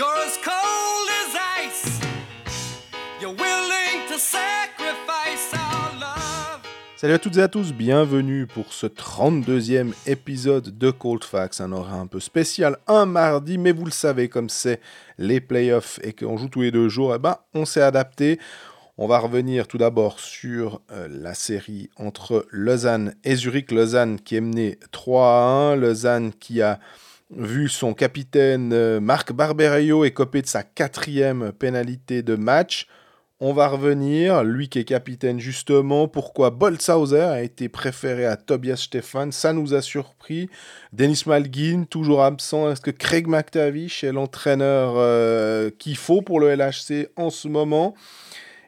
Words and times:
You're 0.00 0.24
as 0.26 0.38
cold 0.42 1.08
as 1.20 1.36
ice. 1.60 2.00
You're 3.20 3.34
willing 3.34 4.08
to 4.08 4.18
sacrifice 4.18 5.52
our 5.52 5.92
love. 6.00 6.62
Salut 6.96 7.12
à 7.12 7.18
toutes 7.18 7.36
et 7.36 7.42
à 7.42 7.48
tous, 7.48 7.74
bienvenue 7.74 8.46
pour 8.46 8.72
ce 8.72 8.86
32e 8.86 9.92
épisode 10.06 10.78
de 10.78 10.90
Cold 10.90 11.22
Facts, 11.22 11.60
un 11.60 11.72
horaire 11.72 11.96
un 11.96 12.06
peu 12.06 12.18
spécial, 12.18 12.78
un 12.86 13.04
mardi, 13.04 13.58
mais 13.58 13.72
vous 13.72 13.84
le 13.84 13.90
savez, 13.90 14.30
comme 14.30 14.48
c'est 14.48 14.80
les 15.18 15.38
playoffs 15.38 16.00
et 16.02 16.14
qu'on 16.14 16.38
joue 16.38 16.48
tous 16.48 16.62
les 16.62 16.70
deux 16.70 16.88
jours, 16.88 17.14
eh 17.14 17.18
ben, 17.18 17.36
on 17.52 17.66
s'est 17.66 17.82
adapté. 17.82 18.40
On 18.96 19.06
va 19.06 19.18
revenir 19.18 19.68
tout 19.68 19.76
d'abord 19.76 20.18
sur 20.18 20.80
euh, 20.92 21.08
la 21.10 21.34
série 21.34 21.90
entre 21.96 22.46
Lausanne 22.50 23.16
et 23.22 23.36
Zurich. 23.36 23.70
Lausanne 23.70 24.18
qui 24.18 24.36
est 24.36 24.40
mené 24.40 24.78
3 24.92 25.26
à 25.26 25.72
1. 25.72 25.76
Lausanne 25.76 26.32
qui 26.32 26.62
a 26.62 26.80
vu 27.30 27.68
son 27.68 27.94
capitaine 27.94 28.72
euh, 28.72 29.00
Marc 29.00 29.32
Barberio 29.32 30.04
écoper 30.04 30.42
de 30.42 30.46
sa 30.46 30.62
quatrième 30.62 31.52
pénalité 31.52 32.22
de 32.22 32.34
match. 32.34 32.86
On 33.42 33.54
va 33.54 33.68
revenir, 33.68 34.44
lui 34.44 34.68
qui 34.68 34.80
est 34.80 34.84
capitaine 34.84 35.40
justement, 35.40 36.08
pourquoi 36.08 36.50
Boltzhauser 36.50 37.20
a 37.20 37.42
été 37.42 37.70
préféré 37.70 38.26
à 38.26 38.36
Tobias 38.36 38.76
Stefan, 38.76 39.32
ça 39.32 39.54
nous 39.54 39.72
a 39.72 39.80
surpris. 39.80 40.50
Denis 40.92 41.22
Malgin, 41.24 41.84
toujours 41.88 42.22
absent, 42.22 42.70
est-ce 42.70 42.82
que 42.82 42.90
Craig 42.90 43.26
McTavish 43.26 44.04
est 44.04 44.12
l'entraîneur 44.12 44.92
euh, 44.96 45.70
qu'il 45.78 45.96
faut 45.96 46.20
pour 46.20 46.38
le 46.38 46.54
LHC 46.54 47.08
en 47.16 47.30
ce 47.30 47.48
moment? 47.48 47.94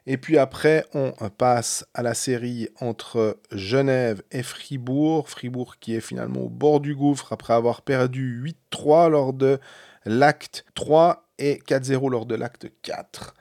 Et 0.06 0.16
puis 0.16 0.36
après, 0.36 0.84
on 0.94 1.12
passe 1.30 1.86
à 1.94 2.02
la 2.02 2.14
série 2.14 2.68
entre 2.80 3.38
Genève 3.52 4.22
et 4.32 4.42
Fribourg. 4.42 5.28
Fribourg 5.28 5.76
qui 5.78 5.94
est 5.94 6.00
finalement 6.00 6.40
au 6.40 6.48
bord 6.48 6.80
du 6.80 6.94
gouffre 6.96 7.32
après 7.32 7.54
avoir 7.54 7.82
perdu 7.82 8.42
8-3 8.72 9.10
lors 9.10 9.32
de 9.32 9.60
l'acte 10.04 10.64
3 10.74 11.28
et 11.38 11.62
4-0 11.68 12.10
lors 12.10 12.26
de 12.26 12.34
l'acte 12.34 12.66
4. 12.82 13.34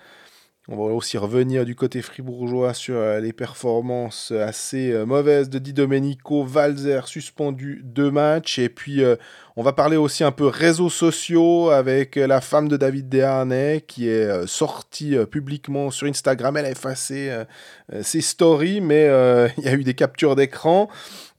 On 0.67 0.75
va 0.75 0.93
aussi 0.93 1.17
revenir 1.17 1.65
du 1.65 1.73
côté 1.73 2.03
fribourgeois 2.03 2.75
sur 2.75 2.95
euh, 2.95 3.19
les 3.19 3.33
performances 3.33 4.29
assez 4.29 4.91
euh, 4.91 5.07
mauvaises 5.07 5.49
de 5.49 5.57
Di 5.57 5.73
Domenico, 5.73 6.43
Valzer 6.43 7.07
suspendu 7.07 7.81
deux 7.83 8.11
matchs. 8.11 8.59
Et 8.59 8.69
puis, 8.69 9.03
euh, 9.03 9.15
on 9.55 9.63
va 9.63 9.73
parler 9.73 9.97
aussi 9.97 10.23
un 10.23 10.31
peu 10.31 10.45
réseaux 10.45 10.91
sociaux 10.91 11.71
avec 11.71 12.15
la 12.15 12.41
femme 12.41 12.67
de 12.67 12.77
David 12.77 13.09
Desharnais 13.09 13.83
qui 13.87 14.07
est 14.07 14.45
sortie 14.45 15.17
publiquement 15.29 15.89
sur 15.89 16.05
Instagram. 16.05 16.55
Elle 16.55 16.65
a 16.65 16.71
effacé 16.71 17.29
ses 18.01 18.21
stories, 18.21 18.79
mais 18.79 19.03
il 19.57 19.65
y 19.65 19.67
a 19.67 19.73
eu 19.73 19.83
des 19.83 19.93
captures 19.93 20.37
d'écran. 20.37 20.89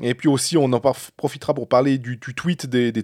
Et 0.00 0.14
puis 0.14 0.28
aussi, 0.28 0.58
on 0.58 0.70
en 0.74 0.80
profitera 1.16 1.54
pour 1.54 1.68
parler 1.68 1.96
du, 1.96 2.18
tweet 2.18 2.66
des, 2.66 2.92
des, 2.92 3.02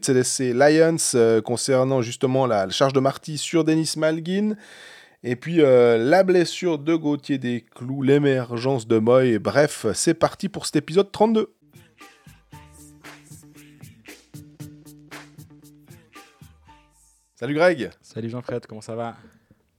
Lions 0.52 1.40
concernant 1.42 2.02
justement 2.02 2.46
la, 2.46 2.68
charge 2.68 2.92
de 2.92 3.00
Marty 3.00 3.38
sur 3.38 3.64
Denis 3.64 3.94
Malgin. 3.96 4.56
Et 5.24 5.34
puis 5.34 5.60
euh, 5.60 5.98
la 5.98 6.22
blessure 6.22 6.78
de 6.78 6.94
Gauthier 6.94 7.38
des 7.38 7.62
Clous, 7.62 8.02
l'émergence 8.02 8.86
de 8.86 8.98
Moy. 8.98 9.40
Bref, 9.40 9.86
c'est 9.92 10.14
parti 10.14 10.48
pour 10.48 10.64
cet 10.64 10.76
épisode 10.76 11.10
32. 11.10 11.52
Salut 17.34 17.54
Greg 17.54 17.90
Salut 18.00 18.30
Jean-Fred, 18.30 18.66
comment 18.66 18.80
ça 18.80 18.94
va? 18.94 19.16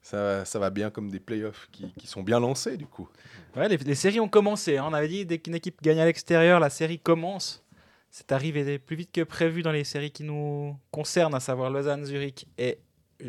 Ça, 0.02 0.44
ça, 0.44 0.60
va 0.60 0.72
bien 0.72 0.90
comme 0.90 1.10
des 1.10 1.20
playoffs 1.20 1.70
qui, 1.72 1.94
qui, 1.94 2.08
sont 2.08 2.24
bien 2.24 2.40
lancés 2.40 2.76
du 2.76 2.86
coup. 2.88 3.08
Ouais, 3.56 3.70
les, 3.70 3.96
séries 3.96 4.20
ont 4.20 4.28
commencé. 4.28 4.78
Hein. 4.78 4.88
On 4.90 4.94
avait 4.94 5.08
dit 5.08 5.26
dès 5.26 5.38
qu'une 5.38 5.56
équipe 5.56 5.82
gagne 5.82 6.00
à 6.00 6.06
l'extérieur, 6.06 6.60
la 6.60 6.70
série 6.70 7.00
commence. 7.00 7.64
C'est 8.10 8.32
arrivé 8.32 8.80
plus 8.80 8.96
vite 8.96 9.12
que 9.14 9.22
prévu 9.22 9.62
dans 9.62 9.72
les 9.72 9.84
séries 9.84 10.12
qui 10.12 10.24
nous 10.24 10.76
concernent, 10.92 11.36
à 11.36 11.40
savoir 11.40 11.70
Lausanne, 11.70 12.06
Zurich 12.06 12.48
et 12.58 12.80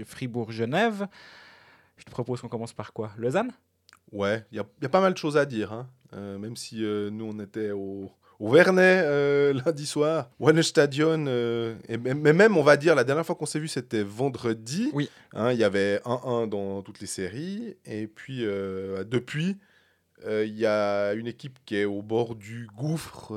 Fribourg-Genève. 0.04 1.06
Je 2.00 2.06
te 2.06 2.10
propose 2.10 2.40
qu'on 2.40 2.48
commence 2.48 2.72
par 2.72 2.94
quoi? 2.94 3.12
Lausanne? 3.18 3.52
Ouais, 4.10 4.44
il 4.50 4.58
y, 4.58 4.82
y, 4.82 4.86
a 4.86 4.88
pas 4.88 5.00
mal 5.00 5.12
de 5.12 5.18
choses 5.18 5.36
à 5.36 5.44
dire. 5.44 5.72
Hein. 5.72 5.86
Euh, 6.14 6.38
même 6.38 6.56
si 6.56 6.82
euh, 6.82 7.10
nous, 7.10 7.26
on 7.26 7.38
était 7.40 7.70
au, 7.70 8.10
au 8.40 8.50
Vernet 8.50 9.02
euh, 9.04 9.52
lundi 9.66 9.86
soir, 9.86 10.30
One 10.40 10.62
Stadion, 10.62 11.26
et, 11.88 11.98
mais 11.98 12.32
même, 12.32 12.56
on 12.56 12.62
va 12.62 12.76
dire, 12.78 12.94
la 12.94 13.04
dernière 13.04 13.24
fois 13.24 13.36
qu'on 13.36 13.46
s'est 13.46 13.60
vu, 13.60 13.68
c'était 13.68 14.02
vendredi. 14.02 14.90
Oui. 14.94 15.10
Hein, 15.34 15.52
il 15.52 15.58
y 15.58 15.64
avait 15.64 15.98
1-1 15.98 16.48
dans 16.48 16.82
toutes 16.82 17.00
les 17.00 17.06
séries. 17.06 17.76
Et 17.84 18.06
puis, 18.06 18.40
depuis, 18.40 19.58
il 20.26 20.58
y 20.58 20.66
a 20.66 21.12
une 21.12 21.26
équipe 21.26 21.58
qui 21.64 21.76
est 21.76 21.84
au 21.84 22.02
bord 22.02 22.34
du 22.34 22.68
gouffre. 22.76 23.32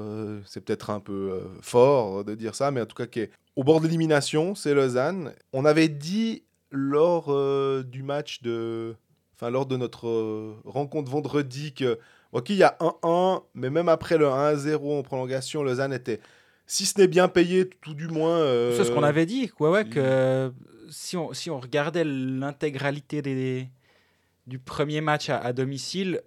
c'est 0.45 0.61
peut-être 0.61 0.89
un 0.89 0.99
peu 1.01 1.41
fort 1.61 2.23
de 2.23 2.33
dire 2.33 2.55
ça, 2.55 2.71
mais 2.71 2.81
en 2.81 2.85
tout 2.85 2.95
cas, 2.95 3.05
qui 3.05 3.19
est 3.19 3.31
au 3.55 3.63
bord 3.63 3.79
de 3.81 3.85
l'élimination, 3.85 4.55
c'est 4.55 4.73
Lausanne. 4.73 5.33
On 5.51 5.65
avait 5.65 5.89
dit 5.89 6.43
lors 6.73 7.27
euh, 7.29 7.83
du 7.83 8.03
match 8.03 8.41
de. 8.41 8.95
Enfin, 9.35 9.49
lors 9.49 9.65
de 9.65 9.77
notre 9.77 10.07
euh, 10.07 10.55
rencontre 10.65 11.09
vendredi, 11.09 11.73
que. 11.73 11.99
Ok, 12.33 12.49
il 12.49 12.55
y 12.55 12.63
a 12.63 12.75
1-1, 12.79 13.43
mais 13.53 13.69
même 13.69 13.87
après 13.87 14.17
le 14.17 14.25
1-0 14.25 14.99
en 14.99 15.03
prolongation, 15.03 15.61
Lausanne 15.61 15.93
était, 15.93 16.19
si 16.65 16.87
ce 16.87 16.99
n'est 16.99 17.07
bien 17.07 17.27
payé, 17.27 17.69
tout 17.69 17.93
du 17.93 18.07
moins. 18.07 18.39
Euh, 18.39 18.75
c'est 18.75 18.85
ce 18.85 18.91
qu'on 18.91 19.03
avait 19.03 19.27
dit, 19.27 19.49
quoi, 19.49 19.69
ouais, 19.69 19.85
que 19.85 20.51
si 20.89 21.15
on, 21.15 21.31
si 21.33 21.51
on 21.51 21.59
regardait 21.59 22.03
l'intégralité 22.03 23.21
des, 23.21 23.69
du 24.47 24.57
premier 24.57 24.99
match 24.99 25.29
à, 25.29 25.53
domicile, 25.53 26.21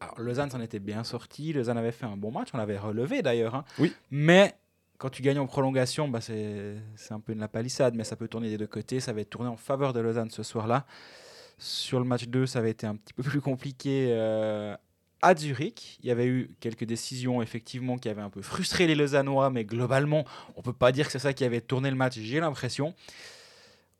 alors, 0.00 0.20
Lausanne 0.20 0.50
s'en 0.50 0.60
était 0.60 0.78
bien 0.78 1.04
sorti, 1.04 1.54
Lausanne 1.54 1.78
avait 1.78 1.92
fait 1.92 2.04
un 2.04 2.18
bon 2.18 2.30
match, 2.30 2.48
on 2.52 2.58
l'avait 2.58 2.76
relevé 2.76 3.22
d'ailleurs. 3.22 3.54
Hein. 3.54 3.64
Oui. 3.78 3.94
Mais 4.10 4.58
quand 4.98 5.10
tu 5.10 5.22
gagnes 5.22 5.38
en 5.38 5.46
prolongation, 5.46 6.08
bah 6.08 6.20
c'est 6.20 6.76
un 7.10 7.20
peu 7.20 7.32
une 7.32 7.40
la 7.40 7.48
palissade, 7.48 7.94
mais 7.94 8.04
ça 8.04 8.16
peut 8.16 8.28
tourner 8.28 8.48
des 8.48 8.58
deux 8.58 8.66
côtés. 8.66 9.00
Ça 9.00 9.12
va 9.12 9.20
être 9.20 9.30
tourné 9.30 9.48
en 9.48 9.56
faveur 9.56 9.92
de 9.92 10.00
Lausanne 10.00 10.30
ce 10.30 10.42
soir-là. 10.42 10.86
Sur 11.58 11.98
le 11.98 12.04
match 12.04 12.26
2, 12.26 12.46
ça 12.46 12.58
avait 12.58 12.70
été 12.70 12.86
un 12.86 12.96
petit 12.96 13.12
peu 13.12 13.22
plus 13.22 13.40
compliqué 13.40 14.08
euh, 14.10 14.76
à 15.22 15.34
Zurich. 15.34 15.98
Il 16.02 16.06
y 16.06 16.10
avait 16.10 16.26
eu 16.26 16.50
quelques 16.60 16.84
décisions, 16.84 17.40
effectivement, 17.42 17.96
qui 17.96 18.08
avaient 18.08 18.22
un 18.22 18.30
peu 18.30 18.42
frustré 18.42 18.86
les 18.86 18.94
Lausannois, 18.94 19.50
mais 19.50 19.64
globalement, 19.64 20.24
on 20.56 20.62
peut 20.62 20.72
pas 20.72 20.92
dire 20.92 21.06
que 21.06 21.12
c'est 21.12 21.18
ça 21.18 21.32
qui 21.32 21.44
avait 21.44 21.60
tourné 21.60 21.90
le 21.90 21.96
match, 21.96 22.18
j'ai 22.18 22.40
l'impression. 22.40 22.94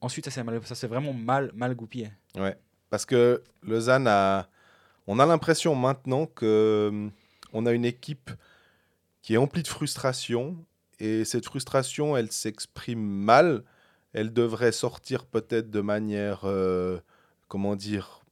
Ensuite, 0.01 0.29
ça 0.29 0.75
s'est 0.75 0.87
vraiment 0.87 1.15
mal, 1.15 1.51
mal 1.55 1.75
goupillé. 1.75 2.11
Ouais, 2.37 2.57
parce 2.91 3.07
que 3.07 3.43
Lausanne 3.63 4.07
a. 4.07 4.49
On 5.09 5.21
a 5.21 5.27
l'impression 5.27 5.77
maintenant 5.77 6.27
que 6.27 6.89
hum, 6.91 7.13
on 7.53 7.65
a 7.65 7.73
une 7.73 7.85
équipe 7.85 8.31
qui 9.23 9.35
est 9.35 9.37
emplie 9.37 9.63
de 9.63 9.69
frustration 9.69 10.57
et 10.99 11.25
cette 11.25 11.45
frustration, 11.45 12.17
elle 12.17 12.33
s'exprime 12.33 13.01
mal. 13.01 13.63
Elle 14.13 14.33
devrait 14.33 14.73
sortir 14.73 15.27
peut-être 15.27 15.71
de 15.71 15.81
manière, 15.81 16.43
euh, 16.45 16.99
comment 17.49 17.77
dire, 17.77 18.23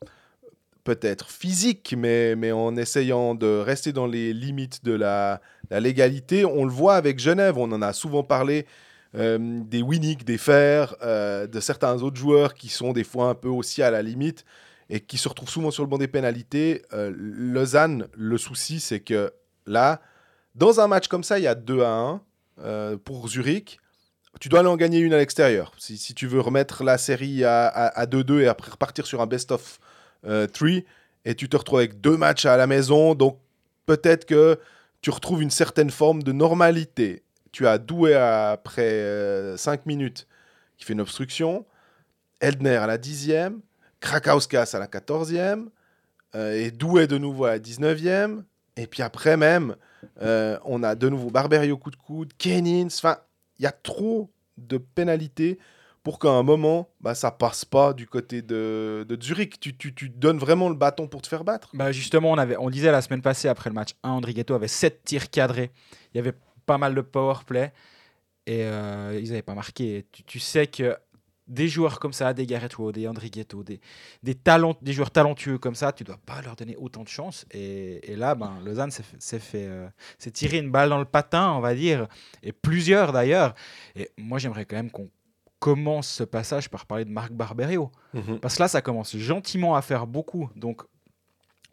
peut-être 0.83 1.31
physique, 1.31 1.95
mais, 1.97 2.37
mais 2.37 2.53
en 2.53 2.77
essayant 2.77 3.35
de 3.35 3.59
rester 3.59 3.93
dans 3.93 4.07
les 4.07 4.33
limites 4.33 4.85
de 4.85 4.93
la, 4.93 5.41
légalité. 5.71 6.45
On 6.45 6.65
le 6.65 6.71
voit 6.71 6.95
avec 6.95 7.19
Genève, 7.19 7.59
on 7.59 7.71
en 7.73 7.83
a 7.83 7.93
souvent 7.93 8.23
parlé. 8.23 8.67
Euh, 9.15 9.61
des 9.65 9.81
Winnick, 9.81 10.25
des 10.25 10.39
Fers, 10.39 10.97
euh, 11.03 11.47
de 11.47 11.61
certains 11.61 12.03
autres 12.03 12.17
joueurs 12.17 12.55
qui 12.55 12.69
sont 12.69 12.93
des 12.93 13.05
fois 13.05 13.29
un 13.29 13.35
peu 13.35 13.49
aussi 13.49 13.81
à 13.83 13.91
la 13.91 14.03
limite 14.03 14.45
et 14.91 15.01
qui 15.01 15.19
se 15.19 15.29
retrouvent 15.29 15.49
souvent 15.49 15.71
sur 15.71 15.85
le 15.85 15.89
banc 15.89 15.99
des 15.99 16.09
pénalités. 16.09 16.83
Lausanne, 16.93 18.09
le 18.15 18.37
souci, 18.39 18.81
c'est 18.81 19.01
que 19.01 19.33
là, 19.67 20.01
dans 20.55 20.81
un 20.81 20.89
match 20.89 21.09
comme 21.09 21.25
ça, 21.25 21.39
il 21.39 21.43
y 21.43 21.47
a 21.47 21.55
2 21.55 21.83
à 21.83 21.91
1. 21.91 22.21
Euh, 22.61 22.97
pour 22.97 23.29
Zurich, 23.29 23.81
tu 24.41 24.49
dois 24.49 24.61
aller 24.61 24.69
en 24.69 24.77
gagner 24.77 24.99
une 24.99 25.13
à 25.13 25.19
l'extérieur. 25.19 25.73
Si, 25.79 26.15
tu 26.15 26.27
veux 26.27 26.41
remettre 26.41 26.85
la 26.85 26.99
série 26.99 27.45
à 27.45 28.07
2-2 28.07 28.41
et 28.41 28.49
après 28.49 28.71
repartir 28.71 29.07
sur 29.07 29.21
un 29.21 29.27
best-of 29.27 29.79
3, 30.23 30.31
euh, 30.31 30.81
et 31.25 31.35
tu 31.35 31.49
te 31.49 31.57
retrouves 31.57 31.79
avec 31.79 32.01
deux 32.01 32.17
matchs 32.17 32.45
à 32.45 32.57
la 32.57 32.67
maison, 32.67 33.15
donc 33.15 33.39
peut-être 33.87 34.27
que 34.27 34.59
tu 35.01 35.11
retrouves 35.11 35.43
une 35.43 35.51
certaine 35.51 35.91
forme 35.91 36.23
de 36.23 36.33
normalité. 36.33 37.23
Tu 37.53 37.67
as 37.67 37.79
Doué 37.79 38.15
après 38.15 39.55
5 39.57 39.81
euh, 39.81 39.83
minutes 39.87 40.27
qui 40.77 40.85
fait 40.85 40.93
une 40.93 41.01
obstruction, 41.01 41.65
Eldner 42.41 42.77
à 42.77 42.87
la 42.87 42.99
10e, 42.99 43.61
Krakauskas 44.01 44.71
à 44.75 44.79
la 44.79 44.87
14e, 44.87 45.69
et 46.35 46.73
Doué 46.73 47.07
de 47.07 47.17
nouveau 47.17 47.45
à 47.45 47.51
la 47.51 47.59
19e, 47.61 48.43
et 48.77 48.89
puis 48.89 49.03
après 49.03 49.37
même, 49.37 49.77
euh, 50.23 50.59
on 50.65 50.83
a 50.83 50.95
de 50.95 51.09
nouveau 51.09 51.31
Barberio 51.31 51.77
coup 51.77 51.91
de 51.91 51.97
coude, 51.97 52.33
Kenins. 52.39 52.87
Enfin, 52.87 53.19
il 53.59 53.63
y 53.63 53.67
a 53.67 53.73
trop 53.73 54.31
de 54.57 54.79
pénalités 54.79 55.59
pour 56.03 56.19
qu'à 56.19 56.29
un 56.29 56.43
moment, 56.43 56.91
bah, 57.01 57.15
ça 57.15 57.31
passe 57.31 57.65
pas 57.65 57.95
du 57.95 58.07
côté 58.07 58.43
de, 58.43 59.07
de 59.09 59.21
Zurich. 59.21 59.59
Tu, 59.59 59.75
tu, 59.77 59.95
tu, 59.95 60.11
donnes 60.11 60.39
vraiment 60.39 60.69
le 60.69 60.75
bâton 60.75 61.09
pour 61.09 61.23
te 61.23 61.29
faire 61.29 61.45
battre. 61.45 61.71
Bah 61.73 61.93
justement, 61.93 62.31
on, 62.31 62.39
avait, 62.39 62.57
on 62.59 62.69
disait 62.69 62.93
la 62.93 63.01
semaine 63.01 63.23
passée, 63.23 63.49
après 63.49 63.71
le 63.71 63.75
match 63.75 63.95
1, 64.03 64.11
Andrighetto 64.11 64.55
avait 64.55 64.69
7 64.69 65.03
tirs 65.03 65.31
cadrés. 65.31 65.71
Il 66.13 66.19
y 66.19 66.21
avait 66.21 66.35
pas 66.67 66.77
mal 66.77 66.95
de 66.95 67.01
power 67.01 67.37
play. 67.47 67.73
Et 68.47 68.65
euh, 68.65 69.19
ils 69.19 69.29
n'avaient 69.31 69.43
pas 69.43 69.55
marqué. 69.55 70.05
Tu, 70.13 70.23
tu, 70.25 70.39
sais 70.39 70.67
que 70.67 70.95
des 71.47 71.69
joueurs 71.69 72.01
comme 72.01 72.13
ça, 72.13 72.33
des 72.33 72.47
Garrett 72.47 72.73
Rowe, 72.75 72.93
des 72.93 73.07
André 73.07 73.29
Ghetto, 73.29 73.63
des, 73.63 73.81
des, 74.23 74.35
talents, 74.35 74.77
des 74.81 74.93
joueurs 74.93 75.11
talentueux 75.11 75.59
comme 75.59 75.75
ça, 75.75 75.93
tu 75.93 76.05
dois 76.05 76.19
pas 76.25 76.41
leur 76.43 76.57
donner 76.57 76.77
autant 76.77 77.03
de 77.03 77.09
chance. 77.09 77.45
Et, 77.51 78.13
et 78.13 78.17
là, 78.17 78.35
ben, 78.35 78.59
Lausanne 78.65 78.91
s'est 78.91 79.39
fait, 79.39 79.67
euh, 79.67 79.89
tiré 80.33 80.59
une 80.59 80.71
balle 80.71 80.89
dans 80.89 80.99
le 80.99 81.05
patin, 81.05 81.53
on 81.53 81.61
va 81.61 81.75
dire, 81.75 82.09
et 82.43 82.53
plusieurs 82.53 83.13
d'ailleurs. 83.13 83.55
Et 83.95 84.11
moi, 84.17 84.39
j'aimerais 84.39 84.65
quand 84.65 84.77
même 84.77 84.91
qu'on 84.91 85.11
commence 85.59 86.09
ce 86.09 86.25
passage 86.25 86.69
par 86.69 86.87
parler 86.87 87.05
de 87.05 87.11
Marc 87.11 87.33
Barberio. 87.33 87.91
Mhm. 88.15 88.39
Parce 88.41 88.57
que 88.57 88.63
là, 88.63 88.69
ça 88.69 88.83
commence 88.83 89.17
gentiment 89.17 89.77
à 89.77 89.83
faire 89.83 90.07
beaucoup. 90.07 90.51
Donc, 90.57 90.83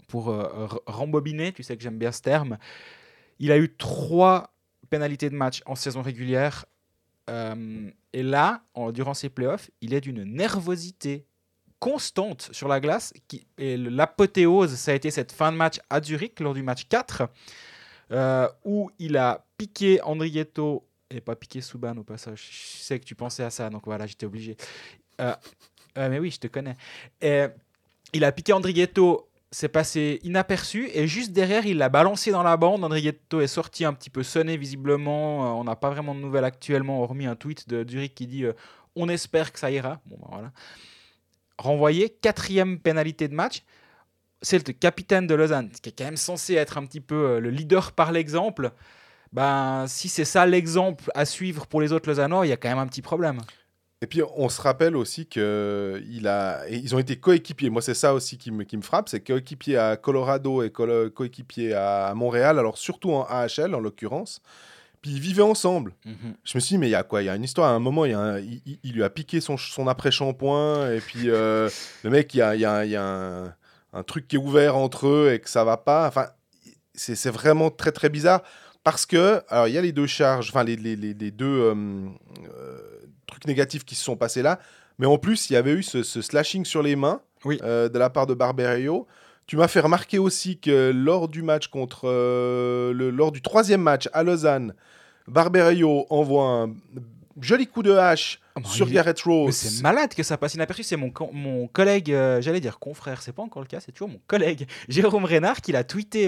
pour 0.08 0.30
euh, 0.30 0.68
rembobiner, 0.86 1.54
tu 1.54 1.64
sais 1.64 1.78
que 1.78 1.84
j'aime 1.84 1.98
bien 1.98 2.12
ce 2.12 2.22
terme, 2.22 2.58
il 3.40 3.52
a 3.52 3.58
eu 3.58 3.74
trois 3.74 4.54
pénalités 4.90 5.30
de 5.30 5.36
match 5.36 5.62
en 5.66 5.76
saison 5.76 6.02
régulière. 6.02 6.66
Euh, 7.30 7.90
et 8.14 8.24
là, 8.24 8.64
durant 8.94 9.14
ces 9.14 9.30
playoffs, 9.30 9.70
il 9.82 9.94
est 9.94 10.02
d'une 10.02 10.24
nervosité 10.24 11.26
constante 11.82 12.50
sur 12.54 12.68
la 12.68 12.80
glace. 12.80 13.12
Et 13.58 13.76
l'apothéose, 13.76 14.76
ça 14.76 14.92
a 14.92 14.94
été 14.94 15.12
cette 15.12 15.32
fin 15.32 15.52
de 15.52 15.58
match 15.58 15.80
à 15.90 16.02
Zurich, 16.02 16.40
lors 16.40 16.54
du 16.54 16.62
match 16.64 16.86
4, 16.88 17.24
euh, 18.12 18.48
où 18.64 18.92
il 19.00 19.18
a 19.18 19.46
piqué 19.58 20.02
Andrietto, 20.04 20.88
et 21.10 21.20
pas 21.20 21.36
piqué 21.36 21.60
Souban 21.60 21.98
au 21.98 22.04
passage. 22.04 22.48
Je 22.52 22.84
sais 22.84 23.00
que 23.00 23.06
tu 23.06 23.16
pensais 23.16 23.44
à 23.44 23.50
ça, 23.50 23.70
donc 23.70 23.86
voilà, 23.86 24.06
j'étais 24.06 24.26
obligé. 24.26 24.56
Euh, 25.20 25.34
euh, 25.98 26.10
mais 26.10 26.20
oui, 26.20 26.32
je 26.32 26.40
te 26.40 26.48
connais. 26.48 26.76
Il 28.14 28.24
a 28.24 28.32
piqué 28.32 28.54
Andrietto, 28.54 29.31
c'est 29.52 29.68
passé 29.68 30.20
inaperçu, 30.24 30.90
et 30.94 31.08
juste 31.08 31.34
derrière, 31.34 31.66
il 31.66 31.78
l'a 31.78 31.90
balancé 31.90 32.32
dans 32.32 32.44
la 32.44 32.56
bande. 32.56 32.86
Andrietto 32.86 33.42
est 33.42 33.48
sorti 33.48 33.84
un 33.84 33.94
petit 33.94 34.10
peu 34.10 34.24
sonné, 34.24 34.56
visiblement. 34.56 35.46
Euh, 35.46 35.60
on 35.60 35.66
n'a 35.66 35.76
pas 35.76 35.90
vraiment 35.90 36.16
de 36.16 36.22
nouvelles 36.22 36.46
actuellement, 36.46 37.02
hormis 37.04 37.26
un 37.26 37.36
tweet 37.36 37.68
de 37.68 37.86
Zurich 37.88 38.16
qui 38.16 38.28
dit 38.28 38.46
euh, 38.46 38.54
On 38.96 39.10
espère 39.10 39.52
que 39.52 39.60
ça 39.60 39.70
ira. 39.70 40.00
Bon, 40.06 40.18
ben 40.22 40.28
voilà. 40.32 40.52
Renvoyé, 41.58 42.10
quatrième 42.10 42.80
pénalité 42.80 43.28
de 43.28 43.36
match. 43.36 43.64
C'est 44.42 44.66
le 44.66 44.74
capitaine 44.74 45.28
de 45.28 45.36
Lausanne, 45.36 45.70
qui 45.70 45.90
est 45.90 45.92
quand 45.92 46.06
même 46.06 46.18
censé 46.18 46.56
être 46.56 46.78
un 46.78 46.86
petit 46.86 47.02
peu 47.02 47.16
euh, 47.16 47.40
le 47.42 47.50
leader 47.50 47.92
par 47.92 48.14
l'exemple. 48.14 48.72
Ben, 49.34 49.86
si 49.88 50.08
c'est 50.08 50.26
ça 50.26 50.46
l'exemple 50.46 51.12
à 51.14 51.26
suivre 51.26 51.68
pour 51.68 51.82
les 51.82 51.92
autres 51.92 52.10
Lausannois, 52.10 52.46
il 52.48 52.50
y 52.50 52.54
a 52.54 52.58
quand 52.58 52.70
même 52.70 52.80
un 52.80 52.88
petit 52.88 53.02
problème. 53.02 53.42
Et 54.04 54.08
puis 54.08 54.22
on 54.36 54.50
se 54.50 54.60
rappelle 54.60 54.96
aussi 54.96 55.28
que 55.28 56.02
il 56.10 56.28
a, 56.28 56.68
et 56.68 56.76
ils 56.78 56.96
ont 56.96 57.00
été 57.00 57.18
coéquipiers. 57.18 57.70
Moi, 57.70 57.84
c'est 57.84 57.94
ça 57.94 58.14
aussi 58.16 58.38
qui 58.40 58.50
me, 58.52 58.64
qui 58.64 58.76
me 58.76 58.82
frappe, 58.82 59.10
c'est 59.10 59.20
coéquipier 59.22 59.78
à 59.78 59.96
Colorado 59.96 60.64
et 60.64 60.70
colo- 60.72 61.10
coéquipier 61.12 61.74
à 61.76 62.12
Montréal. 62.16 62.58
Alors 62.58 62.78
surtout 62.80 63.12
en 63.12 63.26
AHL 63.30 63.76
en 63.76 63.80
l'occurrence. 63.80 64.42
Puis 65.04 65.12
ils 65.12 65.20
vivaient 65.20 65.42
ensemble. 65.42 65.94
Je 66.44 66.58
me 66.58 66.60
suis 66.60 66.76
dit, 66.76 66.78
mais 66.78 66.88
il 66.88 66.92
y 66.92 66.96
a 66.96 67.02
quoi? 67.04 67.22
Il 67.24 67.26
y 67.26 67.30
a 67.30 67.36
une 67.36 67.44
histoire. 67.44 67.72
À 67.72 67.74
un 67.74 67.80
moment, 67.80 68.06
il, 68.06 68.12
y 68.12 68.14
a 68.14 68.20
un- 68.20 68.40
il, 68.40 68.62
il- 68.68 68.80
il 68.84 68.94
lui 68.94 69.04
a 69.04 69.10
piqué 69.10 69.40
son, 69.42 69.58
son 69.58 69.88
après-shampoing. 69.88 70.92
Et 70.94 71.00
puis, 71.00 71.30
euh, 71.30 71.70
le 72.04 72.10
mec, 72.12 72.34
il 72.36 72.38
y 72.38 72.42
a, 72.42 72.54
il 72.56 72.62
y 72.62 72.66
a- 72.66 72.86
il 72.86 72.92
y 72.92 72.96
a 72.96 73.04
un, 73.04 73.56
un 73.94 74.04
truc 74.04 74.28
qui 74.28 74.36
est 74.36 74.40
ouvert 74.40 74.78
entre 74.78 75.08
eux 75.08 75.32
et 75.34 75.40
que 75.40 75.50
ça 75.50 75.64
va 75.64 75.78
pas. 75.78 76.08
Enfin, 76.08 76.28
c'est 76.94 77.16
c'est 77.16 77.32
vraiment 77.32 77.72
très, 77.72 77.92
très 77.92 78.10
bizarre. 78.10 78.42
Parce 78.84 79.06
que, 79.08 79.42
alors, 79.50 79.68
il 79.68 79.74
y 79.74 79.78
a 79.78 79.82
les 79.82 79.92
deux 79.92 80.06
charges, 80.08 80.50
enfin, 80.50 80.64
les, 80.64 80.76
les- 80.76 80.96
les- 80.96 81.14
les 81.16 81.32
deux 81.32 81.46
euh, 81.46 81.76
euh, 82.56 82.78
trucs 83.42 83.48
négatifs 83.48 83.84
qui 83.86 83.96
se 83.96 84.04
sont 84.04 84.16
passés 84.16 84.42
là. 84.42 84.60
Mais 85.00 85.08
en 85.08 85.18
plus, 85.18 85.50
il 85.50 85.54
y 85.54 85.56
avait 85.56 85.72
eu 85.74 85.84
ce, 85.84 86.04
ce 86.04 86.22
slashing 86.22 86.64
sur 86.66 86.82
les 86.84 86.96
mains 86.96 87.22
Oui. 87.46 87.60
euh, 87.64 87.90
de 87.90 87.98
la 88.00 88.10
part 88.10 88.28
de 88.28 88.34
Barberio. 88.34 89.08
Tu 89.48 89.58
m'as 89.58 89.68
fait 89.68 89.80
remarquer 89.80 90.20
aussi 90.20 90.60
que 90.60 90.92
lors 90.94 91.28
du 91.28 91.42
match 91.42 91.68
contre. 91.68 92.02
euh, 92.06 92.94
le, 92.94 93.10
lors 93.10 93.32
du 93.32 93.42
troisième 93.42 93.82
match 93.82 94.08
à 94.14 94.24
Lausanne, 94.24 94.74
Barberio 95.28 96.06
envoie 96.10 96.46
un 96.46 96.74
joli 97.40 97.66
coup 97.68 97.82
de 97.82 97.92
hache 97.94 98.40
Ah 98.56 98.60
bah, 98.60 98.70
sur 98.70 98.88
est- 98.88 98.92
Garrett 98.92 99.20
Rose. 99.22 99.56
c'est 99.56 99.82
malade 99.82 100.14
que 100.14 100.22
ça 100.24 100.38
passe 100.38 100.54
inaperçu. 100.54 100.84
C'est 100.84 100.98
mon, 100.98 101.10
co- 101.10 101.32
mon 101.34 101.68
collègue, 101.68 102.12
euh, 102.12 102.42
j'allais 102.42 102.60
dire 102.60 102.78
confrère, 102.80 103.22
c'est 103.22 103.32
pas 103.34 103.42
encore 103.42 103.62
le 103.62 103.68
cas, 103.68 103.80
c'est 103.80 103.92
toujours 103.92 104.10
mon 104.10 104.22
collègue 104.28 104.68
Jérôme 104.90 105.26
Reynard 105.26 105.62
qui 105.62 105.72
l'a 105.72 105.84
tweeté 105.84 106.28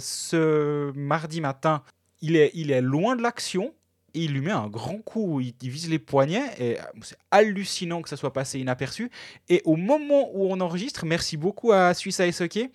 ce 0.00 0.92
mardi 0.94 1.40
matin. 1.40 1.82
Il 2.20 2.34
est, 2.36 2.50
il 2.54 2.70
est 2.70 2.80
loin 2.80 3.14
de 3.16 3.22
l'action. 3.22 3.72
Il 4.14 4.32
lui 4.32 4.40
met 4.40 4.52
un 4.52 4.68
grand 4.68 4.98
coup, 4.98 5.40
il, 5.40 5.54
il 5.60 5.70
vise 5.70 5.88
les 5.88 5.98
poignets 5.98 6.50
et 6.58 6.80
euh, 6.80 6.84
c'est 7.02 7.18
hallucinant 7.30 8.02
que 8.02 8.08
ça 8.08 8.16
soit 8.16 8.32
passé 8.32 8.58
inaperçu. 8.58 9.10
Et 9.48 9.62
au 9.64 9.76
moment 9.76 10.30
où 10.32 10.50
on 10.50 10.60
enregistre, 10.60 11.04
merci 11.04 11.36
beaucoup 11.36 11.72
à 11.72 11.92
Suisse 11.94 12.18
Ice 12.20 12.40
Hockey, 12.40 12.70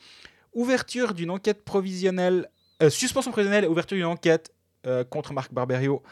ouverture 0.54 1.14
d'une 1.14 1.30
enquête 1.30 1.64
provisionnelle, 1.64 2.50
euh, 2.82 2.90
suspension 2.90 3.32
provisionnelle 3.32 3.68
ouverture 3.68 3.98
d'une 3.98 4.06
enquête 4.06 4.52
euh, 4.86 5.04
contre 5.04 5.34
Marc 5.34 5.54
Barberio 5.54 6.04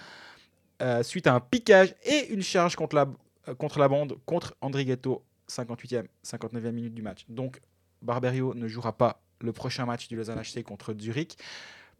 euh, 0.81 1.03
suite 1.03 1.27
à 1.27 1.33
un 1.33 1.39
piquage 1.39 1.93
et 2.03 2.29
une 2.29 2.41
charge 2.41 2.75
contre 2.75 2.95
la, 2.95 3.07
contre 3.55 3.79
la 3.79 3.87
bande 3.87 4.17
contre 4.25 4.55
André 4.61 4.85
Ghetto, 4.85 5.23
58e, 5.49 6.05
59e 6.25 6.71
minute 6.71 6.93
du 6.93 7.01
match. 7.01 7.25
Donc 7.29 7.61
Barberio 8.01 8.53
ne 8.53 8.67
jouera 8.67 8.97
pas 8.97 9.21
le 9.41 9.51
prochain 9.51 9.85
match 9.85 10.07
du 10.07 10.15
Lausanne 10.15 10.41
HC 10.41 10.63
contre 10.63 10.95
Zurich. 10.97 11.37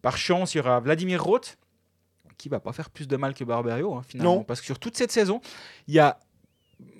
Par 0.02 0.18
chance, 0.18 0.56
il 0.56 0.58
y 0.58 0.62
aura 0.62 0.80
Vladimir 0.80 1.24
Roth 1.24 1.58
qui 2.42 2.50
va 2.50 2.60
pas 2.60 2.74
faire 2.74 2.90
plus 2.90 3.08
de 3.08 3.16
mal 3.18 3.34
que 3.36 3.44
Barberio 3.44 3.94
hein, 3.94 4.02
finalement. 4.08 4.38
Non. 4.38 4.44
Parce 4.44 4.60
que 4.62 4.66
sur 4.66 4.80
toute 4.80 4.98
cette 4.98 5.12
saison, 5.12 5.42
il 5.88 5.94
y 5.94 6.00
a, 6.00 6.20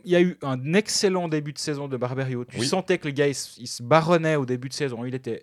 il 0.06 0.12
y 0.12 0.16
a 0.16 0.22
eu 0.22 0.38
un 0.44 0.74
excellent 0.74 1.28
début 1.28 1.52
de 1.54 1.58
saison 1.58 1.88
de 1.88 1.98
Barberio. 1.98 2.46
Tu 2.46 2.60
Oui. 2.60 2.68
sentais 2.68 3.00
que 3.00 3.08
le 3.08 3.14
gars, 3.14 3.28
il, 3.28 3.34
se- 3.36 3.60
il 3.60 3.68
se 3.68 3.82
baronnait 3.82 4.36
au 4.36 4.46
début 4.46 4.70
de 4.70 4.74
saison. 4.74 5.04
Il 5.04 5.16
était, 5.16 5.42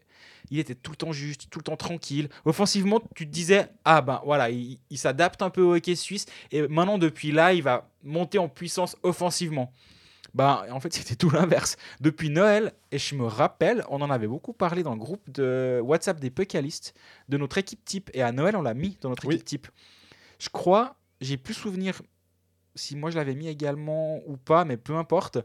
il 0.51 0.61
était 0.61 0.77
tout 0.77 0.93
le 0.93 0.97
temps 0.97 1.11
juste, 1.13 1.49
tout 1.51 1.59
le 1.59 1.65
temps 1.65 1.77
tranquille. 1.77 2.29
Offensivement, 2.45 3.01
tu 3.17 3.27
te 3.27 3.33
disais, 3.33 3.67
ah 3.85 4.01
ben 4.01 4.21
voilà, 4.25 4.51
il, 4.51 4.79
il 4.91 4.99
s'adapte 4.99 5.43
un 5.43 5.51
peu 5.51 5.63
au 5.63 5.75
hockey 5.75 5.97
suisse. 5.97 6.27
Et 6.53 6.69
maintenant, 6.69 6.99
depuis 6.99 7.33
là, 7.33 7.53
il 7.53 7.63
va 7.65 7.91
monter 8.05 8.39
en 8.39 8.49
puissance 8.49 8.97
offensivement. 9.03 9.73
Ben, 10.35 10.65
en 10.71 10.81
fait, 10.81 10.93
c'était 10.95 11.17
tout 11.17 11.31
l'inverse. 11.31 11.77
Depuis 12.01 12.31
Noël, 12.31 12.73
et 12.93 12.99
je 12.99 13.15
me 13.15 13.25
rappelle, 13.25 13.85
on 13.89 14.01
en 14.03 14.11
avait 14.11 14.27
beaucoup 14.27 14.53
parlé 14.53 14.83
dans 14.83 14.93
le 14.93 14.99
groupe 15.01 15.31
de 15.31 15.81
WhatsApp 15.83 16.21
des 16.21 16.31
Puckalistes, 16.31 16.95
de 17.29 17.37
notre 17.37 17.59
équipe 17.59 17.85
type. 17.85 18.11
Et 18.15 18.23
à 18.23 18.33
Noël, 18.33 18.57
on 18.57 18.63
l'a 18.63 18.75
mis 18.75 18.99
dans 19.01 19.09
notre 19.09 19.27
Oui. 19.27 19.35
équipe 19.37 19.47
type. 19.47 19.69
Je 20.39 20.49
crois, 20.51 20.97
j'ai 21.21 21.37
plus 21.37 21.55
souvenir 21.55 22.01
si 22.75 22.95
moi 22.95 23.11
je 23.11 23.17
l'avais 23.17 23.35
mis 23.35 23.49
également 23.49 24.21
ou 24.27 24.37
pas, 24.37 24.65
mais 24.65 24.77
peu 24.77 24.95
importe. 24.95 25.39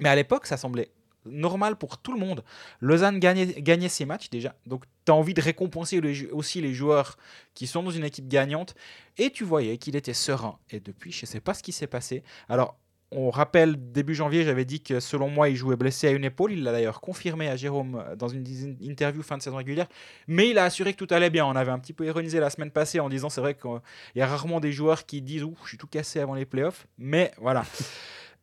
Mais 0.00 0.08
à 0.08 0.16
l'époque, 0.16 0.46
ça 0.46 0.56
semblait 0.56 0.90
normal 1.26 1.76
pour 1.76 1.98
tout 1.98 2.12
le 2.12 2.18
monde. 2.18 2.44
Lausanne 2.80 3.18
gagnait, 3.18 3.46
gagnait 3.60 3.88
ses 3.88 4.04
matchs 4.04 4.28
déjà. 4.30 4.54
Donc, 4.66 4.84
tu 5.06 5.12
as 5.12 5.14
envie 5.14 5.34
de 5.34 5.40
récompenser 5.40 6.00
les 6.00 6.26
aussi 6.26 6.60
les 6.60 6.74
joueurs 6.74 7.16
qui 7.54 7.66
sont 7.66 7.82
dans 7.82 7.90
une 7.90 8.04
équipe 8.04 8.28
gagnante. 8.28 8.74
Et 9.18 9.30
tu 9.30 9.44
voyais 9.44 9.78
qu'il 9.78 9.96
était 9.96 10.14
serein. 10.14 10.58
Et 10.70 10.80
depuis, 10.80 11.12
je 11.12 11.22
ne 11.24 11.26
sais 11.26 11.40
pas 11.40 11.54
ce 11.54 11.62
qui 11.62 11.72
s'est 11.72 11.86
passé. 11.86 12.22
Alors, 12.48 12.78
on 13.16 13.30
rappelle, 13.30 13.92
début 13.92 14.14
janvier, 14.14 14.44
j'avais 14.44 14.64
dit 14.64 14.80
que 14.82 14.98
selon 15.00 15.28
moi, 15.28 15.48
il 15.48 15.56
jouait 15.56 15.76
blessé 15.76 16.08
à 16.08 16.10
une 16.10 16.24
épaule. 16.24 16.52
Il 16.52 16.62
l'a 16.64 16.72
d'ailleurs 16.72 17.00
confirmé 17.00 17.48
à 17.48 17.56
Jérôme 17.56 18.02
euh, 18.04 18.16
dans 18.16 18.28
une 18.28 18.44
interview 18.80 19.22
fin 19.22 19.38
de 19.38 19.42
saison 19.42 19.56
régulière. 19.56 19.86
Mais 20.26 20.48
il 20.50 20.58
a 20.58 20.64
assuré 20.64 20.92
que 20.94 21.04
tout 21.04 21.14
allait 21.14 21.30
bien. 21.30 21.46
On 21.46 21.54
avait 21.56 21.70
un 21.70 21.78
petit 21.78 21.92
peu 21.92 22.04
ironisé 22.06 22.40
la 22.40 22.50
semaine 22.50 22.70
passée 22.70 23.00
en 23.00 23.08
disant 23.08 23.28
c'est 23.30 23.40
vrai 23.40 23.54
qu'il 23.54 23.70
y 24.16 24.20
a 24.20 24.26
rarement 24.26 24.60
des 24.60 24.72
joueurs 24.72 25.06
qui 25.06 25.22
disent 25.22 25.44
Ouh, 25.44 25.56
je 25.62 25.68
suis 25.68 25.78
tout 25.78 25.86
cassé 25.86 26.20
avant 26.20 26.34
les 26.34 26.44
playoffs. 26.44 26.86
Mais 26.98 27.32
voilà. 27.40 27.64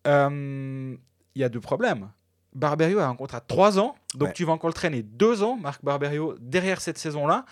Euh, 0.07 0.95
Il 1.35 1.41
y 1.41 1.43
a 1.43 1.49
deux 1.49 1.59
problèmes. 1.59 2.09
Barberio 2.53 2.97
a 2.99 3.05
un 3.05 3.15
contrat 3.15 3.39
de 3.39 3.45
3 3.47 3.79
ans, 3.79 3.95
donc 4.15 4.29
Ouais. 4.29 4.33
tu 4.33 4.45
vas 4.45 4.51
encore 4.51 4.69
le 4.69 4.73
traîner 4.73 5.03
2 5.03 5.43
ans, 5.43 5.57
Marc 5.57 5.85
Barberio, 5.85 6.35
derrière 6.39 6.81
cette 6.81 6.97
saison-là. 6.97 7.45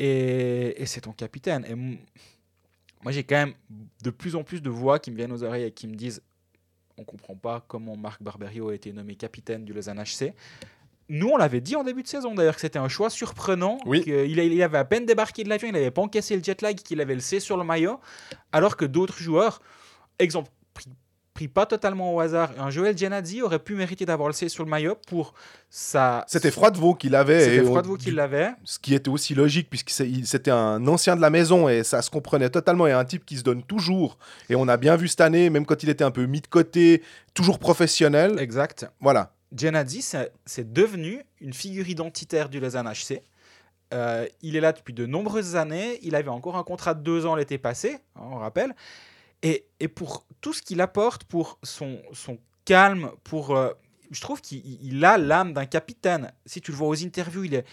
Et, 0.00 0.82
et 0.82 0.86
c'est 0.86 1.02
ton 1.02 1.12
capitaine. 1.12 1.64
Et 1.68 1.74
moi, 1.74 3.12
j'ai 3.12 3.22
quand 3.24 3.36
même 3.36 3.54
de 4.02 4.10
plus 4.10 4.34
en 4.36 4.42
plus 4.42 4.60
de 4.62 4.68
voix 4.68 4.98
qui 4.98 5.10
me 5.10 5.16
viennent 5.16 5.32
aux 5.32 5.42
oreilles 5.42 5.64
et 5.64 5.70
qui 5.72 5.86
me 5.86 5.94
disent 5.94 6.22
on 7.00 7.04
comprend 7.04 7.34
pas 7.34 7.64
comment 7.66 7.96
Marc 7.96 8.22
Barberio 8.22 8.68
a 8.68 8.74
été 8.74 8.92
nommé 8.92 9.14
capitaine 9.16 9.64
du 9.64 9.72
Lausanne 9.72 10.02
HC. 10.02 10.34
Nous, 11.08 11.28
on 11.28 11.38
l'avait 11.38 11.62
dit 11.62 11.74
en 11.74 11.82
début 11.82 12.02
de 12.02 12.08
saison 12.08 12.34
d'ailleurs 12.34 12.54
que 12.54 12.60
c'était 12.60 12.78
un 12.78 12.88
choix 12.88 13.10
surprenant. 13.10 13.78
Oui. 13.86 14.04
il 14.06 14.62
avait 14.62 14.78
à 14.78 14.84
peine 14.84 15.06
débarqué 15.06 15.42
de 15.42 15.48
l'avion, 15.48 15.68
il 15.68 15.72
n'avait 15.72 15.90
pas 15.90 16.02
encaissé 16.02 16.36
le 16.36 16.44
jet 16.44 16.60
lag, 16.62 16.76
qu'il 16.76 17.00
avait 17.00 17.14
le 17.14 17.20
C 17.20 17.40
sur 17.40 17.56
le 17.56 17.64
maillot, 17.64 17.98
alors 18.52 18.76
que 18.76 18.84
d'autres 18.84 19.18
joueurs, 19.18 19.60
exemple, 20.18 20.50
pris, 21.40 21.48
pas 21.48 21.66
totalement 21.66 22.14
au 22.14 22.20
hasard, 22.20 22.50
un 22.58 22.70
Joel 22.70 22.96
Genadzi 22.96 23.42
aurait 23.42 23.58
pu 23.58 23.74
mériter 23.74 24.04
d'avoir 24.04 24.28
le 24.28 24.34
C 24.34 24.48
sur 24.48 24.64
le 24.64 24.70
maillot 24.70 24.96
pour 25.06 25.34
sa. 25.68 26.24
C'était 26.26 26.50
Froidevaux 26.50 26.94
qui 26.94 27.08
l'avait. 27.08 27.44
C'était 27.44 27.64
Froidevaux 27.64 27.96
qui 27.96 28.10
l'avait. 28.10 28.50
Ce 28.64 28.78
qui 28.78 28.94
était 28.94 29.08
aussi 29.08 29.34
logique, 29.34 29.70
puisque 29.70 29.90
c'était 29.90 30.50
un 30.50 30.86
ancien 30.86 31.16
de 31.16 31.20
la 31.20 31.30
maison 31.30 31.68
et 31.68 31.82
ça 31.84 32.02
se 32.02 32.10
comprenait 32.10 32.50
totalement. 32.50 32.86
Et 32.86 32.92
un 32.92 33.04
type 33.04 33.24
qui 33.24 33.36
se 33.36 33.42
donne 33.42 33.62
toujours. 33.62 34.18
Et 34.48 34.56
on 34.56 34.68
a 34.68 34.76
bien 34.76 34.96
vu 34.96 35.08
cette 35.08 35.20
année, 35.20 35.50
même 35.50 35.66
quand 35.66 35.82
il 35.82 35.88
était 35.88 36.04
un 36.04 36.10
peu 36.10 36.26
mis 36.26 36.40
de 36.40 36.46
côté, 36.46 37.02
toujours 37.34 37.58
professionnel. 37.58 38.38
Exact. 38.38 38.86
Voilà. 39.00 39.32
C'est 39.56 40.32
c'est 40.44 40.72
devenu 40.72 41.24
une 41.40 41.52
figure 41.52 41.88
identitaire 41.88 42.48
du 42.48 42.60
Lausanne 42.60 42.88
HC. 42.88 43.22
Euh, 43.92 44.26
il 44.42 44.54
est 44.54 44.60
là 44.60 44.72
depuis 44.72 44.94
de 44.94 45.06
nombreuses 45.06 45.56
années. 45.56 45.98
Il 46.02 46.14
avait 46.14 46.28
encore 46.28 46.56
un 46.56 46.62
contrat 46.62 46.94
de 46.94 47.02
deux 47.02 47.26
ans 47.26 47.34
l'été 47.34 47.58
passé, 47.58 47.98
hein, 48.14 48.22
on 48.30 48.36
rappelle. 48.36 48.74
Et, 49.42 49.66
et 49.80 49.88
pour 49.88 50.26
tout 50.40 50.52
ce 50.52 50.62
qu'il 50.62 50.80
apporte, 50.80 51.24
pour 51.24 51.58
son, 51.62 52.00
son 52.12 52.38
calme, 52.64 53.10
pour, 53.24 53.56
euh, 53.56 53.70
je 54.10 54.20
trouve 54.20 54.40
qu'il 54.40 54.62
il 54.84 55.04
a 55.04 55.16
l'âme 55.18 55.52
d'un 55.54 55.66
capitaine. 55.66 56.32
Si 56.46 56.60
tu 56.60 56.70
le 56.72 56.76
vois 56.76 56.88
aux 56.88 57.02
interviews, 57.04 57.44
il, 57.44 57.54
est, 57.54 57.64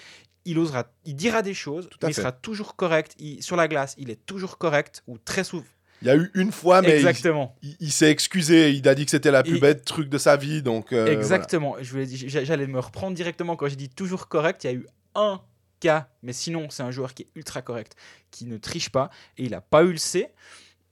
il 0.46 0.58
osera, 0.60 0.86
il 1.06 1.16
dira 1.16 1.42
des 1.42 1.54
choses, 1.54 1.86
mais 1.86 1.90
il 2.12 2.14
sera 2.22 2.32
toujours 2.32 2.76
correct. 2.76 3.14
Il- 3.20 3.44
sur 3.44 3.56
la 3.58 3.68
glace, 3.68 3.96
il 3.98 4.10
est 4.10 4.26
toujours 4.26 4.58
correct, 4.58 5.04
ou 5.08 5.18
très 5.18 5.44
souvent. 5.44 5.66
Il 6.04 6.08
y 6.08 6.12
a 6.12 6.16
eu 6.16 6.30
une 6.36 6.52
fois, 6.52 6.82
mais 6.84 6.90
il, 6.90 6.94
Exactement. 7.08 7.56
il- 7.64 7.76
il 7.80 7.92
s'est 7.92 8.12
excusé. 8.12 8.72
Il 8.72 8.88
a 8.88 8.94
dit 8.96 9.04
que 9.06 9.12
c'était 9.12 9.32
la 9.32 9.42
plus 9.44 9.60
bête 9.60 9.84
truc 9.84 10.10
de 10.10 10.18
sa 10.20 10.38
vie. 10.38 10.62
Donc, 10.62 10.94
euh, 10.94 11.08
Exactement. 11.08 11.76
Je 11.82 12.06
j'a- 12.06 12.44
J'allais 12.46 12.68
me 12.68 12.80
reprendre 12.80 13.16
directement 13.16 13.56
quand 13.56 13.68
j'ai 13.68 13.76
dit 13.76 13.90
toujours 13.90 14.28
correct. 14.28 14.64
Il 14.64 14.68
y 14.68 14.70
a 14.70 14.74
eu 14.74 14.86
un 15.16 15.42
cas, 15.80 16.08
mais 16.22 16.34
sinon, 16.34 16.70
c'est 16.70 16.84
un 16.84 16.92
joueur 16.92 17.14
qui 17.16 17.24
est 17.24 17.28
ultra 17.36 17.62
correct, 17.64 17.96
qui 18.32 18.46
ne 18.46 18.58
triche 18.58 18.90
pas, 18.90 19.10
et 19.40 19.44
il 19.46 19.52
n'a 19.52 19.62
pas 19.62 19.84
eu 19.84 19.92
le 19.92 19.98
C. 19.98 20.30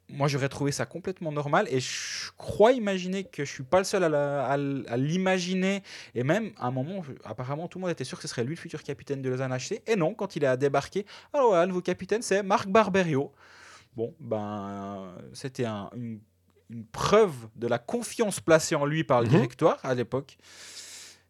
moi, 0.09 0.27
j'aurais 0.27 0.49
trouvé 0.49 0.71
ça 0.71 0.85
complètement 0.85 1.31
normal 1.31 1.67
et 1.69 1.79
je 1.79 2.29
crois 2.37 2.71
imaginer 2.73 3.23
que 3.23 3.43
je 3.43 3.51
suis 3.51 3.63
pas 3.63 3.79
le 3.79 3.83
seul 3.85 4.03
à 4.03 4.57
l'imaginer. 4.97 5.81
Et 6.13 6.23
même, 6.23 6.51
à 6.57 6.67
un 6.67 6.71
moment, 6.71 7.01
je- 7.03 7.13
apparemment, 7.23 7.67
tout 7.67 7.79
le 7.79 7.83
monde 7.83 7.91
était 7.91 8.03
sûr 8.03 8.17
que 8.17 8.21
ce 8.21 8.27
serait 8.27 8.43
lui 8.43 8.55
le 8.55 8.59
futur 8.61 8.83
capitaine 8.83 9.21
de 9.21 9.29
Lausanne 9.29 9.51
HC. 9.51 9.81
Et 9.87 9.95
non, 9.95 10.13
quand 10.13 10.35
il 10.35 10.45
a 10.45 10.57
débarqué, 10.57 11.05
alors 11.33 11.47
voilà, 11.49 11.63
le 11.63 11.69
nouveau 11.69 11.81
capitaine, 11.81 12.21
c'est 12.21 12.43
Marc 12.43 12.67
Barberio. 12.69 13.31
Bon, 13.95 14.13
ben, 14.19 15.15
c'était 15.33 15.65
un- 15.65 15.89
une, 15.95 16.19
une 16.69 16.85
preuve 16.85 17.33
de 17.55 17.67
la 17.67 17.79
confiance 17.79 18.39
placée 18.39 18.75
en 18.75 18.85
lui 18.85 19.03
par 19.03 19.21
le 19.21 19.27
Mhm. 19.27 19.33
directoire 19.33 19.79
à 19.83 19.93
l'époque. 19.95 20.37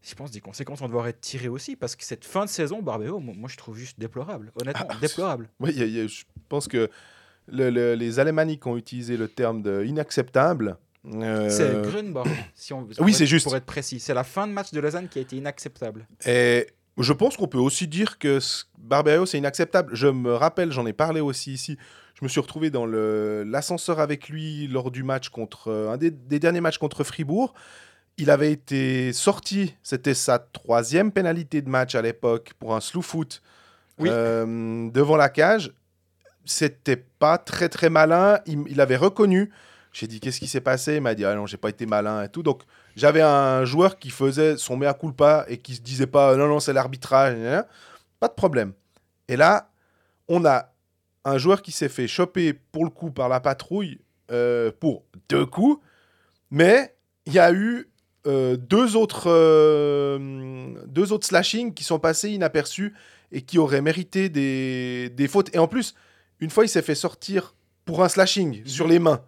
Je 0.01 0.13
pense 0.15 0.31
des 0.31 0.39
conséquences 0.41 0.79
vont 0.79 0.87
devoir 0.87 1.07
être 1.07 1.19
tirées 1.21 1.47
aussi 1.47 1.75
parce 1.75 1.95
que 1.95 2.03
cette 2.03 2.25
fin 2.25 2.45
de 2.45 2.49
saison, 2.49 2.81
Barberio, 2.81 3.19
moi, 3.19 3.33
moi, 3.37 3.49
je 3.49 3.57
trouve 3.57 3.75
juste 3.77 3.99
déplorable. 3.99 4.51
Honnêtement, 4.59 4.85
Ah, 4.89 4.95
déplorable. 5.01 5.49
Oui, 5.59 5.71
il 5.73 5.79
y 5.79 5.81
a- 5.83 5.85
il 5.85 5.93
y 5.95 5.99
a- 6.01 6.07
je 6.07 6.23
pense 6.47 6.67
que 6.67 6.89
le- 7.47 7.69
le- 7.69 7.95
les 7.95 8.19
Alémaniques 8.19 8.65
ont 8.67 8.77
utilisé 8.77 9.17
le 9.17 9.27
terme 9.27 9.61
de 9.61 9.83
inacceptable. 9.85 10.77
Euh, 11.13 11.49
C'est 11.49 11.71
si 12.55 12.73
on 12.73 12.87
oui, 12.99 13.13
c'est 13.13 13.23
être- 13.23 13.29
juste. 13.29 13.43
Pour 13.45 13.55
être 13.55 13.65
précis, 13.65 13.99
c'est 13.99 14.13
la 14.15 14.23
fin 14.23 14.47
de 14.47 14.51
match 14.53 14.71
de 14.71 14.79
Lausanne 14.79 15.07
qui 15.07 15.19
a 15.19 15.21
été 15.21 15.35
inacceptable. 15.37 16.07
Et 16.25 16.65
je 16.97 17.13
pense 17.13 17.37
qu'on 17.37 17.47
peut 17.47 17.59
aussi 17.59 17.87
dire 17.87 18.17
que 18.17 18.39
Barberio, 18.79 19.25
c'est 19.27 19.37
inacceptable. 19.37 19.93
Je 19.95 20.07
me 20.07 20.33
rappelle, 20.33 20.71
j'en 20.71 20.85
ai 20.87 20.93
parlé 20.93 21.21
aussi 21.21 21.53
ici. 21.53 21.77
Je 22.19 22.23
me 22.23 22.29
suis 22.29 22.39
retrouvé 22.39 22.69
dans 22.71 22.85
l'ascenseur 22.87 23.99
avec 23.99 24.29
lui 24.29 24.67
lors 24.67 24.89
du 24.89 25.03
match 25.03 25.29
contre 25.29 25.67
euh, 25.69 25.89
un 25.91 25.97
des, 25.97 26.09
des 26.11 26.39
derniers 26.39 26.61
matchs 26.61 26.77
contre 26.77 27.03
Fribourg. 27.03 27.53
Il 28.17 28.29
avait 28.31 28.51
été 28.53 29.11
sorti, 29.11 29.75
c'était 29.83 30.13
sa 30.13 30.39
troisième 30.39 31.11
pénalité 31.11 31.61
de 31.61 31.69
match 31.69 31.93
à 31.95 32.01
l'époque 32.01 32.53
pour 32.59 32.73
un 32.73 32.79
slew 32.79 33.01
foot 33.01 33.41
Oui. 33.99 34.07
euh, 34.09 34.89
devant 34.91 35.17
la 35.17 35.27
cage. 35.29 35.73
C'était 36.45 36.97
pas 36.97 37.37
très 37.37 37.69
très 37.69 37.89
malin. 37.89 38.39
Il, 38.45 38.79
avait 38.79 38.95
reconnu. 38.95 39.51
J'ai 39.91 40.07
dit 40.07 40.19
qu'est-ce 40.19 40.39
qui 40.39 40.47
s'est 40.47 40.61
passé? 40.61 40.95
Il 40.95 41.01
m'a 41.01 41.15
dit 41.15 41.25
ah 41.25 41.35
non 41.35 41.45
j'ai 41.45 41.57
pas 41.57 41.69
été 41.69 41.85
malin 41.85 42.23
et 42.23 42.29
tout. 42.29 42.43
Donc 42.43 42.61
j'avais 42.95 43.21
un 43.21 43.65
joueur 43.65 43.97
qui 43.97 44.09
faisait 44.09 44.57
son 44.57 44.77
mea 44.77 44.93
culpa 44.93 45.45
et 45.47 45.57
qui 45.57 45.75
se 45.75 45.81
disait 45.81 46.07
pas 46.07 46.35
non 46.35 46.47
non 46.47 46.59
c'est 46.59 46.73
l'arbitrage. 46.73 47.35
Pas 48.19 48.27
de 48.27 48.33
problème. 48.33 48.73
Et 49.27 49.37
là 49.37 49.69
on 50.27 50.45
a 50.45 50.71
un 51.23 51.37
joueur 51.37 51.61
qui 51.61 51.71
s'est 51.71 51.89
fait 51.89 52.07
choper 52.07 52.53
pour 52.53 52.83
le 52.83 52.89
coup 52.89 53.11
par 53.11 53.29
la 53.29 53.39
patrouille 53.39 53.99
euh, 54.31 54.71
pour 54.79 55.03
deux 55.29 55.45
coups, 55.45 55.81
mais 56.51 56.95
il 57.25 57.33
y 57.33 57.39
a 57.39 57.51
eu 57.51 57.89
euh, 58.27 58.57
deux 58.57 58.95
autres 58.95 59.25
euh, 59.27 60.73
deux 60.87 61.11
autres 61.11 61.27
slashings 61.27 61.73
qui 61.73 61.83
sont 61.83 61.99
passés 61.99 62.31
inaperçus 62.31 62.93
et 63.31 63.41
qui 63.41 63.57
auraient 63.57 63.81
mérité 63.81 64.29
des, 64.29 65.09
des 65.09 65.27
fautes. 65.27 65.53
Et 65.53 65.59
en 65.59 65.67
plus, 65.67 65.95
une 66.39 66.49
fois, 66.49 66.65
il 66.65 66.69
s'est 66.69 66.81
fait 66.81 66.95
sortir 66.95 67.55
pour 67.85 68.03
un 68.03 68.09
slashing 68.09 68.65
sur 68.65 68.87
les 68.87 68.99
mains. 68.99 69.21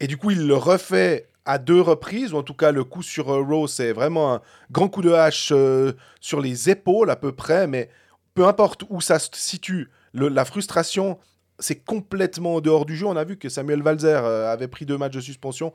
Et 0.00 0.06
du 0.06 0.16
coup, 0.16 0.30
il 0.30 0.46
le 0.46 0.54
refait 0.54 1.28
à 1.44 1.58
deux 1.58 1.80
reprises, 1.80 2.32
ou 2.32 2.36
en 2.36 2.42
tout 2.42 2.54
cas, 2.54 2.70
le 2.70 2.84
coup 2.84 3.02
sur 3.02 3.30
euh, 3.30 3.42
Rose, 3.42 3.72
c'est 3.72 3.92
vraiment 3.92 4.34
un 4.34 4.40
grand 4.70 4.88
coup 4.88 5.02
de 5.02 5.10
hache 5.10 5.50
euh, 5.52 5.92
sur 6.20 6.40
les 6.40 6.70
épaules 6.70 7.10
à 7.10 7.16
peu 7.16 7.32
près, 7.32 7.66
mais 7.66 7.88
peu 8.34 8.46
importe 8.46 8.84
où 8.88 9.00
ça 9.00 9.18
se 9.18 9.28
situe, 9.32 9.90
la 10.14 10.44
frustration, 10.44 11.18
c'est 11.58 11.76
complètement 11.76 12.56
en 12.56 12.60
dehors 12.60 12.86
du 12.86 12.96
jeu. 12.96 13.06
On 13.06 13.16
a 13.16 13.24
vu 13.24 13.36
que 13.36 13.48
Samuel 13.48 13.82
Valzer 13.82 14.24
euh, 14.24 14.52
avait 14.52 14.68
pris 14.68 14.86
deux 14.86 14.98
matchs 14.98 15.14
de 15.14 15.20
suspension, 15.20 15.72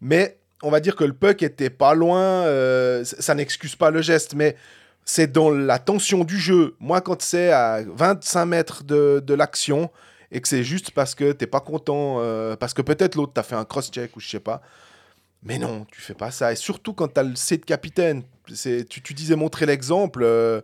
mais 0.00 0.38
on 0.62 0.70
va 0.70 0.80
dire 0.80 0.94
que 0.94 1.04
le 1.04 1.12
puck 1.12 1.42
était 1.42 1.70
pas 1.70 1.94
loin. 1.94 2.20
euh, 2.20 3.04
ça 3.04 3.34
n'excuse 3.34 3.74
pas 3.74 3.90
le 3.90 4.02
geste, 4.02 4.34
mais 4.34 4.56
c'est 5.04 5.32
dans 5.32 5.50
la 5.50 5.78
tension 5.78 6.22
du 6.24 6.38
jeu. 6.38 6.76
Moi, 6.78 7.00
quand 7.00 7.20
c'est 7.22 7.50
à 7.50 7.82
25 7.84 8.46
mètres 8.46 8.84
de, 8.84 9.22
de 9.24 9.34
l'action 9.34 9.90
et 10.32 10.40
que 10.40 10.48
c'est 10.48 10.64
juste 10.64 10.90
parce 10.90 11.14
que 11.14 11.30
t'es 11.32 11.46
pas 11.46 11.60
content, 11.60 12.16
euh, 12.18 12.56
parce 12.56 12.72
que 12.72 12.80
peut-être 12.82 13.14
l'autre 13.14 13.34
t'a 13.34 13.42
fait 13.42 13.54
un 13.54 13.66
cross-check 13.66 14.16
ou 14.16 14.20
je 14.20 14.28
sais 14.28 14.40
pas. 14.40 14.62
Mais 15.42 15.58
non, 15.58 15.86
tu 15.92 16.00
fais 16.00 16.14
pas 16.14 16.30
ça. 16.30 16.52
Et 16.52 16.56
surtout 16.56 16.94
quand 16.94 17.08
t'as 17.08 17.22
le 17.22 17.36
C 17.36 17.58
de 17.58 17.64
capitaine, 17.64 18.22
tu, 18.46 19.02
tu 19.02 19.14
disais 19.14 19.36
montrer 19.36 19.66
l'exemple. 19.66 20.22
euh, 20.24 20.62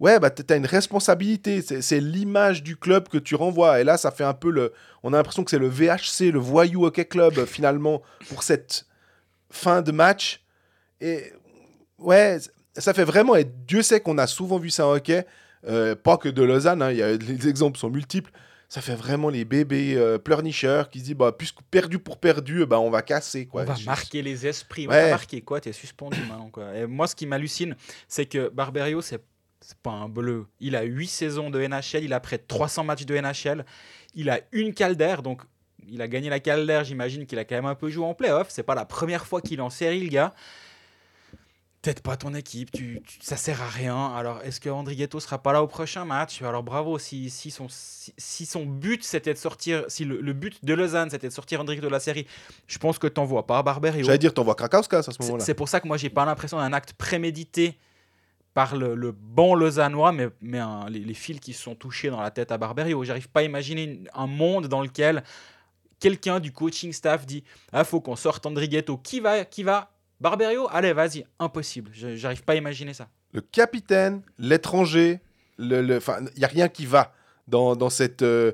ouais, 0.00 0.18
bah 0.18 0.30
t'as 0.30 0.56
une 0.56 0.66
responsabilité. 0.66 1.62
C'est, 1.62 2.00
l'image 2.00 2.64
du 2.64 2.76
club 2.76 3.08
que 3.08 3.18
tu 3.18 3.36
renvoies. 3.36 3.80
Et 3.80 3.84
là, 3.84 3.96
ça 3.96 4.10
fait 4.10 4.24
un 4.24 4.34
peu 4.34 4.50
le. 4.50 4.72
On 5.04 5.12
a 5.12 5.16
l'impression 5.18 5.44
que 5.44 5.50
c'est 5.50 5.58
le 5.58 5.68
VHC, 5.68 6.32
le 6.32 6.40
Voyou 6.40 6.84
Hockey 6.86 7.04
Club, 7.04 7.44
finalement, 7.44 8.02
pour 8.28 8.42
cette 8.42 8.86
fin 9.50 9.82
de 9.82 9.92
match. 9.92 10.42
Et 11.00 11.32
ouais, 11.98 12.38
ça 12.76 12.92
fait 12.92 13.04
vraiment. 13.04 13.36
Et 13.36 13.44
Dieu 13.44 13.82
sait 13.82 14.00
qu'on 14.00 14.18
a 14.18 14.26
souvent 14.26 14.58
vu 14.58 14.70
ça 14.70 14.86
en 14.86 14.94
hockey. 14.94 15.24
euh, 15.68 15.94
pas 15.94 16.16
que 16.16 16.28
de 16.28 16.42
Lausanne, 16.42 16.82
hein, 16.82 16.90
y 16.90 17.02
a, 17.02 17.12
les 17.16 17.48
exemples 17.48 17.78
sont 17.78 17.90
multiples. 17.90 18.32
Ça 18.68 18.80
fait 18.80 18.94
vraiment 18.96 19.28
les 19.28 19.44
bébés 19.44 19.94
euh, 19.96 20.18
pleurnicheurs 20.18 20.90
qui 20.90 20.98
se 21.00 21.04
disent 21.04 21.14
bah, 21.14 21.32
puisque 21.36 21.60
perdu 21.70 21.98
pour 21.98 22.18
perdu, 22.18 22.66
bah, 22.66 22.80
on 22.80 22.90
va 22.90 23.02
casser. 23.02 23.46
Quoi. 23.46 23.62
on 23.62 23.64
va 23.66 23.74
Juste- 23.74 23.86
marquer 23.86 24.22
les 24.22 24.46
esprits. 24.46 24.86
On 24.88 24.90
Ouais. 24.90 25.04
va 25.04 25.10
marquer 25.10 25.40
quoi 25.40 25.60
T'es 25.60 25.72
suspendu 25.72 26.18
maintenant. 26.28 26.50
Quoi. 26.50 26.74
Et 26.76 26.86
moi, 26.86 27.06
ce 27.06 27.14
qui 27.14 27.26
m'hallucine, 27.26 27.76
c'est 28.08 28.26
que 28.26 28.48
Barberio, 28.48 29.00
c'est 29.00 29.22
pas 29.82 29.90
un 29.92 30.08
bleu. 30.08 30.46
Il 30.60 30.74
a 30.76 30.82
8 30.82 31.06
saisons 31.06 31.50
de 31.50 31.60
NHL, 31.60 32.04
il 32.04 32.12
a 32.12 32.20
près 32.20 32.38
de 32.38 32.44
300 32.46 32.84
matchs 32.84 33.04
de 33.04 33.14
NHL, 33.16 33.64
il 34.14 34.30
a 34.30 34.40
une 34.52 34.74
Calder, 34.74 35.16
donc 35.22 35.42
il 35.88 36.02
a 36.02 36.08
gagné 36.08 36.28
la 36.28 36.40
Calder, 36.40 36.82
j'imagine 36.84 37.26
qu'il 37.26 37.38
a 37.38 37.44
quand 37.44 37.54
même 37.54 37.66
un 37.66 37.74
peu 37.76 37.88
joué 37.88 38.04
en 38.04 38.14
playoff. 38.14 38.48
C'est 38.50 38.62
pas 38.64 38.74
la 38.74 38.84
première 38.84 39.26
fois 39.26 39.40
qu'il 39.40 39.58
est 39.60 39.62
en 39.62 39.70
série, 39.70 40.00
le 40.00 40.08
gars. 40.08 40.34
Peut-être 41.86 42.02
pas 42.02 42.16
ton 42.16 42.34
équipe, 42.34 42.72
tu, 42.72 43.00
tu- 43.06 43.18
ça 43.22 43.36
sert 43.36 43.62
à 43.62 43.68
rien. 43.68 44.12
Alors, 44.16 44.40
est-ce 44.42 44.60
que 44.60 44.68
Andrigetto 44.68 45.20
sera 45.20 45.38
pas 45.40 45.52
là 45.52 45.62
au 45.62 45.68
prochain 45.68 46.04
match? 46.04 46.42
Alors, 46.42 46.64
bravo. 46.64 46.98
Si, 46.98 47.30
si, 47.30 47.52
son, 47.52 47.68
si, 47.70 48.12
si 48.18 48.44
son 48.44 48.66
but 48.66 49.04
c'était 49.04 49.32
de 49.32 49.38
sortir, 49.38 49.84
si 49.86 50.04
le, 50.04 50.20
le 50.20 50.32
but 50.32 50.64
de 50.64 50.74
Lausanne 50.74 51.10
c'était 51.10 51.28
de 51.28 51.32
sortir 51.32 51.60
Andrigetto 51.60 51.86
de 51.86 51.92
la 51.92 52.00
série, 52.00 52.26
je 52.66 52.78
pense 52.78 52.98
que 52.98 53.06
t'envoies 53.06 53.46
pas 53.46 53.62
Barberio. 53.62 54.04
J'allais 54.04 54.18
dire, 54.18 54.34
t'envoies 54.34 54.56
Krakowska 54.56 54.98
à 54.98 55.02
ce 55.02 55.10
moment-là. 55.20 55.44
C'est 55.44 55.54
pour 55.54 55.68
ça 55.68 55.78
que 55.80 55.86
moi, 55.86 55.96
j'ai 55.96 56.10
pas 56.10 56.24
l'impression 56.24 56.58
d'un 56.58 56.72
acte 56.72 56.92
prémédité 56.94 57.78
par 58.52 58.74
le, 58.74 58.96
le 58.96 59.12
bon 59.12 59.54
Lausannois, 59.54 60.10
mais, 60.10 60.28
mais 60.40 60.58
un- 60.58 60.88
les, 60.90 60.98
les 60.98 61.14
fils 61.14 61.38
qui 61.38 61.52
se 61.52 61.62
sont 61.62 61.76
touchés 61.76 62.10
dans 62.10 62.20
la 62.20 62.32
tête 62.32 62.50
à 62.50 62.58
Barberio. 62.58 63.04
J'arrive 63.04 63.28
pas 63.28 63.40
à 63.40 63.42
imaginer 63.44 63.84
une- 63.84 64.08
un 64.12 64.26
monde 64.26 64.66
dans 64.66 64.82
lequel 64.82 65.22
quelqu'un 66.00 66.40
du 66.40 66.50
coaching 66.52 66.92
staff 66.92 67.26
dit 67.26 67.44
Ah, 67.72 67.84
faut 67.84 68.00
qu'on 68.00 68.16
sorte 68.16 68.44
Andrighetto. 68.44 68.96
Qui 68.96 69.20
va 69.20 69.44
Qui 69.44 69.62
va 69.62 69.92
Barberio 70.20 70.66
Allez, 70.70 70.92
vas-y. 70.92 71.24
Impossible. 71.38 71.90
Je- 71.92 72.16
J'arrive 72.16 72.42
pas 72.44 72.54
à 72.54 72.56
imaginer 72.56 72.94
ça. 72.94 73.08
le 73.32 73.40
capitaine, 73.40 74.22
l'étranger, 74.38 75.20
le, 75.58 75.82
le- 75.82 75.96
enfin, 75.98 76.18
il 76.36 76.40
y 76.40 76.44
a 76.44 76.48
rien 76.48 76.68
qui 76.68 76.86
va 76.86 77.12
dans, 77.48 77.76
dans 77.76 77.90
cette 77.90 78.22
euh, 78.22 78.52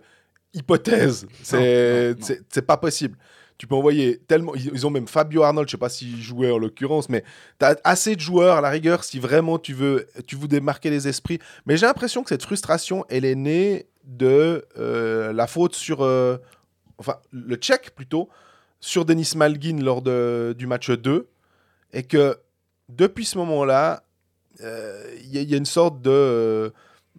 hypothèse. 0.54 1.26
C'est 1.42 2.66
pas 2.66 2.76
possible. 2.76 3.16
Tu 3.58 3.66
peux 3.68 3.74
envoyer 3.76 4.18
tellement. 4.26 4.54
Ils 4.56 4.70
ils 4.72 4.86
ont 4.86 4.90
même 4.90 5.06
Fabio 5.06 5.42
Arnold, 5.44 5.68
je 5.68 5.72
sais 5.72 5.78
pas 5.78 5.88
s'il 5.88 6.20
jouait 6.20 6.50
en 6.50 6.58
l'occurrence, 6.58 7.08
mais 7.08 7.22
tu 7.60 7.64
as 7.66 7.76
assez 7.84 8.16
de 8.16 8.20
joueurs 8.20 8.56
à 8.56 8.60
la 8.60 8.70
rigueur 8.70 9.04
si 9.04 9.20
vraiment 9.20 9.58
tu 9.58 9.72
veux, 9.72 10.08
tu 10.26 10.34
veux 10.34 10.48
démarquer 10.48 10.90
les 10.90 11.06
esprits. 11.06 11.38
Mais 11.66 11.76
j'ai 11.76 11.86
l'impression 11.86 12.22
que 12.24 12.30
cette 12.30 12.42
frustration, 12.42 13.04
elle 13.08 13.24
est 13.24 13.36
née 13.36 13.86
de 14.04 14.64
euh, 14.78 15.32
la 15.32 15.46
faute 15.46 15.76
sur. 15.76 16.02
euh, 16.02 16.38
enfin, 16.98 17.18
le 17.30 17.54
check 17.54 17.92
plutôt, 17.94 18.28
sur 18.80 19.04
Denis 19.04 19.30
Malgin 19.36 19.80
lors 19.80 20.02
de, 20.02 20.56
du 20.58 20.66
match 20.66 20.90
2. 20.90 21.28
Et 21.92 22.02
que 22.02 22.36
depuis 22.88 23.24
ce 23.24 23.38
moment-là, 23.38 24.02
euh, 24.62 25.04
il 25.22 25.30
y, 25.34 25.38
a- 25.38 25.42
il 25.42 25.50
y 25.50 25.54
a 25.54 25.56
une 25.56 25.66
sorte 25.66 26.00
de 26.02 26.10
euh, 26.10 26.70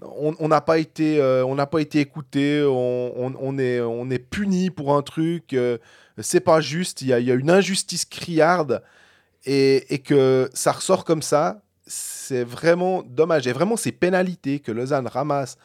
on 0.01 0.48
n'a 0.48 0.62
pas 0.62 0.80
été 0.80 1.20
euh, 1.20 1.46
on 1.46 1.56
n'a 1.56 1.65
pas 1.68 1.80
été 1.80 2.00
écouté 2.00 2.63
on, 2.65 3.13
on- 3.27 3.36
on 3.39 3.58
est 3.60 3.80
on 3.80 4.10
est 4.10 4.20
puni 4.20 4.70
pour 4.72 4.96
un 4.96 5.01
truc 5.03 5.53
euh, 5.53 5.77
c'est 6.20 6.39
pas 6.39 6.62
juste 6.62 7.01
il 7.03 7.08
y 7.10 7.13
a, 7.13 7.20
il 7.20 7.25
y 7.27 7.32
a 7.32 7.36
une 7.36 7.50
injustice 7.51 8.06
criarde. 8.06 8.82
Et, 9.46 9.94
et 9.94 10.00
que 10.00 10.50
ça 10.53 10.72
ressort 10.72 11.03
comme 11.06 11.22
ça 11.22 11.62
c'est 11.86 12.44
vraiment 12.46 13.03
dommage. 13.03 13.46
Et 13.46 13.51
vraiment 13.51 13.75
ces 13.75 13.92
pénalités 13.92 14.60
que 14.62 14.72
Lausanne 14.72 15.06
ramasse 15.08 15.58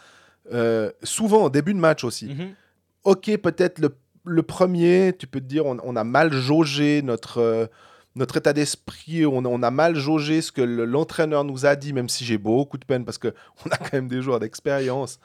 euh, 0.53 0.91
souvent 1.05 1.45
au 1.45 1.51
début 1.51 1.75
de 1.75 1.79
match 1.79 2.03
aussi. 2.05 2.27
Mhm. 2.27 2.55
ok, 3.05 3.37
peut-être 3.39 3.79
le, 3.79 3.95
le 4.25 4.43
premier, 4.43 5.15
tu 5.17 5.27
peux 5.29 5.41
te 5.41 5.45
dire, 5.47 5.65
on, 5.67 5.77
on 5.85 5.95
a 5.95 6.03
mal 6.05 6.33
jaugé 6.33 7.03
notre, 7.03 7.39
euh, 7.39 7.67
notre 8.15 8.37
état 8.39 8.53
d'esprit, 8.53 9.25
on, 9.27 9.45
on 9.45 9.63
a 9.63 9.71
mal 9.71 9.95
jaugé 9.97 10.41
ce 10.43 10.51
que 10.53 10.61
le- 10.63 10.85
l'entraîneur 10.85 11.45
nous 11.45 11.67
a 11.67 11.77
dit, 11.77 11.93
même 11.93 12.09
si 12.09 12.25
j'ai 12.25 12.39
beaucoup 12.39 12.79
de 12.79 12.85
peine 12.85 13.05
parce 13.05 13.19
qu'on 13.19 13.31
a 13.71 13.77
quand 13.77 13.93
même 13.93 14.09
des 14.09 14.23
joueurs 14.23 14.41
d'expérience. 14.41 15.21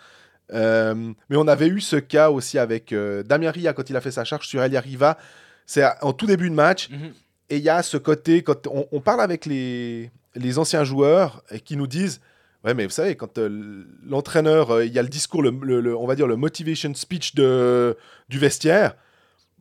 Euh, 0.52 1.14
mais 1.30 1.38
on 1.38 1.48
avait 1.48 1.68
eu 1.68 1.80
ce 1.82 1.96
cas 1.96 2.30
aussi 2.30 2.60
avec 2.60 2.92
euh, 2.92 3.24
Damien 3.24 3.50
Ria 3.52 3.74
quand 3.74 3.90
il 3.90 3.96
a 3.96 4.02
fait 4.02 4.12
sa 4.12 4.24
charge 4.26 4.48
sur 4.48 4.62
Elia 4.62 4.82
Riva. 4.82 5.18
C'est 5.66 5.84
en 6.02 6.14
tout 6.14 6.26
début 6.28 6.50
de 6.50 6.56
match. 6.56 6.90
Mhm. 6.90 7.14
Et 7.50 7.58
il 7.58 7.64
y 7.64 7.70
a 7.70 7.82
ce 7.84 7.98
côté, 7.98 8.44
quand 8.44 8.68
on, 8.68 8.86
on 8.92 9.00
parle 9.02 9.22
avec 9.22 9.46
les, 9.46 10.12
les 10.36 10.60
anciens 10.60 10.84
joueurs 10.84 11.44
et 11.52 11.60
qui 11.60 11.78
nous 11.78 11.88
disent 11.88 12.20
Ouais, 12.64 12.74
mais 12.74 12.86
vous 12.86 12.92
savez, 12.92 13.16
quand 13.16 13.38
euh, 13.40 13.84
l'entraîneur, 14.06 14.72
euh, 14.72 14.86
il 14.86 14.94
y 14.94 14.98
a 15.00 15.02
le 15.02 15.10
discours, 15.10 15.44
le, 15.44 15.52
le- 15.64 15.82
le- 15.82 15.98
on 15.98 16.08
va 16.08 16.16
dire 16.16 16.28
le 16.28 16.38
motivation 16.38 16.94
speech 16.94 17.36
de, 17.36 17.98
du 18.30 18.40
vestiaire, 18.40 18.96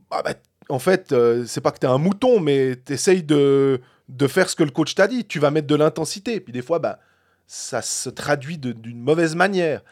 bah, 0.08 0.22
bah, 0.24 0.34
en 0.68 0.78
fait, 0.78 1.12
euh, 1.12 1.44
c'est 1.46 1.60
pas 1.60 1.70
que 1.72 1.78
tu 1.78 1.86
es 1.86 1.88
un 1.90 1.98
mouton, 1.98 2.40
mais 2.40 2.76
tu 2.84 2.92
essayes 2.92 3.22
de, 3.22 3.80
de 4.08 4.26
faire 4.26 4.48
ce 4.48 4.56
que 4.56 4.62
le 4.64 4.70
coach 4.70 4.94
t'a 4.94 5.06
dit. 5.08 5.24
Tu 5.24 5.38
vas 5.38 5.50
mettre 5.50 5.66
de 5.66 5.74
l'intensité. 5.74 6.40
Puis 6.40 6.52
des 6.52 6.62
fois, 6.62 6.78
bah, 6.78 6.98
ça 7.46 7.82
se 7.82 8.08
traduit 8.08 8.58
d'une 8.58 9.00
mauvaise 9.02 9.34
manière. 9.34 9.82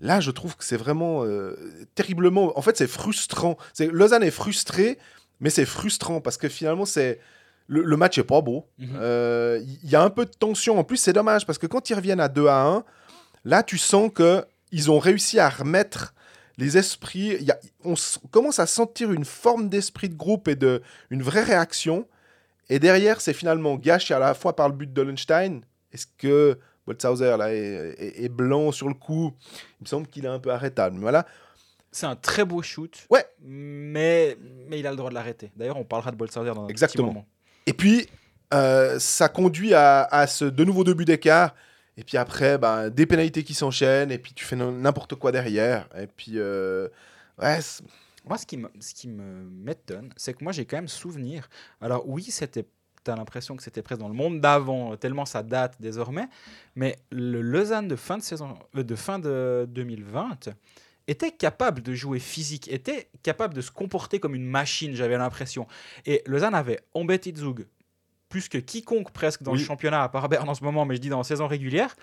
Là, 0.00 0.20
je 0.20 0.30
trouve 0.30 0.56
que 0.56 0.64
c'est 0.64 0.76
vraiment 0.76 1.24
euh, 1.24 1.56
terriblement. 1.94 2.56
En 2.58 2.62
fait, 2.62 2.76
c'est 2.76 2.86
frustrant. 2.86 3.56
Lausanne 3.78 4.22
est 4.22 4.30
frustré, 4.30 4.98
mais 5.40 5.50
c'est 5.50 5.66
frustrant 5.66 6.20
parce 6.20 6.36
que 6.36 6.48
finalement, 6.48 6.84
c'est 6.86 7.20
le, 7.66 7.82
le 7.82 7.96
match 7.96 8.16
est 8.18 8.24
pas 8.24 8.40
beau. 8.40 8.66
Il 8.78 8.88
Mhm. 8.88 8.98
euh, 9.00 9.60
y 9.84 9.94
a 9.96 10.02
un 10.02 10.10
peu 10.10 10.24
de 10.24 10.30
tension. 10.30 10.78
En 10.78 10.84
plus, 10.84 10.96
c'est 10.96 11.12
dommage 11.12 11.44
parce 11.46 11.58
que 11.58 11.66
quand 11.66 11.90
ils 11.90 11.94
reviennent 11.94 12.20
à 12.20 12.28
2 12.28 12.46
à 12.46 12.62
1, 12.62 12.84
là, 13.44 13.62
tu 13.62 13.76
sens 13.78 14.10
que 14.14 14.44
ils 14.72 14.90
ont 14.90 14.98
réussi 14.98 15.38
à 15.38 15.48
remettre 15.48 16.14
les 16.60 16.78
esprits. 16.78 17.34
Il 17.40 17.42
y 17.46 17.50
a- 17.50 17.58
on 17.84 17.94
commence 18.30 18.58
à 18.60 18.66
sentir 18.66 19.10
une 19.12 19.24
forme 19.24 19.68
d'esprit 19.68 20.08
de 20.08 20.14
groupe 20.14 20.46
et 20.48 20.54
de 20.56 20.82
une 21.10 21.22
vraie 21.22 21.42
réaction. 21.42 22.06
Et 22.68 22.78
derrière, 22.78 23.20
c'est 23.20 23.32
finalement 23.32 23.74
gâché 23.76 24.14
à 24.14 24.18
la 24.20 24.34
fois 24.34 24.54
par 24.54 24.68
le 24.68 24.74
but 24.76 24.92
de 24.92 25.02
Lundstein. 25.02 25.62
Est-ce 25.92 26.06
que 26.18 26.58
Boltzhauser 26.86 27.36
là, 27.36 27.52
est, 27.52 27.94
est- 27.98 28.24
est 28.24 28.28
blanc 28.28 28.70
sur 28.70 28.86
le 28.88 28.94
coup? 28.94 29.32
Il 29.80 29.84
me 29.84 29.86
semble 29.88 30.06
qu'il 30.06 30.24
est 30.24 30.28
un 30.28 30.38
peu 30.38 30.50
arrêtable. 30.50 30.94
Mais 30.94 31.02
voilà. 31.02 31.26
C'est 31.92 32.06
un 32.06 32.14
très 32.14 32.44
beau 32.44 32.62
shoot. 32.62 33.06
Ouais. 33.10 33.26
Mais, 33.42 34.36
mais 34.68 34.78
il 34.78 34.86
a 34.86 34.90
le 34.90 34.96
droit 34.96 35.10
de 35.10 35.14
l'arrêter. 35.14 35.50
D'ailleurs, 35.56 35.76
on 35.78 35.84
parlera 35.84 36.12
de 36.12 36.16
Bolsarder 36.16 36.52
dans 36.54 36.64
un 36.66 36.68
Exactement. 36.68 37.08
petit 37.08 37.14
moment. 37.14 37.26
Et 37.66 37.72
puis, 37.72 38.08
euh, 38.54 38.98
ça 39.00 39.28
conduit 39.28 39.74
à, 39.74 40.02
à 40.04 40.26
ce 40.28 40.44
de 40.44 40.64
nouveau 40.64 40.84
deux 40.84 40.94
buts 40.94 41.04
d'écart. 41.04 41.54
Et 42.00 42.02
puis 42.02 42.16
après, 42.16 42.56
ben, 42.56 42.88
des 42.88 43.04
pénalités 43.04 43.44
qui 43.44 43.52
s'enchaînent. 43.52 44.10
Et 44.10 44.16
puis 44.16 44.32
tu 44.32 44.42
fais 44.46 44.56
n'importe 44.56 45.16
quoi 45.16 45.32
derrière. 45.32 45.86
Et 45.94 46.06
puis, 46.06 46.32
euh, 46.36 46.88
ouais, 47.38 47.58
Moi, 48.24 48.38
ce 48.38 48.46
qui 48.46 49.06
m'étonne, 49.06 50.10
c'est 50.16 50.32
que 50.32 50.42
moi, 50.42 50.52
j'ai 50.52 50.64
quand 50.64 50.78
même 50.78 50.88
souvenir. 50.88 51.48
Alors, 51.80 52.08
oui, 52.08 52.24
c'était. 52.24 52.64
T'as 53.02 53.16
l'impression 53.16 53.56
que 53.56 53.62
c'était 53.62 53.80
presque 53.80 54.00
dans 54.00 54.08
le 54.08 54.14
monde 54.14 54.42
d'avant, 54.42 54.94
tellement 54.94 55.24
ça 55.24 55.42
date 55.42 55.76
désormais. 55.80 56.28
Mais 56.74 56.96
le 57.10 57.40
Lausanne 57.40 57.88
de 57.88 57.96
fin 57.96 58.18
de 58.18 58.22
saison, 58.22 58.58
euh, 58.76 58.82
de 58.82 58.94
fin 58.94 59.18
de 59.18 59.66
2020 59.70 60.50
était 61.06 61.30
capable 61.30 61.80
de 61.80 61.94
jouer 61.94 62.18
physique, 62.18 62.70
était 62.70 63.08
capable 63.22 63.54
de 63.54 63.62
se 63.62 63.70
comporter 63.70 64.20
comme 64.20 64.34
une 64.34 64.44
machine, 64.44 64.94
j'avais 64.94 65.16
l'impression. 65.16 65.66
Et 66.04 66.22
Lausanne 66.26 66.54
avait 66.54 66.80
embêté 66.92 67.32
Zug 67.34 67.66
plus 68.30 68.48
que 68.48 68.56
quiconque 68.56 69.10
presque 69.10 69.42
dans 69.42 69.52
le 69.52 69.58
championnat, 69.58 70.02
à 70.02 70.08
part 70.08 70.28
Berne 70.30 70.48
en 70.48 70.54
ce 70.54 70.64
moment, 70.64 70.86
mais 70.86 70.96
je 70.96 71.00
dis 71.02 71.10
dans 71.10 71.18
la 71.18 71.24
saison 71.24 71.46
régulière, 71.46 71.94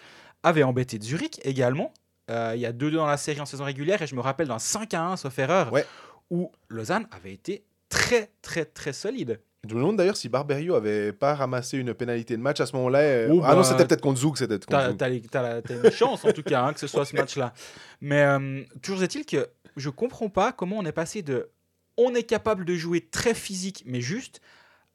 avait 0.44 0.62
embêté 0.62 1.00
Zurich 1.02 1.40
également. 1.44 1.92
Euh, 2.30 2.52
il 2.54 2.62
y 2.62 2.66
a 2.68 2.74
2-2 2.74 2.92
dans 2.92 3.08
la 3.08 3.18
série 3.18 3.40
en 3.40 3.46
saison 3.46 3.64
régulière, 3.64 4.02
et 4.02 4.08
je 4.08 4.14
me 4.14 4.20
rappelle 4.22 4.50
d'un 4.50 4.60
5 4.60 4.94
à 4.94 5.04
1, 5.08 5.18
sauf 5.18 5.40
erreur, 5.40 5.74
Ouais. 5.74 5.86
où 6.30 6.52
Lausanne 6.68 7.08
avait 7.12 7.34
été 7.34 7.64
très, 7.90 8.30
très, 8.42 8.66
très 8.66 8.92
solide. 8.94 9.40
Je 9.68 9.74
me 9.74 9.80
demande 9.80 9.98
d'ailleurs 9.98 10.18
si 10.18 10.30
Barberio 10.30 10.76
avait 10.76 11.12
pas 11.14 11.34
ramassé 11.34 11.78
une 11.78 11.94
pénalité 11.94 12.38
de 12.38 12.42
match 12.42 12.60
à 12.60 12.66
ce 12.66 12.76
moment-là. 12.76 13.28
Oh, 13.30 13.42
ah 13.44 13.54
non, 13.54 13.62
bah, 13.62 13.64
c'était 13.64 13.86
peut-être 13.88 14.02
contre 14.02 14.20
Zouk, 14.20 14.38
c'était 14.38 14.60
contre 14.60 14.96
t'as 14.98 15.10
une 15.10 15.92
chance 15.92 16.24
en 16.24 16.32
tout 16.32 16.44
cas 16.44 16.64
hein, 16.64 16.74
que 16.74 16.80
ce 16.80 16.88
soit 16.88 17.06
ce 17.06 17.16
match-là. 17.16 17.54
Mais 18.00 18.22
euh, 18.22 18.64
toujours 18.82 19.04
est-il 19.04 19.26
que 19.26 19.48
je 19.76 19.90
comprends 19.90 20.30
pas 20.30 20.52
comment 20.52 20.78
on 20.78 20.86
est 20.86 20.92
passé 20.92 21.22
de 21.22 21.50
on 21.98 22.14
est 22.14 22.24
capable 22.24 22.66
de 22.66 22.76
jouer 22.76 23.02
très 23.02 23.34
physique 23.34 23.84
mais 23.86 24.00
juste 24.00 24.42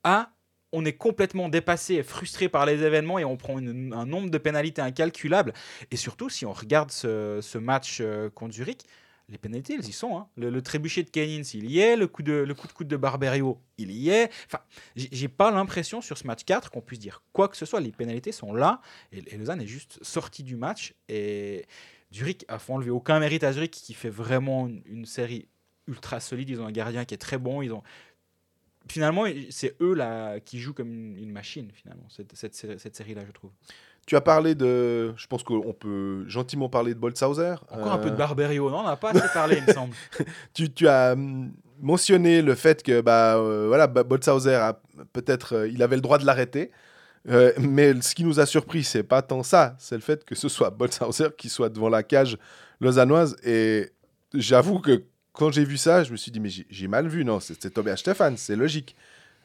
à 0.04 0.30
on 0.72 0.84
est 0.84 0.94
complètement 0.94 1.48
dépassé 1.48 1.94
et 1.94 2.02
frustré 2.02 2.48
par 2.48 2.66
les 2.66 2.82
événements 2.82 3.18
et 3.18 3.24
on 3.24 3.36
prend 3.36 3.58
un 3.58 4.06
nombre 4.06 4.30
de 4.30 4.38
pénalités 4.38 4.80
incalculable. 4.82 5.52
Et 5.90 5.96
surtout, 5.96 6.28
si 6.28 6.46
on 6.46 6.52
regarde 6.52 6.90
ce, 6.90 7.58
match 7.58 7.98
euh, 8.00 8.30
contre 8.30 8.54
Zurich, 8.54 8.82
les 9.28 9.38
pénalités, 9.38 9.74
elles 9.74 9.88
y 9.88 9.92
sont. 9.92 10.16
hein. 10.16 10.28
Le, 10.36 10.60
trébuchet 10.62 11.02
de 11.04 11.10
Keynes, 11.10 11.44
il 11.54 11.70
y 11.70 11.78
est. 11.80 11.96
Le 11.96 12.06
coup 12.06 12.22
de, 12.22 12.32
le 12.32 12.46
de 12.46 12.52
coude 12.54 12.88
de 12.88 12.96
Barberio, 12.96 13.58
il 13.78 13.90
y 13.90 14.10
est. 14.10 14.30
Enfin, 14.46 14.58
j'ai 14.96 15.28
pas 15.28 15.50
l'impression 15.50 16.00
sur 16.00 16.18
ce 16.18 16.26
match 16.26 16.44
4 16.44 16.70
qu'on 16.70 16.80
puisse 16.80 16.98
dire 16.98 17.22
quoi 17.32 17.48
que 17.48 17.56
ce 17.56 17.64
soit. 17.64 17.80
Les 17.80 17.92
pénalités 17.92 18.32
sont 18.32 18.52
là. 18.52 18.80
Et, 19.12 19.22
et 19.32 19.36
Lausanne 19.38 19.62
est 19.62 19.66
juste 19.66 19.98
sorti 20.02 20.42
du 20.42 20.56
match. 20.56 20.94
Et 21.08 21.66
Zurich 22.12 22.44
a 22.48 22.58
faut 22.58 22.74
enlever 22.74 22.90
aucun 22.90 23.20
mérite 23.20 23.44
à 23.44 23.52
Zurich 23.52 23.70
qui 23.70 23.94
fait 23.94 24.10
vraiment 24.10 24.66
une, 24.66 24.82
une 24.86 25.06
série 25.06 25.48
ultra 25.86 26.20
solide. 26.20 26.50
Ils 26.50 26.60
ont 26.60 26.66
un 26.66 26.72
gardien 26.72 27.04
qui 27.04 27.14
est 27.14 27.18
très 27.18 27.38
bon. 27.38 27.62
Ils 27.62 27.72
ont 27.72 27.82
finalement 28.88 29.24
c'est 29.50 29.76
eux 29.80 29.94
là 29.94 30.40
qui 30.40 30.58
jouent 30.58 30.74
comme 30.74 30.92
une, 30.92 31.16
une 31.16 31.32
machine 31.32 31.70
finalement 31.72 32.06
cette, 32.08 32.34
cette, 32.34 32.54
cette 32.54 32.96
série 32.96 33.14
là 33.14 33.22
je 33.26 33.32
trouve. 33.32 33.50
Tu 34.06 34.16
as 34.16 34.20
parlé 34.20 34.54
de. 34.56 35.14
Je 35.16 35.26
pense 35.28 35.44
qu'on 35.44 35.72
peut 35.72 36.24
gentiment 36.28 36.68
parler 36.68 36.92
de 36.92 36.98
Boltzhauser. 36.98 37.54
Encore 37.70 37.92
un 37.92 37.98
peu 37.98 38.10
de 38.10 38.14
Euh, 38.14 38.18
Barberio 38.18 38.68
non 38.68 38.80
on 38.80 38.84
n'a 38.84 38.96
pas 38.96 39.10
assez 39.10 39.32
parlé 39.32 39.58
il 39.58 39.64
me 39.64 39.72
semble. 39.72 39.94
tu, 40.54 40.72
tu 40.72 40.88
as 40.88 41.12
hum, 41.12 41.52
mentionné 41.80 42.42
le 42.42 42.54
fait 42.56 42.82
que 42.82 43.00
bah, 43.00 43.36
euh, 43.36 43.66
voilà, 43.68 43.86
Boltzhauser 43.86 44.54
a 44.54 44.80
peut-être 45.12 45.54
euh, 45.54 45.68
il 45.68 45.82
avait 45.82 45.96
le 45.96 46.02
droit 46.02 46.18
de 46.18 46.26
l'arrêter. 46.26 46.70
Mais 47.24 48.00
ce 48.02 48.16
qui 48.16 48.24
nous 48.24 48.40
a 48.40 48.46
surpris, 48.46 48.82
c'est 48.82 49.04
pas 49.04 49.22
tant 49.22 49.44
ça, 49.44 49.76
c'est 49.78 49.94
le 49.94 50.00
fait 50.00 50.24
que 50.24 50.34
ce 50.34 50.48
soit 50.48 50.70
Boltzhauser 50.70 51.28
qui 51.38 51.48
soit 51.48 51.68
devant 51.68 51.88
la 51.88 52.02
cage 52.02 52.36
lausannoise. 52.80 53.36
Et 53.44 53.90
j'avoue 54.34 54.80
que 54.80 55.04
quand 55.32 55.50
j'ai 55.50 55.64
vu 55.64 55.76
ça, 55.76 56.04
je 56.04 56.12
me 56.12 56.16
suis 56.16 56.30
dit, 56.30 56.40
mais 56.40 56.50
j'ai 56.50 56.88
mal 56.88 57.08
vu, 57.08 57.24
non, 57.24 57.40
c'est 57.40 57.70
Tobias 57.70 57.96
Stefan, 57.96 58.36
c'est 58.36 58.56
logique. 58.56 58.96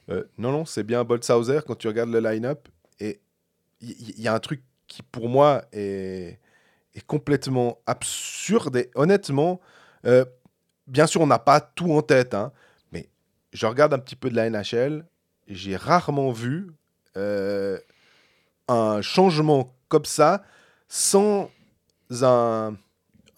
Euh, 0.10 0.24
non, 0.38 0.52
non, 0.52 0.66
c'est 0.66 0.84
bien 0.84 1.04
Boltzhauser 1.04 1.60
quand 1.66 1.76
tu 1.76 1.88
regardes 1.88 2.12
le 2.12 2.20
line-up. 2.20 2.68
Et 3.00 3.20
il 3.82 4.20
y, 4.20 4.28
a 4.28 4.34
un 4.34 4.40
truc 4.40 4.64
qui, 4.88 5.04
pour 5.04 5.30
moi, 5.30 5.64
est, 5.72 6.40
est 6.96 7.06
complètement 7.06 7.80
absurde. 7.86 8.76
Et 8.78 8.90
honnêtement, 8.96 9.62
euh, 10.06 10.26
bien 10.88 11.08
sûr, 11.08 11.22
on 11.22 11.28
n'a 11.28 11.40
pas 11.40 11.62
tout 11.62 11.92
en 11.94 12.02
tête, 12.02 12.34
hein, 12.34 12.52
mais 12.92 13.10
je 13.54 13.66
regarde 13.66 13.94
un 13.94 14.00
petit 14.00 14.16
peu 14.16 14.30
de 14.30 14.36
la 14.36 14.50
NHL, 14.50 15.06
j'ai 15.48 15.76
rarement 15.76 16.32
vu 16.32 16.72
euh, 17.16 17.78
un 18.68 19.02
changement 19.02 19.76
comme 19.90 20.06
ça 20.06 20.44
sans 20.90 21.50
un, 22.22 22.76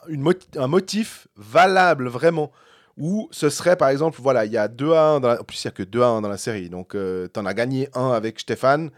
une 0.07 0.21
moti- 0.21 0.57
un 0.57 0.67
motif 0.67 1.27
valable 1.35 2.07
vraiment. 2.07 2.51
Où 2.97 3.29
ce 3.31 3.49
serait 3.49 3.77
par 3.77 3.89
exemple, 3.89 4.19
voilà, 4.21 4.45
il 4.45 4.51
y 4.51 4.57
a 4.57 4.67
2 4.67 4.91
à 4.93 5.03
1, 5.03 5.19
dans 5.21 5.29
la- 5.29 5.39
en 5.41 5.43
plus 5.43 5.63
il 5.63 5.67
n'y 5.67 5.69
a 5.69 5.71
que 5.71 5.83
2 5.83 6.01
à 6.01 6.07
1 6.07 6.21
dans 6.21 6.27
la 6.29 6.37
série, 6.37 6.69
donc 6.69 6.91
tu 6.91 7.39
en 7.39 7.45
as 7.45 7.53
gagné 7.53 7.87
un 7.93 8.11
avec 8.11 8.39
Stéphane 8.39 8.91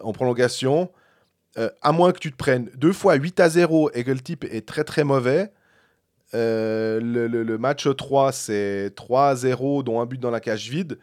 en 0.00 0.12
prolongation. 0.12 0.90
Euh, 1.56 1.70
à 1.82 1.90
moins 1.92 2.12
que 2.12 2.18
tu 2.20 2.30
te 2.30 2.36
prennes 2.36 2.70
deux 2.76 2.92
fois 2.92 3.14
8 3.14 3.40
à 3.40 3.48
0 3.48 3.90
et 3.94 4.04
que 4.04 4.12
le 4.12 4.20
type 4.20 4.44
est 4.44 4.64
très 4.66 4.84
très 4.84 5.02
mauvais, 5.02 5.50
euh, 6.34 7.00
le, 7.00 7.26
le- 7.26 7.42
le 7.42 7.58
match 7.58 7.88
3, 7.96 8.30
c'est 8.32 8.92
3 8.94 9.30
à 9.30 9.34
0, 9.34 9.82
dont 9.82 10.00
un 10.00 10.06
but 10.06 10.20
dans 10.20 10.30
la 10.30 10.40
cage 10.40 10.68
vide. 10.68 10.98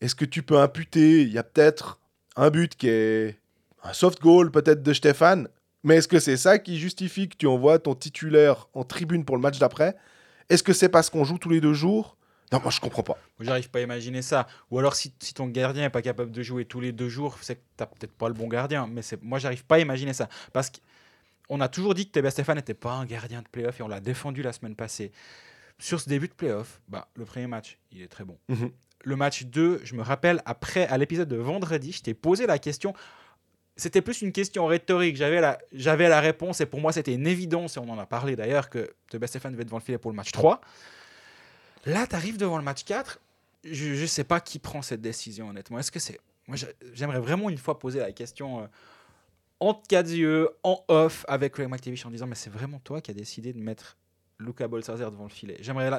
Est-ce 0.00 0.14
que 0.14 0.24
tu 0.26 0.42
peux 0.42 0.58
imputer? 0.58 1.22
Il 1.22 1.32
y 1.32 1.38
a 1.38 1.42
peut-être 1.42 1.98
un 2.36 2.50
but 2.50 2.76
qui 2.76 2.88
est 2.88 3.38
un 3.82 3.92
soft 3.92 4.20
goal, 4.20 4.50
peut-être 4.52 4.82
de 4.82 4.92
Stéphane. 4.92 5.48
Mais 5.88 5.96
est-ce 5.96 6.08
que 6.08 6.20
c'est 6.20 6.36
ça 6.36 6.58
qui 6.58 6.78
justifie 6.78 7.30
que 7.30 7.36
tu 7.38 7.46
envoies 7.46 7.78
ton 7.78 7.94
titulaire 7.94 8.68
en 8.74 8.84
tribune 8.84 9.24
pour 9.24 9.36
le 9.36 9.40
match 9.40 9.58
d'après? 9.58 9.96
Est-ce 10.50 10.62
que 10.62 10.74
c'est 10.74 10.90
parce 10.90 11.08
qu'on 11.08 11.24
joue 11.24 11.38
tous 11.38 11.48
les 11.48 11.62
deux 11.62 11.72
jours? 11.72 12.18
Non, 12.52 12.60
moi 12.60 12.70
je 12.70 12.78
comprends 12.78 13.02
pas. 13.02 13.16
Moi, 13.38 13.46
J'arrive 13.46 13.70
pas 13.70 13.78
à 13.78 13.82
imaginer 13.82 14.20
ça. 14.20 14.46
Ou 14.70 14.78
alors, 14.78 14.94
si, 14.94 15.14
si 15.18 15.32
ton 15.32 15.46
gardien 15.46 15.86
est 15.86 15.90
pas 15.90 16.02
capable 16.02 16.30
de 16.30 16.42
jouer 16.42 16.66
tous 16.66 16.80
les 16.80 16.92
deux 16.92 17.08
jours, 17.08 17.38
c'est 17.40 17.56
que 17.56 17.62
t'as 17.78 17.86
peut-être 17.86 18.12
pas 18.12 18.28
le 18.28 18.34
bon 18.34 18.48
gardien. 18.48 18.86
Mais 18.86 19.00
moi, 19.22 19.38
j'arrive 19.38 19.64
pas 19.64 19.76
à 19.76 19.78
imaginer 19.78 20.12
ça. 20.12 20.28
Parce 20.52 20.70
qu'on 21.48 21.58
a 21.58 21.68
toujours 21.68 21.94
dit 21.94 22.06
que 22.06 22.12
Tobias 22.12 22.32
Stéphane 22.32 22.56
n'était 22.56 22.74
pas 22.74 22.92
un 22.92 23.06
gardien 23.06 23.40
de 23.40 23.48
playoff 23.48 23.80
et 23.80 23.82
on 23.82 23.88
l'a 23.88 24.00
défendu 24.00 24.42
la 24.42 24.52
semaine 24.52 24.76
passée. 24.76 25.10
Sur 25.78 26.02
ce 26.02 26.08
début 26.10 26.28
de 26.28 26.34
playoff, 26.34 26.82
bah, 26.88 27.08
le 27.14 27.24
premier 27.24 27.46
match, 27.46 27.78
il 27.92 28.02
est 28.02 28.08
très 28.08 28.24
bon. 28.24 28.36
Mhm. 28.48 28.72
Le 29.04 29.16
match 29.16 29.44
2, 29.44 29.80
je 29.84 29.94
me 29.94 30.02
rappelle, 30.02 30.42
après, 30.44 30.86
à 30.86 30.98
l'épisode 30.98 31.28
de 31.28 31.36
vendredi, 31.36 31.92
je 31.92 32.02
t'ai 32.02 32.12
posé 32.12 32.46
la 32.46 32.58
question. 32.58 32.92
C'était 33.78 34.02
plus 34.02 34.20
une 34.22 34.32
question 34.32 34.66
rhétorique. 34.66 35.16
J'avais 35.16 35.40
la, 35.40 35.58
la 35.72 36.20
réponse 36.20 36.60
et 36.60 36.66
pour 36.66 36.80
moi, 36.80 36.92
c'était 36.92 37.14
une 37.14 37.26
évidence. 37.26 37.76
Et 37.76 37.80
on 37.80 37.88
en 37.88 37.98
a 37.98 38.04
parlé 38.06 38.36
d'ailleurs 38.36 38.68
que 38.68 38.90
Tobias 39.08 39.28
Stéphane 39.28 39.52
devait 39.52 39.62
être 39.62 39.68
devant 39.68 39.78
le 39.78 39.82
filet 39.84 39.98
pour 39.98 40.10
le 40.10 40.16
match 40.16 40.32
3. 40.32 40.60
Là, 41.86 42.06
tu 42.06 42.14
arrives 42.16 42.36
devant 42.36 42.58
le 42.58 42.64
match 42.64 42.84
4. 42.84 43.20
Je 43.64 44.00
ne 44.00 44.06
sais 44.06 44.24
pas 44.24 44.40
qui 44.40 44.58
prend 44.58 44.82
cette 44.82 45.00
décision, 45.00 45.48
honnêtement. 45.48 45.78
Est-ce 45.78 45.90
que 45.92 45.98
c'est. 46.00 46.18
Moi, 46.46 46.56
j'a- 46.56 46.66
j'aimerais 46.92 47.20
vraiment 47.20 47.48
une 47.50 47.58
fois 47.58 47.78
poser 47.78 48.00
la 48.00 48.12
question 48.12 48.62
euh, 48.62 48.66
entre 49.60 49.86
quatre 49.88 50.10
yeux, 50.10 50.48
en 50.62 50.84
off, 50.88 51.24
avec 51.28 51.54
Craig 51.54 51.68
McTavish 51.68 52.04
en 52.06 52.10
disant 52.10 52.26
Mais 52.26 52.34
c'est 52.34 52.50
vraiment 52.50 52.78
toi 52.80 53.00
qui 53.00 53.10
as 53.10 53.14
décidé 53.14 53.52
de 53.52 53.58
mettre 53.60 53.96
Luca 54.38 54.66
Bolsazer 54.68 55.10
devant 55.10 55.24
le 55.24 55.30
filet. 55.30 55.56
J'aimerais 55.60 55.90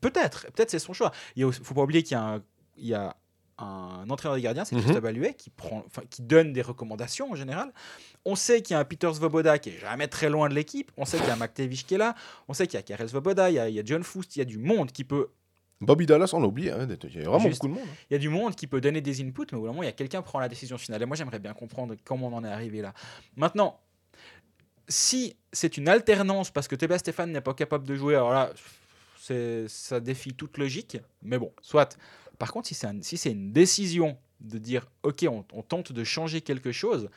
Peut-être, 0.00 0.46
peut-être 0.52 0.70
c'est 0.70 0.78
son 0.78 0.92
choix. 0.92 1.12
Il 1.34 1.46
ne 1.46 1.50
faut 1.50 1.74
pas 1.74 1.82
oublier 1.82 2.02
qu'il 2.02 2.18
y 2.78 2.94
a 2.94 3.16
un 3.58 4.08
entraîneur 4.10 4.36
des 4.36 4.42
gardiens, 4.42 4.64
c'est 4.64 4.76
Mhm. 4.76 4.82
Christophe 4.82 5.04
Alluet, 5.04 5.34
qui, 5.34 5.50
prend, 5.50 5.82
enfin, 5.86 6.02
qui 6.10 6.22
donne 6.22 6.52
des 6.52 6.62
recommandations 6.62 7.30
en 7.30 7.34
général. 7.34 7.72
On 8.24 8.34
sait 8.36 8.60
qu'il 8.60 8.74
y 8.74 8.76
a 8.76 8.80
un 8.80 8.84
Peter 8.84 9.10
Svoboda 9.14 9.58
qui 9.58 9.70
est 9.70 9.78
jamais 9.78 10.08
très 10.08 10.28
loin 10.28 10.48
de 10.48 10.54
l'équipe. 10.54 10.90
On 10.96 11.04
sait 11.04 11.16
qu'il 11.18 11.26
y 11.28 11.30
a 11.30 11.34
un 11.34 11.38
McTavish 11.38 11.86
qui 11.86 11.94
est 11.94 11.98
là. 11.98 12.14
On 12.48 12.54
sait 12.54 12.66
qu'il 12.66 12.76
y 12.76 12.80
a 12.80 12.82
Karel 12.82 13.08
Svoboda, 13.08 13.48
il 13.50 13.54
y 13.54 13.58
a, 13.58 13.68
il 13.68 13.74
y 13.74 13.80
a 13.80 13.82
John 13.84 14.02
Foust, 14.02 14.36
il 14.36 14.40
y 14.40 14.42
a 14.42 14.44
du 14.44 14.58
monde 14.58 14.92
qui 14.92 15.04
peut 15.04 15.28
Bobby 15.80 16.06
Dallas, 16.06 16.30
on 16.32 16.42
oublie, 16.42 16.70
hein, 16.70 16.88
il 17.04 17.14
y 17.14 17.18
a 17.20 17.28
vraiment 17.28 17.38
Juste. 17.48 17.60
beaucoup 17.62 17.74
de 17.74 17.78
monde. 17.80 17.88
hein. 17.90 17.96
il 18.10 18.14
y 18.14 18.16
a 18.16 18.18
du 18.18 18.30
monde 18.30 18.54
qui 18.54 18.66
peut 18.66 18.80
donner 18.80 19.02
des 19.02 19.20
inputs, 19.22 19.44
mais 19.52 19.58
au 19.58 19.62
moment, 19.66 19.82
il 19.82 19.86
y 19.86 19.88
a 19.90 19.92
quelqu'un 19.92 20.20
qui 20.22 20.24
prend 20.24 20.40
la 20.40 20.48
décision 20.48 20.78
finale. 20.78 21.02
Et 21.02 21.04
moi, 21.06 21.16
j'aimerais 21.16 21.38
bien 21.38 21.52
comprendre 21.52 21.94
comment 22.02 22.28
on 22.28 22.32
en 22.32 22.44
est 22.44 22.48
arrivé 22.50 22.80
là. 22.80 22.94
Maintenant, 23.36 23.78
si 24.88 25.36
c'est 25.52 25.76
une 25.76 25.88
alternance 25.88 26.50
parce 26.50 26.68
que 26.68 26.76
Tobias 26.76 26.98
Stéphane 26.98 27.30
n'est 27.32 27.40
pas 27.40 27.54
capable 27.54 27.86
de 27.86 27.94
jouer, 27.94 28.14
alors 28.14 28.30
là, 28.32 28.50
ça 29.68 30.00
défie 30.00 30.32
toute 30.34 30.56
logique. 30.58 30.98
Mais 31.22 31.38
bon, 31.38 31.52
soit. 31.60 31.96
Par 32.38 32.52
contre, 32.52 32.68
si 32.68 32.74
c'est 32.74 32.86
un- 32.86 33.02
si 33.02 33.16
c'est 33.16 33.32
une 33.32 33.52
décision 33.52 34.16
de 34.40 34.58
dire, 34.58 34.86
OK, 35.02 35.24
on, 35.28 35.44
on 35.52 35.62
tente 35.62 35.92
de 35.92 36.04
changer 36.04 36.40
quelque 36.42 36.72
chose, 36.72 37.08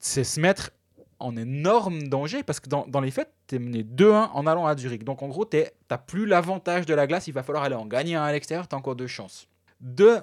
c'est 0.00 0.24
se 0.24 0.38
mettre 0.40 0.70
en 1.18 1.34
énorme 1.36 2.08
danger 2.08 2.42
parce 2.42 2.60
que 2.60 2.68
dans, 2.68 2.86
dans 2.86 3.00
les 3.00 3.10
faits, 3.10 3.32
tu 3.46 3.54
es 3.54 3.58
mené 3.58 3.82
2-1 3.82 4.30
en 4.34 4.46
allant 4.46 4.66
à 4.66 4.76
Zurich. 4.76 5.02
Donc 5.04 5.22
en 5.22 5.28
gros, 5.28 5.46
tu 5.46 5.56
n'as 5.90 5.98
plus 5.98 6.26
l'avantage 6.26 6.84
de 6.84 6.92
la 6.94 7.06
glace, 7.06 7.26
il 7.26 7.32
va 7.32 7.42
falloir 7.42 7.64
aller 7.64 7.74
en 7.74 7.86
gagner 7.86 8.14
un 8.16 8.22
à 8.24 8.32
l'extérieur, 8.32 8.68
tu 8.68 8.74
as 8.74 8.78
encore 8.78 8.96
deux 8.96 9.06
chances. 9.06 9.48
De 9.80 10.20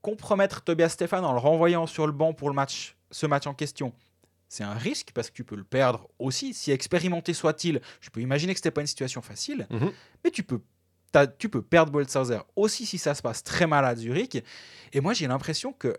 compromettre 0.00 0.62
Tobias 0.62 0.90
Stéphane 0.90 1.24
en 1.24 1.32
le 1.32 1.38
renvoyant 1.38 1.86
sur 1.86 2.06
le 2.06 2.12
banc 2.12 2.32
pour 2.34 2.48
le 2.48 2.54
match, 2.54 2.96
ce 3.10 3.26
match 3.26 3.46
en 3.46 3.54
question, 3.54 3.92
c'est 4.48 4.64
un 4.64 4.74
risque 4.74 5.10
parce 5.14 5.28
que 5.30 5.34
tu 5.34 5.44
peux 5.44 5.56
le 5.56 5.64
perdre 5.64 6.08
aussi. 6.18 6.54
Si 6.54 6.70
expérimenté 6.70 7.34
soit-il, 7.34 7.80
je 8.00 8.10
peux 8.10 8.20
imaginer 8.20 8.52
que 8.54 8.58
ce 8.58 8.62
n'était 8.62 8.70
pas 8.74 8.80
une 8.80 8.86
situation 8.86 9.22
facile, 9.22 9.66
Mhm. 9.70 9.90
mais 10.24 10.30
tu 10.30 10.42
peux, 10.42 10.60
tu 11.38 11.48
peux 11.48 11.62
perdre 11.62 11.92
Boltzhauser 11.92 12.40
aussi 12.56 12.86
si 12.86 12.98
ça 12.98 13.14
se 13.14 13.22
passe 13.22 13.42
très 13.42 13.66
mal 13.66 13.84
à 13.84 13.94
Zurich. 13.96 14.42
Et 14.92 15.00
moi, 15.00 15.12
j'ai 15.12 15.26
l'impression 15.26 15.72
que 15.72 15.96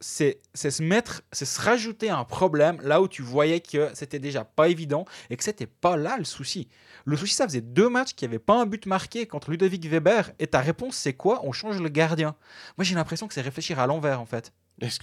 c'est 0.00 0.40
se 0.54 0.82
mettre, 0.82 1.22
c'est 1.30 1.44
se 1.44 1.60
rajouter 1.60 2.10
un 2.10 2.24
problème 2.24 2.80
là 2.82 3.00
où 3.00 3.06
tu 3.06 3.22
voyais 3.22 3.60
que 3.60 3.90
c'était 3.94 4.18
déjà 4.18 4.44
pas 4.44 4.68
évident 4.68 5.04
et 5.30 5.36
que 5.36 5.44
c'était 5.44 5.66
pas 5.66 5.96
là 5.96 6.16
le 6.18 6.24
souci. 6.24 6.68
Le 7.04 7.16
souci, 7.16 7.34
ça 7.34 7.46
faisait 7.46 7.60
deux 7.60 7.88
matchs 7.88 8.14
qui 8.14 8.24
n'avaient 8.24 8.40
pas 8.40 8.60
un 8.60 8.66
but 8.66 8.86
marqué 8.86 9.26
contre 9.26 9.50
Ludovic 9.50 9.86
Weber. 9.86 10.32
Et 10.40 10.48
ta 10.48 10.60
réponse, 10.60 10.96
c'est 10.96 11.12
quoi? 11.14 11.40
On 11.44 11.52
change 11.52 11.80
le 11.80 11.88
gardien. 11.88 12.34
Moi, 12.76 12.84
j'ai 12.84 12.94
l'impression 12.96 13.28
que 13.28 13.34
c'est 13.34 13.42
réfléchir 13.42 13.78
à 13.78 13.86
l'envers 13.86 14.20
en 14.20 14.26
fait. 14.26 14.52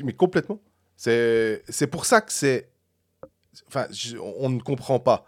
Mais 0.03 0.13
complètement. 0.13 0.59
C'est 0.97 1.87
pour 1.89 2.05
ça 2.05 2.19
que 2.19 2.33
c'est. 2.33 2.69
Enfin, 3.67 3.87
on 4.21 4.49
ne 4.49 4.59
comprend 4.59 4.99
pas. 4.99 5.25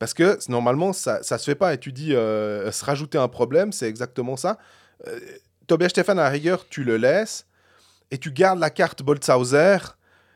Parce 0.00 0.14
que 0.14 0.38
normalement, 0.48 0.92
ça 0.92 1.22
ça 1.22 1.38
se 1.38 1.44
fait 1.44 1.54
pas. 1.54 1.74
Et 1.74 1.78
tu 1.78 1.92
dis 1.92 2.16
euh, 2.16 2.72
se 2.72 2.84
rajouter 2.84 3.18
un 3.18 3.28
problème, 3.28 3.70
c'est 3.70 3.86
exactement 3.86 4.36
ça. 4.36 4.58
Euh, 5.06 5.20
Tobias 5.68 5.90
Stefan, 5.90 6.18
à 6.18 6.24
la 6.24 6.30
rigueur, 6.30 6.66
tu 6.68 6.82
le 6.82 6.96
laisses 6.96 7.46
et 8.10 8.18
tu 8.18 8.32
gardes 8.32 8.58
la 8.58 8.70
carte 8.70 9.02
Boltzhauser. 9.02 9.76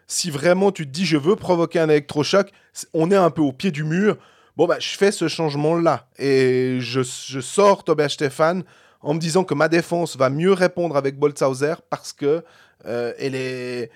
Si 0.06 0.30
vraiment 0.30 0.70
tu 0.70 0.86
te 0.86 0.92
dis 0.92 1.06
je 1.06 1.16
veux 1.16 1.34
provoquer 1.34 1.80
un 1.80 1.88
électrochoc, 1.88 2.52
on 2.92 3.10
est 3.10 3.16
un 3.16 3.30
peu 3.30 3.40
au 3.42 3.52
pied 3.52 3.72
du 3.72 3.84
mur. 3.84 4.18
Bon, 4.56 4.66
bah, 4.66 4.76
je 4.78 4.96
fais 4.96 5.10
ce 5.10 5.26
changement-là. 5.26 6.08
Et 6.18 6.76
je, 6.80 7.00
je 7.00 7.40
sors 7.40 7.82
Tobias 7.84 8.10
Stefan 8.10 8.62
en 9.00 9.14
me 9.14 9.18
disant 9.18 9.44
que 9.44 9.54
ma 9.54 9.68
défense 9.68 10.16
va 10.16 10.28
mieux 10.28 10.52
répondre 10.52 10.96
avec 10.96 11.18
Boltzhauser 11.18 11.74
parce 11.88 12.12
que 12.12 12.44
euh, 12.84 13.14
elle, 13.18 13.34
est, 13.34 13.90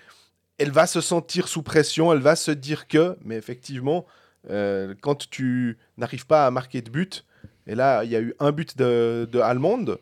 elle 0.57 0.70
va 0.70 0.87
se 0.87 1.02
sentir 1.02 1.46
sous 1.46 1.62
pression, 1.62 2.11
elle 2.11 2.20
va 2.20 2.37
se 2.37 2.50
dire 2.50 2.88
que, 2.88 3.18
mais 3.22 3.37
effectivement, 3.37 4.07
euh, 4.51 4.94
quand 5.01 5.29
tu 5.31 5.79
n'arrives 5.96 6.27
pas 6.27 6.46
à 6.46 6.51
marquer 6.51 6.83
de 6.83 6.90
but, 6.90 7.24
et 7.66 7.74
là, 7.74 8.05
il 8.05 8.11
y 8.11 8.16
a 8.16 8.20
eu 8.20 8.35
un 8.38 8.53
but 8.53 8.77
de, 8.79 9.29
de 9.31 9.38
Allemande, 9.40 9.98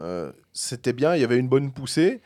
euh, 0.00 0.32
c'était 0.52 0.92
bien, 0.92 1.14
il 1.14 1.20
y 1.20 1.24
avait 1.24 1.38
une 1.38 1.48
bonne 1.48 1.70
poussée. 1.72 2.20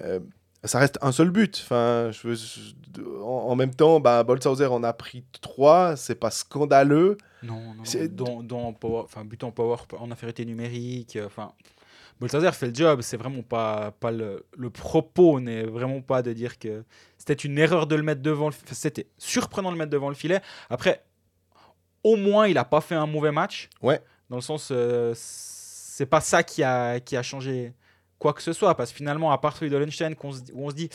Euh, 0.00 0.18
ça 0.64 0.78
reste 0.78 0.98
un 1.02 1.12
seul 1.12 1.30
but. 1.30 1.60
Enfin, 1.62 2.10
je 2.10 2.26
veux, 2.28 2.34
je- 2.34 2.74
en, 3.22 3.48
en 3.50 3.54
même 3.56 3.74
temps, 3.74 4.00
bah, 4.00 4.22
Boltzhauser 4.24 4.66
en 4.66 4.82
a 4.82 4.92
pris 4.92 5.24
trois, 5.40 5.94
c'est 5.96 6.14
pas 6.14 6.30
scandaleux. 6.30 7.18
Non, 7.42 7.60
non, 7.60 7.74
non. 7.74 7.84
Dans, 8.08 8.42
dans 8.42 8.72
power, 8.72 9.02
enfin, 9.04 9.24
but 9.24 9.44
en 9.44 9.50
power, 9.50 9.76
en 9.98 10.10
infériorité 10.10 10.44
numérique. 10.46 11.18
Enfin, 11.26 11.52
Boltzhauser 12.18 12.50
fait 12.52 12.68
le 12.68 12.74
job. 12.74 13.02
C'est 13.02 13.16
vraiment 13.18 13.42
pas, 13.42 13.92
pas 14.00 14.10
le, 14.10 14.46
le 14.56 14.70
propos 14.70 15.38
n'est 15.40 15.64
vraiment 15.64 16.00
pas 16.00 16.22
de 16.22 16.32
dire 16.32 16.58
que 16.58 16.82
c'était 17.26 17.42
une 17.42 17.58
erreur 17.58 17.86
de 17.86 17.94
le 17.94 18.02
mettre 18.02 18.20
devant. 18.20 18.48
Le, 18.48 18.54
enfin, 18.54 18.74
c'était 18.74 19.06
surprenant 19.16 19.70
de 19.70 19.74
le 19.74 19.78
mettre 19.78 19.90
devant 19.90 20.10
le 20.10 20.14
filet. 20.14 20.42
Après, 20.68 21.02
au 22.02 22.16
moins, 22.16 22.48
il 22.48 22.58
a 22.58 22.66
pas 22.66 22.82
fait 22.82 22.94
un 22.94 23.06
mauvais 23.06 23.32
match. 23.32 23.70
Ouais. 23.80 24.02
Dans 24.28 24.36
le 24.36 24.42
sens, 24.42 24.68
euh, 24.70 25.14
c'est 25.16 26.04
pas 26.04 26.20
ça 26.20 26.42
qui 26.42 26.62
a, 26.62 27.00
qui 27.00 27.16
a 27.16 27.22
changé 27.22 27.72
quoi 28.24 28.32
que 28.32 28.42
ce 28.42 28.54
soit. 28.54 28.74
Parce 28.74 28.90
que 28.90 28.96
finalement, 28.96 29.30
à 29.32 29.38
part 29.38 29.54
celui 29.56 29.70
de 29.70 29.76
se 30.32 30.40
dit- 30.40 30.52
où 30.54 30.66
on 30.66 30.70
se 30.70 30.74
dit, 30.74 30.88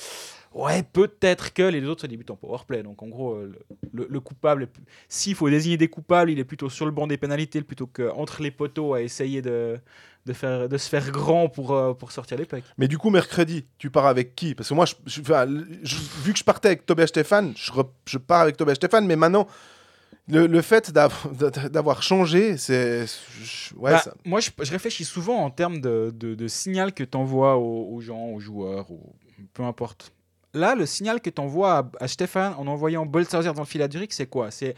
ouais, 0.54 0.82
peut-être 0.82 1.54
que 1.54 1.62
les 1.62 1.86
autres, 1.86 2.08
des 2.08 2.18
buts 2.18 2.26
en 2.30 2.36
powerplay. 2.36 2.82
Donc 2.82 3.04
en 3.04 3.08
gros, 3.08 3.34
euh, 3.36 3.54
le, 3.94 4.04
le- 4.04 4.08
le 4.10 4.20
coupable, 4.20 4.68
s'il 5.08 5.36
faut 5.36 5.48
désigner 5.48 5.78
des 5.78 5.90
coupables, 5.90 6.32
il 6.32 6.40
est 6.40 6.44
plutôt 6.44 6.70
sur 6.70 6.86
le 6.88 6.92
banc 6.92 7.06
des 7.06 7.18
pénalités 7.18 7.62
plutôt 7.62 7.86
qu'entre 7.86 8.42
les 8.42 8.50
poteaux 8.50 8.96
à 8.96 9.04
essayer 9.04 9.44
de, 9.44 9.78
de, 10.26 10.34
faire, 10.34 10.68
de 10.68 10.78
se 10.78 10.90
faire 10.90 11.12
grand 11.12 11.50
pour, 11.50 11.72
euh, 11.74 11.94
pour 11.94 12.12
sortir 12.12 12.36
les 12.40 12.46
pecs. 12.46 12.64
Mais 12.80 12.88
du 12.88 12.98
coup, 12.98 13.12
mercredi, 13.12 13.66
tu 13.78 13.92
pars 13.92 14.08
avec 14.08 14.34
qui? 14.36 14.56
Parce 14.56 14.70
que 14.70 14.74
moi, 14.74 14.86
je, 14.86 14.96
je- 15.84 15.96
vu 16.24 16.34
que 16.34 16.40
je 16.40 16.44
partais 16.44 16.70
avec 16.70 16.86
Tobias 16.88 17.08
Stefan, 17.08 17.54
je, 17.56 17.72
pars 18.18 18.42
avec 18.42 18.58
Tobias 18.58 18.76
Stefan, 18.76 19.06
mais 19.06 19.16
maintenant, 19.16 19.46
le, 20.30 20.48
le 20.48 20.62
fait 20.62 20.92
d'av- 20.92 21.70
d'avoir 21.70 22.02
changé, 22.04 22.56
c'est. 22.58 23.06
Ouais, 23.76 23.92
Bah, 23.92 24.00
ça- 24.00 24.14
Moi, 24.26 24.40
je, 24.40 24.52
je 24.62 24.72
réfléchis 24.72 25.04
souvent 25.06 25.38
en 25.44 25.50
termes 25.50 25.80
de, 25.82 26.12
de- 26.14 26.36
de 26.36 26.48
signal 26.48 26.94
que 26.94 27.04
tu 27.04 27.18
envoies 27.18 27.58
aux, 27.58 27.94
aux 27.94 28.00
gens, 28.02 28.28
aux 28.28 28.40
joueurs, 28.40 28.90
ou 28.92 29.14
peu 29.54 29.64
importe. 29.64 30.12
Là, 30.54 30.76
le 30.76 30.86
signal 30.86 31.22
que 31.22 31.30
tu 31.30 31.42
envoies 31.42 31.78
à, 31.78 31.92
à 32.00 32.08
Stéphane 32.08 32.54
en 32.58 32.68
envoyant 32.68 33.06
Boltzhauser 33.06 33.54
dans 33.54 33.62
le 33.62 33.68
fil 33.68 33.82
à 33.82 33.90
Zurich, 33.90 34.14
c'est 34.14 34.26
quoi? 34.28 34.52
C'est 34.52 34.76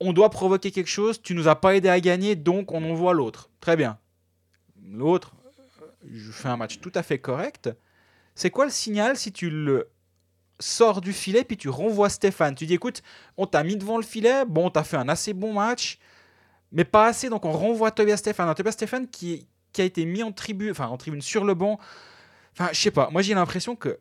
on 0.00 0.12
doit 0.12 0.30
provoquer 0.30 0.70
quelque 0.70 0.88
chose, 0.88 1.20
tu 1.20 1.34
nous 1.34 1.48
as 1.48 1.56
pas 1.56 1.74
aidé 1.74 1.88
à 1.88 1.98
gagner, 2.00 2.36
donc 2.36 2.70
on 2.72 2.82
envoie 2.88 3.12
l'autre. 3.14 3.50
Très 3.60 3.76
bien. 3.76 3.98
L'autre, 4.90 5.32
euh, 5.82 5.86
je 6.10 6.30
fais 6.30 6.48
un 6.48 6.56
match 6.56 6.78
tout 6.80 6.92
à 6.94 7.02
fait 7.02 7.18
correct. 7.18 7.68
C'est 8.34 8.50
quoi 8.50 8.64
le 8.64 8.70
signal 8.70 9.16
si 9.16 9.32
tu 9.32 9.50
le 9.50 9.88
sors 10.60 11.00
du 11.00 11.12
filet 11.12 11.44
puis 11.44 11.56
tu 11.56 11.68
renvoies 11.68 12.08
Stéphane 12.08 12.54
Tu 12.54 12.66
dis 12.66 12.74
écoute, 12.74 13.02
on 13.36 13.46
t'a 13.46 13.62
mis 13.64 13.76
devant 13.76 13.96
le 13.96 14.02
filet, 14.02 14.44
bon, 14.46 14.70
t'as 14.70 14.84
fait 14.84 14.96
un 14.96 15.08
assez 15.08 15.32
bon 15.32 15.52
match, 15.52 15.98
mais 16.72 16.84
pas 16.84 17.06
assez, 17.06 17.28
donc 17.28 17.44
on 17.44 17.52
renvoie 17.52 17.90
Tobias 17.90 18.16
Stéphane. 18.18 18.48
Un 18.48 18.54
Tobias 18.54 18.72
Stéphane 18.72 19.08
qui, 19.08 19.46
qui 19.72 19.80
a 19.80 19.84
été 19.84 20.04
mis 20.04 20.22
en 20.22 20.32
tribune, 20.32 20.70
enfin 20.70 20.86
en 20.88 20.96
tribune 20.96 21.22
sur 21.22 21.44
le 21.44 21.54
banc. 21.54 21.78
Enfin, 22.52 22.68
je 22.72 22.80
sais 22.80 22.90
pas, 22.90 23.08
moi 23.10 23.22
j'ai 23.22 23.34
l'impression 23.34 23.76
que 23.76 23.98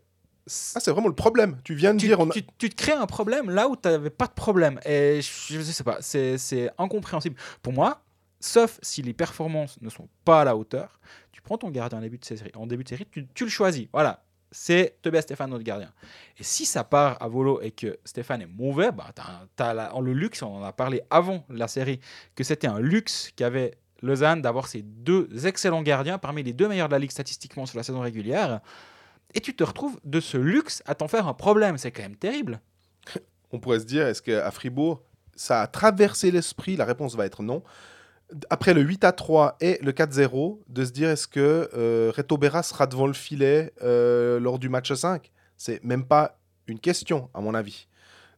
Ah, 0.76 0.80
c'est 0.80 0.92
vraiment 0.92 1.08
le 1.10 1.16
problème. 1.16 1.58
Tu 1.64 1.76
viens 1.76 1.94
de 1.94 2.00
tu, 2.00 2.08
dire. 2.08 2.20
on 2.20 2.30
a- 2.30 2.34
tu- 2.34 2.44
tu 2.58 2.70
te 2.70 2.76
crées 2.76 2.94
un 2.94 3.06
problème 3.06 3.50
là 3.50 3.68
où 3.68 3.76
tu 3.76 3.88
n'avais 3.88 4.10
pas 4.10 4.28
de 4.28 4.34
problème. 4.34 4.80
Et 4.86 5.20
je, 5.22 5.56
je 5.60 5.62
sais 5.62 5.84
pas, 5.84 5.98
c'est 6.02 6.38
c'est 6.38 6.70
incompréhensible. 6.78 7.36
Pour 7.62 7.74
moi, 7.74 8.02
sauf 8.40 8.80
si 8.82 9.02
les 9.02 9.14
performances 9.14 9.80
ne 9.82 9.90
sont 9.90 10.08
pas 10.26 10.42
à 10.42 10.44
la 10.46 10.56
hauteur, 10.58 11.00
tu 11.32 11.42
prends 11.42 11.58
ton 11.58 11.70
gardien 11.70 12.00
en 12.00 12.02
début 12.02 12.18
de 12.18 12.26
série, 12.26 12.52
en 12.56 12.66
début 12.66 12.84
de 12.84 12.90
série 12.90 13.06
tu, 13.12 13.28
tu 13.34 13.44
le 13.44 13.50
choisis. 13.50 13.88
Voilà, 13.94 14.24
c'est 14.52 14.98
Tobias 15.02 15.22
Stéphane, 15.22 15.50
notre 15.50 15.64
gardien. 15.64 15.92
Et 16.38 16.44
si 16.44 16.66
ça 16.66 16.84
part 16.84 17.22
à 17.22 17.28
volo 17.28 17.62
et 17.62 17.72
que 17.72 17.98
Stéphane 18.06 18.42
est 18.42 18.48
mauvais, 18.48 18.92
bah, 18.92 19.12
tu 19.16 19.64
as, 19.64 19.92
le 20.02 20.14
luxe, 20.14 20.42
on 20.42 20.58
en 20.58 20.64
a 20.64 20.72
parlé 20.72 21.02
avant 21.10 21.46
la 21.50 21.68
série, 21.68 22.00
que 22.36 22.44
c'était 22.44 22.68
un 22.68 22.80
luxe 22.80 23.32
qu'avait 23.36 23.78
Lausanne 24.02 24.42
d'avoir 24.42 24.68
ces 24.68 24.84
deux 24.84 25.28
excellents 25.48 25.82
gardiens 25.82 26.18
parmi 26.18 26.44
les 26.44 26.54
deux 26.54 26.68
meilleurs 26.68 26.88
de 26.88 26.94
la 26.94 27.00
ligue 27.00 27.12
statistiquement 27.12 27.66
sur 27.66 27.78
la 27.78 27.84
saison 27.84 28.02
régulière. 28.02 28.62
Et 29.34 29.42
tu 29.42 29.56
te 29.56 29.64
retrouves 29.64 30.00
de 30.04 30.20
ce 30.20 30.38
luxe 30.38 30.82
à 30.86 30.96
t'en 30.96 31.08
faire 31.08 31.28
un 31.28 31.34
problème. 31.34 31.78
C'est 31.78 31.92
quand 31.92 32.04
même 32.04 32.16
terrible. 32.16 32.62
On 33.52 33.60
pourrait 33.60 33.80
se 33.80 33.86
dire, 33.86 34.06
est-ce 34.08 34.22
qu'à 34.22 34.50
Fribourg, 34.52 35.02
ça 35.36 35.62
a 35.62 35.68
traversé 35.68 36.32
l'esprit? 36.32 36.76
La 36.76 36.86
réponse 36.86 37.16
va 37.16 37.26
être 37.26 37.44
non. 37.44 37.64
Après 38.50 38.74
le 38.74 38.82
8 38.82 39.04
à 39.04 39.12
3 39.12 39.58
et 39.62 39.80
le 39.82 39.92
4-0, 39.92 40.60
de 40.68 40.86
se 40.86 40.92
dire, 40.92 41.10
est-ce 41.10 41.28
que 41.28 41.70
euh, 41.74 42.12
Reto 42.16 42.38
Berra 42.38 42.62
sera 42.62 42.86
devant 42.88 43.08
le 43.08 43.14
filet 43.14 43.74
euh, 43.84 44.40
lors 44.40 44.60
du 44.60 44.70
match 44.70 44.92
5 44.92 45.32
C'est 45.56 45.84
même 45.84 46.06
pas 46.06 46.38
une 46.68 46.80
question, 46.80 47.30
à 47.34 47.40
mon 47.40 47.54
avis. 47.54 47.88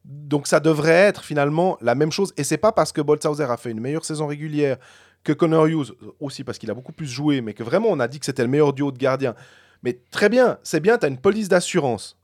Donc 0.05 0.47
ça 0.47 0.59
devrait 0.59 0.91
être 0.91 1.23
finalement 1.23 1.77
la 1.81 1.95
même 1.95 2.11
chose. 2.11 2.33
Et 2.37 2.43
c'est 2.43 2.57
pas 2.57 2.71
parce 2.71 2.91
que 2.91 3.01
Boltzhauser 3.01 3.43
a 3.43 3.57
fait 3.57 3.71
une 3.71 3.79
meilleure 3.79 4.05
saison 4.05 4.27
régulière 4.27 4.77
que 5.23 5.33
Connor 5.33 5.67
Hughes, 5.67 5.93
aussi 6.19 6.43
parce 6.43 6.57
qu'il 6.57 6.71
a 6.71 6.73
beaucoup 6.73 6.93
plus 6.93 7.07
joué, 7.07 7.41
mais 7.41 7.53
que 7.53 7.63
vraiment 7.63 7.89
on 7.89 7.99
a 7.99 8.07
dit 8.07 8.19
que 8.19 8.25
c'était 8.25 8.43
le 8.43 8.49
meilleur 8.49 8.73
duo 8.73 8.91
de 8.91 8.97
gardiens. 8.97 9.35
Mais 9.83 9.99
très 10.11 10.29
bien, 10.29 10.57
c'est 10.63 10.79
bien, 10.79 10.97
tu 10.97 11.05
as 11.05 11.09
une 11.09 11.17
police 11.17 11.49
d'assurance. 11.49 12.17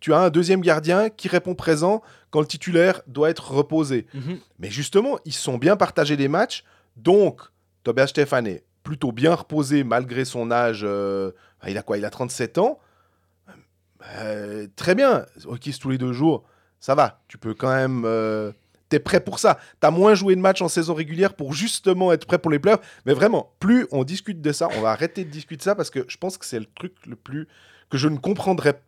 Tu 0.00 0.12
as 0.12 0.18
un 0.18 0.30
deuxième 0.30 0.60
gardien 0.60 1.08
qui 1.08 1.28
répond 1.28 1.54
présent 1.54 2.02
quand 2.34 2.40
le 2.40 2.48
titulaire 2.48 3.00
doit 3.06 3.30
être 3.30 3.52
reposé. 3.52 4.08
Mais 4.58 4.68
justement, 4.68 5.20
ils 5.24 5.32
sont 5.32 5.56
bien 5.56 5.76
partagés 5.76 6.16
les 6.16 6.26
matchs. 6.26 6.64
Donc, 6.96 7.40
Tobias 7.84 8.08
Stefan 8.08 8.44
est 8.48 8.64
plutôt 8.82 9.12
bien 9.12 9.32
reposé 9.36 9.84
malgré 9.84 10.24
son 10.24 10.50
âge. 10.50 10.80
euh, 10.82 11.30
il 11.68 11.78
a 11.78 11.82
quoi 11.82 11.96
Il 11.96 12.04
a 12.04 12.10
37 12.10 12.58
ans? 12.58 12.80
Euh, 14.16 14.66
très 14.74 14.96
bien. 14.96 15.26
C'est 15.38 15.78
tous 15.78 15.90
les 15.90 15.98
deux 15.98 16.12
jours. 16.12 16.42
Ça 16.80 16.96
va. 16.96 17.22
Tu 17.28 17.38
peux 17.38 17.54
quand 17.54 17.72
même. 17.72 18.02
euh, 18.04 18.50
T'es 18.88 18.98
prêt 18.98 19.20
pour 19.20 19.38
ça. 19.38 19.58
T'as 19.80 19.90
moins 19.92 20.14
joué 20.14 20.34
de 20.36 20.40
matchs 20.40 20.60
en 20.60 20.68
saison 20.68 20.92
régulière 20.94 21.34
pour 21.34 21.52
justement 21.54 22.12
être 22.12 22.26
prêt 22.26 22.38
pour 22.38 22.50
les 22.50 22.58
playoffs. 22.58 23.00
Mais 23.06 23.14
vraiment, 23.14 23.54
plus 23.60 23.86
on 23.92 24.02
discute 24.04 24.40
de 24.42 24.52
ça, 24.52 24.68
on 24.76 24.80
va 24.82 24.90
arrêter 24.90 25.24
de 25.24 25.30
discuter 25.30 25.56
de 25.58 25.62
ça 25.62 25.74
parce 25.76 25.90
que 25.90 26.04
je 26.08 26.16
pense 26.16 26.36
que 26.36 26.44
c'est 26.44 26.58
le 26.58 26.66
truc 26.66 26.92
le 27.06 27.16
plus 27.16 27.46
que 27.90 27.96
je 27.96 28.08
ne 28.08 28.18
comprendrais 28.18 28.72
pas. 28.74 28.80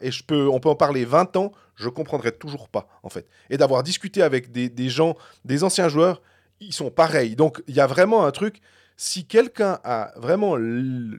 Et 0.00 0.10
je 0.10 0.22
peux, 0.24 0.48
on 0.48 0.60
peut 0.60 0.68
en 0.70 0.74
parler 0.76 1.04
20 1.04 1.36
ans, 1.36 1.52
je 1.74 1.88
comprendrais 1.88 2.32
toujours 2.32 2.68
pas 2.68 2.86
en 3.02 3.08
fait. 3.10 3.26
Et 3.50 3.56
d'avoir 3.56 3.82
discuté 3.82 4.22
avec 4.22 4.50
des, 4.52 4.68
des 4.68 4.88
gens, 4.88 5.16
des 5.44 5.64
anciens 5.64 5.88
joueurs, 5.88 6.22
ils 6.60 6.72
sont 6.72 6.90
pareils. 6.90 7.34
Donc 7.36 7.62
il 7.66 7.74
y 7.74 7.80
a 7.80 7.86
vraiment 7.86 8.24
un 8.24 8.30
truc. 8.30 8.60
Si 8.96 9.26
quelqu'un 9.26 9.80
a 9.84 10.12
vraiment, 10.16 10.56
l- 10.56 11.18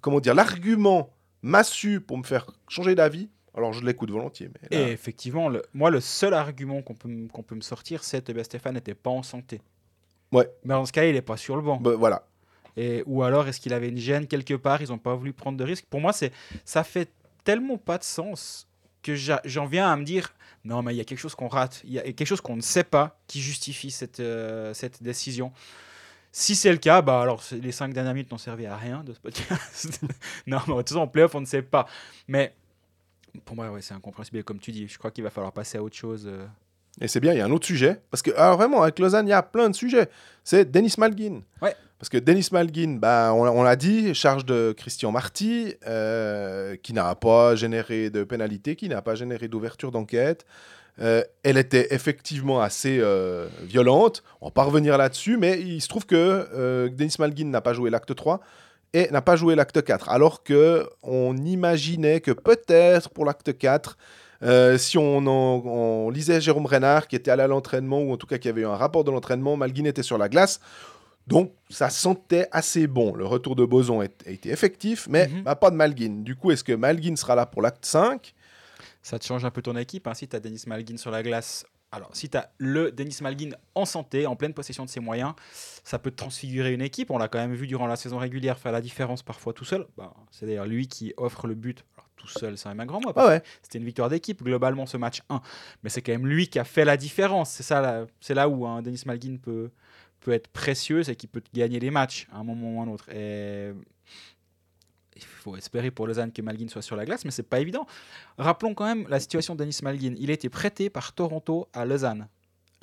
comment 0.00 0.18
dire, 0.20 0.34
l'argument 0.34 1.10
massu 1.42 2.00
pour 2.00 2.16
me 2.18 2.22
faire 2.24 2.46
changer 2.68 2.94
d'avis, 2.94 3.28
alors 3.54 3.72
je 3.74 3.84
l'écoute 3.84 4.10
volontiers. 4.10 4.48
Mais 4.70 4.76
là- 4.78 4.88
Et 4.88 4.92
effectivement, 4.92 5.48
le- 5.50 5.62
moi, 5.74 5.90
le 5.90 6.00
seul 6.00 6.32
argument 6.34 6.80
qu'on 6.82 6.94
peut, 6.94 7.08
qu'on 7.32 7.42
peut 7.42 7.54
me 7.54 7.60
sortir, 7.60 8.02
c'est 8.02 8.24
que 8.32 8.42
Stéphane 8.42 8.74
n'était 8.74 8.94
pas 8.94 9.10
en 9.10 9.22
santé. 9.22 9.60
Ouais. 10.32 10.48
Mais 10.64 10.72
dans 10.74 10.86
ce 10.86 10.92
cas, 10.92 11.04
il 11.04 11.12
n'est 11.14 11.22
pas 11.22 11.36
sur 11.36 11.56
le 11.56 11.62
banc. 11.62 11.76
bah, 11.76 11.94
voilà. 11.96 12.26
Et, 12.78 13.02
ou 13.06 13.22
alors, 13.22 13.46
est-ce 13.48 13.60
qu'il 13.60 13.72
avait 13.72 13.88
une 13.88 13.96
gêne 13.98 14.26
quelque 14.26 14.52
part 14.54 14.82
Ils 14.82 14.88
n'ont 14.88 14.98
pas 14.98 15.14
voulu 15.14 15.32
prendre 15.32 15.56
de 15.58 15.64
risques. 15.64 15.86
Pour 15.88 16.00
moi, 16.00 16.12
c'est 16.12 16.32
ça 16.64 16.82
fait 16.84 17.10
tellement 17.46 17.78
pas 17.78 17.96
de 17.96 18.04
sens 18.04 18.68
que 19.02 19.14
j'en 19.14 19.66
viens 19.66 19.90
à 19.90 19.96
me 19.96 20.04
dire 20.04 20.34
non, 20.64 20.82
mais 20.82 20.92
il 20.92 20.96
y 20.96 21.00
a 21.00 21.04
quelque 21.04 21.20
chose 21.20 21.36
qu'on 21.36 21.46
rate, 21.46 21.80
il 21.84 21.92
y 21.92 21.98
a 22.00 22.02
quelque 22.02 22.26
chose 22.26 22.40
qu'on 22.40 22.56
ne 22.56 22.60
sait 22.60 22.82
pas 22.84 23.20
qui 23.28 23.40
justifie 23.40 23.92
cette, 23.92 24.18
euh, 24.18 24.74
cette 24.74 25.00
décision. 25.00 25.52
Si 26.32 26.56
c'est 26.56 26.72
le 26.72 26.76
cas, 26.78 27.02
bah 27.02 27.22
alors 27.22 27.40
les 27.52 27.70
cinq 27.70 27.94
dernières 27.94 28.14
minutes 28.14 28.32
n'ont 28.32 28.36
servi 28.38 28.66
à 28.66 28.76
rien 28.76 29.04
de 29.04 29.14
ce 29.14 29.20
podcast. 29.20 30.00
non, 30.46 30.58
mais 30.66 30.74
de 30.74 30.78
toute 30.80 30.88
façon, 30.88 31.00
en 31.00 31.06
playoff, 31.06 31.34
on 31.36 31.40
ne 31.40 31.46
sait 31.46 31.62
pas. 31.62 31.86
Mais 32.26 32.52
pour 33.44 33.54
moi, 33.54 33.70
ouais, 33.70 33.80
c'est 33.80 33.94
incompréhensible. 33.94 34.38
Et 34.38 34.42
Comme 34.42 34.58
tu 34.58 34.72
dis, 34.72 34.88
je 34.88 34.98
crois 34.98 35.12
qu'il 35.12 35.22
va 35.24 35.30
falloir 35.30 35.52
passer 35.52 35.78
à 35.78 35.82
autre 35.82 35.96
chose. 35.96 36.26
euh. 36.26 36.44
Et 37.00 37.08
c'est 37.08 37.20
bien, 37.20 37.32
il 37.32 37.38
y 37.38 37.40
a 37.40 37.44
un 37.46 37.50
autre 37.52 37.66
sujet. 37.66 38.00
Parce 38.10 38.22
que, 38.22 38.32
alors 38.32 38.56
vraiment, 38.56 38.82
avec 38.82 38.98
Lausanne, 38.98 39.26
il 39.28 39.30
y 39.30 39.34
a 39.34 39.42
plein 39.42 39.70
de 39.70 39.74
sujets. 39.74 40.08
C'est 40.42 40.70
Denis 40.70 40.94
Malguin. 40.98 41.42
Ouais. 41.62 41.76
Parce 41.98 42.10
que 42.10 42.18
Denis 42.18 42.48
Malguin, 42.52 42.98
bah, 43.00 43.32
on, 43.34 43.62
l'a 43.62 43.76
dit, 43.76 44.14
charge 44.14 44.44
de 44.44 44.74
Christian 44.76 45.12
Marty, 45.12 45.74
euh, 45.86 46.76
qui 46.82 46.92
n'a 46.92 47.14
pas 47.14 47.54
généré 47.54 48.10
de 48.10 48.22
pénalité, 48.22 48.76
qui 48.76 48.88
n'a 48.88 49.00
pas 49.00 49.14
généré 49.14 49.48
d'ouverture 49.48 49.90
d'enquête. 49.92 50.44
Euh, 51.00 51.22
elle 51.42 51.56
était 51.56 51.94
effectivement 51.94 52.60
assez 52.60 52.98
euh, 53.00 53.48
violente. 53.62 54.22
On 54.40 54.46
va 54.46 54.50
pas 54.50 54.64
revenir 54.64 54.98
là-dessus, 54.98 55.38
mais 55.38 55.60
il 55.60 55.80
se 55.80 55.88
trouve 55.88 56.04
que 56.04 56.88
Denis 56.88 57.14
Malguin 57.18 57.46
n'a 57.46 57.62
pas 57.62 57.72
joué 57.72 57.88
l'acte 57.88 58.14
3 58.14 58.40
et 58.92 59.10
n'a 59.10 59.22
pas 59.22 59.36
joué 59.36 59.54
l'acte 59.54 59.82
4. 59.82 60.10
Alors 60.10 60.42
que 60.42 60.88
on 61.02 61.36
imaginait 61.36 62.20
que 62.20 62.30
peut-être 62.30 63.08
pour 63.10 63.24
l'acte 63.24 63.56
4, 63.56 63.96
euh, 64.42 64.78
si 64.78 64.98
on 64.98 66.10
lisait 66.10 66.40
Jérôme 66.40 66.66
Renard, 66.66 67.08
qui 67.08 67.16
était 67.16 67.30
allé 67.30 67.42
à 67.42 67.46
l'entraînement, 67.46 68.00
ou 68.00 68.12
en 68.12 68.16
tout 68.16 68.26
cas 68.26 68.38
qui 68.38 68.48
avait 68.48 68.62
eu 68.62 68.66
un 68.66 68.76
rapport 68.76 69.04
de 69.04 69.10
l'entraînement, 69.10 69.56
Malguin 69.56 69.84
était 69.84 70.02
sur 70.02 70.18
la 70.18 70.28
glace. 70.28 70.60
Donc, 71.26 71.52
ça 71.70 71.90
sentait 71.90 72.48
assez 72.52 72.86
bon. 72.86 73.14
Le 73.14 73.26
retour 73.26 73.56
de 73.56 73.64
Boson 73.64 74.00
a 74.00 74.04
été 74.26 74.50
effectif, 74.50 75.08
mais 75.10 75.26
Mhm. 75.28 75.42
bah, 75.42 75.56
pas 75.56 75.70
de 75.70 75.76
Malguin. 75.76 76.22
Du 76.22 76.36
coup, 76.36 76.50
est-ce 76.52 76.62
que 76.64 76.72
Malguin 76.72 77.16
sera 77.16 77.34
là 77.34 77.46
pour 77.46 77.62
l'acte 77.62 77.84
5 77.84 78.32
Ça 79.02 79.18
te 79.18 79.24
change 79.26 79.44
un 79.44 79.50
peu 79.50 79.62
ton 79.62 79.76
équipe. 79.76 80.06
hein, 80.06 80.14
si 80.14 80.28
tu 80.28 80.36
as 80.36 80.40
Denis 80.40 80.62
Malguin 80.66 80.96
sur 80.96 81.10
la 81.10 81.22
glace, 81.22 81.64
alors 81.92 82.10
si 82.14 82.28
tu 82.28 82.36
as 82.36 82.50
le 82.58 82.90
Denis 82.92 83.16
Malguin 83.22 83.50
en 83.74 83.84
santé, 83.84 84.26
en 84.26 84.36
pleine 84.36 84.52
possession 84.54 84.84
de 84.84 84.90
ses 84.90 85.00
moyens, 85.00 85.32
ça 85.84 85.98
peut 85.98 86.10
transfigurer 86.10 86.72
une 86.72 86.82
équipe. 86.82 87.10
On 87.10 87.18
l'a 87.18 87.28
quand 87.28 87.38
même 87.38 87.54
vu 87.54 87.66
durant 87.66 87.86
la 87.86 87.96
saison 87.96 88.18
régulière 88.18 88.58
faire 88.58 88.72
la 88.72 88.80
différence 88.80 89.22
parfois 89.22 89.52
tout 89.52 89.64
seul. 89.64 89.86
Bah, 89.96 90.12
c'est 90.30 90.46
d'ailleurs 90.46 90.66
lui 90.66 90.86
qui 90.88 91.12
offre 91.16 91.46
le 91.46 91.54
but. 91.54 91.84
Alors, 91.96 92.08
tout 92.16 92.28
seul, 92.28 92.56
c'est 92.58 92.68
un 92.68 92.74
grand 92.86 93.00
mot. 93.00 93.12
Ah 93.16 93.26
ouais. 93.28 93.42
C'était 93.62 93.78
une 93.78 93.84
victoire 93.84 94.08
d'équipe 94.10 94.42
globalement 94.42 94.86
ce 94.86 94.96
match 94.96 95.20
1. 95.28 95.40
Mais 95.82 95.90
c'est 95.90 96.02
quand 96.02 96.12
même 96.12 96.26
lui 96.26 96.48
qui 96.48 96.58
a 96.58 96.64
fait 96.64 96.84
la 96.84 96.96
différence. 96.96 97.50
C'est 97.50 97.62
ça, 97.62 98.06
c'est 98.20 98.34
là 98.34 98.48
où 98.48 98.66
hein, 98.66 98.82
Denis 98.82 99.02
Malguin 99.06 99.36
peut, 99.40 99.70
peut 100.26 100.32
être 100.32 100.48
précieux, 100.48 101.04
c'est 101.04 101.14
qu'il 101.14 101.28
peut 101.28 101.42
gagner 101.54 101.78
les 101.78 101.92
matchs 101.92 102.26
à 102.32 102.38
un 102.38 102.42
moment 102.42 102.74
ou 102.76 102.80
à 102.80 102.84
un 102.84 102.88
autre. 102.88 103.08
Et 103.14 103.70
il 105.14 105.22
faut 105.22 105.56
espérer 105.56 105.92
pour 105.92 106.06
Lausanne 106.08 106.32
que 106.32 106.42
Malguin 106.42 106.66
soit 106.68 106.82
sur 106.82 106.96
la 106.96 107.04
glace, 107.04 107.24
mais 107.24 107.30
c'est 107.30 107.44
pas 107.48 107.60
évident. 107.60 107.86
Rappelons 108.36 108.74
quand 108.74 108.84
même 108.86 109.06
la 109.08 109.20
situation 109.20 109.54
de 109.54 109.60
Denis 109.62 109.78
Malguin. 109.84 110.14
Il 110.18 110.30
a 110.30 110.34
été 110.34 110.48
prêté 110.48 110.90
par 110.90 111.12
Toronto 111.12 111.68
à 111.72 111.84
Lausanne. 111.84 112.26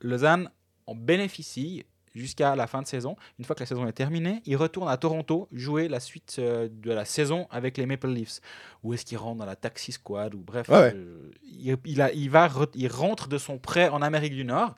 Lausanne 0.01 0.49
en 0.87 0.95
bénéficie 0.95 1.85
jusqu'à 2.15 2.55
la 2.55 2.65
fin 2.65 2.81
de 2.81 2.87
saison. 2.87 3.17
Une 3.39 3.45
fois 3.45 3.55
que 3.55 3.59
la 3.59 3.65
saison 3.65 3.85
est 3.87 3.91
terminée, 3.91 4.41
il 4.45 4.55
retourne 4.55 4.87
à 4.87 4.95
Toronto 4.97 5.49
jouer 5.51 5.89
la 5.89 5.99
suite 5.99 6.37
euh, 6.39 6.69
de 6.71 6.91
la 6.91 7.03
saison 7.05 7.45
avec 7.51 7.77
les 7.77 7.85
Maple 7.85 8.07
Leafs. 8.07 8.39
Ou 8.83 8.93
est-ce 8.93 9.03
qu'il 9.03 9.17
rentre 9.17 9.39
dans 9.39 9.45
la 9.45 9.55
Taxi 9.57 9.91
Squad 9.91 10.33
ou 10.33 10.39
bref, 10.39 10.69
Ouais, 10.69 10.75
ouais. 10.77 10.93
euh, 10.95 11.31
il, 11.43 11.75
il 11.85 12.01
a- 12.01 12.13
il 12.13 12.29
va 12.29 12.49
il 12.75 12.87
rentre 12.87 13.27
de 13.27 13.37
son 13.37 13.57
prêt 13.59 13.89
en 13.89 14.01
Amérique 14.01 14.33
du 14.33 14.45
Nord. 14.45 14.75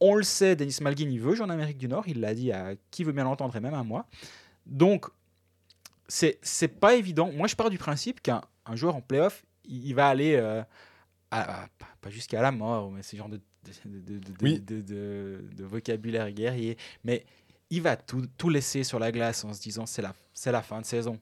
On 0.00 0.14
le 0.14 0.22
sait, 0.22 0.54
Denis 0.56 0.76
Malguin, 0.80 1.08
il 1.10 1.20
veut 1.20 1.34
jouer 1.34 1.44
en 1.46 1.50
Amérique 1.50 1.78
du 1.78 1.88
Nord. 1.88 2.04
Il 2.06 2.20
l'a 2.20 2.34
dit 2.34 2.52
à 2.52 2.74
qui 2.90 3.02
veut 3.04 3.12
bien 3.12 3.24
l'entendre 3.24 3.54
et 3.56 3.60
même 3.60 3.74
à 3.74 3.82
moi. 3.82 4.06
Donc, 4.66 5.06
c'est 6.08 6.38
c'est 6.42 6.68
pas 6.68 6.94
évident. 6.94 7.30
Moi, 7.32 7.48
je 7.48 7.56
pars 7.56 7.70
du 7.70 7.78
principe 7.78 8.20
qu'un 8.22 8.42
un 8.66 8.76
joueur 8.76 8.96
en 8.96 9.00
playoff, 9.00 9.44
il, 9.64 9.86
il 9.86 9.94
va 9.94 10.08
aller 10.08 10.34
euh, 10.36 10.62
à- 11.30 11.64
à- 11.64 11.68
pas- 12.00 12.10
jusqu'à 12.10 12.40
la 12.40 12.52
mort, 12.52 12.90
mais 12.90 13.02
c'est 13.02 13.16
genre 13.16 13.28
de, 13.28 13.40
de, 13.84 14.18
de- 14.18 14.32
Oui. 14.42 14.62
vocabulaire 15.58 16.30
guerrier. 16.30 16.76
Mais 17.04 17.24
il 17.70 17.82
va 17.82 17.96
tout, 17.96 18.24
tout 18.38 18.48
laisser 18.50 18.84
sur 18.84 18.98
la 18.98 19.10
glace 19.12 19.44
en 19.44 19.52
se 19.52 19.60
disant 19.60 19.84
c'est 19.84 20.00
la, 20.02 20.14
c'est 20.32 20.52
la 20.52 20.62
fin 20.62 20.80
de 20.80 20.86
saison. 20.86 21.18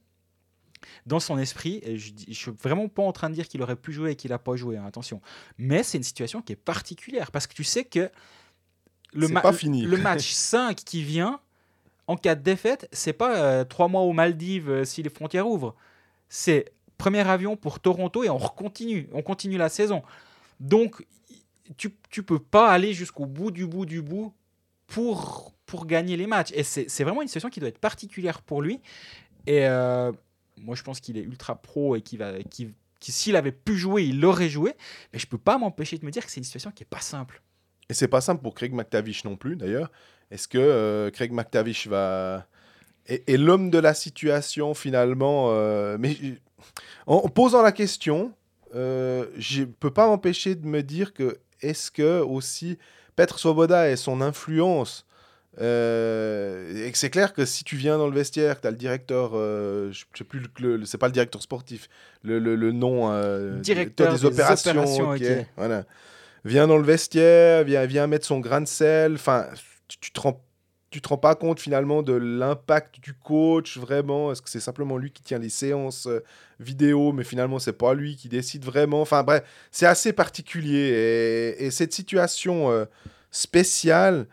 Dans 1.07 1.19
son 1.21 1.39
esprit, 1.39 1.81
et 1.83 1.97
je 1.97 2.12
ne 2.29 2.35
suis 2.35 2.51
vraiment 2.53 2.89
pas 2.89 3.03
en 3.03 3.11
train 3.12 3.31
de 3.31 3.35
dire 3.35 3.49
qu'il 3.49 3.62
aurait 3.62 3.77
pu 3.77 3.93
jouer 3.93 4.12
et 4.12 4.17
qu'il 4.17 4.31
n'a 4.31 4.39
pas 4.39 4.55
joué, 4.57 4.77
hein, 4.77 4.85
attention. 4.87 5.21
Mais 5.59 5.83
c'est 5.83 5.97
une 5.99 6.05
situation 6.05 6.43
qui 6.43 6.53
est 6.53 6.57
particulière 6.57 7.31
parce 7.33 7.47
que 7.47 7.55
tu 7.55 7.65
sais 7.65 7.85
que 7.85 8.11
le, 9.17 9.27
C'est 9.27 9.33
ma- 9.33 9.41
pas 9.41 9.53
fini. 9.53 9.83
le 9.83 9.97
match 9.97 10.31
5 10.33 10.77
qui 10.77 11.03
vient, 11.03 11.41
en 12.07 12.17
cas 12.17 12.35
de 12.35 12.43
défaite, 12.43 12.89
c'est 12.93 13.13
pas 13.13 13.37
euh, 13.37 13.65
trois 13.65 13.89
mois 13.89 14.03
aux 14.03 14.13
Maldives 14.13 14.71
euh, 14.71 14.85
si 14.85 15.03
les 15.03 15.11
frontières 15.11 15.47
ouvrent. 15.49 15.75
C'est 16.29 16.73
premier 16.99 17.27
avion 17.29 17.57
pour 17.57 17.81
Toronto 17.81 18.23
et 18.25 18.31
on 18.31 18.39
continue, 18.39 19.09
on 19.13 19.23
continue 19.23 19.57
la 19.59 19.69
saison. 19.69 20.03
Donc, 20.61 21.05
tu, 21.77 21.95
tu 22.11 22.23
peux 22.23 22.39
pas 22.39 22.71
aller 22.71 22.93
jusqu'au 22.93 23.27
bout 23.27 23.51
du 23.51 23.67
bout 23.67 23.87
du 23.87 24.03
bout 24.03 24.33
pour, 24.87 25.53
pour 25.67 25.87
gagner 25.87 26.17
les 26.17 26.27
matchs. 26.27 26.53
Et 26.55 26.63
c'est 26.63 27.05
vraiment 27.05 27.23
une 27.23 27.29
situation 27.29 27.51
qui 27.51 27.61
doit 27.61 27.69
être 27.69 27.79
particulière 27.81 28.41
pour 28.43 28.63
lui. 28.63 28.81
Et 29.47 29.67
euh, 29.67 30.13
moi, 30.57 30.75
je 30.77 30.83
pense 30.83 31.01
qu'il 31.01 31.19
est 31.19 31.23
ultra 31.23 31.57
pro 31.57 31.97
et 31.97 32.03
qu'il 32.03 32.19
va, 32.21 32.33
s'il 33.01 33.37
avait 33.37 33.53
pu 33.53 33.77
jouer, 33.77 34.05
il 34.05 34.21
l'aurait 34.21 34.49
joué. 34.49 34.75
Mais 35.13 35.19
je 35.19 35.27
peux 35.27 35.39
pas 35.39 35.59
m'empêcher 35.59 35.99
de 35.99 36.05
me 36.07 36.11
dire 36.11 36.25
que 36.25 36.31
c'est 36.31 36.39
une 36.41 36.45
situation 36.45 36.71
qui 36.71 36.83
est 36.85 36.87
pas 36.89 37.01
simple. 37.01 37.43
Et 37.88 37.94
c'est 37.94 38.09
pas 38.09 38.20
simple 38.20 38.42
pour 38.42 38.55
Craig 38.55 38.72
McTavish 38.72 39.25
non 39.25 39.37
plus, 39.37 39.57
d'ailleurs. 39.57 39.90
Est-ce 40.31 40.49
que 40.49 40.59
euh, 40.59 41.11
Craig 41.11 41.31
McTavish 41.33 41.87
va. 41.87 42.46
est, 43.07 43.29
est 43.29 43.37
l'homme 43.37 43.70
de 43.70 43.79
la 43.79 43.94
situation 43.94 44.75
finalement 44.75 45.49
euh, 45.51 45.96
Mais 46.01 46.16
en, 47.07 47.16
en 47.16 47.29
posant 47.29 47.62
la 47.62 47.70
question, 47.72 48.33
euh, 48.75 49.27
je 49.38 49.62
peux 49.62 49.92
pas 49.92 50.07
m'empêcher 50.09 50.57
de 50.57 50.66
me 50.66 50.83
dire 50.83 51.14
que 51.14 51.38
est-ce 51.62 51.90
que 51.92 52.20
aussi 52.20 52.77
Petr 53.14 53.38
Svoboda 53.38 53.88
et 53.88 53.96
son 53.96 54.20
influence. 54.20 55.07
euh, 55.61 56.87
et 56.87 56.90
que 56.92 56.99
c'est 56.99 57.09
clair 57.11 57.33
que 57.33 57.44
si 57.46 57.64
tu 57.64 57.77
viens 57.77 57.96
dans 57.99 58.09
le 58.09 58.14
vestiaire, 58.14 58.57
que 58.57 58.62
tu 58.62 58.66
as 58.66 58.70
le 58.72 58.77
directeur, 58.77 59.31
je 59.35 59.96
sais 60.16 60.25
plus, 60.25 60.42
le, 60.59 60.77
le- 60.77 60.85
c'est 60.85 60.99
pas 60.99 61.07
le 61.07 61.12
directeur 61.12 61.40
sportif, 61.40 61.88
le, 62.22 62.38
le- 62.38 62.57
le 62.57 62.72
nom. 62.72 63.09
Directeur 63.61 64.12
des, 64.12 64.18
des 64.18 64.25
opérations. 64.27 64.70
opérations, 64.72 65.11
ok, 65.11 65.22
ok. 65.22 65.46
Voilà 65.57 65.85
vient 66.47 66.67
dans 66.67 66.79
le 66.79 66.85
vestiaire, 66.85 67.65
vient, 67.65 67.85
vient 67.87 68.07
mettre 68.07 68.27
son 68.27 68.41
grain 68.41 68.61
de 68.61 68.69
sel. 68.69 69.15
Enfin, 69.15 69.47
tu, 69.89 69.99
tu 69.99 70.11
te 70.13 70.21
rends, 70.21 70.41
tu 70.91 71.01
te 71.01 71.09
rends 71.09 71.19
pas 71.19 71.35
compte 71.35 71.61
finalement 71.61 72.03
de 72.03 72.13
l'impact 72.13 73.01
du 73.01 73.13
coach 73.13 73.77
vraiment? 73.77 74.33
Est-ce 74.33 74.41
que 74.41 74.49
c'est 74.49 74.61
simplement 74.61 74.97
lui 74.97 75.11
qui 75.11 75.23
tient 75.23 75.39
les 75.39 75.49
séances 75.49 76.07
euh, 76.07 76.23
vidéo, 76.61 77.13
mais 77.13 77.25
finalement 77.25 77.59
c'est 77.59 77.73
pas 77.73 77.95
lui 77.95 78.17
qui 78.17 78.29
décide 78.29 78.65
vraiment? 78.65 79.01
Enfin 79.01 79.23
bref, 79.25 79.43
c'est 79.71 79.87
assez 79.87 80.13
particulier 80.13 81.55
et, 81.59 81.67
et 81.67 81.71
cette 81.71 81.93
situation 81.93 82.71
euh, 82.71 82.85
spéciale 83.31 84.27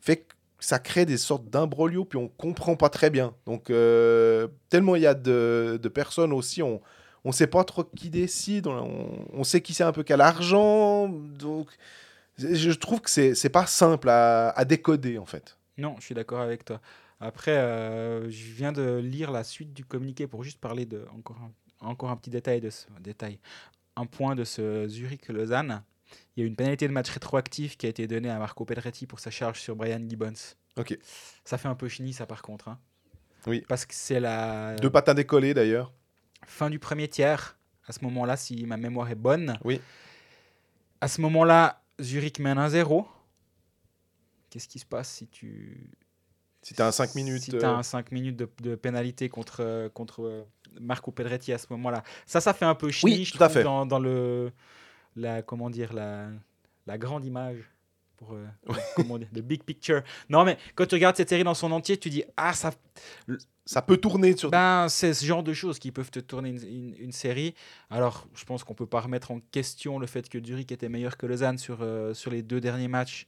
fait 0.00 0.16
que 0.16 0.34
ça 0.58 0.78
crée 0.78 1.06
des 1.06 1.18
sortes 1.18 1.48
d'imbroglio 1.50 2.04
puis 2.04 2.18
on 2.18 2.28
comprend 2.28 2.74
pas 2.74 2.88
très 2.88 3.10
bien. 3.10 3.34
Donc 3.46 3.70
euh, 3.70 4.48
tellement 4.70 4.96
il 4.96 5.02
y 5.02 5.06
a 5.06 5.14
de, 5.14 5.78
de 5.80 5.88
personnes 5.88 6.32
aussi, 6.32 6.62
on 6.62 6.80
on 7.24 7.32
sait 7.32 7.46
pas 7.46 7.64
trop 7.64 7.84
qui 7.84 8.10
décide, 8.10 8.66
on, 8.66 9.26
on 9.32 9.44
sait 9.44 9.60
qui 9.60 9.74
c'est 9.74 9.84
un 9.84 9.92
peu 9.92 10.02
qui 10.02 10.12
a 10.12 10.16
l'argent, 10.16 11.08
donc 11.08 11.68
je 12.38 12.70
trouve 12.72 13.00
que 13.00 13.10
c'est 13.10 13.48
pas 13.50 13.66
simple 13.66 14.08
à, 14.08 14.50
à 14.50 14.64
décoder 14.64 15.18
en 15.18 15.26
fait. 15.26 15.56
Non, 15.78 15.94
je 15.98 16.04
suis 16.06 16.14
d'accord 16.14 16.40
avec 16.40 16.64
toi. 16.64 16.80
Après, 17.20 17.56
euh, 17.56 18.30
je 18.30 18.52
viens 18.52 18.72
de 18.72 18.96
lire 18.96 19.30
la 19.30 19.44
suite 19.44 19.74
du 19.74 19.84
communiqué 19.84 20.26
pour 20.26 20.42
juste 20.42 20.58
parler 20.58 20.86
de 20.86 21.04
encore 21.14 21.36
un, 21.42 21.86
encore 21.86 22.10
un 22.10 22.16
petit 22.16 22.30
détail 22.30 22.60
de 22.62 22.70
ce 22.70 22.86
détail, 23.00 23.38
un 23.96 24.06
point 24.06 24.34
de 24.34 24.44
ce 24.44 24.88
Zurich-Lausanne. 24.88 25.82
Il 26.36 26.40
y 26.40 26.44
a 26.44 26.46
une 26.46 26.56
pénalité 26.56 26.88
de 26.88 26.92
match 26.92 27.10
rétroactif 27.10 27.76
qui 27.76 27.86
a 27.86 27.88
été 27.90 28.06
donnée 28.06 28.30
à 28.30 28.38
Marco 28.38 28.64
Pedretti 28.64 29.06
pour 29.06 29.20
sa 29.20 29.30
charge 29.30 29.60
sur 29.60 29.76
Brian 29.76 30.00
Gibbons. 30.08 30.32
Ok. 30.78 30.98
Ça 31.44 31.58
fait 31.58 31.68
un 31.68 31.74
peu 31.74 31.88
chenille, 31.88 32.14
ça 32.14 32.24
par 32.26 32.40
contre. 32.42 32.68
hein. 32.68 32.78
Oui. 33.46 33.64
Parce 33.68 33.84
que 33.84 33.94
c'est 33.94 34.18
la 34.20 34.76
Deux 34.76 34.90
patins 34.90 35.14
décollés 35.14 35.54
d'ailleurs. 35.54 35.92
Fin 36.50 36.68
du 36.68 36.78
premier 36.78 37.08
tiers. 37.08 37.56
À 37.86 37.92
ce 37.92 38.04
moment-là, 38.04 38.36
si 38.36 38.64
ma 38.66 38.76
mémoire 38.76 39.08
est 39.10 39.14
bonne. 39.14 39.58
Oui. 39.64 39.80
À 41.00 41.08
ce 41.08 41.20
moment-là, 41.22 41.82
Zurich 42.00 42.38
mène 42.38 42.58
1-0. 42.58 43.06
Qu'est-ce 44.50 44.68
qui 44.68 44.78
se 44.78 44.84
passe 44.84 45.08
si 45.08 45.26
tu 45.28 45.90
Si 46.62 46.74
t'as 46.74 46.88
un 46.88 46.92
5 46.92 47.14
minutes. 47.14 47.42
Si 47.42 47.54
euh, 47.54 47.58
tu 47.58 47.64
as 47.64 47.70
un 47.70 47.82
5 47.82 48.12
minutes 48.12 48.36
de, 48.36 48.48
de 48.62 48.74
pénalité 48.74 49.28
contre, 49.28 49.60
euh, 49.60 49.88
contre 49.88 50.22
euh, 50.24 50.44
Marco 50.80 51.10
Pedretti 51.10 51.52
à 51.52 51.58
ce 51.58 51.66
moment-là? 51.70 52.02
Ça, 52.26 52.40
ça 52.40 52.52
fait 52.52 52.64
un 52.64 52.74
peu 52.74 52.90
Oui, 53.02 53.24
je 53.24 53.36
tout 53.36 53.42
à 53.42 53.48
fait. 53.48 53.62
Dans, 53.62 53.86
dans 53.86 53.98
le, 53.98 54.52
la, 55.16 55.42
comment 55.42 55.70
dire, 55.70 55.92
la, 55.92 56.28
la 56.86 56.98
grande 56.98 57.24
image. 57.24 57.70
Pour, 58.20 58.34
euh, 58.34 58.46
comment 58.96 59.18
dire, 59.18 59.28
the 59.34 59.40
big 59.40 59.64
picture. 59.64 60.02
Non, 60.28 60.44
mais 60.44 60.56
quand 60.76 60.86
tu 60.86 60.94
regardes 60.94 61.16
cette 61.16 61.28
série 61.30 61.42
dans 61.42 61.54
son 61.54 61.72
entier, 61.72 61.96
tu 61.96 62.08
dis 62.10 62.22
Ah, 62.36 62.52
ça. 62.52 62.70
Ça 63.64 63.82
peut 63.82 63.96
tourner 63.96 64.36
sur. 64.36 64.50
Ben, 64.50 64.88
c'est 64.88 65.14
ce 65.14 65.24
genre 65.24 65.42
de 65.42 65.52
choses 65.52 65.78
qui 65.78 65.90
peuvent 65.90 66.10
te 66.10 66.18
tourner 66.20 66.50
une, 66.50 66.62
une- 66.68 66.94
une 66.98 67.12
série. 67.12 67.54
Alors, 67.88 68.26
je 68.34 68.44
pense 68.44 68.62
qu'on 68.64 68.74
peut 68.74 68.86
pas 68.86 69.00
remettre 69.00 69.30
en 69.30 69.40
question 69.52 69.98
le 69.98 70.06
fait 70.06 70.28
que 70.28 70.38
Zurich 70.44 70.70
était 70.70 70.88
meilleur 70.88 71.16
que 71.16 71.24
Lausanne 71.26 71.56
sur, 71.58 71.78
euh, 71.80 72.12
sur 72.14 72.30
les 72.30 72.42
deux 72.42 72.60
derniers 72.60 72.88
matchs, 72.88 73.26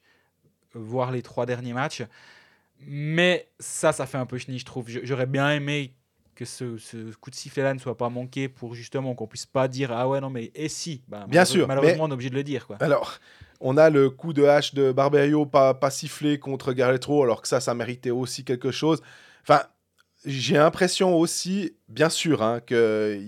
voire 0.74 1.10
les 1.10 1.22
trois 1.22 1.46
derniers 1.46 1.72
matchs. 1.74 2.02
Mais 2.80 3.48
ça, 3.60 3.92
ça 3.92 4.06
fait 4.06 4.18
un 4.18 4.26
peu 4.26 4.38
chenille, 4.38 4.58
je 4.58 4.64
trouve. 4.64 4.86
J'aurais 4.88 5.26
bien 5.26 5.50
aimé 5.52 5.94
que 6.34 6.44
ce, 6.44 6.76
ce 6.78 7.14
coup 7.16 7.30
de 7.30 7.34
sifflet-là 7.36 7.74
ne 7.74 7.78
soit 7.78 7.96
pas 7.96 8.08
manqué 8.08 8.48
pour 8.48 8.74
justement 8.74 9.14
qu'on 9.14 9.26
puisse 9.26 9.44
pas 9.46 9.68
dire 9.68 9.92
ah 9.92 10.08
ouais 10.08 10.18
non 10.18 10.30
mais 10.30 10.50
et 10.54 10.70
si 10.70 11.02
Bah, 11.06 11.26
Bien 11.28 11.44
sûr, 11.44 11.68
malheureusement 11.68 12.04
on 12.04 12.08
est 12.08 12.12
obligé 12.14 12.30
de 12.30 12.34
le 12.34 12.42
dire 12.42 12.66
quoi. 12.66 12.76
Alors, 12.80 13.18
on 13.62 13.76
a 13.76 13.90
le 13.90 14.10
coup 14.10 14.32
de 14.32 14.44
hache 14.44 14.74
de 14.74 14.92
Barberio 14.92 15.46
pas, 15.46 15.78
sifflé 15.90 16.38
contre 16.38 16.72
Garletro, 16.72 17.22
alors 17.22 17.40
que 17.40 17.48
ça, 17.48 17.60
ça 17.60 17.74
méritait 17.74 18.10
aussi 18.10 18.44
quelque 18.44 18.72
chose. 18.72 19.00
Enfin, 19.42 19.62
j'ai 20.26 20.56
l'impression 20.56 21.16
aussi, 21.16 21.74
bien 21.88 22.08
sûr, 22.08 22.42
hein, 22.42 22.60
que 22.60 23.18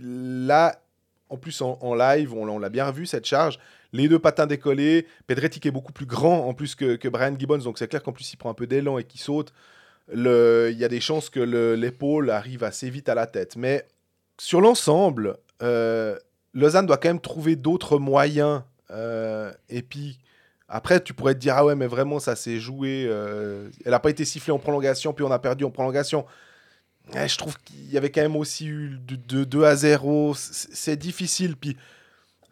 là, 0.00 0.80
en 1.28 1.36
plus 1.36 1.60
en, 1.60 1.94
live, 1.94 2.32
on, 2.32 2.58
l'a- 2.58 2.68
bien 2.68 2.90
vu 2.92 3.04
cette 3.04 3.26
charge. 3.26 3.58
Les 3.92 4.08
deux 4.08 4.20
patins 4.20 4.46
décollés, 4.46 5.06
Pedretti 5.26 5.58
qui 5.58 5.66
est 5.68 5.72
beaucoup 5.72 5.92
plus 5.92 6.06
grand 6.06 6.46
en 6.46 6.54
plus 6.54 6.76
que, 6.76 7.08
Brian 7.08 7.36
Gibbons, 7.36 7.58
donc 7.58 7.76
c'est 7.78 7.88
clair 7.88 8.02
qu'en 8.02 8.12
plus 8.12 8.32
il 8.32 8.36
prend 8.36 8.50
un 8.50 8.54
peu 8.54 8.68
d'élan 8.68 8.98
et 8.98 9.04
qu'il 9.04 9.20
saute. 9.20 9.52
Il 10.12 10.76
y 10.76 10.84
a 10.84 10.88
des 10.88 11.00
chances 11.00 11.30
que 11.30 11.40
le- 11.40 11.74
l'épaule 11.74 12.30
arrive 12.30 12.62
assez 12.62 12.90
vite 12.90 13.08
à 13.08 13.16
la 13.16 13.26
tête. 13.26 13.56
Mais 13.56 13.86
sur 14.38 14.60
l'ensemble, 14.60 15.36
euh, 15.62 16.16
Lausanne 16.54 16.86
doit 16.86 16.96
quand 16.96 17.08
même 17.08 17.20
trouver 17.20 17.56
d'autres 17.56 17.98
moyens. 17.98 18.62
Euh, 18.90 19.52
et 19.68 19.82
puis, 19.82 20.18
après, 20.68 21.00
tu 21.00 21.14
pourrais 21.14 21.34
te 21.34 21.40
dire, 21.40 21.54
ah 21.56 21.64
ouais, 21.64 21.74
mais 21.74 21.86
vraiment, 21.86 22.18
ça 22.20 22.36
s'est 22.36 22.58
joué. 22.60 23.06
euh, 23.08 23.68
elle 23.84 23.90
n'a 23.92 24.00
pas 24.00 24.10
été 24.10 24.24
sifflée 24.24 24.52
en 24.52 24.58
prolongation, 24.58 25.12
puis 25.12 25.24
on 25.24 25.30
a 25.30 25.38
perdu 25.38 25.64
en 25.64 25.70
prolongation. 25.70 26.26
Ouais, 27.14 27.28
je 27.28 27.36
trouve 27.38 27.56
qu'il 27.58 27.90
y 27.90 27.96
avait 27.98 28.10
quand 28.10 28.22
même 28.22 28.36
aussi 28.36 28.66
eu 28.68 28.98
de, 29.06 29.16
de 29.16 29.44
2 29.44 29.64
à 29.64 29.74
0. 29.74 30.34
C'est 30.34 30.96
difficile. 30.96 31.56
Puis, 31.56 31.76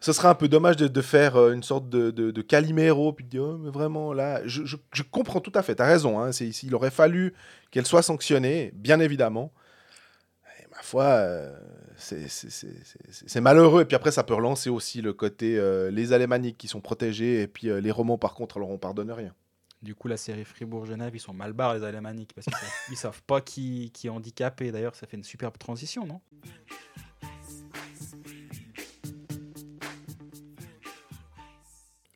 ce 0.01 0.13
serait 0.13 0.27
un 0.27 0.35
peu 0.35 0.47
dommage 0.47 0.77
de, 0.77 1.01
faire 1.01 1.35
euh, 1.37 1.53
une 1.53 1.63
sorte 1.63 1.89
de, 1.89 2.11
de, 2.11 2.41
Calimero, 2.41 3.13
puis 3.13 3.25
de 3.25 3.29
dire, 3.29 3.43
oh, 3.43 3.57
mais 3.57 3.69
vraiment, 3.69 4.13
là, 4.13 4.41
je, 4.45 4.75
comprends 5.11 5.41
tout 5.41 5.51
à 5.55 5.61
fait, 5.63 5.75
tu 5.75 5.81
as 5.81 5.85
raison. 5.85 6.19
Hein, 6.19 6.31
c'est- 6.31 6.63
il 6.63 6.75
aurait 6.75 6.91
fallu 6.91 7.33
qu'elle 7.71 7.85
soit 7.85 8.01
sanctionnée, 8.01 8.71
bien 8.75 8.99
évidemment. 8.99 9.51
Ma 10.71 10.81
foi, 10.83 11.27
c'est- 11.99 13.39
malheureux. 13.41 13.81
Et 13.81 13.85
puis 13.85 13.95
après, 13.95 14.11
ça 14.11 14.23
peut 14.23 14.33
relancer 14.33 14.69
aussi 14.69 15.01
le 15.01 15.13
côté 15.13 15.57
euh, 15.57 15.91
les 15.91 16.13
Alémaniques 16.13 16.57
qui 16.57 16.67
sont 16.67 16.81
protégés, 16.81 17.41
et 17.41 17.47
puis 17.47 17.69
euh, 17.69 17.79
les 17.81 17.91
Romans, 17.91 18.17
par 18.17 18.33
contre, 18.33 18.57
alors 18.57 18.69
on 18.69 18.77
pardonne 18.77 19.11
rien. 19.11 19.33
Du 19.81 19.95
coup 19.95 20.09
la 20.09 20.17
série 20.17 20.43
Fribourg-Genève 20.43 21.15
ils 21.15 21.21
sont 21.21 21.31
mal 21.31 21.53
barres 21.53 21.73
les 21.75 21.85
Alémaniques 21.85 22.33
parce 22.35 22.43
qu'ils 22.43 22.53
savent, 22.57 22.69
ils 22.91 22.97
savent 22.97 23.21
pas 23.23 23.39
qui, 23.39 23.91
qui 23.93 24.07
est 24.07 24.09
handicapé. 24.09 24.73
D'ailleurs 24.73 24.93
ça 24.93 25.07
fait 25.07 25.15
une 25.15 25.23
superbe 25.23 25.57
transition 25.57 26.05
non? 26.05 26.19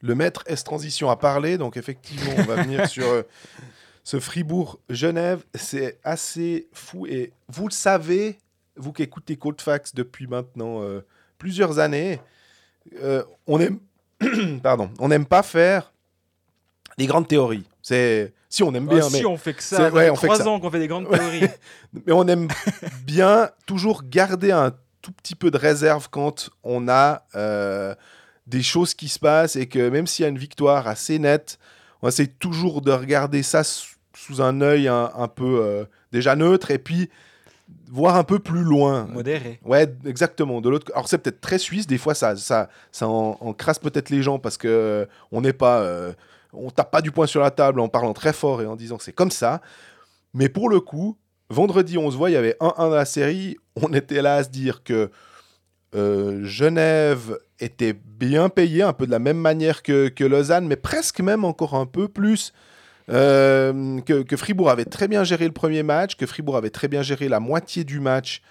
Le 0.01 0.15
maître 0.15 0.43
S-Transition 0.47 1.09
a 1.09 1.15
parlé, 1.15 1.57
donc 1.57 1.77
effectivement, 1.77 2.31
on 2.37 2.43
va 2.43 2.61
venir 2.63 2.87
sur 2.89 3.07
euh, 3.07 3.23
ce 4.03 4.19
Fribourg-Genève. 4.19 5.43
C'est 5.55 5.99
assez 6.03 6.67
fou. 6.73 7.05
Et 7.07 7.31
vous 7.47 7.67
le 7.69 7.73
savez, 7.73 8.37
vous 8.75 8.93
qui 8.93 9.03
écoutez 9.03 9.35
Coldfax 9.35 9.93
depuis 9.93 10.27
maintenant 10.27 10.81
euh, 10.81 11.05
plusieurs 11.37 11.79
années, 11.79 12.19
euh, 13.01 13.23
on 13.47 13.59
aime, 13.59 13.79
pardon, 14.63 14.89
on 14.99 15.07
n'aime 15.07 15.25
pas 15.25 15.43
faire 15.43 15.91
des 16.97 17.05
grandes 17.05 17.27
théories. 17.27 17.65
C'est 17.81 18.33
si 18.49 18.63
on 18.63 18.73
aime 18.73 18.87
Ah, 18.91 18.95
bien, 18.95 19.09
si 19.09 19.17
mais 19.17 19.25
on 19.25 19.37
fait 19.37 19.53
que 19.53 19.63
ça, 19.63 19.77
ça 19.77 19.89
ouais, 19.91 20.05
fait 20.05 20.09
on 20.09 20.15
fait 20.15 20.27
que 20.27 20.33
trois 20.33 20.47
ans 20.47 20.59
qu'on 20.59 20.71
fait 20.71 20.79
des 20.79 20.87
grandes 20.87 21.09
théories. 21.09 21.47
mais 21.93 22.13
on 22.13 22.27
aime 22.27 22.47
bien 23.05 23.49
toujours 23.65 24.03
garder 24.03 24.51
un 24.51 24.73
tout 25.01 25.11
petit 25.11 25.35
peu 25.35 25.51
de 25.51 25.57
réserve 25.57 26.07
quand 26.09 26.49
on 26.63 26.87
a 26.87 27.25
euh, 27.35 27.93
des 28.47 28.61
choses 28.61 28.93
qui 28.93 29.09
se 29.09 29.19
passent 29.19 29.55
et 29.55 29.67
que 29.67 29.89
même 29.89 30.07
s'il 30.07 30.23
y 30.23 30.25
a 30.25 30.29
une 30.29 30.37
victoire 30.37 30.87
assez 30.87 31.19
nette, 31.19 31.59
on 32.01 32.07
essaie 32.07 32.27
toujours 32.27 32.81
de 32.81 32.91
regarder 32.91 33.43
ça 33.43 33.63
sous, 33.63 34.41
un 34.41 34.61
œil 34.61 34.87
un, 34.87 35.11
un 35.15 35.27
peu 35.27 35.85
déjà 36.11 36.35
neutre 36.35 36.71
et 36.71 36.77
puis 36.77 37.09
voir 37.91 38.15
un 38.15 38.23
peu 38.23 38.39
plus 38.39 38.63
loin. 38.63 39.05
Modéré. 39.05 39.59
Ouais, 39.63 39.87
exactement. 40.05 40.61
De 40.61 40.69
l'autre, 40.69 40.91
alors 40.93 41.07
c'est 41.07 41.17
peut-être 41.19 41.41
très 41.41 41.57
suisse. 41.57 41.87
Des 41.87 41.97
fois, 41.97 42.15
ça, 42.15 42.35
ça, 42.35 42.69
ça 42.91 43.07
en, 43.07 43.37
en 43.39 43.53
crasse 43.53 43.79
peut-être 43.79 44.09
les 44.09 44.23
gens 44.23 44.39
parce 44.39 44.57
que 44.57 44.67
euh, 44.67 45.05
on 45.31 45.41
n'est 45.41 45.53
pas, 45.53 45.81
euh, 45.81 46.13
on 46.53 46.69
tape 46.71 46.91
pas 46.91 47.01
du 47.01 47.11
poing 47.11 47.27
sur 47.27 47.41
la 47.41 47.51
table 47.51 47.79
en 47.79 47.89
parlant 47.89 48.13
très 48.13 48.33
fort 48.33 48.61
et 48.61 48.65
en 48.65 48.75
disant 48.75 48.97
que 48.97 49.03
c'est 49.03 49.13
comme 49.13 49.31
ça. 49.31 49.61
Mais 50.33 50.49
pour 50.49 50.69
le 50.69 50.79
coup, 50.79 51.17
vendredi, 51.49 51.97
on 51.97 52.09
se 52.09 52.17
voit, 52.17 52.29
il 52.29 52.33
y 52.33 52.37
avait 52.37 52.57
1-1 52.59 52.77
dans 52.77 52.89
la 52.89 53.05
série. 53.05 53.57
On 53.81 53.93
était 53.93 54.21
là 54.21 54.35
à 54.35 54.43
se 54.43 54.49
dire 54.49 54.83
que 54.83 55.11
euh, 55.95 56.43
Genève 56.43 57.37
était 57.59 57.93
bien 57.93 58.49
payé, 58.49 58.81
un 58.81 58.93
peu 58.93 59.05
de 59.05 59.11
la 59.11 59.19
même 59.19 59.37
manière 59.37 59.83
que, 59.83 60.09
que 60.09 60.23
Lausanne, 60.23 60.67
mais 60.67 60.75
presque 60.75 61.19
même 61.19 61.45
encore 61.45 61.75
un 61.75 61.85
peu 61.85 62.07
plus. 62.07 62.53
Euh, 63.09 64.01
que, 64.01 64.23
que 64.23 64.37
Fribourg 64.37 64.69
avait 64.69 64.85
très 64.85 65.07
bien 65.07 65.23
géré 65.23 65.45
le 65.45 65.51
premier 65.51 65.83
match, 65.83 66.15
que 66.15 66.25
Fribourg 66.25 66.55
avait 66.55 66.69
très 66.69 66.87
bien 66.87 67.01
géré 67.01 67.27
la 67.27 67.39
moitié 67.39 67.83
du 67.83 67.99
match, 67.99 68.41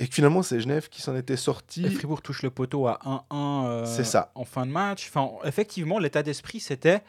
et 0.00 0.08
que 0.08 0.14
finalement 0.14 0.42
c'est 0.42 0.60
Genève 0.60 0.88
qui 0.88 1.02
s'en 1.02 1.14
était 1.14 1.36
sorti. 1.36 1.86
Et 1.86 1.90
Fribourg 1.90 2.22
touche 2.22 2.42
le 2.42 2.50
poteau 2.50 2.86
à 2.86 2.98
1-1 3.04 3.66
euh, 3.66 3.84
C'est 3.86 4.04
ça. 4.04 4.32
en 4.34 4.44
fin 4.44 4.66
de 4.66 4.70
match. 4.70 5.08
Enfin, 5.08 5.30
effectivement, 5.44 5.98
l'état 5.98 6.22
d'esprit, 6.22 6.60
c'était 6.60 7.02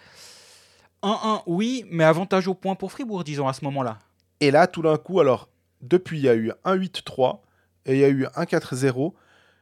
1-1, 1.01 1.43
oui, 1.47 1.85
mais 1.89 2.03
avantage 2.03 2.47
au 2.47 2.53
point 2.53 2.75
pour 2.75 2.91
Fribourg, 2.91 3.23
disons, 3.23 3.47
à 3.47 3.53
ce 3.53 3.63
moment-là. 3.65 3.99
Et 4.39 4.51
là, 4.51 4.67
tout 4.67 4.81
d'un 4.81 4.97
coup, 4.97 5.19
alors, 5.19 5.49
depuis, 5.81 6.17
il 6.17 6.23
y 6.23 6.29
a 6.29 6.35
eu 6.35 6.51
un 6.63 6.77
8-3 6.77 7.39
et 7.85 7.93
il 7.93 7.99
y 7.99 8.03
a 8.05 8.09
eu 8.09 8.25
un 8.35 8.43
4-0. 8.43 9.13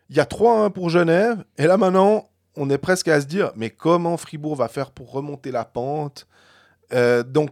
Il 0.10 0.18
y 0.18 0.20
a 0.20 0.26
3-1 0.26 0.72
pour 0.72 0.90
Genève. 0.90 1.44
Et 1.58 1.68
là, 1.68 1.78
maintenant, 1.78 2.30
on 2.56 2.70
est 2.70 2.78
presque 2.78 3.08
à 3.08 3.22
se 3.22 3.26
dire, 3.26 3.52
mais 3.56 3.70
comment 3.70 4.18
Fribourg 4.18 4.56
va 4.56 4.68
faire 4.68 4.92
pour 4.92 5.12
remonter 5.12 5.52
la 5.52 5.66
pente? 5.66 6.28
Euh, 6.94 7.24
Donc, 7.24 7.52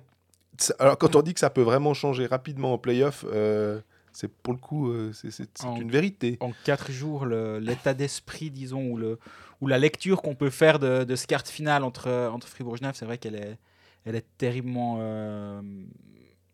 alors, 0.79 0.97
quand 0.97 1.15
on 1.15 1.21
dit 1.21 1.33
que 1.33 1.39
ça 1.39 1.49
peut 1.49 1.61
vraiment 1.61 1.93
changer 1.93 2.25
rapidement 2.25 2.73
en 2.73 2.77
playoff, 2.77 3.25
euh, 3.31 3.79
c'est 4.11 4.27
pour 4.27 4.53
le 4.53 4.59
coup, 4.59 4.89
euh, 4.89 5.11
c'est 5.13 5.63
une 5.63 5.91
vérité. 5.91 6.37
En 6.41 6.51
quatre 6.65 6.91
jours, 6.91 7.25
l'état 7.25 7.93
d'esprit, 7.93 8.51
disons, 8.51 8.85
ou, 8.91 8.97
le, 8.97 9.19
ou 9.61 9.67
la 9.67 9.77
lecture 9.77 10.21
qu'on 10.21 10.35
peut 10.35 10.49
faire 10.49 10.79
de, 10.79 11.03
de 11.03 11.15
ce 11.15 11.27
quart 11.27 11.43
de 11.43 11.47
finale 11.47 11.83
entre, 11.83 12.09
entre 12.33 12.47
Fribourg 12.47 12.75
et 12.75 12.77
Genève, 12.79 12.95
c'est 12.95 13.05
vrai 13.05 13.17
qu'elle 13.17 13.35
est, 13.35 13.57
elle 14.05 14.15
est 14.15 14.25
terriblement 14.37 14.97
euh, 14.99 15.61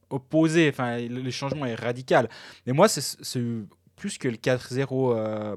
opposée. 0.09 0.69
Enfin, 0.69 0.99
le, 0.99 1.31
changement 1.31 1.65
est 1.65 1.75
radical. 1.75 2.29
Mais 2.65 2.73
moi, 2.73 2.87
c'est 2.87 3.17
plus 3.95 4.17
que 4.17 4.27
le 4.27 4.37
4-0 4.37 5.15
euh, 5.17 5.55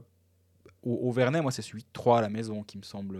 au, 0.83 0.95
au 0.95 1.13
Vernet, 1.13 1.43
moi, 1.43 1.51
c'est 1.51 1.63
ce 1.63 1.77
8-3 1.77 2.19
à 2.19 2.21
la 2.23 2.29
maison 2.29 2.63
qui 2.63 2.79
me 2.79 2.85
semble 2.85 3.19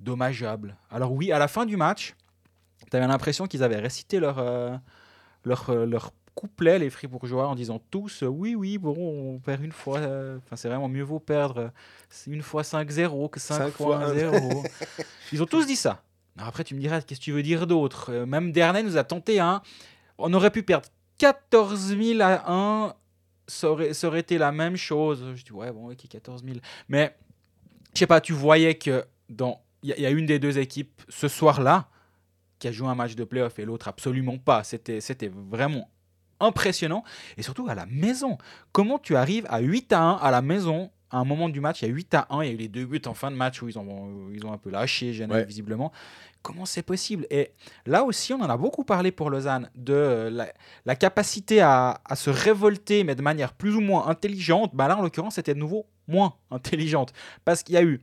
dommageable. 0.00 0.76
Alors 0.90 1.12
oui, 1.12 1.32
à 1.32 1.38
la 1.38 1.48
fin 1.48 1.64
du 1.64 1.76
match, 1.76 2.14
tu 2.90 2.96
avais 2.96 3.06
l'impression 3.06 3.46
qu'ils 3.46 3.62
avaient 3.62 3.78
récité 3.80 4.20
leur, 4.20 4.38
euh, 4.38 4.74
leur, 5.44 5.70
euh, 5.70 5.86
leur 5.86 6.12
couplet, 6.34 6.78
les 6.78 6.90
Fribourgeois, 6.90 7.48
en 7.48 7.54
disant 7.54 7.80
tous 7.90 8.22
euh, 8.22 8.26
oui, 8.26 8.54
oui, 8.54 8.76
bon, 8.78 8.94
on 8.96 9.38
perd 9.38 9.62
une 9.64 9.72
fois. 9.72 9.98
euh, 9.98 10.38
Enfin, 10.44 10.56
c'est 10.56 10.68
vraiment 10.68 10.88
mieux 10.88 11.02
vaut 11.02 11.18
perdre 11.20 11.58
euh, 11.60 11.68
une 12.32 12.42
fois 12.42 12.62
5-0 12.62 13.30
que 13.30 13.40
5, 13.40 13.56
Cinq 13.56 13.70
fois 13.72 13.98
fois 13.98 14.14
1-0. 14.14 14.70
Ils 15.32 15.42
ont 15.42 15.46
tous 15.46 15.66
dit 15.66 15.76
ça. 15.76 16.02
Alors 16.36 16.48
après, 16.48 16.64
tu 16.64 16.74
me 16.74 16.80
diras, 16.80 17.00
qu'est-ce 17.00 17.20
que 17.20 17.24
tu 17.24 17.32
veux 17.32 17.42
dire 17.42 17.66
d'autre? 17.66 18.10
Euh, 18.12 18.26
Même 18.26 18.52
Dernay 18.52 18.82
nous 18.82 18.96
a 18.98 19.04
tenté 19.04 19.40
un. 19.40 19.62
On 20.18 20.32
aurait 20.34 20.50
pu 20.50 20.62
perdre 20.62 20.88
14 21.18 21.96
000 21.96 22.20
à 22.20 22.52
1. 22.52 22.94
Ça 23.48 23.70
aurait, 23.70 23.94
ça 23.94 24.08
aurait 24.08 24.20
été 24.20 24.36
la 24.36 24.52
même 24.52 24.76
chose. 24.76 25.24
Je 25.34 25.42
dis, 25.44 25.52
ouais, 25.52 25.72
bon, 25.72 25.90
ok, 25.90 26.06
14 26.08 26.44
000. 26.44 26.56
Mais, 26.90 27.16
je 27.94 28.00
sais 28.00 28.06
pas, 28.06 28.20
tu 28.20 28.34
voyais 28.34 28.74
que 28.74 29.04
dans. 29.30 29.62
Il 29.82 29.94
y, 29.96 30.02
y 30.02 30.06
a 30.06 30.10
une 30.10 30.26
des 30.26 30.38
deux 30.38 30.58
équipes 30.58 31.00
ce 31.08 31.28
soir-là 31.28 31.88
qui 32.58 32.68
a 32.68 32.72
joué 32.72 32.88
un 32.88 32.94
match 32.94 33.14
de 33.14 33.24
playoff 33.24 33.58
et 33.58 33.64
l'autre 33.64 33.88
absolument 33.88 34.38
pas. 34.38 34.64
C'était 34.64 35.00
c'était 35.00 35.30
vraiment 35.32 35.90
impressionnant. 36.40 37.02
Et 37.36 37.42
surtout 37.42 37.66
à 37.68 37.74
la 37.74 37.86
maison. 37.86 38.38
Comment 38.72 38.98
tu 38.98 39.16
arrives 39.16 39.46
à 39.48 39.60
8 39.60 39.92
à 39.92 40.00
1 40.02 40.12
à 40.16 40.30
la 40.30 40.42
maison? 40.42 40.90
À 41.10 41.18
un 41.18 41.24
moment 41.24 41.48
du 41.48 41.60
match, 41.60 41.82
il 41.82 41.88
y 41.88 41.90
a 41.90 41.94
8 41.94 42.14
à 42.14 42.26
1, 42.30 42.42
il 42.42 42.46
y 42.48 42.50
a 42.50 42.54
eu 42.54 42.56
les 42.56 42.68
deux 42.68 42.84
buts 42.84 43.00
en 43.06 43.14
fin 43.14 43.30
de 43.30 43.36
match 43.36 43.62
où 43.62 43.68
ils 43.68 43.78
ont, 43.78 44.28
ils 44.34 44.44
ont 44.44 44.52
un 44.52 44.58
peu 44.58 44.70
lâché 44.70 45.12
Genève 45.12 45.36
Ouais. 45.38 45.44
visiblement. 45.44 45.92
Comment 46.42 46.66
c'est 46.66 46.82
possible? 46.82 47.26
Et 47.30 47.52
là 47.86 48.02
aussi, 48.02 48.32
on 48.34 48.40
en 48.40 48.50
a 48.50 48.56
beaucoup 48.56 48.82
parlé 48.84 49.12
pour 49.12 49.30
Lausanne, 49.30 49.70
de 49.76 50.28
la, 50.32 50.48
la 50.84 50.96
capacité 50.96 51.60
à, 51.60 52.00
à 52.04 52.16
se 52.16 52.28
révolter, 52.28 53.04
mais 53.04 53.14
de 53.14 53.22
manière 53.22 53.52
plus 53.52 53.76
ou 53.76 53.80
moins 53.80 54.08
intelligente. 54.08 54.72
Bah 54.74 54.88
là, 54.88 54.98
en 54.98 55.02
l'occurrence, 55.02 55.36
c'était 55.36 55.54
de 55.54 55.60
nouveau 55.60 55.86
moins 56.08 56.34
intelligente. 56.50 57.12
Parce 57.44 57.62
qu'il 57.62 57.76
y 57.76 57.78
a 57.78 57.82
eu 57.84 58.00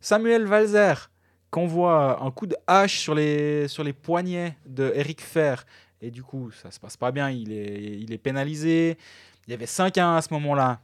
Samuel 0.00 0.44
Valzer 0.44 1.10
qui 1.54 1.60
envoie 1.60 2.20
un 2.20 2.30
coup 2.32 2.46
de 2.46 2.56
hache 2.66 2.98
sur 2.98 3.14
les, 3.14 3.68
sur 3.68 3.84
les 3.84 3.92
poignets 3.92 4.56
de 4.66 4.92
Eric 4.96 5.20
Fer. 5.20 5.64
Et 6.00 6.10
du 6.10 6.24
coup, 6.24 6.50
ça 6.50 6.72
se 6.72 6.80
passe 6.80 6.96
pas 6.96 7.12
bien, 7.12 7.30
il 7.30 7.52
est, 7.52 8.00
il 8.00 8.12
est 8.12 8.18
pénalisé. 8.18 8.98
Il 9.46 9.52
y 9.52 9.54
avait 9.54 9.66
5 9.66 9.96
à 9.98 10.06
1 10.08 10.16
à 10.16 10.22
ce 10.22 10.34
moment-là. 10.34 10.80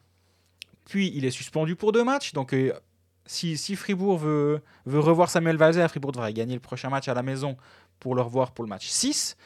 Puis 0.88 1.10
il 1.14 1.24
est 1.24 1.32
suspendu 1.32 1.74
pour 1.74 1.90
deux 1.90 2.04
matchs. 2.04 2.32
Donc 2.34 2.54
euh, 2.54 2.72
si, 3.26 3.56
si 3.56 3.74
Fribourg 3.74 4.18
veut, 4.18 4.62
veut 4.86 5.00
revoir 5.00 5.28
Samuel 5.28 5.56
Valzer, 5.56 5.88
Fribourg 5.88 6.12
devrait 6.12 6.32
gagner 6.32 6.54
le 6.54 6.60
prochain 6.60 6.88
match 6.88 7.08
à 7.08 7.14
la 7.14 7.22
maison 7.22 7.56
pour 7.98 8.14
le 8.14 8.22
revoir 8.22 8.52
pour 8.52 8.64
le 8.64 8.68
match 8.68 8.86
6. 8.86 9.36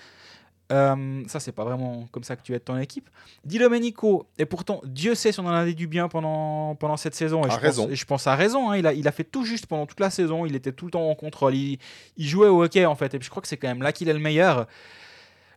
Euh, 0.72 1.22
ça, 1.26 1.40
c'est 1.40 1.52
pas 1.52 1.64
vraiment 1.64 2.06
comme 2.10 2.24
ça 2.24 2.36
que 2.36 2.42
tu 2.42 2.54
aides 2.54 2.64
ton 2.64 2.78
équipe. 2.78 3.10
Di 3.44 3.58
Domenico, 3.58 4.26
et 4.38 4.46
pourtant, 4.46 4.80
Dieu 4.84 5.14
sait 5.14 5.30
si 5.30 5.38
on 5.40 5.46
en 5.46 5.50
a 5.52 5.64
dit 5.66 5.74
du 5.74 5.86
bien 5.86 6.08
pendant, 6.08 6.74
pendant 6.74 6.96
cette 6.96 7.14
saison. 7.14 7.42
Et 7.44 7.50
A 7.50 7.54
je 7.54 7.60
raison. 7.60 7.82
Pense, 7.84 7.92
et 7.92 7.96
je 7.96 8.04
pense 8.06 8.26
à 8.26 8.34
raison. 8.34 8.70
hein. 8.70 8.76
il, 8.78 8.86
a, 8.86 8.92
il 8.94 9.06
a 9.06 9.12
fait 9.12 9.24
tout 9.24 9.44
juste 9.44 9.66
pendant 9.66 9.84
toute 9.86 10.00
la 10.00 10.08
saison. 10.10 10.46
Il 10.46 10.56
était 10.56 10.72
tout 10.72 10.86
le 10.86 10.90
temps 10.90 11.08
en 11.08 11.14
contrôle. 11.14 11.54
Il, 11.54 11.78
il 12.16 12.26
jouait 12.26 12.48
au 12.48 12.62
hockey, 12.64 12.86
en 12.86 12.94
fait. 12.94 13.12
Et 13.14 13.18
puis 13.18 13.26
je 13.26 13.30
crois 13.30 13.42
que 13.42 13.48
c'est 13.48 13.58
quand 13.58 13.68
même 13.68 13.82
là 13.82 13.92
qu'il 13.92 14.08
est 14.08 14.14
le 14.14 14.18
meilleur. 14.18 14.66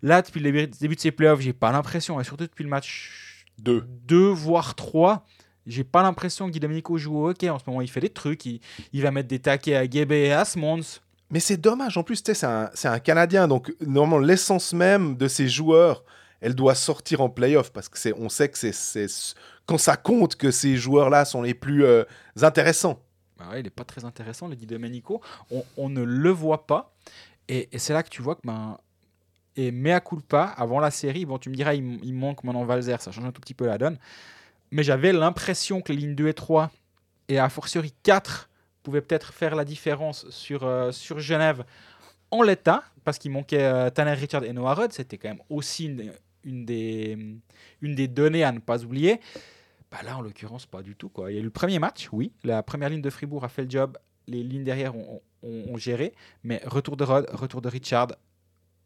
Là, 0.01 0.21
depuis 0.21 0.39
le 0.41 0.51
début 0.51 0.67
début 0.79 0.95
de 0.95 0.99
ces 1.01 1.11
playoffs, 1.11 1.39
j'ai 1.39 1.53
pas 1.53 1.71
l'impression, 1.71 2.19
et 2.19 2.23
surtout 2.23 2.43
depuis 2.45 2.63
le 2.63 2.69
match 2.69 3.45
Deux. 3.57 3.81
deux 3.87 4.27
voire 4.29 4.75
trois. 4.75 5.25
J'ai 5.65 5.83
pas 5.83 6.03
l'impression 6.03 6.47
que 6.47 6.51
Di 6.51 6.59
Domenico 6.59 6.97
joue 6.97 7.17
au 7.17 7.29
hockey 7.29 7.49
en 7.49 7.57
ce 7.59 7.63
moment. 7.67 7.81
Il 7.81 7.89
fait 7.89 7.99
des 8.01 8.09
trucs, 8.09 8.45
il, 8.45 8.59
il 8.93 9.01
va 9.01 9.11
mettre 9.11 9.27
des 9.27 9.39
taquets 9.39 9.75
à 9.75 9.89
Gebe 9.89 10.11
et 10.11 10.31
à 10.31 10.45
Smons. 10.45 10.81
Mais 11.29 11.39
c'est 11.39 11.57
dommage, 11.57 11.97
en 11.97 12.03
plus, 12.03 12.21
c'est 12.23 12.43
un, 12.43 12.69
un 12.83 12.99
Canadien, 12.99 13.47
donc 13.47 13.73
normalement, 13.85 14.25
l'essence 14.25 14.73
même 14.73 15.17
de 15.17 15.27
ces 15.27 15.49
joueurs, 15.49 16.03
elle 16.39 16.55
doit 16.55 16.75
sortir 16.75 17.21
en 17.21 17.29
playoff, 17.29 17.71
parce 17.71 17.89
que 17.89 17.97
on 18.17 18.29
sait 18.29 18.49
que 18.49 18.57
c'est, 18.57 19.07
quand 19.65 19.77
ça 19.77 19.97
compte 19.97 20.35
que 20.35 20.51
ces 20.51 20.77
joueurs-là 20.77 21.25
sont 21.25 21.41
les 21.41 21.53
plus 21.53 21.83
euh, 21.83 22.03
intéressants. 22.41 23.01
Bah 23.37 23.49
ouais, 23.51 23.59
il 23.59 23.63
n'est 23.63 23.69
pas 23.69 23.83
très 23.83 24.05
intéressant, 24.05 24.47
le 24.47 24.55
Di 24.55 24.65
Domenico. 24.65 25.21
On, 25.51 25.63
on 25.75 25.89
ne 25.89 26.01
le 26.01 26.29
voit 26.29 26.65
pas. 26.65 26.95
Et, 27.49 27.69
et 27.71 27.79
c'est 27.79 27.93
là 27.93 28.03
que 28.03 28.09
tu 28.09 28.21
vois 28.21 28.35
que, 28.35 28.41
ben, 28.45 28.77
et 29.57 29.71
mea 29.71 29.99
culpa, 29.99 30.53
avant 30.55 30.79
la 30.79 30.91
série, 30.91 31.25
bon, 31.25 31.37
tu 31.39 31.49
me 31.49 31.55
diras, 31.55 31.73
il, 31.73 31.99
il 32.03 32.13
manque 32.13 32.43
maintenant 32.43 32.63
Valzer, 32.63 33.01
ça 33.01 33.11
change 33.11 33.25
un 33.25 33.31
tout 33.31 33.41
petit 33.41 33.53
peu 33.53 33.65
la 33.65 33.77
donne. 33.77 33.97
Mais 34.71 34.83
j'avais 34.83 35.11
l'impression 35.11 35.81
que 35.81 35.91
les 35.91 35.99
lignes 35.99 36.15
2 36.15 36.27
et 36.27 36.33
3, 36.33 36.71
et 37.27 37.39
a 37.39 37.49
fortiori 37.49 37.93
4, 38.03 38.46
pouvaient 38.87 39.01
peut-être 39.01 39.33
faire 39.33 39.53
la 39.53 39.65
différence 39.65 40.29
sur, 40.29 40.63
euh, 40.63 40.93
sur 40.93 41.19
Genève 41.19 41.65
en 42.31 42.41
l'état, 42.41 42.83
parce 43.03 43.17
qu'il 43.17 43.31
manquait 43.31 43.63
euh, 43.65 43.89
Tanner 43.89 44.13
Richard 44.13 44.45
et 44.45 44.53
Noah 44.53 44.75
Rudd. 44.75 44.93
C'était 44.93 45.17
quand 45.17 45.27
même 45.27 45.41
aussi 45.49 45.93
une, 46.45 46.65
des, 46.65 47.17
une 47.81 47.95
des 47.95 48.07
données 48.07 48.45
à 48.45 48.53
ne 48.53 48.59
pas 48.59 48.81
oublier. 48.85 49.19
Bah 49.91 49.97
là, 50.05 50.15
en 50.17 50.21
l'occurrence, 50.21 50.65
pas 50.65 50.81
du 50.81 50.95
tout. 50.95 51.09
Quoi. 51.09 51.31
Il 51.31 51.35
y 51.35 51.37
a 51.37 51.41
eu 51.41 51.43
le 51.43 51.49
premier 51.49 51.79
match, 51.79 52.07
oui. 52.13 52.31
La 52.45 52.63
première 52.63 52.87
ligne 52.87 53.01
de 53.01 53.09
Fribourg 53.09 53.43
a 53.43 53.49
fait 53.49 53.63
le 53.63 53.69
job. 53.69 53.97
Les 54.27 54.41
lignes 54.41 54.63
derrière 54.63 54.95
ont, 54.95 55.21
ont- 55.43 55.63
ont 55.73 55.77
géré. 55.77 56.13
Mais 56.43 56.61
retour 56.65 56.95
de 56.95 57.03
Rod, 57.03 57.25
retour 57.33 57.61
de 57.61 57.67
Richard, 57.67 58.07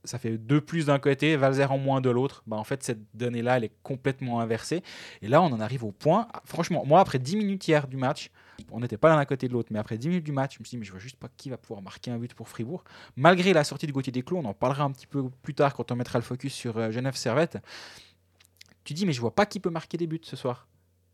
ça 0.04 0.18
fait 0.18 0.38
deux 0.38 0.62
plus 0.62 0.88
d'un 0.88 1.00
côté, 1.00 1.36
Valzer 1.36 1.72
en 1.72 1.78
moins 1.78 2.02
de 2.02 2.10
l'autre. 2.10 2.44
Bah, 2.48 2.58
en 2.58 2.64
fait, 2.64 2.84
cette 2.84 3.00
donnée-là, 3.16 3.58
elle 3.58 3.64
est 3.66 3.74
complètement 3.84 4.40
inversée. 4.40 4.82
Et 5.22 5.28
là, 5.28 5.42
on 5.42 5.48
en 5.48 5.60
arrive 5.60 5.84
au 5.84 5.92
point. 5.92 6.28
Franchement, 6.46 6.84
moi, 6.86 7.00
après 7.00 7.20
10 7.20 7.36
minutes 7.38 7.68
hier 7.68 7.88
du 7.88 7.98
match, 7.98 8.32
on 8.72 8.80
n'était 8.80 8.98
pas 8.98 9.10
l'un 9.10 9.18
à 9.18 9.26
côté 9.26 9.48
de 9.48 9.54
l'autre, 9.54 9.70
mais 9.72 9.80
après 9.80 9.98
10 9.98 10.08
minutes 10.10 10.24
du 10.24 10.32
match, 10.32 10.56
je 10.56 10.60
me 10.60 10.66
suis 10.66 10.76
dit, 10.76 10.80
mais 10.80 10.86
je 10.86 10.92
vois 10.92 11.00
juste 11.00 11.18
pas 11.18 11.30
qui 11.38 11.50
va 11.50 11.58
pouvoir 11.58 11.82
marquer 11.82 12.12
un 12.12 12.18
but 12.18 12.34
pour 12.34 12.48
Fribourg. 12.50 12.84
Malgré 13.16 13.54
la 13.54 13.64
sortie 13.64 13.88
de 13.88 13.92
Gauthier 13.92 14.12
Desclos, 14.12 14.38
on 14.38 14.46
en 14.46 14.54
parlera 14.54 14.84
un 14.84 14.92
petit 14.92 15.08
peu 15.08 15.30
plus 15.42 15.54
tard 15.56 15.74
quand 15.74 15.92
on 15.92 15.96
mettra 15.96 16.20
le 16.20 16.24
focus 16.24 16.54
sur 16.54 16.78
euh, 16.78 16.92
Genève 16.92 17.16
Servette. 17.16 17.58
Tu 18.84 18.94
dis, 18.94 19.06
mais 19.06 19.14
je 19.14 19.22
vois 19.22 19.36
pas 19.36 19.46
qui 19.46 19.60
peut 19.60 19.70
marquer 19.70 19.98
des 19.98 20.08
buts 20.08 20.22
ce 20.24 20.36
soir. 20.36 20.68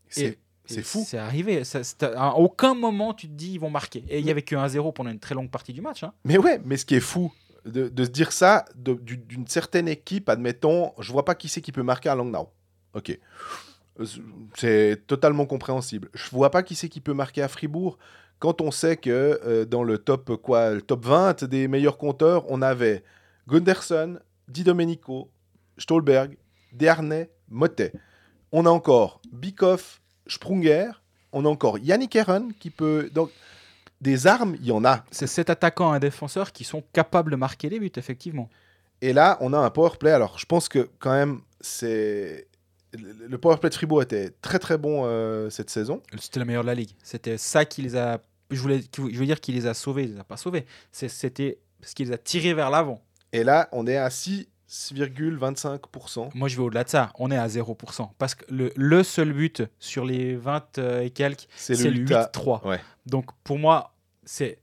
C'est, 0.08 0.38
fou. 0.82 1.04
C'est 1.06 1.18
arrivé. 1.18 1.64
Ça- 1.64 1.80
à 2.16 2.34
aucun 2.36 2.74
moment, 2.74 3.14
tu 3.14 3.26
te 3.28 3.32
dis, 3.32 3.52
ils 3.54 3.58
vont 3.60 3.70
marquer. 3.70 4.04
Et 4.08 4.18
il 4.18 4.26
y 4.26 4.30
avait 4.30 4.42
que 4.42 4.54
1-0 4.56 4.92
pendant 4.92 5.10
une 5.10 5.18
très 5.18 5.34
longue 5.34 5.50
partie 5.50 5.72
du 5.72 5.80
match. 5.80 6.02
hein. 6.02 6.12
Mais 6.24 6.36
ouais, 6.38 6.60
mais 6.64 6.76
ce 6.76 6.84
qui 6.84 6.94
est 6.94 7.00
fou, 7.00 7.32
de, 7.70 8.04
se 8.04 8.10
dire 8.10 8.32
ça 8.32 8.64
d'une 8.76 9.46
certaine 9.46 9.88
équipe, 9.88 10.28
admettons, 10.28 10.92
je 10.98 11.12
vois 11.12 11.24
pas 11.24 11.34
qui 11.34 11.48
c'est 11.48 11.60
qui 11.60 11.72
peut 11.72 11.82
marquer 11.82 12.08
à 12.08 12.14
Langnau. 12.14 12.48
Ok. 12.94 13.18
Euh, 14.00 14.06
C'est 14.56 15.06
totalement 15.06 15.46
compréhensible. 15.46 16.08
Je 16.14 16.30
vois 16.30 16.50
pas 16.50 16.62
qui 16.62 16.74
c'est 16.74 16.88
qui 16.88 17.00
peut 17.00 17.14
marquer 17.14 17.42
à 17.42 17.48
Fribourg 17.48 17.98
quand 18.38 18.60
on 18.60 18.70
sait 18.70 18.96
que 18.96 19.40
euh, 19.44 19.64
dans 19.64 19.82
le 19.82 19.98
top, 19.98 20.36
quoi, 20.36 20.74
le 20.74 20.82
top 20.82 21.04
20 21.04 21.44
des 21.44 21.68
meilleurs 21.68 21.98
compteurs, 21.98 22.44
on 22.48 22.62
avait 22.62 23.02
Gunderson, 23.48 24.20
Di 24.46 24.64
Domenico, 24.64 25.30
Stolberg, 25.76 26.36
Desharnais, 26.72 27.30
Motet. 27.48 27.92
On 28.52 28.66
a 28.66 28.70
encore 28.70 29.20
Bikoff, 29.32 30.00
Sprunger, 30.26 30.90
on 31.32 31.44
a 31.44 31.48
encore 31.48 31.78
Yannick 31.78 32.14
Herren 32.16 32.52
qui 32.58 32.70
peut. 32.70 33.10
Donc, 33.12 33.30
des 34.00 34.26
armes, 34.26 34.56
il 34.60 34.66
y 34.66 34.72
en 34.72 34.84
a. 34.84 35.04
C'est 35.10 35.26
cet 35.26 35.50
attaquant 35.50 35.92
et 35.92 35.96
un 35.96 36.00
défenseur 36.00 36.52
qui 36.52 36.64
sont 36.64 36.82
capables 36.92 37.30
de 37.30 37.36
marquer 37.36 37.68
des 37.68 37.80
buts, 37.80 37.90
effectivement. 37.96 38.48
Et 39.00 39.12
là, 39.12 39.38
on 39.40 39.52
a 39.52 39.58
un 39.58 39.70
power 39.70 39.90
play. 39.98 40.10
Alors, 40.10 40.38
je 40.38 40.46
pense 40.46 40.68
que 40.68 40.88
quand 40.98 41.12
même, 41.12 41.40
c'est 41.60 42.48
le 42.92 43.38
power 43.38 43.58
play 43.58 43.70
de 43.70 43.74
Fribourg 43.74 44.02
était 44.02 44.30
très 44.40 44.58
très 44.58 44.78
bon 44.78 45.02
euh, 45.04 45.50
cette 45.50 45.70
saison. 45.70 46.02
C'était 46.18 46.40
le 46.40 46.46
meilleur 46.46 46.62
de 46.62 46.68
la 46.68 46.74
ligue. 46.74 46.90
C'était 47.02 47.38
ça 47.38 47.64
qui 47.64 47.82
les 47.82 47.96
a. 47.96 48.20
Je 48.50 48.60
voulais, 48.60 48.80
je 48.96 49.18
veux 49.18 49.26
dire 49.26 49.40
qu'il 49.40 49.54
les 49.54 49.66
a 49.66 49.74
sauvés. 49.74 50.04
Il 50.04 50.14
les 50.14 50.20
a 50.20 50.24
pas 50.24 50.36
sauvés. 50.36 50.64
C'était 50.90 51.58
ce 51.82 51.94
qui 51.94 52.04
les 52.04 52.12
a 52.12 52.18
tirés 52.18 52.54
vers 52.54 52.70
l'avant. 52.70 53.02
Et 53.32 53.44
là, 53.44 53.68
on 53.72 53.86
est 53.86 53.96
à 53.96 54.08
6,25%. 54.68 56.30
Moi, 56.34 56.48
je 56.48 56.56
vais 56.56 56.62
au-delà 56.62 56.84
de 56.84 56.88
ça. 56.88 57.10
On 57.18 57.30
est 57.30 57.36
à 57.36 57.46
0%. 57.46 58.10
Parce 58.18 58.34
que 58.34 58.44
le, 58.52 58.70
le 58.76 59.02
seul 59.02 59.32
but 59.32 59.62
sur 59.78 60.04
les 60.04 60.36
20 60.36 60.78
euh, 60.78 61.00
et 61.02 61.10
quelques, 61.10 61.46
C'est 61.56 61.76
le 61.84 61.90
le 61.90 62.00
Utah. 62.00 62.30
8-3. 62.32 62.66
Ouais. 62.66 62.80
Donc, 63.06 63.26
pour 63.44 63.58
moi, 63.58 63.94
c'est. 64.24 64.58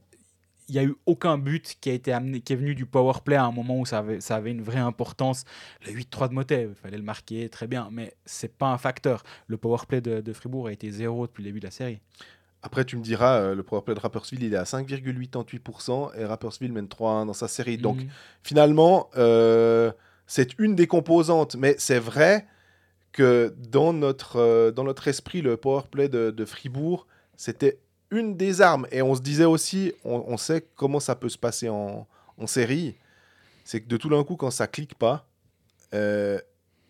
Il 0.67 0.73
n'y 0.73 0.79
a 0.79 0.83
eu 0.83 0.95
aucun 1.05 1.37
but 1.37 1.77
qui, 1.79 1.91
a 1.91 1.93
été 1.93 2.11
amené, 2.11 2.41
qui 2.41 2.51
est 2.53 2.55
venu 2.55 2.73
du 2.73 2.87
power 2.87 3.13
play 3.23 3.35
à 3.35 3.45
un 3.45 3.51
moment 3.51 3.79
où 3.79 3.85
ça 3.85 3.99
avait, 3.99 4.19
ça 4.19 4.35
avait 4.35 4.49
une 4.49 4.63
vraie 4.63 4.79
importance. 4.79 5.45
Le 5.85 5.91
8-3 5.91 6.29
de 6.29 6.33
Motet, 6.33 6.63
il 6.63 6.73
fallait 6.73 6.97
le 6.97 7.03
marquer, 7.03 7.49
très 7.49 7.67
bien, 7.67 7.89
mais 7.91 8.15
c'est 8.25 8.57
pas 8.57 8.71
un 8.71 8.79
facteur. 8.79 9.21
Le 9.45 9.57
power 9.57 9.77
play 9.87 10.01
de, 10.01 10.21
de 10.21 10.33
Fribourg 10.33 10.65
a 10.67 10.71
été 10.71 10.89
zéro 10.89 11.27
depuis 11.27 11.43
le 11.43 11.49
début 11.49 11.59
de 11.59 11.67
la 11.67 11.71
série. 11.71 11.99
Après, 12.65 12.83
tu 12.83 12.97
me 12.97 13.03
diras, 13.03 13.37
euh, 13.37 13.53
le 13.55 13.61
power 13.61 13.83
play 13.83 13.93
de 13.93 13.99
Rapperswil, 13.99 14.41
il 14.43 14.51
est 14.55 14.57
à 14.57 14.63
5,88% 14.65 16.11
et 16.17 16.25
Rapperswil 16.25 16.71
mène 16.71 16.87
3-1 16.87 17.27
dans 17.27 17.33
sa 17.33 17.47
série. 17.47 17.77
Donc, 17.77 17.97
Mhm. 17.97 18.07
finalement, 18.41 19.09
euh, 19.17 19.91
c'est 20.25 20.57
une 20.57 20.75
des 20.75 20.87
composantes. 20.87 21.55
Mais 21.57 21.75
c'est 21.77 21.99
vrai 21.99 22.47
que 23.11 23.53
dans 23.69 23.93
notre, 23.93 24.37
euh, 24.39 24.71
dans 24.71 24.83
notre 24.83 25.07
esprit, 25.07 25.43
le 25.43 25.57
power 25.57 25.83
play 25.91 26.09
de, 26.09 26.31
de 26.31 26.45
Fribourg, 26.45 27.05
c'était 27.37 27.77
une 28.09 28.35
des 28.35 28.61
armes. 28.61 28.87
Et 28.91 29.03
on 29.03 29.13
se 29.13 29.21
disait 29.21 29.45
aussi, 29.45 29.93
on, 30.03 30.23
on 30.27 30.37
sait 30.37 30.65
comment 30.75 30.99
ça 30.99 31.13
peut 31.15 31.29
se 31.29 31.37
passer 31.37 31.69
en, 31.69 32.07
en 32.39 32.47
série. 32.47 32.95
C'est 33.63 33.81
que 33.81 33.87
de 33.87 33.97
tout 33.97 34.09
d'un 34.09 34.23
coup, 34.23 34.37
quand 34.37 34.49
ça 34.51 34.65
clique 34.65 34.95
pas, 34.95 35.27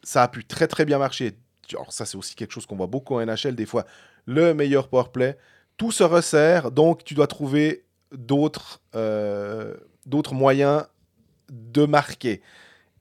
ça 0.03 0.23
a 0.23 0.27
pu 0.29 0.45
très 0.45 0.67
très 0.67 0.85
bien 0.85 0.97
marcher. 0.97 1.37
Alors 1.73 1.91
ça, 1.93 2.05
c'est 2.05 2.17
aussi 2.17 2.33
quelque 2.35 2.51
chose 2.51 2.65
qu'on 2.65 2.75
voit 2.75 2.87
beaucoup 2.87 3.15
en 3.15 3.25
NHL 3.25 3.55
des 3.55 3.65
fois. 3.65 3.85
Le 4.25 4.53
meilleur 4.53 4.87
power 4.87 5.09
play, 5.13 5.37
tout 5.77 5.91
se 5.91 6.03
resserre, 6.03 6.71
donc 6.71 7.03
tu 7.03 7.13
dois 7.13 7.27
trouver 7.27 7.85
d'autres 8.11 8.81
euh, 8.95 9.73
d'autres 10.05 10.33
moyens 10.33 10.85
de 11.49 11.85
marquer. 11.85 12.41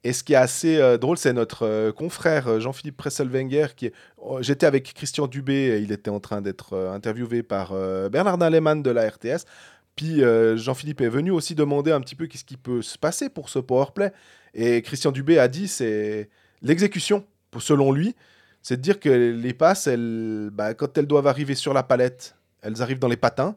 Et 0.03 0.13
ce 0.13 0.23
qui 0.23 0.33
est 0.33 0.37
assez 0.37 0.77
euh, 0.77 0.97
drôle, 0.97 1.17
c'est 1.17 1.33
notre 1.33 1.65
euh, 1.65 1.91
confrère 1.91 2.59
Jean-Philippe 2.59 2.97
Presselwenger 2.97 3.67
qui 3.75 3.87
est... 3.87 3.93
oh, 4.17 4.39
J'étais 4.41 4.65
avec 4.65 4.93
Christian 4.93 5.27
Dubé, 5.27 5.79
il 5.81 5.91
était 5.91 6.11
en 6.11 6.19
train 6.19 6.41
d'être 6.41 6.77
interviewé 6.93 7.43
par 7.43 7.73
Bernardin 8.09 8.49
Lehmann 8.49 8.83
de 8.83 8.91
la 8.91 9.09
RTS. 9.09 9.45
Puis 9.95 10.21
Jean-Philippe 10.55 11.01
est 11.01 11.09
venu 11.09 11.31
aussi 11.31 11.55
demander 11.55 11.91
un 11.91 12.01
petit 12.01 12.15
peu 12.15 12.27
qu'est-ce 12.27 12.43
qui 12.43 12.57
peut 12.57 12.81
se 12.81 12.97
passer 12.97 13.29
pour 13.29 13.49
ce 13.49 13.59
powerplay. 13.59 14.11
Et 14.53 14.81
Christian 14.81 15.11
Dubé 15.11 15.39
a 15.39 15.47
dit 15.47 15.67
c'est 15.67 16.29
l'exécution, 16.61 17.25
selon 17.57 17.91
lui. 17.91 18.15
C'est 18.61 18.77
de 18.77 18.81
dire 18.81 18.99
que 18.99 19.09
les 19.09 19.53
passes, 19.53 19.87
bah, 19.87 20.73
quand 20.73 20.97
elles 20.97 21.07
doivent 21.07 21.27
arriver 21.27 21.55
sur 21.55 21.73
la 21.73 21.83
palette, 21.83 22.35
elles 22.65 22.81
arrivent 22.81 22.99
dans 22.99 23.07
les 23.07 23.17
patins. 23.17 23.55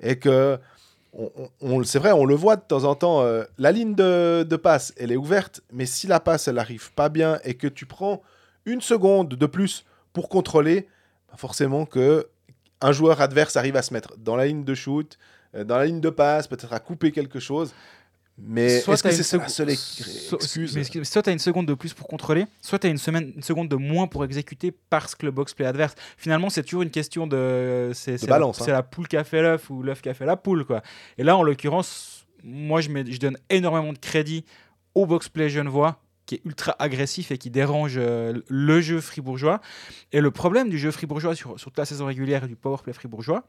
Et 0.00 0.18
que, 0.18 0.58
on, 1.14 1.30
on- 1.60 1.82
c'est 1.84 1.98
vrai, 1.98 2.12
on 2.12 2.24
le 2.26 2.34
voit 2.34 2.56
de 2.56 2.62
temps 2.62 2.84
en 2.84 2.94
temps, 2.94 3.22
euh, 3.22 3.44
la 3.56 3.72
ligne 3.72 3.94
de, 3.94 4.42
de 4.48 4.56
passe, 4.56 4.92
elle 4.98 5.10
est 5.12 5.16
ouverte, 5.16 5.62
mais 5.72 5.86
si 5.86 6.06
la 6.06 6.20
passe, 6.20 6.48
elle 6.48 6.56
n'arrive 6.56 6.92
pas 6.92 7.08
bien 7.08 7.38
et 7.44 7.54
que 7.54 7.66
tu 7.66 7.86
prends 7.86 8.22
une 8.66 8.80
seconde 8.82 9.30
de 9.30 9.46
plus 9.46 9.84
pour 10.12 10.28
contrôler, 10.28 10.86
bah, 11.30 11.36
forcément 11.38 11.86
que 11.86 12.28
un 12.80 12.92
joueur 12.92 13.20
adverse 13.20 13.56
arrive 13.56 13.76
à 13.76 13.82
se 13.82 13.92
mettre 13.92 14.16
dans 14.18 14.36
la 14.36 14.46
ligne 14.46 14.62
de 14.64 14.74
shoot, 14.74 15.18
euh, 15.54 15.64
dans 15.64 15.78
la 15.78 15.86
ligne 15.86 16.00
de 16.00 16.10
passe, 16.10 16.46
peut-être 16.46 16.72
à 16.72 16.78
couper 16.80 17.10
quelque 17.10 17.40
chose. 17.40 17.72
Mais 18.40 18.80
Soit 18.80 18.96
tu 18.96 19.08
as 19.08 19.12
une 21.32 21.38
seconde 21.38 21.66
de 21.66 21.74
plus 21.74 21.92
pour 21.92 22.06
contrôler, 22.06 22.46
soit 22.60 22.78
tu 22.78 22.86
as 22.86 22.90
une, 22.90 22.98
semaine, 22.98 23.32
une 23.34 23.42
seconde 23.42 23.68
de 23.68 23.76
moins 23.76 24.06
pour 24.06 24.24
exécuter 24.24 24.72
parce 24.90 25.14
que 25.14 25.26
le 25.26 25.32
box-play 25.32 25.66
adverse. 25.66 25.94
Finalement, 26.16 26.48
c'est 26.48 26.62
toujours 26.62 26.82
une 26.82 26.90
question 26.90 27.26
de. 27.26 27.90
C'est 27.94 28.26
balance, 28.28 28.60
hein. 28.60 28.64
c'est 28.64 28.72
la 28.72 28.82
poule 28.82 29.08
qui 29.08 29.16
a 29.16 29.24
fait 29.24 29.42
l'œuf 29.42 29.70
ou 29.70 29.82
l'œuf 29.82 30.02
qui 30.02 30.08
a 30.08 30.14
fait 30.14 30.26
la 30.26 30.36
poule. 30.36 30.64
Quoi. 30.64 30.82
Et 31.18 31.24
là, 31.24 31.36
en 31.36 31.42
l'occurrence, 31.42 32.26
moi, 32.44 32.80
je, 32.80 32.90
mets- 32.90 33.10
je 33.10 33.18
donne 33.18 33.36
énormément 33.50 33.92
de 33.92 33.98
crédit 33.98 34.44
au 34.94 35.06
box-play 35.06 35.48
genevois 35.48 36.00
qui 36.26 36.36
est 36.36 36.42
ultra 36.44 36.76
agressif 36.78 37.30
et 37.30 37.38
qui 37.38 37.48
dérange 37.48 37.94
euh, 37.96 38.42
le 38.48 38.80
jeu 38.82 39.00
fribourgeois. 39.00 39.62
Et 40.12 40.20
le 40.20 40.30
problème 40.30 40.68
du 40.68 40.78
jeu 40.78 40.90
fribourgeois 40.90 41.34
sur, 41.34 41.58
sur 41.58 41.70
toute 41.70 41.78
la 41.78 41.86
saison 41.86 42.04
régulière 42.04 42.44
et 42.44 42.48
du 42.48 42.54
powerplay 42.54 42.92
fribourgeois, 42.92 43.44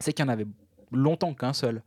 c'est 0.00 0.14
qu'il 0.14 0.24
y 0.24 0.28
en 0.28 0.32
avait 0.32 0.46
longtemps 0.92 1.34
qu'un 1.34 1.52
seul. 1.52 1.82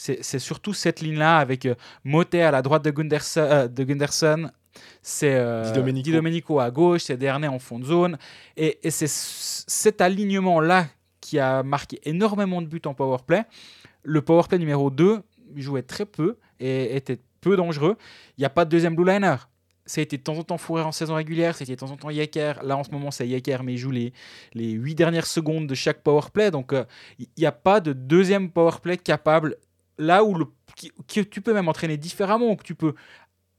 C'est 0.00 0.38
surtout 0.38 0.74
cette 0.74 1.00
ligne-là 1.00 1.38
avec 1.38 1.66
euh, 1.66 1.74
Motet 2.04 2.42
à 2.42 2.52
la 2.52 2.62
droite 2.62 2.84
de 2.84 2.90
Gunderson, 2.92 3.40
euh, 3.40 3.66
de 3.66 3.82
Gunderson 3.82 4.48
c'est 5.02 5.34
euh, 5.34 5.64
Di 5.64 5.72
Domenico. 5.72 6.04
Di 6.04 6.12
Domenico 6.12 6.60
à 6.60 6.70
gauche, 6.70 7.02
c'est 7.02 7.16
Dernay 7.16 7.48
en 7.48 7.58
fond 7.58 7.80
de 7.80 7.84
zone. 7.84 8.16
Et, 8.56 8.78
et 8.86 8.90
c'est 8.90 9.08
cet 9.08 10.00
alignement-là 10.00 10.86
qui 11.20 11.40
a 11.40 11.64
marqué 11.64 11.98
énormément 12.04 12.62
de 12.62 12.68
buts 12.68 12.80
en 12.86 12.94
powerplay. 12.94 13.42
Le 14.04 14.22
powerplay 14.22 14.58
numéro 14.58 14.90
2 14.90 15.20
jouait 15.56 15.82
très 15.82 16.06
peu 16.06 16.36
et 16.60 16.96
était 16.96 17.18
peu 17.40 17.56
dangereux. 17.56 17.96
Il 18.36 18.42
n'y 18.42 18.44
a 18.44 18.50
pas 18.50 18.64
de 18.64 18.70
deuxième 18.70 18.94
blue 18.94 19.04
liner. 19.04 19.36
Ça 19.86 20.00
a 20.00 20.02
été 20.02 20.18
de 20.18 20.22
temps 20.22 20.36
en 20.36 20.42
temps 20.42 20.58
Fourré 20.58 20.82
en 20.82 20.92
saison 20.92 21.14
régulière, 21.14 21.56
c'était 21.56 21.72
de 21.72 21.80
temps 21.80 21.90
en 21.90 21.96
temps 21.96 22.10
Yecker. 22.10 22.60
Là, 22.62 22.76
en 22.76 22.84
ce 22.84 22.90
moment, 22.90 23.10
c'est 23.10 23.26
Yecker, 23.26 23.62
mais 23.64 23.72
il 23.72 23.78
joue 23.78 23.90
les, 23.90 24.12
les 24.52 24.72
8 24.72 24.94
dernières 24.94 25.26
secondes 25.26 25.66
de 25.66 25.74
chaque 25.74 26.02
powerplay. 26.02 26.50
Donc, 26.50 26.74
euh, 26.74 26.84
il 27.18 27.26
n'y 27.38 27.46
a 27.46 27.52
pas 27.52 27.80
de 27.80 27.94
deuxième 27.94 28.50
powerplay 28.50 28.98
capable 28.98 29.56
là 29.98 30.24
où 30.24 30.34
le, 30.34 30.46
qui- 30.76 30.92
que 31.06 31.20
tu 31.20 31.40
peux 31.40 31.52
même 31.54 31.68
entraîner 31.68 31.96
différemment, 31.96 32.56
que 32.56 32.62
tu 32.62 32.74
peux 32.74 32.94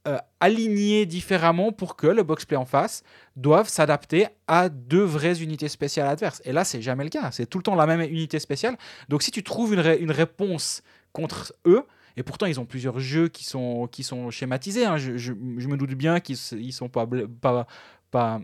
euh, 0.08 0.18
alignés 0.40 1.06
différemment 1.06 1.72
pour 1.74 1.96
que 1.98 2.08
le 2.08 2.24
box-play 2.24 2.56
en 2.58 2.66
face 2.66 3.04
doive 3.36 3.68
s'adapter 3.68 4.28
à 4.48 4.70
deux 4.70 5.04
vraies 5.04 5.42
unités 5.44 5.68
spéciales 5.68 6.08
adverses. 6.08 6.42
Et 6.46 6.54
là, 6.54 6.64
c'est 6.64 6.82
jamais 6.82 7.04
le 7.04 7.10
cas. 7.10 7.32
C'est 7.32 7.46
tout 7.46 7.58
le 7.58 7.64
temps 7.64 7.76
la 7.76 7.86
même 7.86 8.02
unité 8.02 8.40
spéciale. 8.40 8.78
Donc 9.10 9.22
si 9.24 9.32
tu 9.32 9.44
trouves 9.44 9.74
une, 9.74 9.82
ré- 9.82 9.98
une 10.00 10.12
réponse 10.12 10.82
contre 11.12 11.54
eux, 11.66 11.84
et 12.16 12.24
pourtant 12.24 12.46
ils 12.46 12.60
ont 12.60 12.66
plusieurs 12.66 13.00
jeux 13.00 13.28
qui 13.28 13.44
sont, 13.44 13.88
qui 13.88 14.04
sont 14.04 14.32
schématisés, 14.32 14.86
hein. 14.86 14.98
je, 14.98 15.18
je- 15.18 15.34
je 15.58 15.68
me 15.68 15.76
doute 15.78 15.94
bien 15.96 16.20
qu'ils 16.22 16.38
ils 16.54 16.72
sont 16.74 16.88
pas, 16.90 17.06
bl- 17.06 17.28
pas, 17.28 17.68
pas 18.10 18.40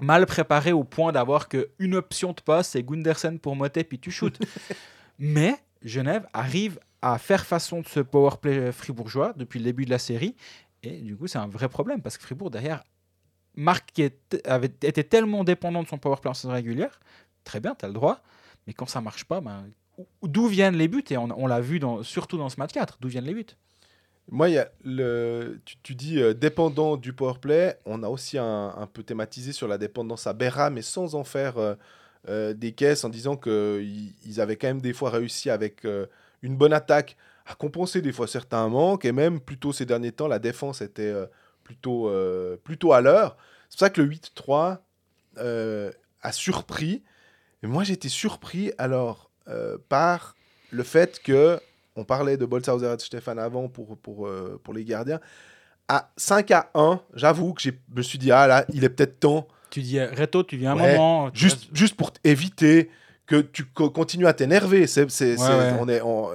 mal 0.00 0.24
préparés 0.26 0.72
au 0.72 0.84
point 0.84 1.10
d'avoir 1.12 1.48
qu'une 1.48 1.94
option 1.96 2.32
de 2.32 2.40
passe, 2.40 2.70
c'est 2.70 2.82
Gundersen 2.84 3.38
pour 3.40 3.56
Motet, 3.56 3.84
puis 3.84 3.98
tu 3.98 4.10
shootes. 4.12 4.38
Mais 5.18 5.56
Genève 5.82 6.26
arrive 6.32 6.78
à 7.02 7.18
faire 7.18 7.44
façon 7.44 7.80
de 7.80 7.86
ce 7.86 8.00
powerplay 8.00 8.72
fribourgeois 8.72 9.34
depuis 9.36 9.58
le 9.58 9.64
début 9.64 9.84
de 9.84 9.90
la 9.90 9.98
série. 9.98 10.36
Et 10.82 11.00
du 11.00 11.16
coup, 11.16 11.26
c'est 11.26 11.38
un 11.38 11.48
vrai 11.48 11.68
problème 11.68 12.00
parce 12.00 12.16
que 12.16 12.22
Fribourg, 12.24 12.50
derrière, 12.50 12.82
Marc 13.54 14.00
avait, 14.44 14.72
était 14.82 15.04
tellement 15.04 15.44
dépendant 15.44 15.82
de 15.82 15.88
son 15.88 15.98
powerplay 15.98 16.30
en 16.30 16.34
saison 16.34 16.52
régulière, 16.52 17.00
très 17.44 17.60
bien, 17.60 17.74
tu 17.74 17.84
as 17.84 17.88
le 17.88 17.94
droit. 17.94 18.22
Mais 18.66 18.72
quand 18.72 18.86
ça 18.86 19.00
marche 19.00 19.24
pas, 19.24 19.40
ben, 19.40 19.64
où- 19.98 20.28
d'où 20.28 20.46
viennent 20.46 20.76
les 20.76 20.88
buts? 20.88 21.04
Et 21.10 21.16
on, 21.16 21.46
l'a 21.46 21.60
vu 21.60 21.80
surtout 22.02 22.38
dans 22.38 22.48
ce 22.48 22.56
match 22.58 22.72
4, 22.72 22.98
d'où 23.00 23.08
viennent 23.08 23.24
les 23.24 23.34
buts? 23.34 23.46
Moi, 24.30 24.48
tu, 25.82 25.94
dis 25.94 26.20
euh, 26.20 26.32
dépendant 26.32 26.96
du 26.96 27.12
powerplay. 27.12 27.76
On 27.84 28.02
a 28.02 28.08
aussi 28.08 28.38
un, 28.38 28.88
peu 28.92 29.02
thématisé 29.02 29.52
sur 29.52 29.68
la 29.68 29.78
dépendance 29.78 30.26
à 30.26 30.32
Berra, 30.32 30.70
mais 30.70 30.82
sans 30.82 31.14
en 31.16 31.24
faire 31.24 31.58
euh, 31.58 31.74
euh, 32.28 32.54
des 32.54 32.72
caisses, 32.72 33.04
en 33.04 33.08
disant 33.08 33.36
qu'ils 33.36 34.14
ils 34.24 34.40
avaient 34.40 34.56
quand 34.56 34.68
même 34.68 34.80
des 34.80 34.92
fois 34.92 35.10
réussi 35.10 35.50
avec 35.50 35.84
euh, 35.84 36.06
une 36.42 36.56
bonne 36.56 36.72
attaque 36.72 37.16
à 37.46 37.54
compenser 37.54 38.02
des 38.02 38.12
fois 38.12 38.26
certains 38.26 38.68
manques, 38.68 39.04
et 39.04 39.12
même 39.12 39.40
plutôt 39.40 39.72
ces 39.72 39.84
derniers 39.86 40.12
temps, 40.12 40.28
la 40.28 40.38
défense 40.38 40.80
était 40.80 41.02
euh, 41.10 41.26
plutôt, 41.64 42.08
euh, 42.08 42.56
plutôt 42.62 42.92
à 42.92 43.00
l'heure. 43.00 43.36
C'est 43.68 43.78
pour 43.78 43.86
ça 43.86 43.90
que 43.90 44.00
le 44.00 44.08
8-3 44.08 44.78
euh, 45.38 45.90
a 46.20 46.32
surpris. 46.32 47.02
Et 47.62 47.66
moi, 47.66 47.84
j'étais 47.84 48.08
surpris 48.08 48.72
alors 48.78 49.30
par 49.88 50.36
le 50.70 50.82
fait 50.84 51.20
que 51.20 51.58
on 51.96 52.04
parlait 52.04 52.36
de 52.36 52.46
Bolshauser 52.46 52.92
et 52.92 52.96
de 52.96 53.00
Stéphane 53.00 53.38
avant 53.40 53.68
pour, 53.68 53.96
pour, 53.98 54.28
pour 54.62 54.72
les 54.74 54.84
gardiens. 54.84 55.20
À 55.88 56.12
5 56.16 56.50
à 56.52 56.70
1, 56.74 57.00
j'avoue 57.14 57.52
que 57.54 57.60
je 57.60 57.70
me 57.94 58.02
suis 58.02 58.18
dit, 58.18 58.30
ah 58.30 58.46
là, 58.46 58.64
il 58.72 58.84
est 58.84 58.88
peut-être 58.88 59.18
temps, 59.20 59.48
Tu 59.70 59.82
dis, 59.82 60.00
Reto, 60.02 60.42
tu 60.44 60.56
viens 60.56 60.72
un 60.72 60.76
Ouais, 60.76 60.92
moment. 60.92 61.30
juste, 61.34 61.64
restes- 61.64 61.76
juste 61.76 61.96
pour 61.96 62.12
éviter 62.24 62.88
que 63.26 63.40
tu 63.40 63.64
co- 63.64 63.90
continues 63.90 64.26
à 64.26 64.32
t'énerver. 64.32 64.86
C'est, 64.86 65.10
c'est- 65.10 65.38
Ouais. 65.40 65.72
On 65.80 65.88
est, 65.88 66.00
on- 66.02 66.30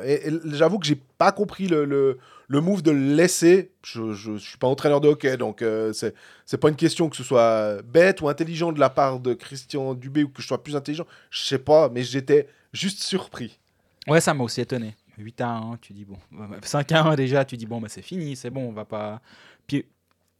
j'avoue 0.54 0.80
que 0.80 0.86
j'ai 0.86 0.96
pas 1.18 1.32
compris 1.32 1.68
le, 1.68 1.86
le, 1.86 2.18
le 2.48 2.62
move 2.62 2.82
de 2.82 2.92
le 2.92 3.14
laisser. 3.16 3.72
Je, 3.84 4.14
je, 4.14 4.34
je 4.38 4.48
suis 4.50 4.58
pas 4.58 4.68
entraîneur 4.68 5.02
de 5.02 5.08
hockey, 5.10 5.36
donc 5.38 5.62
euh, 5.62 5.92
c'est, 5.94 6.16
c'est 6.46 6.58
pas 6.58 6.70
une 6.70 6.76
question 6.76 7.10
que 7.10 7.16
ce 7.16 7.24
soit 7.24 7.82
bête 7.84 8.22
ou 8.22 8.30
intelligent 8.30 8.72
de 8.72 8.80
la 8.80 8.90
part 8.90 9.20
de 9.20 9.34
Christian 9.34 9.94
Dubé 9.94 10.24
ou 10.24 10.30
que 10.30 10.42
je 10.42 10.48
sois 10.48 10.64
plus 10.64 10.76
intelligent. 10.76 11.06
Je 11.30 11.44
sais 11.44 11.60
pas, 11.60 11.90
mais 11.90 12.04
j'étais 12.04 12.48
juste 12.74 13.04
surpris. 13.04 13.60
Ouais, 14.08 14.22
ça 14.22 14.34
m'a 14.34 14.44
aussi 14.44 14.62
étonné. 14.62 14.96
8 15.18 15.42
à 15.42 15.50
1, 15.50 15.78
tu 15.82 15.94
dis 15.94 16.06
bon. 16.06 16.18
5 16.62 16.92
à 16.94 17.04
1 17.04 17.16
déjà, 17.16 17.44
tu 17.44 17.58
dis 17.58 17.66
bon, 17.66 17.82
bah, 17.82 17.88
c'est 17.90 18.02
fini, 18.04 18.36
c'est 18.36 18.50
bon, 18.52 18.70
on 18.70 18.72
va 18.72 18.86
pas. 18.86 19.20
Puis 19.66 19.86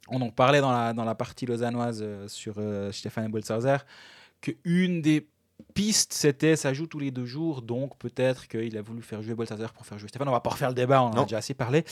on 0.08 0.20
en 0.22 0.30
parlait 0.30 0.60
dans 0.62 0.70
la, 0.72 0.92
dans 0.94 1.04
la 1.04 1.14
partie 1.14 1.44
lausannoise 1.44 2.00
euh, 2.02 2.26
sur 2.28 2.54
euh, 2.58 2.90
Stéphane 2.92 3.30
Bolshauser, 3.30 3.76
qu'une 4.40 5.02
des 5.02 5.26
pistes 5.74 6.12
c'était 6.12 6.56
ça 6.56 6.72
joue 6.72 6.86
tous 6.86 6.98
les 6.98 7.10
deux 7.10 7.24
jours, 7.26 7.62
donc 7.62 7.96
peut-être 7.98 8.48
qu'il 8.48 8.76
a 8.76 8.82
voulu 8.82 9.02
faire 9.02 9.22
jouer 9.22 9.34
Bolshauser 9.34 9.66
pour 9.74 9.84
faire 9.86 9.98
jouer 9.98 10.08
Stéphane. 10.08 10.28
On 10.28 10.32
va 10.32 10.40
pas 10.40 10.50
refaire 10.50 10.68
le 10.68 10.74
débat, 10.74 11.02
on 11.02 11.06
en 11.06 11.14
Non. 11.14 11.22
a 11.22 11.24
déjà 11.24 11.38
assez 11.38 11.54
parlé. 11.54 11.84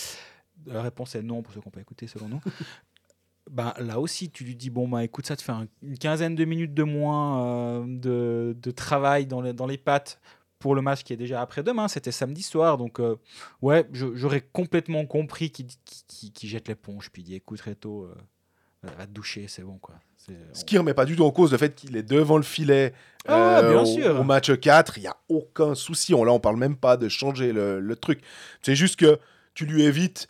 La 0.67 0.83
réponse 0.83 1.15
est 1.15 1.23
non 1.23 1.43
pour 1.43 1.53
ceux 1.53 1.61
qu'on 1.61 1.71
peut 1.71 1.81
écouter 1.81 2.07
selon 2.07 2.29
nous. 2.29 2.41
Ben, 3.49 3.73
là 3.79 4.01
aussi, 4.01 4.29
tu 4.29 4.43
lui 4.43 4.57
dis, 4.57 4.71
bon, 4.71 4.89
bah, 4.89 5.05
écoute, 5.05 5.25
ça 5.25 5.37
te 5.37 5.43
fait 5.43 5.53
un- 5.53 5.69
une 5.81 5.97
quinzaine 5.99 6.35
de 6.35 6.45
minutes 6.45 6.75
de 6.75 6.83
moins 6.83 7.45
euh, 7.45 7.85
de, 7.87 8.57
de 8.61 8.71
travail 8.73 9.27
dans, 9.27 9.41
le- 9.41 9.53
dans 9.53 9.67
les 9.69 9.79
pattes 9.79 10.21
pour 10.59 10.75
le 10.75 10.83
match 10.83 11.05
qui 11.05 11.13
est 11.13 11.17
déjà 11.17 11.41
après-demain. 11.43 11.87
C'était 11.87 12.11
samedi 12.11 12.43
soir. 12.43 12.77
Donc, 12.77 12.99
euh, 12.99 13.15
ouais, 13.63 13.89
j'aurais 13.93 14.41
complètement 14.41 15.07
compris 15.07 15.53
qu'il 15.53 15.69
jette 16.43 16.67
l'éponge. 16.67 17.11
Puis 17.13 17.23
il 17.23 17.25
dit, 17.27 17.35
écoute, 17.37 17.61
Reto, 17.61 18.07
euh, 18.07 18.15
va 18.83 19.07
te 19.07 19.13
doucher, 19.13 19.47
c'est 19.47 19.63
bon. 19.63 19.79
quoi. 19.79 19.95
Ce 20.53 20.65
qui 20.65 20.77
remet 20.79 20.95
pas 20.95 21.05
du 21.05 21.17
tout 21.17 21.25
en 21.25 21.31
cause 21.31 21.53
le 21.53 21.59
fait 21.59 21.75
qu'il 21.75 21.97
est 21.97 22.03
devant 22.03 22.37
le 22.37 22.43
filet 22.43 22.93
euh, 23.29 23.59
Ah, 23.59 23.63
bien 23.63 23.81
au, 23.83 23.85
sûr. 23.87 24.21
au 24.21 24.25
match 24.25 24.51
4. 24.59 24.99
Il 24.99 25.03
n'y 25.03 25.07
a 25.07 25.17
aucun 25.29 25.75
souci. 25.75 26.15
On, 26.15 26.25
là, 26.25 26.33
on 26.33 26.41
parle 26.41 26.57
même 26.57 26.77
pas 26.77 26.97
de 26.97 27.09
changer 27.09 27.53
le, 27.53 27.81
le 27.81 27.97
truc. 27.97 28.21
C'est 28.63 28.75
juste 28.77 28.97
que 28.97 29.19
tu 29.55 29.67
lui 29.67 29.83
évites 29.85 30.27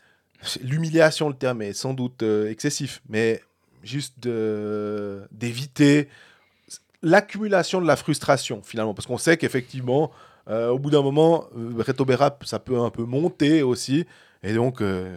l'humiliation, 0.62 1.28
le 1.28 1.34
terme 1.34 1.62
est 1.62 1.72
sans 1.72 1.94
doute 1.94 2.22
euh, 2.22 2.50
excessif, 2.50 3.00
mais 3.08 3.40
juste 3.82 4.20
de- 4.20 5.22
d'éviter 5.32 6.08
l'accumulation 7.02 7.80
de 7.80 7.86
la 7.86 7.96
frustration 7.96 8.62
finalement. 8.62 8.94
Parce 8.94 9.06
qu'on 9.06 9.18
sait 9.18 9.36
qu'effectivement, 9.36 10.10
euh, 10.48 10.68
au 10.70 10.78
bout 10.78 10.90
d'un 10.90 11.02
moment, 11.02 11.46
euh, 11.56 11.72
Reto 11.78 12.04
Berra, 12.04 12.36
ça 12.44 12.58
peut 12.58 12.78
un 12.78 12.90
peu 12.90 13.04
monter 13.04 13.62
aussi. 13.62 14.06
Et 14.42 14.52
donc, 14.54 14.80
euh, 14.80 15.16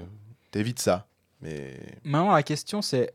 t'évites 0.52 0.80
ça. 0.80 1.08
Mais 1.42 1.76
Maintenant, 2.04 2.34
la 2.34 2.44
question, 2.44 2.82
c'est 2.82 3.14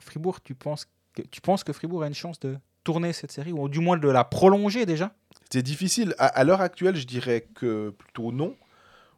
Fribourg, 0.00 0.40
tu 0.42 0.54
penses, 0.54 0.84
que, 0.84 0.90
tu 1.22 1.40
penses 1.40 1.64
que 1.64 1.72
Fribourg 1.72 2.02
a 2.02 2.06
une 2.06 2.14
chance 2.14 2.38
de 2.40 2.56
tourner 2.82 3.12
cette 3.12 3.32
série, 3.32 3.52
ou 3.52 3.68
du 3.68 3.80
moins 3.80 3.96
de 3.96 4.08
la 4.08 4.24
prolonger 4.24 4.86
déjà? 4.86 5.14
C'est 5.50 5.62
difficile. 5.62 6.14
À, 6.18 6.44
l'heure 6.44 6.60
actuelle, 6.60 6.96
je 6.96 7.06
dirais 7.06 7.48
que 7.54 7.90
plutôt 7.90 8.32
non. 8.32 8.56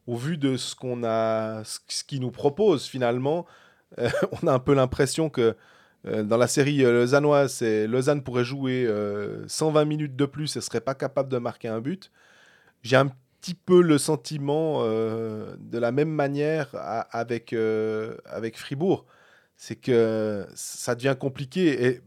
Au 0.06 0.16
vu 0.16 0.38
de 0.38 0.56
ce 0.56 0.76
qu'on 0.76 1.02
a, 1.02 1.64
ce, 1.64 2.04
qu'ils 2.04 2.20
nous 2.20 2.30
proposent 2.30 2.86
finalement, 2.86 3.44
euh, 3.98 4.08
on 4.42 4.46
a 4.46 4.52
un 4.52 4.58
peu 4.58 4.74
l'impression 4.74 5.30
que 5.30 5.56
euh, 6.06 6.22
dans 6.22 6.36
la 6.36 6.46
série 6.46 6.84
euh, 6.84 6.92
lausannoise, 6.92 7.62
Lausanne 7.62 8.22
pourrait 8.22 8.44
jouer 8.44 8.84
euh, 8.86 9.46
120 9.48 9.84
minutes 9.84 10.16
de 10.16 10.26
plus 10.26 10.56
et 10.56 10.60
serait 10.60 10.80
pas 10.80 10.94
capable 10.94 11.28
de 11.28 11.38
marquer 11.38 11.68
un 11.68 11.80
but. 11.80 12.12
J'ai 12.82 12.96
un 12.96 13.08
petit 13.40 13.54
peu 13.54 13.80
le 13.82 13.98
sentiment 13.98 14.84
de 14.84 15.78
la 15.78 15.92
même 15.92 16.08
manière 16.08 16.68
avec, 17.10 17.54
avec 18.24 18.58
Fribourg. 18.58 19.06
C'est 19.56 19.76
que 19.76 20.46
ça 20.54 20.94
devient 20.94 21.16
compliqué. 21.18 21.86
Et 21.86 22.00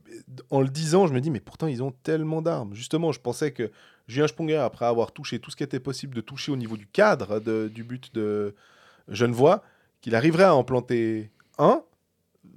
en 0.51 0.61
le 0.61 0.69
disant, 0.69 1.07
je 1.07 1.13
me 1.13 1.21
dis, 1.21 1.31
mais 1.31 1.39
pourtant, 1.39 1.67
ils 1.67 1.81
ont 1.81 1.91
tellement 1.91 2.41
d'armes. 2.41 2.75
Justement, 2.75 3.11
je 3.11 3.19
pensais 3.19 3.51
que 3.51 3.71
Julien 4.07 4.27
Sponger, 4.27 4.57
après 4.57 4.85
avoir 4.85 5.11
touché 5.11 5.39
tout 5.39 5.51
ce 5.51 5.55
qui 5.55 5.63
était 5.63 5.79
possible 5.79 6.15
de 6.15 6.21
toucher 6.21 6.51
au 6.51 6.55
niveau 6.55 6.77
du 6.77 6.87
cadre 6.87 7.39
du 7.69 7.83
but 7.83 8.13
de 8.13 8.55
Genevois, 9.07 9.63
qu'il 10.01 10.15
arriverait 10.15 10.45
à 10.45 10.55
en 10.55 10.63
planter 10.63 11.31
un. 11.57 11.83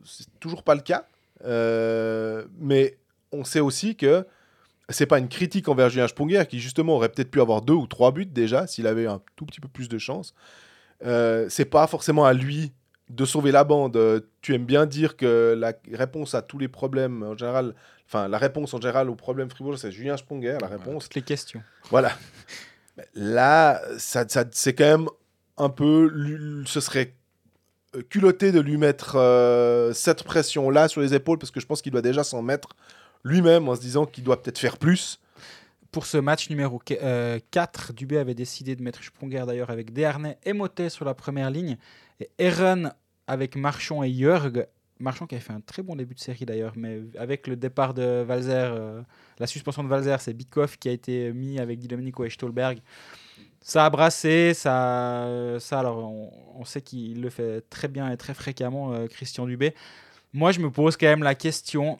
C'est 0.05 0.26
toujours 0.40 0.62
pas 0.62 0.74
le 0.74 0.82
cas. 0.82 1.07
Euh, 1.45 2.45
mais 2.59 2.99
on 3.32 3.45
sait 3.45 3.61
aussi 3.61 3.97
que 3.97 4.26
c'est 4.88 5.07
pas 5.07 5.18
une 5.18 5.28
critique 5.28 5.68
envers 5.68 5.88
Julien 5.88 6.09
Sponger, 6.09 6.45
qui 6.49 6.61
justement 6.61 6.97
aurait 6.97 7.09
peut-être 7.09 7.30
pu 7.30 7.40
avoir 7.40 7.62
deux 7.62 7.72
ou 7.72 7.86
trois 7.86 8.12
buts 8.12 8.26
déjà, 8.26 8.66
s'il 8.66 8.86
avait 8.86 9.07
un 9.07 9.20
tout 9.36 9.47
petit 9.47 9.61
peu 9.61 9.68
plus 9.68 9.88
de 9.88 9.99
chance. 9.99 10.34
Euh, 11.05 11.47
c'est 11.49 11.64
pas 11.64 11.86
forcément 11.86 12.24
à 12.24 12.32
lui 12.32 12.72
de 13.12 13.24
sauver 13.24 13.52
la 13.52 13.62
bande. 13.64 13.96
Euh, 13.96 14.20
Tu 14.40 14.54
aimes 14.54 14.64
bien 14.66 14.86
dire 14.86 15.16
que 15.16 15.54
la 15.56 15.72
réponse 15.92 16.34
à 16.34 16.42
tous 16.42 16.58
les 16.58 16.68
problèmes 16.68 17.22
en 17.22 17.36
général, 17.36 17.74
enfin 18.06 18.26
la 18.28 18.38
réponse 18.38 18.74
en 18.74 18.80
général 18.80 19.08
aux 19.10 19.14
problèmes 19.14 19.50
fribourg, 19.50 19.78
c'est 19.78 19.92
Julien 19.92 20.16
Sponger. 20.16 20.58
La 20.60 20.66
réponse, 20.68 21.04
Toutes 21.04 21.14
les 21.16 21.22
questions. 21.22 21.62
voilà. 21.90 22.12
Là, 23.14 23.80
ça, 23.98 24.24
ça- 24.28 24.44
c'est 24.50 24.74
quand 24.74 24.84
même 24.98 25.08
un 25.58 25.68
peu. 25.70 26.62
Ce 26.66 26.80
serait 26.80 27.14
euh, 27.96 28.02
culotté 28.08 28.52
de 28.52 28.60
lui 28.60 28.76
mettre 28.76 29.16
euh, 29.16 29.92
cette 29.92 30.22
pression-là 30.24 30.88
sur 30.88 31.00
les 31.00 31.14
épaules, 31.14 31.38
parce 31.38 31.50
que 31.50 31.60
je 31.60 31.66
pense 31.66 31.82
qu'il 31.82 31.92
doit 31.92 32.02
déjà 32.02 32.24
s'en 32.24 32.42
mettre 32.42 32.68
lui-même 33.24 33.68
en 33.68 33.74
se 33.76 33.80
disant 33.80 34.04
qu'il 34.06 34.24
doit 34.24 34.40
peut-être 34.42 34.58
faire 34.58 34.76
plus. 34.78 35.20
Pour 35.90 36.06
ce 36.06 36.16
match 36.16 36.48
numéro 36.48 36.78
4, 36.78 37.92
Dubé 37.92 38.16
avait 38.18 38.34
décidé 38.34 38.74
de 38.76 38.82
mettre 38.82 39.02
Sprunger 39.04 39.44
d'ailleurs 39.46 39.68
avec 39.70 39.92
Desharnais 39.92 40.38
et 40.44 40.54
Motet 40.54 40.88
sur 40.88 41.04
la 41.04 41.12
première 41.14 41.50
ligne 41.50 41.76
et 42.18 42.30
Eren 42.38 42.94
avec 43.32 43.56
Marchand 43.56 44.02
et 44.02 44.12
Jörg. 44.12 44.66
Marchand 45.00 45.26
qui 45.26 45.34
avait 45.34 45.42
fait 45.42 45.54
un 45.54 45.62
très 45.62 45.82
bon 45.82 45.96
début 45.96 46.14
de 46.14 46.20
série 46.20 46.44
d'ailleurs, 46.44 46.74
mais 46.76 47.00
avec 47.18 47.46
le 47.46 47.56
départ 47.56 47.94
de 47.94 48.22
Valzer, 48.22 48.52
euh, 48.52 49.00
la 49.38 49.46
suspension 49.46 49.82
de 49.82 49.88
Valzer, 49.88 50.20
c'est 50.20 50.34
Bikoff 50.34 50.76
qui 50.78 50.90
a 50.90 50.92
été 50.92 51.32
mis 51.32 51.58
avec 51.58 51.78
Di 51.78 51.88
Domenico 51.88 52.24
et 52.24 52.30
Stolberg. 52.30 52.78
Ça 53.62 53.86
a 53.86 53.90
brassé, 53.90 54.52
ça, 54.54 55.56
ça 55.60 55.78
alors 55.80 56.12
on, 56.12 56.64
sait 56.64 56.82
qu'il 56.82 57.22
le 57.22 57.30
fait 57.30 57.62
très 57.70 57.88
bien 57.88 58.12
et 58.12 58.16
très 58.18 58.34
fréquemment, 58.34 58.92
euh, 58.92 59.06
Christian 59.06 59.46
Dubé. 59.46 59.74
Moi, 60.34 60.52
je 60.52 60.60
me 60.60 60.70
pose 60.70 60.96
quand 60.98 61.06
même 61.06 61.22
la 61.22 61.34
question 61.34 61.98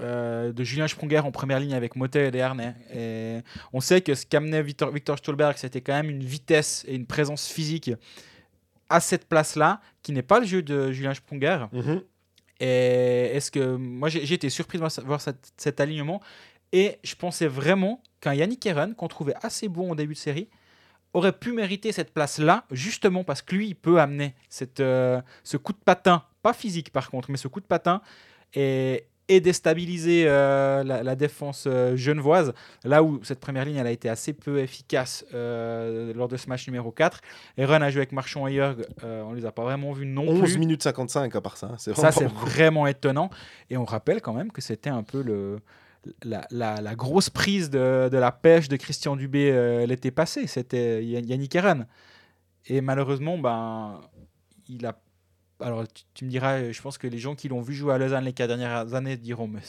euh, 0.00 0.52
de 0.52 0.64
Julien 0.64 0.88
Sprunger 0.88 1.18
en 1.18 1.32
première 1.32 1.60
ligne 1.60 1.74
avec 1.74 1.96
Motet 1.96 2.28
et 2.28 2.30
Desharnais. 2.30 2.74
Et 2.94 3.40
on 3.74 3.80
sait 3.80 4.00
que 4.00 4.14
ce 4.14 4.24
qu'amenait 4.24 4.62
Victor, 4.62 4.90
Victor 4.90 5.18
Stolberg, 5.18 5.56
c'était 5.58 5.82
quand 5.82 5.92
même 5.92 6.08
une 6.08 6.24
vitesse 6.24 6.84
et 6.88 6.94
une 6.94 7.06
présence 7.06 7.46
physique 7.46 7.90
à 8.92 9.00
cette 9.00 9.28
place-là, 9.28 9.80
qui 10.02 10.12
n'est 10.12 10.22
pas 10.22 10.38
le 10.38 10.46
jeu 10.46 10.62
de 10.62 10.92
Julien 10.92 11.14
Sprunger. 11.14 11.66
Et 12.60 13.30
est-ce 13.34 13.50
que 13.50 13.74
moi 13.76 14.08
j'ai 14.08 14.34
été 14.34 14.48
surpris 14.50 14.78
de 14.78 14.84
voir, 15.04 15.20
cet, 15.20 15.52
cet 15.56 15.80
alignement. 15.80 16.20
Et 16.70 16.98
je 17.02 17.14
pensais 17.16 17.48
vraiment 17.48 18.02
qu'un 18.20 18.34
Yannick 18.34 18.64
Eren 18.64 18.94
qu'on 18.94 19.08
trouvait 19.08 19.34
assez 19.42 19.68
bon 19.68 19.90
au 19.90 19.94
début 19.94 20.14
de 20.14 20.18
série 20.18 20.48
aurait 21.12 21.32
pu 21.32 21.52
mériter 21.52 21.92
cette 21.92 22.14
place-là 22.14 22.64
justement 22.70 23.24
parce 23.24 23.42
que 23.42 23.54
lui 23.56 23.68
il 23.68 23.74
peut 23.74 24.00
amener 24.00 24.34
cette, 24.48 24.80
euh, 24.80 25.20
ce 25.44 25.56
coup 25.58 25.72
de 25.72 25.78
patin 25.84 26.24
pas 26.42 26.52
physique 26.52 26.90
par 26.92 27.10
contre, 27.10 27.30
mais 27.30 27.36
ce 27.36 27.48
coup 27.48 27.60
de 27.60 27.66
patin. 27.66 28.00
Est, 28.54 29.08
et 29.34 29.40
déstabiliser 29.40 30.24
euh, 30.26 30.84
la, 30.84 31.02
la, 31.02 31.16
défense 31.16 31.64
euh, 31.66 31.96
genevoise, 31.96 32.52
là 32.84 33.02
où 33.02 33.22
cette 33.24 33.40
première 33.40 33.64
ligne 33.64 33.76
elle 33.76 33.86
a 33.86 33.90
été 33.90 34.08
assez 34.08 34.32
peu 34.32 34.58
efficace 34.58 35.24
euh, 35.32 36.12
lors 36.14 36.28
de 36.28 36.36
ce 36.36 36.48
match 36.48 36.66
numéro 36.66 36.90
4. 36.90 37.20
Eren 37.56 37.82
a 37.82 37.90
joué 37.90 38.00
avec 38.00 38.12
Marchand 38.12 38.46
et 38.46 38.54
Jörg, 38.54 38.84
on 39.02 39.32
les 39.32 39.46
a 39.46 39.52
pas 39.52 39.62
vraiment 39.62 39.92
vus 39.92 40.06
non 40.06 40.22
11 40.28 40.40
plus. 40.40 40.52
11 40.52 40.58
minutes 40.58 40.82
55 40.82 41.34
à 41.34 41.40
part 41.40 41.56
ça. 41.56 41.74
C'est 41.78 41.96
ça, 41.96 42.12
c'est 42.12 42.26
vraiment 42.26 42.86
étonnant. 42.86 43.30
Et 43.70 43.76
on 43.76 43.84
rappelle 43.84 44.20
quand 44.20 44.34
même 44.34 44.52
que 44.52 44.60
c'était 44.60 44.90
un 44.90 45.02
peu 45.02 45.22
le, 45.22 45.58
la, 46.22 46.46
la, 46.50 46.80
la, 46.80 46.94
grosse 46.94 47.30
prise 47.30 47.70
de, 47.70 48.08
de, 48.10 48.18
la 48.18 48.32
pêche 48.32 48.68
de 48.68 48.76
Christian 48.76 49.16
Dubé 49.16 49.86
l'été 49.86 50.10
passé. 50.10 50.46
C'était 50.46 51.04
Yannick 51.04 51.54
Eren. 51.54 51.86
Et 52.66 52.80
malheureusement, 52.80 53.38
ben, 53.38 54.00
il 54.68 54.86
a 54.86 54.96
alors 55.62 55.84
tu, 56.14 56.24
me 56.24 56.30
diras, 56.30 56.70
je 56.70 56.82
pense 56.82 56.98
que 56.98 57.06
les 57.06 57.18
gens 57.18 57.34
qui 57.34 57.48
l'ont 57.48 57.60
vu 57.60 57.74
jouer 57.74 57.94
à 57.94 57.98
Lausanne 57.98 58.24
les 58.24 58.32
quatre 58.32 58.48
dernières 58.48 58.94
années 58.94 59.16
diront, 59.16 59.46
mais 59.46 59.60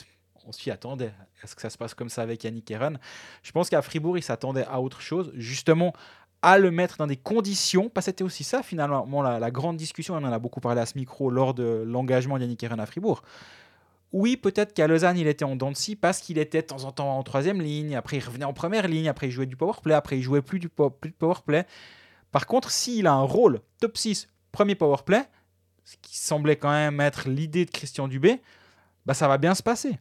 on 0.46 0.52
s'y 0.52 0.72
attendait. 0.72 1.14
Est-ce 1.44 1.56
que 1.56 1.62
ça 1.62 1.70
se 1.70 1.78
passe 1.78 1.94
comme 1.94 2.10
ça 2.10 2.22
avec 2.22 2.44
Yannick 2.44 2.70
Eren 2.72 3.00
Je 3.44 3.52
pense 3.52 3.70
qu'à 3.70 3.82
Fribourg, 3.82 4.18
il 4.18 4.24
s'attendait 4.24 4.66
à 4.66 4.82
autre 4.82 5.02
chose, 5.02 5.32
justement 5.36 5.94
à 6.42 6.58
le 6.58 6.72
mettre 6.72 6.98
dans 6.98 7.08
des 7.08 7.18
conditions. 7.18 7.90
Pas 7.90 8.02
c'était 8.02 8.24
aussi 8.24 8.44
ça 8.44 8.64
finalement 8.64 9.22
la, 9.22 9.52
grande 9.52 9.78
discussion. 9.78 10.16
On 10.16 10.18
en 10.18 10.32
a 10.32 10.40
beaucoup 10.40 10.60
parlé 10.60 10.82
à 10.82 10.86
ce 10.86 10.98
micro 10.98 11.30
lors 11.30 11.54
de 11.54 11.84
l'engagement 11.88 12.38
d'Yannick 12.38 12.62
Eren 12.64 12.80
à 12.80 12.86
Fribourg. 12.86 13.24
Oui, 14.12 14.38
peut-être 14.38 14.74
qu'à 14.74 14.86
Lausanne, 14.86 15.18
il 15.18 15.26
était 15.26 15.46
en 15.46 15.56
dents 15.56 15.72
de 15.72 15.96
parce 15.96 16.20
qu'il 16.20 16.38
était 16.38 16.62
de 16.62 16.68
temps 16.68 16.84
en 16.84 16.92
temps 16.92 17.18
en 17.18 17.24
troisième 17.24 17.62
ligne. 17.62 17.96
Après, 17.96 18.18
il 18.18 18.24
revenait 18.24 18.46
en 18.46 18.54
première 18.54 18.88
ligne. 18.88 19.08
Après, 19.08 19.28
il 19.28 19.32
jouait 19.32 19.48
du 19.48 19.56
power 19.56 19.74
play. 19.82 19.96
Après, 19.96 20.20
il 20.20 20.22
jouait 20.22 20.44
plus 20.44 20.60
du 20.60 20.70
plus 20.70 21.10
de 21.10 21.16
power 21.16 21.40
play. 21.46 21.66
Par 22.32 22.46
contre, 22.46 22.70
s'il 22.70 23.08
a 23.08 23.14
un 23.14 23.24
rôle 23.24 23.62
top 23.80 23.98
6, 23.98 24.28
premier 24.52 24.76
power 24.76 24.98
play, 25.04 25.24
ce 25.86 25.98
qui 26.02 26.18
semblait 26.18 26.56
quand 26.56 26.72
même 26.72 27.00
être 27.02 27.30
l'idée 27.30 27.66
de 27.66 27.72
Christian 27.72 28.08
Dubé, 28.08 28.42
bah, 29.06 29.14
ça 29.14 29.28
va 29.28 29.38
bien 29.38 29.56
se 29.56 29.64
passer. 29.64 30.00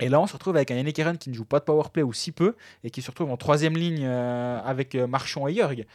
Et 0.00 0.08
là, 0.08 0.20
on 0.20 0.26
se 0.26 0.32
retrouve 0.32 0.56
avec 0.56 0.70
un 0.70 0.76
Yannick 0.76 0.98
Eren 0.98 1.18
qui 1.18 1.28
ne 1.28 1.34
joue 1.34 1.44
pas 1.44 1.58
de 1.58 1.64
powerplay 1.64 2.02
ou 2.02 2.12
si 2.12 2.32
peu, 2.32 2.56
et 2.82 2.90
qui 2.90 3.02
se 3.02 3.10
retrouve 3.10 3.30
en 3.30 3.36
troisième 3.36 3.76
ligne 3.76 4.04
euh, 4.04 4.60
avec 4.64 4.94
euh, 4.94 5.06
Marchand 5.06 5.46
et 5.48 5.54
Jörg. 5.54 5.86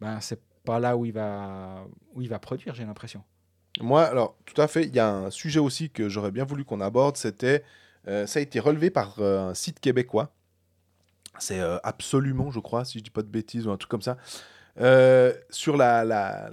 Ben, 0.00 0.20
c'est 0.20 0.40
pas 0.64 0.80
là 0.80 0.96
où 0.96 1.04
il 1.04 1.12
va, 1.12 1.86
où 2.14 2.22
il 2.22 2.28
va 2.28 2.38
produire, 2.38 2.74
j'ai 2.74 2.84
l'impression. 2.84 3.22
Moi, 3.80 4.02
alors, 4.02 4.36
tout 4.44 4.60
à 4.60 4.66
fait, 4.66 4.84
il 4.84 4.94
y 4.94 4.98
a 4.98 5.08
un 5.08 5.30
sujet 5.30 5.60
aussi 5.60 5.90
que 5.90 6.08
j'aurais 6.08 6.30
bien 6.30 6.44
voulu 6.44 6.64
qu'on 6.64 6.80
aborde, 6.80 7.16
c'était, 7.16 7.62
euh, 8.08 8.26
ça 8.26 8.38
a 8.38 8.42
été 8.42 8.60
relevé 8.60 8.90
par 8.90 9.20
un 9.20 9.54
site 9.54 9.80
québécois. 9.80 10.32
C'est 11.38 11.60
absolument, 11.82 12.52
je 12.52 12.60
crois, 12.60 12.84
si 12.84 12.98
je 12.98 13.02
dis 13.02 13.10
pas 13.10 13.22
de 13.22 13.28
bêtises 13.28 13.66
ou 13.66 13.72
un 13.72 13.76
truc 13.76 13.90
comme 13.90 14.02
ça. 14.02 14.16
Euh, 14.80 15.32
sur 15.50 15.76
la, 15.76 16.04
la, 16.04 16.50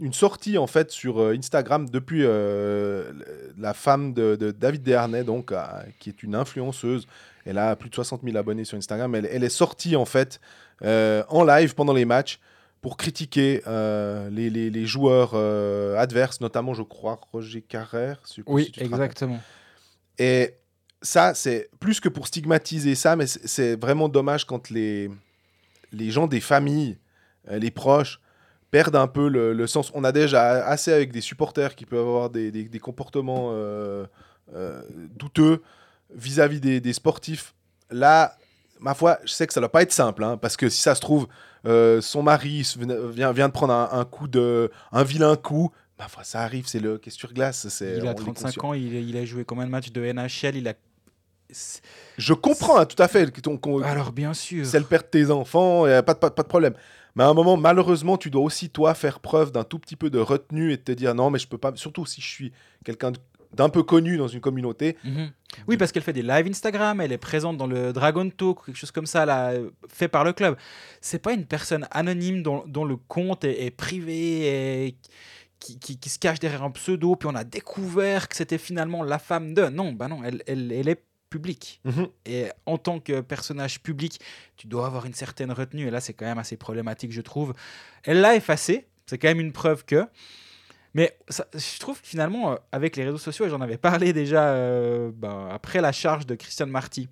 une 0.00 0.12
sortie 0.12 0.58
en 0.58 0.66
fait 0.66 0.90
sur 0.90 1.20
euh, 1.20 1.36
Instagram 1.36 1.88
depuis 1.88 2.24
euh, 2.24 3.12
la 3.56 3.72
femme 3.72 4.12
de, 4.14 4.34
David 4.50 4.82
Desharnais, 4.82 5.22
donc 5.22 5.52
qui 5.98 6.08
est 6.08 6.22
une 6.22 6.34
influenceuse. 6.34 7.06
Elle 7.44 7.58
a 7.58 7.76
plus 7.76 7.88
de 7.88 7.94
60 7.94 8.22
000 8.24 8.36
abonnés 8.36 8.64
sur 8.64 8.76
Instagram. 8.76 9.14
Elle, 9.14 9.28
elle 9.30 9.44
est 9.44 9.48
sortie 9.48 9.96
en 9.96 10.04
fait 10.04 10.40
en 10.82 11.44
live 11.44 11.74
pendant 11.74 11.92
les 11.92 12.04
matchs 12.04 12.40
pour 12.80 12.96
critiquer 12.96 13.60
les, 13.66 14.50
les, 14.50 14.70
les, 14.70 14.86
joueurs 14.86 15.34
adverses, 15.96 16.40
notamment 16.40 16.74
je 16.74 16.82
crois 16.82 17.20
Roger 17.32 17.62
Carrère. 17.62 18.20
Oui, 18.46 18.72
exactement. 18.76 19.40
Et 20.18 20.54
ça, 21.00 21.34
c'est 21.34 21.70
plus 21.78 22.00
que 22.00 22.08
pour 22.08 22.26
stigmatiser 22.26 22.94
ça, 22.94 23.16
mais 23.16 23.26
c'est 23.26 23.76
vraiment 23.76 24.08
dommage 24.08 24.44
quand 24.44 24.68
les, 24.70 25.10
les 25.92 26.10
gens 26.10 26.26
des 26.26 26.40
familles 26.40 26.98
les 27.48 27.70
proches 27.70 28.20
perdent 28.70 28.96
un 28.96 29.06
peu 29.06 29.28
le, 29.28 29.66
sens. 29.66 29.90
On 29.94 30.04
a 30.04 30.12
déjà 30.12 30.64
assez 30.66 30.92
avec 30.92 31.12
des 31.12 31.20
supporters 31.20 31.74
qui 31.74 31.86
peuvent 31.86 32.00
avoir 32.00 32.30
des, 32.30 32.50
des, 32.50 32.78
comportements 32.78 33.50
euh, 33.52 34.06
euh, 34.54 34.82
douteux 35.16 35.62
vis-à-vis 36.14 36.60
des, 36.60 36.80
des, 36.80 36.92
sportifs. 36.92 37.54
Là, 37.90 38.36
ma 38.78 38.94
foi, 38.94 39.18
je 39.24 39.32
sais 39.32 39.46
que 39.46 39.52
ça 39.52 39.60
ne 39.60 39.64
doit 39.64 39.72
pas 39.72 39.82
être 39.82 39.92
simple, 39.92 40.24
hein, 40.24 40.36
parce 40.36 40.56
que 40.56 40.68
si 40.68 40.82
ça 40.82 40.94
se 40.94 41.00
trouve, 41.00 41.26
son 41.64 42.22
mari 42.22 42.66
vient, 43.12 43.32
vient 43.32 43.48
de 43.48 43.52
prendre 43.52 43.74
un, 43.74 44.04
coup 44.04 44.28
de, 44.28 44.70
un 44.92 45.02
vilain 45.02 45.36
coup. 45.36 45.72
Ma 45.98 46.08
foi, 46.08 46.24
ça 46.24 46.40
arrive, 46.40 46.66
c'est 46.66 46.80
le 46.80 46.96
qu'est-ce 46.96 47.18
sur 47.18 47.32
glace. 47.32 47.82
Il 47.82 48.06
a 48.06 48.14
35 48.14 48.64
ans, 48.64 48.72
il, 48.72 48.94
il, 48.94 49.16
a 49.18 49.24
joué 49.24 49.44
combien 49.44 49.66
de 49.66 49.70
matchs 49.70 49.90
de 49.90 50.00
NHL 50.00 50.56
Il 50.56 50.68
a 50.68 50.74
je 52.16 52.32
comprends 52.32 52.78
hein, 52.78 52.86
tout 52.86 53.02
à 53.02 53.08
fait 53.08 53.28
que 53.32 53.40
ton. 53.40 53.58
Alors 53.82 54.12
bien 54.12 54.32
sûr. 54.34 54.64
C'est 54.64 54.78
le 54.78 54.84
père 54.84 55.02
de 55.02 55.08
tes 55.08 55.32
enfants, 55.32 55.82
pas, 56.06 56.14
pas, 56.14 56.30
pas 56.30 56.42
de 56.44 56.48
problème. 56.48 56.74
Mais 57.16 57.24
à 57.24 57.28
un 57.28 57.34
moment, 57.34 57.56
malheureusement, 57.56 58.16
tu 58.16 58.30
dois 58.30 58.42
aussi, 58.42 58.70
toi, 58.70 58.94
faire 58.94 59.20
preuve 59.20 59.52
d'un 59.52 59.64
tout 59.64 59.78
petit 59.78 59.96
peu 59.96 60.10
de 60.10 60.18
retenue 60.18 60.72
et 60.72 60.78
te 60.78 60.92
dire 60.92 61.14
non, 61.14 61.30
mais 61.30 61.38
je 61.38 61.48
peux 61.48 61.58
pas, 61.58 61.72
surtout 61.74 62.06
si 62.06 62.20
je 62.20 62.26
suis 62.26 62.52
quelqu'un 62.84 63.12
d'un 63.52 63.68
peu 63.68 63.82
connu 63.82 64.16
dans 64.16 64.28
une 64.28 64.40
communauté. 64.40 64.96
Mhm. 65.04 65.30
Oui, 65.66 65.76
parce 65.76 65.90
qu'elle 65.90 66.02
fait 66.02 66.12
des 66.12 66.22
lives 66.22 66.46
Instagram, 66.46 67.00
elle 67.00 67.12
est 67.12 67.18
présente 67.18 67.56
dans 67.56 67.66
le 67.66 67.92
Dragon 67.92 68.28
Talk, 68.30 68.64
quelque 68.64 68.76
chose 68.76 68.92
comme 68.92 69.06
ça, 69.06 69.26
là, 69.26 69.52
fait 69.88 70.08
par 70.08 70.24
le 70.24 70.32
club. 70.32 70.56
C'est 71.00 71.18
pas 71.18 71.32
une 71.32 71.46
personne 71.46 71.86
anonyme 71.90 72.42
dont, 72.42 72.84
le 72.84 72.96
compte 72.96 73.44
est, 73.44 73.70
privé 73.70 74.86
et 74.86 74.96
qui, 75.58 75.78
qui, 75.78 75.98
qui, 75.98 76.08
se 76.08 76.18
cache 76.18 76.38
derrière 76.38 76.62
un 76.62 76.70
pseudo, 76.70 77.16
puis 77.16 77.28
on 77.30 77.34
a 77.34 77.44
découvert 77.44 78.28
que 78.28 78.36
c'était 78.36 78.58
finalement 78.58 79.02
la 79.02 79.18
femme 79.18 79.52
de. 79.52 79.68
Non, 79.68 79.92
bah 79.92 80.08
non, 80.08 80.22
elle, 80.24 80.42
elle, 80.46 80.72
elle 80.72 80.88
est 80.88 81.02
public. 81.30 81.80
Mhm. 81.84 82.08
Et 82.26 82.48
en 82.66 82.76
tant 82.76 83.00
que 83.00 83.20
personnage 83.20 83.80
public, 83.80 84.20
tu 84.56 84.66
dois 84.66 84.86
avoir 84.86 85.06
une 85.06 85.14
certaine 85.14 85.52
retenue. 85.52 85.86
Et 85.86 85.90
là, 85.90 86.00
c'est 86.00 86.12
quand 86.12 86.26
même 86.26 86.38
assez 86.38 86.56
problématique, 86.56 87.12
je 87.12 87.22
trouve. 87.22 87.54
Elle 88.04 88.20
l'a 88.20 88.36
effacé. 88.36 88.86
C'est 89.06 89.18
quand 89.18 89.28
même 89.28 89.40
une 89.40 89.52
preuve 89.52 89.84
que. 89.84 90.06
Mais 90.94 91.16
je 91.54 91.78
trouve 91.78 92.00
que 92.00 92.06
finalement, 92.06 92.52
euh, 92.52 92.56
avec 92.72 92.96
les 92.96 93.04
réseaux 93.04 93.18
sociaux, 93.18 93.46
et 93.46 93.50
j'en 93.50 93.60
avais 93.60 93.76
parlé 93.76 94.12
déjà 94.12 94.48
euh, 94.48 95.10
bah, 95.14 95.48
après 95.52 95.80
la 95.80 95.92
charge 95.92 96.26
de 96.26 96.34
Christian 96.34 96.66
Marty 96.66 97.08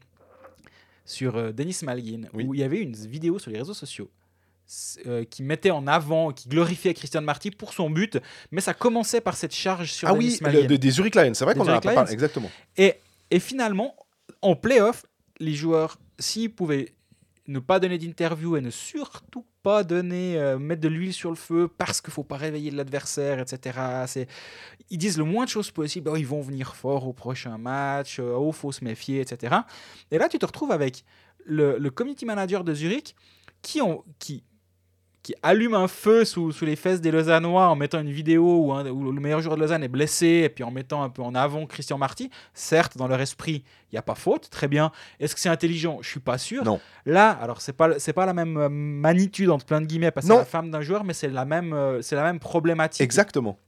sur 1.05 1.37
euh, 1.37 1.53
Denis 1.53 1.79
Malguin, 1.83 2.23
où 2.35 2.55
il 2.55 2.61
y 2.61 2.65
avait 2.65 2.81
une 2.81 2.95
vidéo 2.95 3.39
sur 3.39 3.51
les 3.51 3.59
réseaux 3.59 3.75
sociaux 3.75 4.11
qui 5.31 5.43
mettait 5.43 5.71
en 5.71 5.87
avant, 5.87 6.31
qui 6.31 6.47
glorifiait 6.47 6.93
Christian 6.93 7.23
Marty 7.23 7.51
pour 7.51 7.73
son 7.73 7.89
but, 7.89 8.19
mais 8.51 8.61
ça 8.61 8.75
commençait 8.75 9.23
par 9.23 9.35
cette 9.35 9.55
charge 9.55 9.91
sur 9.91 10.09
ah 10.09 10.13
Denis 10.13 10.27
oui, 10.27 10.39
Malguin. 10.43 10.77
des 10.77 10.91
Zurich 10.91 11.15
Lions, 11.15 11.33
c'est 11.33 11.47
vrai 11.47 11.55
qu'on 11.55 11.63
en 11.63 11.69
a 11.69 11.81
parlé, 11.81 12.13
exactement. 12.13 12.51
Et, 12.77 12.97
et 13.31 13.41
finalement, 13.41 13.97
en 14.43 14.57
playoff, 14.57 15.05
les 15.41 15.55
joueurs, 15.55 15.99
s'ils 16.19 16.53
pouvaient 16.53 16.95
ne 17.47 17.59
pas 17.61 17.81
donner 17.81 17.97
d'interview 17.97 18.57
et 18.57 18.61
ne 18.61 18.71
surtout 18.71 19.45
pas 19.63 19.83
donner, 19.83 20.39
euh, 20.39 20.59
mettre 20.59 20.83
de 20.83 20.89
l'huile 20.89 21.15
sur 21.15 21.31
le 21.31 21.37
feu 21.37 21.67
parce 21.67 22.01
qu'il 22.01 22.13
faut 22.13 22.23
pas 22.23 22.37
réveiller 22.37 22.71
l'adversaire, 22.71 23.41
etc. 23.41 24.27
Ils 24.91 24.99
disent 24.99 25.17
le 25.17 25.25
moins 25.25 25.47
de 25.47 25.51
choses 25.51 25.71
possible. 25.71 26.11
Oh, 26.13 26.17
ils 26.17 26.27
vont 26.27 26.43
venir 26.43 26.77
fort 26.77 27.09
au 27.09 27.15
prochain 27.15 27.57
match, 27.57 28.19
il 28.19 28.25
oh, 28.25 28.53
faut 28.53 28.71
se 28.71 28.85
méfier, 28.85 29.21
etc. 29.21 29.57
Et 30.11 30.19
là, 30.19 30.29
tu 30.29 30.39
te 30.39 30.45
retrouves 30.45 30.73
avec 30.73 31.05
le, 31.45 31.79
le 31.79 31.91
community 31.91 32.27
manager 32.27 32.65
de 32.65 32.75
Zurich 32.75 33.17
qui, 33.63 33.81
ont, 33.81 34.05
qui 34.19 34.45
qui 35.23 35.35
allume 35.43 35.75
un 35.75 35.89
feu 35.89 36.25
sous, 36.25 36.53
sous, 36.53 36.65
les 36.65 36.77
fesses 36.77 37.01
des 37.01 37.11
Lausannois 37.11 37.69
en 37.69 37.77
mettant 37.77 38.01
une 38.01 38.11
vidéo 38.11 38.43
où, 38.43 38.73
où, 38.73 39.13
le 39.13 39.21
meilleur 39.21 39.41
joueur 39.41 39.57
de 39.57 39.61
Lausanne 39.61 39.83
est 39.83 39.89
blessé 39.89 40.43
et 40.45 40.49
puis 40.49 40.65
en 40.65 40.71
mettant 40.71 41.03
un 41.03 41.11
peu 41.11 41.23
en 41.23 41.35
avant 41.35 41.67
Christian 41.67 41.99
Marty. 41.99 42.31
Certes, 42.55 42.97
dans 42.97 43.09
leur 43.09 43.21
esprit, 43.21 43.65
il 43.91 43.95
n'y 43.95 43.99
a 43.99 44.03
pas 44.03 44.15
faute, 44.15 44.49
très 44.51 44.69
bien. 44.69 44.93
Est-ce 45.21 45.35
que 45.35 45.41
c'est 45.41 45.49
intelligent? 45.49 45.99
Je 46.03 46.09
suis 46.09 46.21
pas 46.21 46.39
sûr. 46.39 46.65
Non. 46.65 46.81
Là, 47.05 47.31
alors 47.31 47.61
c'est 47.61 47.73
pas 47.73 47.99
c'est 47.99 48.13
pas 48.13 48.27
la 48.27 48.35
même 48.35 48.57
euh, 48.57 48.69
magnitude 48.69 49.51
entre 49.51 49.67
plein 49.67 49.81
de 49.81 49.87
guillemets 49.87 50.11
parce 50.11 50.27
que 50.27 50.33
c'est 50.33 50.39
la 50.39 50.45
femme 50.45 50.71
d'un 50.71 50.83
joueur, 50.83 51.05
mais 51.05 51.15
c'est 51.15 51.29
la 51.29 51.45
même 51.45 51.73
euh, 51.73 52.01
c'est 52.03 52.17
la 52.17 52.23
même 52.23 52.39
problématique. 52.39 53.03
Exactement. 53.03 53.59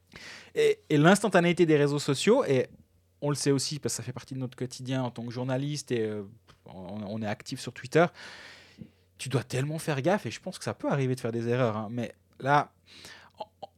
Et, 0.55 0.79
et 0.89 0.99
l'instantanéité 0.99 1.67
des 1.67 1.77
réseaux 1.77 1.99
sociaux 1.99 2.45
et 2.45 2.69
on 3.23 3.29
le 3.29 3.37
sait 3.37 3.51
aussi 3.51 3.79
parce 3.79 3.95
que 3.95 3.97
ça 3.99 4.03
fait 4.03 4.13
partie 4.13 4.35
de 4.35 4.41
notre 4.41 4.57
quotidien 4.57 5.03
en 5.03 5.11
tant 5.11 5.25
que 5.25 5.31
journaliste 5.31 5.93
et 5.93 6.03
euh, 6.03 6.23
on, 6.67 7.01
on, 7.07 7.23
est 7.23 7.27
actif 7.27 7.61
sur 7.61 7.73
Twitter 7.73 8.07
tu 9.21 9.29
dois 9.29 9.45
tellement 9.45 9.79
faire 9.79 10.01
gaffe 10.01 10.25
et 10.25 10.31
je 10.31 10.41
pense 10.41 10.59
que 10.59 10.65
ça 10.65 10.73
peut 10.73 10.89
arriver 10.89 11.15
de 11.15 11.21
faire 11.21 11.31
des 11.31 11.47
erreurs. 11.47 11.77
Hein. 11.77 11.89
mais 11.91 12.15
là, 12.41 12.73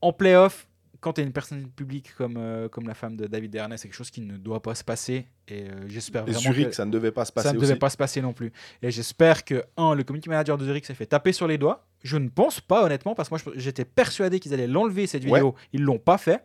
en, 0.00 0.12
playoff, 0.12 0.68
quand 1.00 1.14
tu 1.14 1.20
es 1.20 1.24
une 1.24 1.32
personne 1.32 1.68
publique 1.68 2.14
comme, 2.14 2.36
euh, 2.36 2.68
comme 2.68 2.86
la 2.86 2.94
femme 2.94 3.16
de 3.16 3.26
David 3.26 3.50
Dernay, 3.50 3.76
c'est 3.76 3.88
quelque 3.88 3.96
chose 3.96 4.12
qui 4.12 4.20
ne 4.20 4.36
doit 4.36 4.62
pas 4.62 4.76
se 4.76 4.84
passer. 4.84 5.26
Et 5.48 5.64
euh, 5.64 5.88
j'espère 5.88 6.22
vraiment. 6.22 6.38
Zurich, 6.38 6.68
que 6.68 6.76
ça 6.76 6.84
ne 6.84 6.92
devait 6.92 7.10
pas 7.10 7.24
se 7.24 7.32
passer. 7.32 7.48
Ça 7.48 7.54
ne 7.54 7.58
devait 7.58 7.74
pas 7.74 7.90
se 7.90 7.96
passer 7.96 8.22
non 8.22 8.32
plus. 8.32 8.52
Et 8.82 8.92
j'espère 8.92 9.44
que, 9.44 9.64
un, 9.76 9.96
le 9.96 10.04
community 10.04 10.28
manager 10.28 10.56
de 10.56 10.64
Zurich 10.64 10.86
s'est 10.86 10.94
fait 10.94 11.06
taper 11.06 11.32
sur 11.32 11.48
les 11.48 11.58
doigts. 11.58 11.84
Je 12.04 12.18
ne 12.18 12.28
pense 12.28 12.60
pas, 12.60 12.84
honnêtement, 12.84 13.16
parce 13.16 13.28
que 13.28 13.34
moi, 13.34 13.54
j'étais 13.56 13.84
persuadé 13.84 14.38
qu'ils 14.38 14.54
allaient 14.54 14.68
l'enlever, 14.68 15.08
cette 15.08 15.24
vidéo. 15.24 15.56
Ils 15.72 15.80
ne 15.80 15.86
l'ont 15.86 15.98
pas 15.98 16.18
fait. 16.18 16.44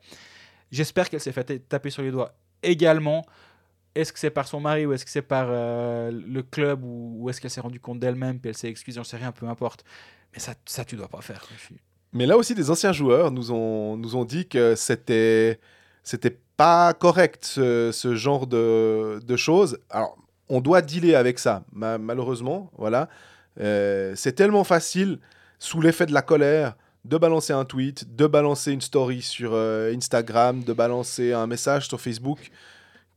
J'espère 0.71 1.11
qu'elle 1.11 1.21
s'est 1.21 1.31
fait 1.31 1.69
taper 1.69 1.91
sur 1.91 2.01
les 2.01 2.09
doigts 2.09 2.33
également 2.63 3.23
est-ce 3.97 4.13
que 4.13 4.19
c'est 4.19 4.29
par 4.29 4.47
son 4.47 4.59
mari 4.59 4.85
ou 4.85 4.93
est-ce 4.93 5.05
que 5.05 5.11
c'est 5.11 5.21
par 5.21 5.47
euh, 5.49 6.11
le 6.11 6.43
club 6.43 6.81
ou, 6.83 7.29
est-ce 7.29 7.41
qu'elle 7.41 7.51
s'est 7.51 7.61
rendue 7.61 7.79
compte 7.79 7.99
d'elle-même 7.99 8.39
puis 8.39 8.49
elle 8.49 8.57
s'est 8.57 8.69
excusée, 8.69 8.97
j'en 8.97 9.03
sais 9.03 9.17
rien, 9.17 9.31
peu 9.31 9.47
importe. 9.47 9.83
Mais 10.33 10.39
ça, 10.39 10.53
ça 10.65 10.85
tu 10.85 10.95
dois 10.95 11.07
pas 11.07 11.21
faire. 11.21 11.45
Mais 12.13 12.25
là 12.25 12.37
aussi, 12.37 12.55
des 12.55 12.69
anciens 12.69 12.93
joueurs 12.93 13.31
nous 13.31 13.51
ont, 13.51 13.97
nous 13.97 14.15
ont 14.15 14.25
dit 14.25 14.47
que 14.47 14.75
c'était, 14.75 15.59
c'était 16.03 16.37
pas 16.55 16.93
correct 16.93 17.43
ce, 17.45 17.91
genre 18.15 18.47
de, 18.47 19.19
de, 19.23 19.35
choses. 19.35 19.79
Alors, 19.89 20.17
on 20.49 20.61
doit 20.61 20.81
dealer 20.81 21.15
avec 21.15 21.39
ça, 21.39 21.63
malheureusement. 21.71 22.71
Voilà. 22.77 23.09
Euh, 23.59 24.13
c'est 24.15 24.33
tellement 24.33 24.63
facile, 24.63 25.19
sous 25.59 25.81
l'effet 25.81 26.05
de 26.05 26.13
la 26.13 26.21
colère, 26.21 26.75
de 27.05 27.17
balancer 27.17 27.53
un 27.53 27.65
tweet, 27.65 28.15
de 28.15 28.27
balancer 28.27 28.71
une 28.71 28.81
story 28.81 29.21
sur 29.21 29.51
euh, 29.53 29.93
Instagram, 29.93 30.63
de 30.63 30.73
balancer 30.73 31.33
un 31.33 31.47
message 31.47 31.87
sur 31.87 32.01
Facebook, 32.01 32.51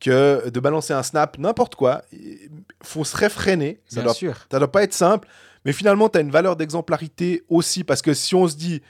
que 0.00 0.48
de 0.48 0.60
balancer 0.60 0.92
un 0.92 1.02
snap, 1.02 1.38
n'importe 1.38 1.74
quoi. 1.74 2.02
Il 2.12 2.48
faut 2.82 3.04
se 3.04 3.16
réfréner. 3.16 3.80
Ça 3.86 3.96
Bien 3.96 4.04
doit, 4.04 4.14
sûr. 4.14 4.46
ça 4.50 4.58
doit 4.58 4.72
pas 4.72 4.82
être 4.82 4.94
simple. 4.94 5.28
Mais 5.64 5.72
finalement, 5.72 6.08
tu 6.08 6.18
as 6.18 6.22
une 6.22 6.30
valeur 6.30 6.56
d'exemplarité 6.56 7.44
aussi. 7.48 7.84
Parce 7.84 8.00
que 8.00 8.14
si 8.14 8.34
on 8.34 8.48
se 8.48 8.56
dit, 8.56 8.80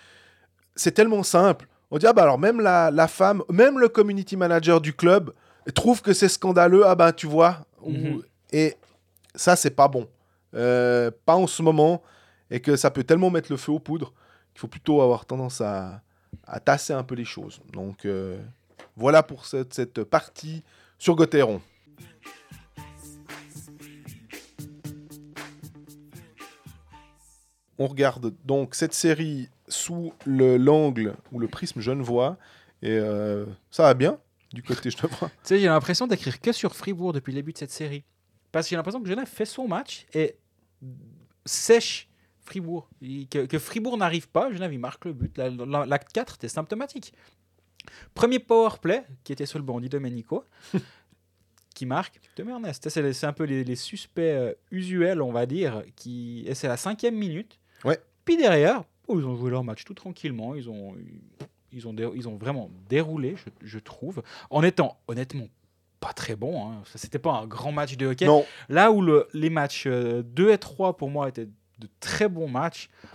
c'est 0.77 0.93
tellement 0.93 1.25
simple, 1.25 1.67
on 1.91 1.99
dit, 1.99 2.07
ah 2.07 2.13
bah 2.13 2.23
alors 2.23 2.39
même 2.39 2.61
la, 2.61 2.93
la 2.93 3.09
femme, 3.09 3.43
même 3.51 3.79
le 3.81 3.89
community 3.89 4.37
manager 4.37 4.81
du 4.81 4.93
club 4.95 5.33
trouve 5.75 6.01
que 6.01 6.13
c'est 6.13 6.29
scandaleux. 6.29 6.87
Ah 6.87 6.95
bah 6.95 7.13
tu 7.13 7.27
vois. 7.27 7.59
Mhm. 7.85 8.23
Et 8.53 8.77
ça, 9.35 9.57
c'est 9.57 9.71
pas 9.71 9.89
bon. 9.89 10.09
Euh, 10.55 11.11
pas 11.27 11.35
en 11.35 11.47
ce 11.47 11.63
moment. 11.63 12.03
Et 12.53 12.61
que 12.61 12.77
ça 12.77 12.91
peut 12.91 13.05
tellement 13.05 13.31
mettre 13.31 13.51
le 13.51 13.57
feu 13.57 13.73
aux 13.73 13.79
poudres 13.79 14.13
qu'il 14.53 14.61
faut 14.61 14.67
plutôt 14.69 15.03
avoir 15.03 15.25
tendance 15.25 15.61
à, 15.61 16.03
à 16.47 16.59
tasser 16.59 16.93
un 16.93 17.05
peu 17.05 17.15
les 17.15 17.25
choses. 17.25 17.61
Donc 17.73 18.05
euh, 18.05 18.41
voilà 18.97 19.23
pour 19.23 19.47
cette, 19.47 19.73
cette 19.75 20.03
partie 20.03 20.65
sur 21.01 21.17
Gauthieron. 21.17 21.61
On 27.79 27.87
regarde 27.87 28.35
donc 28.45 28.75
cette 28.75 28.93
série 28.93 29.49
sous 29.69 30.13
le- 30.27 30.57
l'angle 30.59 31.17
ou 31.33 31.39
le 31.39 31.49
prisme 31.49 31.81
genevois. 31.81 32.37
Et 32.83 32.91
euh, 32.93 33.47
ça 33.71 33.85
va 33.85 33.95
bien 33.95 34.19
du 34.53 34.63
côté 34.63 34.91
genevois. 34.91 35.29
Tu 35.29 35.35
sais, 35.45 35.59
j'ai 35.61 35.67
l'impression 35.67 36.07
d'écrire 36.07 36.41
que 36.41 36.53
sur 36.53 36.75
Fribourg 36.77 37.13
depuis 37.13 37.33
le 37.33 37.37
début 37.37 37.53
de 37.53 37.59
cette 37.59 37.71
série. 37.71 38.05
Parce 38.53 38.67
que 38.67 38.71
j'ai 38.71 38.77
l'impression 38.77 39.01
que 39.03 39.09
Genève 39.09 39.27
fait 39.29 39.45
son 39.47 39.67
match 39.69 40.07
et 40.13 40.37
sèche 41.47 42.09
Fribourg. 42.41 42.89
Que, 43.31 43.59
Fribourg 43.59 43.97
n'arrive 43.97 44.29
pas, 44.29 44.51
Genève, 44.53 44.73
il 44.73 44.81
marque 44.81 45.05
le 45.05 45.13
but. 45.13 45.39
La- 45.39 45.49
la- 45.51 45.87
L'acte 45.87 46.13
4, 46.13 46.33
c'était 46.33 46.49
symptomatique. 46.49 47.15
Premier 48.15 48.39
power 48.39 48.71
play, 48.81 49.05
qui 49.25 49.33
était 49.33 49.47
sur 49.47 49.59
le 49.59 49.65
bandit 49.65 49.89
Domenico, 49.89 50.45
qui 51.75 51.87
marque. 51.87 52.21
Tu 52.21 52.31
te 52.35 52.43
mets. 52.43 52.73
C'est 52.73 53.25
un 53.27 53.33
peu 53.33 53.45
les, 53.45 53.65
les 53.65 53.77
suspects 53.77 54.21
euh, 54.21 54.55
usuels, 54.71 55.23
on 55.23 55.33
va 55.33 55.47
dire. 55.47 55.83
Qui... 55.97 56.45
Et 56.47 56.55
c'est 56.55 56.69
la 56.69 56.77
cinquième 56.77 57.15
minute. 57.17 57.59
Ouais. 57.85 57.99
Puis 58.25 58.37
derrière, 58.37 58.85
oh, 59.09 59.19
ils 59.19 59.27
ont 59.27 59.37
joué 59.37 59.51
leur 59.51 59.65
match 59.65 59.85
tout 59.85 59.95
tranquillement. 59.95 60.55
Ils 60.55 60.69
ont, 60.69 60.95
ils 61.73 61.87
ont, 61.89 61.95
ils 62.15 62.29
ont 62.29 62.37
vraiment 62.37 62.71
déroulé, 62.89 63.37
je, 63.37 63.45
je 63.67 63.79
trouve, 63.79 64.23
en 64.51 64.63
étant 64.63 64.99
honnêtement 65.09 65.49
pas 66.01 66.13
très 66.13 66.35
bon. 66.37 66.67
Hein. 66.71 66.83
C'était 66.95 67.19
pas 67.19 67.33
un 67.33 67.47
grand 67.47 67.73
match 67.73 67.97
de 67.97 68.07
hockey. 68.07 68.27
Non, 68.27 68.45
Là 68.69 68.91
où 68.91 69.03
le- 69.03 69.29
les 69.35 69.51
matchs 69.51 69.85
euh, 69.87 70.23
2 70.23 70.51
et 70.51 70.59
3 70.59 70.97
pour 70.97 71.11
moi 71.11 71.29
étaient 71.29 71.47
de 71.47 71.89
très 72.01 72.29
bons 72.29 72.49
matchs, 72.49 72.89
oh, 73.05 73.09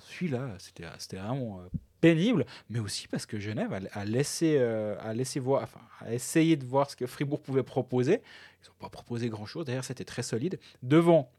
celui-là 0.00 0.54
c'était 0.58 0.84
c'était 0.98 1.16
vraiment 1.18 1.60
euh, 1.60 1.68
pénible, 2.04 2.44
mais 2.68 2.80
aussi 2.80 3.08
parce 3.08 3.24
que 3.24 3.40
Genève 3.40 3.72
a, 3.72 4.02
euh, 4.02 5.12
laissé 5.14 5.40
voir, 5.40 5.66
a 6.00 6.12
essayé 6.12 6.54
de 6.56 6.66
voir 6.66 6.90
ce 6.90 6.96
que 6.96 7.06
Fribourg 7.06 7.40
pouvait 7.40 7.62
proposer. 7.62 8.20
Ils 8.62 8.66
n'ont 8.68 8.78
pas 8.78 8.90
proposé 8.90 9.30
grand-chose. 9.30 9.64
D'ailleurs, 9.64 9.84
c'était 9.84 10.04
très 10.04 10.22
solide. 10.22 10.58
Devant, 10.82 11.30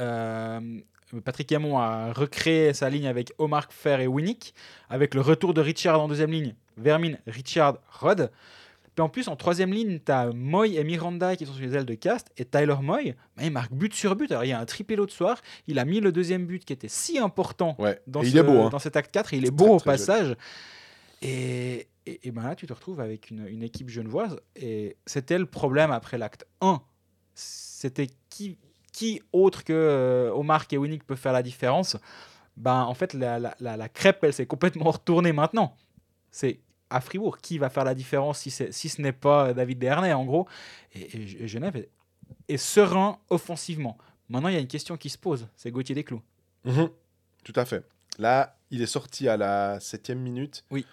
euh, 0.00 0.80
Patrick 1.24 1.52
Hamon 1.52 1.78
a 1.78 2.12
recréé 2.12 2.74
sa 2.74 2.90
ligne 2.90 3.06
avec 3.06 3.32
Omar 3.38 3.72
Fer 3.72 4.00
et 4.00 4.08
Winnick, 4.08 4.52
avec 4.90 5.14
le 5.14 5.20
retour 5.20 5.54
de 5.54 5.60
Richard 5.60 6.00
en 6.00 6.08
deuxième 6.08 6.32
ligne, 6.32 6.56
Vermin, 6.76 7.14
Richard, 7.28 7.78
Rod. 7.88 8.32
Puis 8.94 9.02
en 9.02 9.08
plus, 9.08 9.26
en 9.28 9.34
troisième 9.36 9.72
ligne, 9.72 9.98
tu 10.04 10.12
as 10.12 10.30
Moy 10.32 10.76
et 10.76 10.84
Miranda 10.84 11.34
qui 11.36 11.46
sont 11.46 11.52
sur 11.52 11.64
les 11.64 11.74
ailes 11.74 11.84
de 11.84 11.94
cast, 11.94 12.30
et 12.36 12.44
Tyler 12.44 12.76
Moy, 12.80 13.14
bah, 13.36 13.42
il 13.44 13.50
marque 13.50 13.72
but 13.72 13.92
sur 13.92 14.14
but. 14.14 14.30
Alors, 14.30 14.44
il 14.44 14.48
y 14.48 14.52
a 14.52 14.60
un 14.60 14.64
triplé 14.66 14.94
l'autre 14.96 15.12
soir, 15.12 15.40
il 15.66 15.78
a 15.80 15.84
mis 15.84 15.98
le 16.00 16.12
deuxième 16.12 16.46
but 16.46 16.64
qui 16.64 16.72
était 16.72 16.88
si 16.88 17.18
important 17.18 17.74
ouais. 17.80 18.00
dans, 18.06 18.22
ce- 18.22 18.40
beau. 18.42 18.60
Hein. 18.62 18.68
dans 18.70 18.78
cet 18.78 18.96
acte 18.96 19.10
4, 19.12 19.34
il 19.34 19.46
est 19.46 19.50
beau 19.50 19.64
très, 19.64 19.72
au 19.74 19.78
très 19.80 19.90
passage. 19.90 20.36
Et, 21.22 21.88
et, 22.06 22.28
et 22.28 22.30
ben 22.30 22.42
là, 22.42 22.54
tu 22.54 22.66
te 22.66 22.72
retrouves 22.72 23.00
avec 23.00 23.30
une, 23.30 23.46
une 23.48 23.62
équipe 23.62 23.88
genevoise, 23.88 24.36
et 24.56 24.96
c'était 25.06 25.38
le 25.38 25.46
problème 25.46 25.90
après 25.90 26.18
l'acte 26.18 26.46
1. 26.60 26.80
C'était 27.34 28.08
qui, 28.30 28.58
qui 28.92 29.22
autre 29.32 29.64
que 29.64 29.72
euh, 29.72 30.30
Omar 30.32 30.66
et 30.70 30.76
Winnick 30.78 31.04
peut 31.04 31.16
faire 31.16 31.32
la 31.32 31.42
différence? 31.42 31.96
Ben, 32.56 32.82
En 32.82 32.94
fait, 32.94 33.12
la, 33.14 33.38
la- 33.40 33.56
la- 33.58 33.76
la 33.76 33.88
crêpe, 33.88 34.22
elle 34.22 34.32
s'est 34.32 34.46
complètement 34.46 34.90
retournée 34.92 35.32
maintenant. 35.32 35.76
C'est 36.30 36.60
à 36.90 37.00
Fribourg 37.00 37.38
qui 37.38 37.58
va 37.58 37.70
faire 37.70 37.84
la 37.84 37.94
différence 37.94 38.40
si, 38.40 38.50
si 38.50 38.88
ce 38.88 39.00
n'est 39.02 39.12
pas 39.12 39.52
David 39.54 39.78
Dernay, 39.78 40.12
en 40.12 40.24
gros. 40.24 40.46
Et, 40.94 41.46
Genève 41.48 41.76
est, 41.76 41.88
est 42.48 42.56
serein 42.56 43.18
offensivement. 43.30 43.98
Maintenant, 44.28 44.48
il 44.48 44.54
y 44.54 44.58
a 44.58 44.60
une 44.60 44.66
question 44.68 44.96
qui 44.96 45.10
se 45.10 45.18
pose 45.18 45.48
c'est 45.56 45.70
Gauthier 45.70 45.94
Desclous. 45.94 46.22
Mhm. 46.64 46.88
Tout 47.44 47.52
à 47.56 47.64
fait. 47.64 47.84
Là, 48.18 48.56
il 48.70 48.80
est 48.80 48.86
sorti 48.86 49.28
à 49.28 49.36
la 49.36 49.78
septième 49.80 50.20
minute. 50.20 50.64
Oui. 50.70 50.86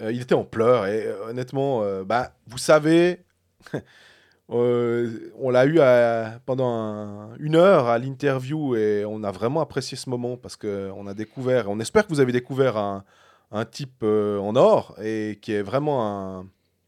Euh, 0.00 0.12
il 0.12 0.22
était 0.22 0.34
en 0.34 0.44
pleurs 0.44 0.86
et 0.86 1.04
euh, 1.06 1.28
honnêtement, 1.30 1.82
euh, 1.82 2.04
bah, 2.04 2.32
vous 2.46 2.58
savez, 2.58 3.24
euh, 4.50 5.30
on 5.38 5.50
l'a 5.50 5.64
eu 5.66 5.78
à- 5.80 6.40
pendant 6.46 6.68
un- 6.68 7.36
une 7.38 7.56
heure 7.56 7.86
à 7.86 7.98
l'interview 7.98 8.74
et 8.76 9.04
on 9.06 9.22
a 9.22 9.30
vraiment 9.30 9.60
apprécié 9.60 9.96
ce 9.96 10.08
moment 10.10 10.36
parce 10.36 10.56
qu'on 10.56 11.06
a 11.06 11.14
découvert, 11.14 11.68
on 11.70 11.78
espère 11.80 12.04
que 12.06 12.12
vous 12.12 12.20
avez 12.20 12.32
découvert 12.32 12.76
un, 12.76 13.04
un 13.50 13.64
type 13.64 14.02
euh, 14.02 14.38
en 14.38 14.56
or 14.56 14.94
et 15.02 15.38
qui 15.42 15.52
est 15.52 15.62
vraiment 15.62 16.06
un, 16.38 16.46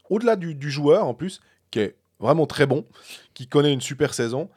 au-delà 0.08 0.36
du, 0.36 0.70
joueur 0.70 1.06
en 1.06 1.14
plus, 1.14 1.40
qui 1.70 1.80
est 1.80 1.96
vraiment 2.20 2.46
très 2.46 2.66
bon, 2.66 2.86
qui 3.34 3.48
connaît 3.48 3.72
une 3.72 3.80
super 3.80 4.14
saison. 4.14 4.48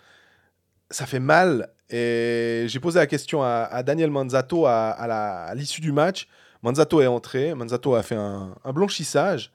Ça 0.91 1.06
fait 1.06 1.20
mal 1.20 1.70
et 1.89 2.66
j'ai 2.68 2.80
posé 2.80 2.99
la 2.99 3.08
question 3.08 3.43
à, 3.43 3.84
Daniel 3.84 4.12
Manzato 4.12 4.66
à, 4.66 5.51
l'issue 5.56 5.82
du 5.82 5.91
match. 5.91 6.28
Manzato 6.62 7.01
est 7.01 7.08
entré, 7.08 7.53
Manzato 7.53 7.95
a 7.95 8.03
fait 8.03 8.16
un, 8.16 8.56
blanchissage 8.74 9.51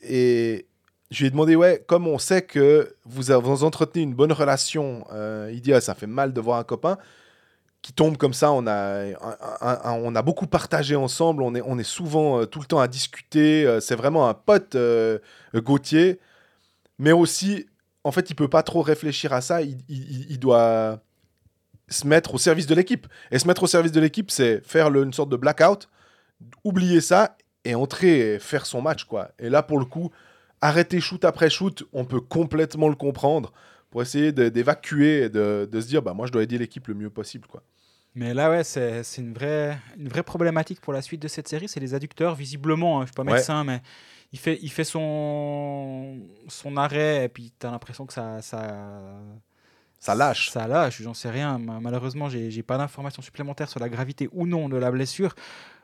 et 0.00 0.66
je 1.10 1.20
lui 1.20 1.26
ai 1.28 1.30
demandé, 1.30 1.54
ouais, 1.54 1.84
comme 1.86 2.08
on 2.08 2.18
sait 2.18 2.42
que 2.42 2.94
vous, 3.04 3.30
avez- 3.30 3.42
vous 3.42 3.64
entretenez 3.64 4.02
une 4.02 4.14
bonne 4.14 4.32
relation, 4.32 5.06
euh, 5.12 5.50
il 5.52 5.60
dit, 5.60 5.72
ah, 5.72 5.80
ça 5.80 5.94
fait 5.94 6.08
mal 6.08 6.32
de 6.32 6.40
voir 6.40 6.58
un 6.58 6.64
copain 6.64 6.98
qui 7.86 7.92
tombe 7.92 8.16
comme 8.16 8.34
ça. 8.34 8.50
On 8.50 8.66
a, 8.66 9.04
un- 9.60 9.92
on 10.02 10.16
a 10.16 10.22
beaucoup 10.22 10.48
partagé 10.48 10.96
ensemble, 10.96 11.40
on 11.44 11.54
est, 11.54 11.62
on 11.64 11.78
est 11.78 11.84
souvent 11.84 12.40
euh, 12.40 12.44
tout 12.44 12.58
le 12.58 12.66
temps 12.66 12.80
à 12.80 12.88
discuter. 12.88 13.64
euh, 13.64 13.78
c'est 13.78 13.94
vraiment 13.94 14.28
un 14.28 14.34
pote, 14.34 14.74
euh, 14.74 15.20
Gauthier. 15.54 16.18
Mais 16.98 17.12
aussi, 17.12 17.66
en 18.02 18.10
fait, 18.10 18.28
il 18.28 18.34
peut 18.34 18.48
pas 18.48 18.64
trop 18.64 18.82
réfléchir 18.82 19.32
à 19.32 19.40
ça. 19.40 19.62
Il, 19.62 20.38
doit 20.40 20.98
se 21.88 22.08
mettre 22.08 22.34
au 22.34 22.38
service 22.38 22.66
de 22.66 22.74
l'équipe. 22.74 23.06
Et 23.30 23.38
se 23.38 23.46
mettre 23.46 23.62
au 23.62 23.68
service 23.68 23.92
de 23.92 24.00
l'équipe, 24.00 24.32
c'est 24.32 24.66
faire 24.66 24.88
une 24.92 25.12
sorte 25.12 25.28
de 25.28 25.36
blackout, 25.36 25.88
oublier 26.64 27.00
ça 27.00 27.36
et 27.64 27.76
entrer 27.76 28.34
et 28.34 28.38
faire 28.40 28.66
son 28.66 28.82
match. 28.82 29.04
quoi. 29.04 29.30
Et 29.38 29.48
là, 29.48 29.62
pour 29.62 29.78
le 29.78 29.84
coup, 29.84 30.10
arrêter 30.60 31.00
shoot 31.00 31.24
après 31.24 31.50
shoot, 31.50 31.84
on 31.92 32.04
peut 32.04 32.20
complètement 32.20 32.88
le 32.88 32.96
comprendre 32.96 33.52
pour 33.90 34.02
essayer 34.02 34.32
d'évacuer 34.32 35.22
et 35.22 35.28
de, 35.28 35.68
de 35.70 35.80
se 35.80 35.86
dire, 35.86 36.02
bah, 36.02 36.14
moi, 36.14 36.26
je 36.26 36.32
dois 36.32 36.42
aider 36.42 36.58
l'équipe 36.58 36.88
le 36.88 36.94
mieux 36.94 37.10
possible. 37.10 37.46
quoi. 37.46 37.62
Mais 38.16 38.32
là, 38.34 38.50
ouais, 38.50 38.64
c'est 38.64 39.02
une 39.18 39.34
vraie, 39.34 39.78
une 39.98 40.08
vraie 40.08 40.22
problématique 40.22 40.80
pour 40.80 40.92
la 40.94 41.02
suite 41.02 41.20
de 41.22 41.28
cette 41.28 41.46
série. 41.48 41.68
C'est 41.68 41.80
les 41.80 41.92
adducteurs, 41.94 42.34
visiblement. 42.34 42.96
hein, 42.96 43.00
je 43.00 43.02
ne 43.02 43.06
suis 43.08 43.14
pas 43.14 43.22
Ouais. 43.24 43.32
médecin, 43.34 43.62
mais 43.62 43.82
il 44.32 44.38
fait, 44.38 44.58
il 44.62 44.70
fait 44.70 44.84
son, 44.84 46.18
son 46.48 46.76
arrêt 46.78 47.24
et 47.24 47.28
puis 47.28 47.52
tu 47.58 47.66
as 47.66 47.70
l'impression 47.70 48.06
que 48.06 48.12
ça, 48.14 48.40
ça, 48.42 49.14
Ça 49.98 50.14
lâche. 50.14 50.50
Ça 50.50 50.66
lâche, 50.66 51.02
j'en 51.02 51.14
sais 51.14 51.30
rien. 51.30 51.58
Ma- 51.58 51.78
Malheureusement, 51.80 52.28
j'ai 52.30 52.62
pas 52.62 52.78
d'informations 52.78 53.22
supplémentaires 53.22 53.68
sur 53.68 53.80
la 53.80 53.88
gravité 53.88 54.28
ou 54.32 54.46
non 54.46 54.68
de 54.68 54.76
la 54.76 54.90
blessure. 54.90 55.34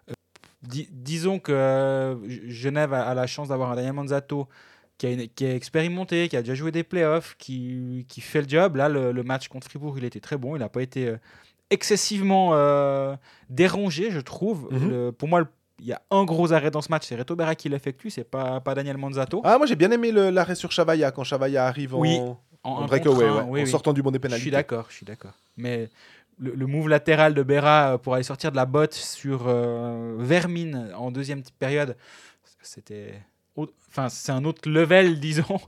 Euh, 0.08 0.14
di- 0.62 0.88
disons 0.90 1.38
que 1.38 1.52
euh, 1.52 2.16
Genève 2.48 2.94
a, 2.94 3.04
a 3.08 3.14
la 3.14 3.26
chance 3.26 3.48
d'avoir 3.48 3.72
un 3.72 3.76
Daniel 3.76 3.92
Manzato 3.94 4.48
qui, 4.96 5.06
a 5.06 5.10
une- 5.10 5.28
qui 5.28 5.44
est 5.44 5.56
expérimenté, 5.56 6.28
qui 6.28 6.36
a 6.36 6.40
déjà 6.42 6.54
joué 6.54 6.70
des 6.72 6.82
playoffs, 6.84 7.34
qui, 7.38 8.06
qui 8.08 8.20
fait 8.22 8.42
le 8.42 8.48
job. 8.48 8.76
Là, 8.76 8.88
le, 8.88 9.12
le 9.12 9.22
match 9.22 9.48
contre 9.48 9.66
Fribourg, 9.68 9.98
il 9.98 10.04
était 10.04 10.20
très 10.20 10.36
bon. 10.38 10.56
Il 10.56 10.60
n'a 10.60 10.68
pas 10.68 10.82
été 10.82 11.08
euh, 11.08 11.16
excessivement 11.72 12.50
euh, 12.52 13.16
dérangé, 13.50 14.10
je 14.10 14.20
trouve. 14.20 14.68
Mhm. 14.70 14.90
Le- 14.90 15.12
pour 15.12 15.28
moi, 15.28 15.40
le- 15.40 15.46
il 15.80 15.86
y 15.86 15.92
a 15.92 16.00
un 16.12 16.24
gros 16.24 16.52
arrêt 16.52 16.70
dans 16.70 16.80
ce 16.82 16.90
match, 16.90 17.06
c'est 17.08 17.16
Reto 17.16 17.34
Berra 17.34 17.54
qui 17.56 17.68
l'effectue, 17.68 18.08
c'est 18.10 18.22
pas, 18.24 18.60
pas 18.60 18.74
Daniel 18.74 18.96
Manzato. 18.98 19.40
Ah, 19.44 19.58
moi, 19.58 19.66
j'ai 19.66 19.74
bien 19.74 19.90
aimé 19.90 20.12
l'arrêt 20.12 20.54
sur 20.54 20.70
Chavaya 20.70 21.10
quand 21.10 21.24
Chavaya 21.24 21.66
arrive 21.66 21.94
en, 21.96 21.98
Oui, 21.98 22.20
en 22.62 22.82
un 22.82 22.86
breakaway, 22.86 23.24
ouais, 23.24 23.30
oui, 23.48 23.60
en 23.60 23.64
oui. 23.64 23.66
sortant 23.66 23.92
du 23.92 24.00
banc 24.02 24.12
des 24.12 24.18
Je 24.18 24.20
pénalités. 24.22 24.42
suis 24.42 24.50
d'accord, 24.52 24.86
je 24.90 24.94
suis 24.94 25.06
d'accord. 25.06 25.32
Mais 25.56 25.88
le, 26.38 26.52
le 26.54 26.66
move 26.66 26.88
latéral 26.88 27.34
de 27.34 27.42
Berra 27.42 27.94
euh, 27.94 27.98
pour 27.98 28.14
aller 28.14 28.22
sortir 28.22 28.52
de 28.52 28.56
la 28.56 28.64
botte 28.66 28.94
sur 28.94 29.44
euh, 29.48 30.14
Vermine 30.18 30.92
en 30.96 31.10
deuxième 31.10 31.42
période, 31.58 31.96
c'était. 32.62 33.14
Enfin, 33.56 34.08
c'est 34.08 34.32
un 34.32 34.44
autre 34.44 34.68
level, 34.68 35.20
disons. 35.20 35.60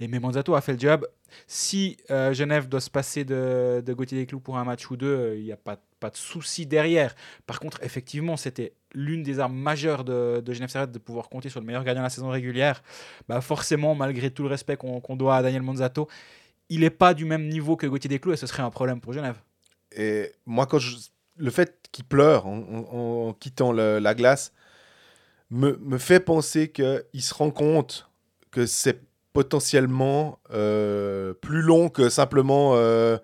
Et 0.00 0.08
mais 0.08 0.20
Manzato 0.20 0.54
a 0.54 0.60
fait 0.60 0.74
le 0.74 0.78
job. 0.78 1.06
Si 1.46 1.96
euh, 2.10 2.32
Genève 2.32 2.68
doit 2.68 2.80
se 2.80 2.90
passer 2.90 3.24
de, 3.24 3.82
de 3.84 3.92
Gauthier 3.92 4.18
Desclous 4.18 4.40
pour 4.40 4.58
un 4.58 4.64
match 4.64 4.90
ou 4.90 4.96
deux, 4.96 5.06
euh, 5.06 5.36
il 5.36 5.44
n'y 5.44 5.52
a 5.52 5.56
pas, 5.56 5.76
de 5.76 6.16
souci 6.16 6.66
derrière. 6.66 7.14
Par 7.46 7.60
contre, 7.60 7.82
effectivement, 7.82 8.36
c'était 8.36 8.74
l'une 8.92 9.22
des 9.22 9.38
armes 9.38 9.56
majeures 9.56 10.04
de, 10.04 10.42
Genève 10.52 10.68
Servette 10.68 10.90
de 10.92 10.98
pouvoir 10.98 11.28
compter 11.28 11.48
sur 11.48 11.60
le 11.60 11.66
meilleur 11.66 11.84
gardien 11.84 12.02
de 12.02 12.06
la 12.06 12.10
saison 12.10 12.28
régulière. 12.28 12.82
Bah 13.28 13.40
forcément, 13.40 13.94
malgré 13.94 14.30
tout 14.30 14.42
le 14.42 14.48
respect 14.48 14.76
qu'on 14.76 15.16
doit 15.16 15.36
à 15.36 15.42
Daniel 15.42 15.62
Manzato, 15.62 16.08
il 16.68 16.80
n'est 16.80 16.90
pas 16.90 17.14
du 17.14 17.24
même 17.24 17.46
niveau 17.48 17.76
que 17.76 17.86
Gauthier 17.86 18.08
Desclous 18.08 18.32
et 18.32 18.36
ce 18.36 18.46
serait 18.48 18.64
un 18.64 18.70
problème 18.70 19.00
pour 19.00 19.12
Genève. 19.12 19.36
Et 19.94 20.32
moi, 20.44 20.66
quand 20.66 20.80
le 21.36 21.50
fait 21.50 21.88
qu'il 21.92 22.04
pleure 22.04 22.46
en, 22.46 23.32
quittant 23.38 23.72
la 23.72 24.14
glace 24.14 24.52
me, 25.52 25.76
me 25.80 25.98
fait 25.98 26.18
penser 26.20 26.70
qu'il 26.72 27.22
se 27.22 27.32
rend 27.34 27.50
compte 27.52 28.10
que 28.50 28.66
c'est 28.66 29.00
potentiellement 29.32 30.38
euh, 30.52 31.32
plus 31.34 31.62
long 31.62 31.88
que 31.88 32.08
simplement 32.08 32.72
euh, 32.74 33.16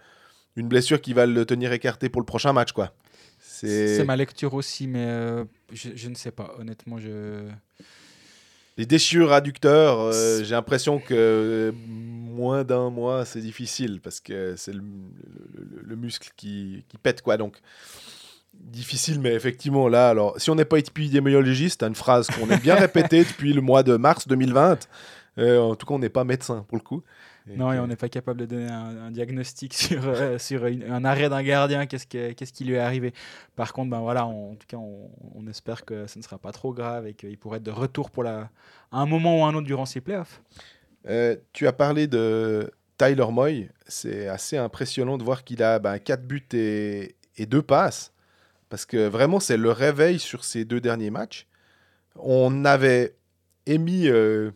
une 0.57 0.69
blessure 0.69 1.01
qui 1.01 1.13
va 1.15 1.27
le 1.27 1.45
tenir 1.45 1.73
écarté 1.73 2.09
pour 2.09 2.21
le 2.21 2.27
prochain 2.27 2.53
match. 2.53 2.73
quoi. 2.73 2.93
C'est 3.41 3.97
C'est 3.97 4.05
ma 4.05 4.17
lecture 4.17 4.55
aussi, 4.55 4.87
mais 4.87 5.05
euh, 5.07 5.45
je, 5.73 5.91
je 5.95 6.09
ne 6.09 6.15
sais 6.15 6.31
pas. 6.31 6.55
Honnêtement, 6.59 6.99
je. 6.99 7.49
les 8.77 8.87
déchirures 8.87 9.33
adducteurs. 9.33 10.13
J'ai 10.13 10.55
l'impression 10.55 10.99
que 11.01 11.73
moins 11.87 12.63
d'un 12.65 12.89
mois, 12.91 13.25
c'est 13.25 13.41
difficile 13.41 14.01
parce 14.01 14.21
que 14.21 14.55
c'est 14.57 14.73
le, 14.73 14.81
le- 14.81 15.65
le- 15.77 15.83
le 15.83 15.97
muscle 15.97 16.31
qui, 16.37 16.85
qui 16.89 16.97
pète. 16.99 17.21
quoi. 17.23 17.37
Donc, 17.37 17.59
difficile, 18.55 19.21
mais 19.21 19.33
effectivement, 19.35 19.89
là, 19.89 20.09
alors, 20.09 20.41
si 20.41 20.51
on 20.51 20.55
n'est 20.55 20.65
pas 20.65 20.79
épidémiologiste, 20.79 21.83
une 21.83 21.95
phrase 21.95 22.29
qu'on 22.29 22.49
aime 22.51 22.61
bien 22.61 22.75
répéter 22.87 23.25
depuis 23.25 23.53
le 23.53 23.61
mois 23.61 23.83
de 23.83 23.97
mars 23.97 24.27
2020. 24.29 24.89
Euh, 25.39 25.61
en 25.61 25.77
tout 25.77 25.87
cas, 25.87 25.95
on 25.95 25.99
n'est 26.01 26.09
pas 26.09 26.25
médecin 26.25 26.65
pour 26.69 26.79
le 26.79 26.83
coup. 26.83 27.03
Non, 27.57 27.73
et 27.73 27.79
on 27.79 27.87
n'est 27.87 27.97
pas 27.97 28.11
capable 28.11 28.41
de 28.41 28.47
donner 28.47 28.69
un, 28.71 29.05
un 29.07 29.11
diagnostic 29.11 29.73
sur, 29.75 30.03
euh, 30.07 30.37
sur 30.37 30.67
une- 30.67 30.83
un 30.85 31.03
arrêt 31.05 31.31
d'un 31.31 31.43
gardien, 31.43 31.87
qu'est-ce, 31.87 32.07
que- 32.07 32.33
qu'est-ce 32.33 32.53
qui 32.53 32.65
lui 32.65 32.75
est 32.75 32.79
arrivé? 32.79 33.15
Par 33.57 33.73
contre, 33.73 33.89
ben 33.91 34.01
voilà, 34.01 34.27
on- 34.27 34.53
en 34.53 34.55
tout 34.57 34.67
cas, 34.67 34.77
on, 34.77 35.09
on 35.35 35.47
espère 35.47 35.85
que 35.87 36.07
ce 36.07 36.19
ne 36.19 36.25
sera 36.25 36.37
pas 36.37 36.53
trop 36.53 36.75
grave 36.75 37.07
et 37.07 37.15
qu'il 37.15 37.39
pourrait 37.39 37.57
être 37.59 37.63
de 37.63 37.71
retour 37.71 38.11
pour 38.11 38.23
la, 38.23 38.51
à 38.93 38.99
un 38.99 39.07
moment 39.07 39.41
ou 39.41 39.45
un 39.47 39.55
autre 39.55 39.67
durant 39.67 39.87
ces 39.87 40.03
playoffs. 40.03 40.43
Euh, 41.09 41.37
tu 41.55 41.67
as 41.67 41.73
parlé 41.73 42.07
de 42.07 42.71
Tyler 42.99 43.27
Moy. 43.31 43.71
C'est 43.87 44.29
assez 44.29 44.59
impressionnant 44.59 45.17
de 45.17 45.23
voir 45.25 45.43
qu'il 45.45 45.63
a 45.63 45.79
4 45.99 46.27
buts 46.27 46.45
et, 46.53 47.15
et 47.39 47.47
2 47.47 47.63
passes. 47.63 48.13
Parce 48.69 48.85
que 48.85 49.09
vraiment, 49.09 49.41
c'est 49.41 49.57
le 49.57 49.71
réveil 49.71 50.19
sur 50.19 50.45
ces 50.45 50.65
deux 50.65 50.81
derniers 50.81 51.11
matchs. 51.11 51.47
On 52.17 52.65
avait 52.65 53.17
émis 53.67 54.09
euh, 54.09 54.51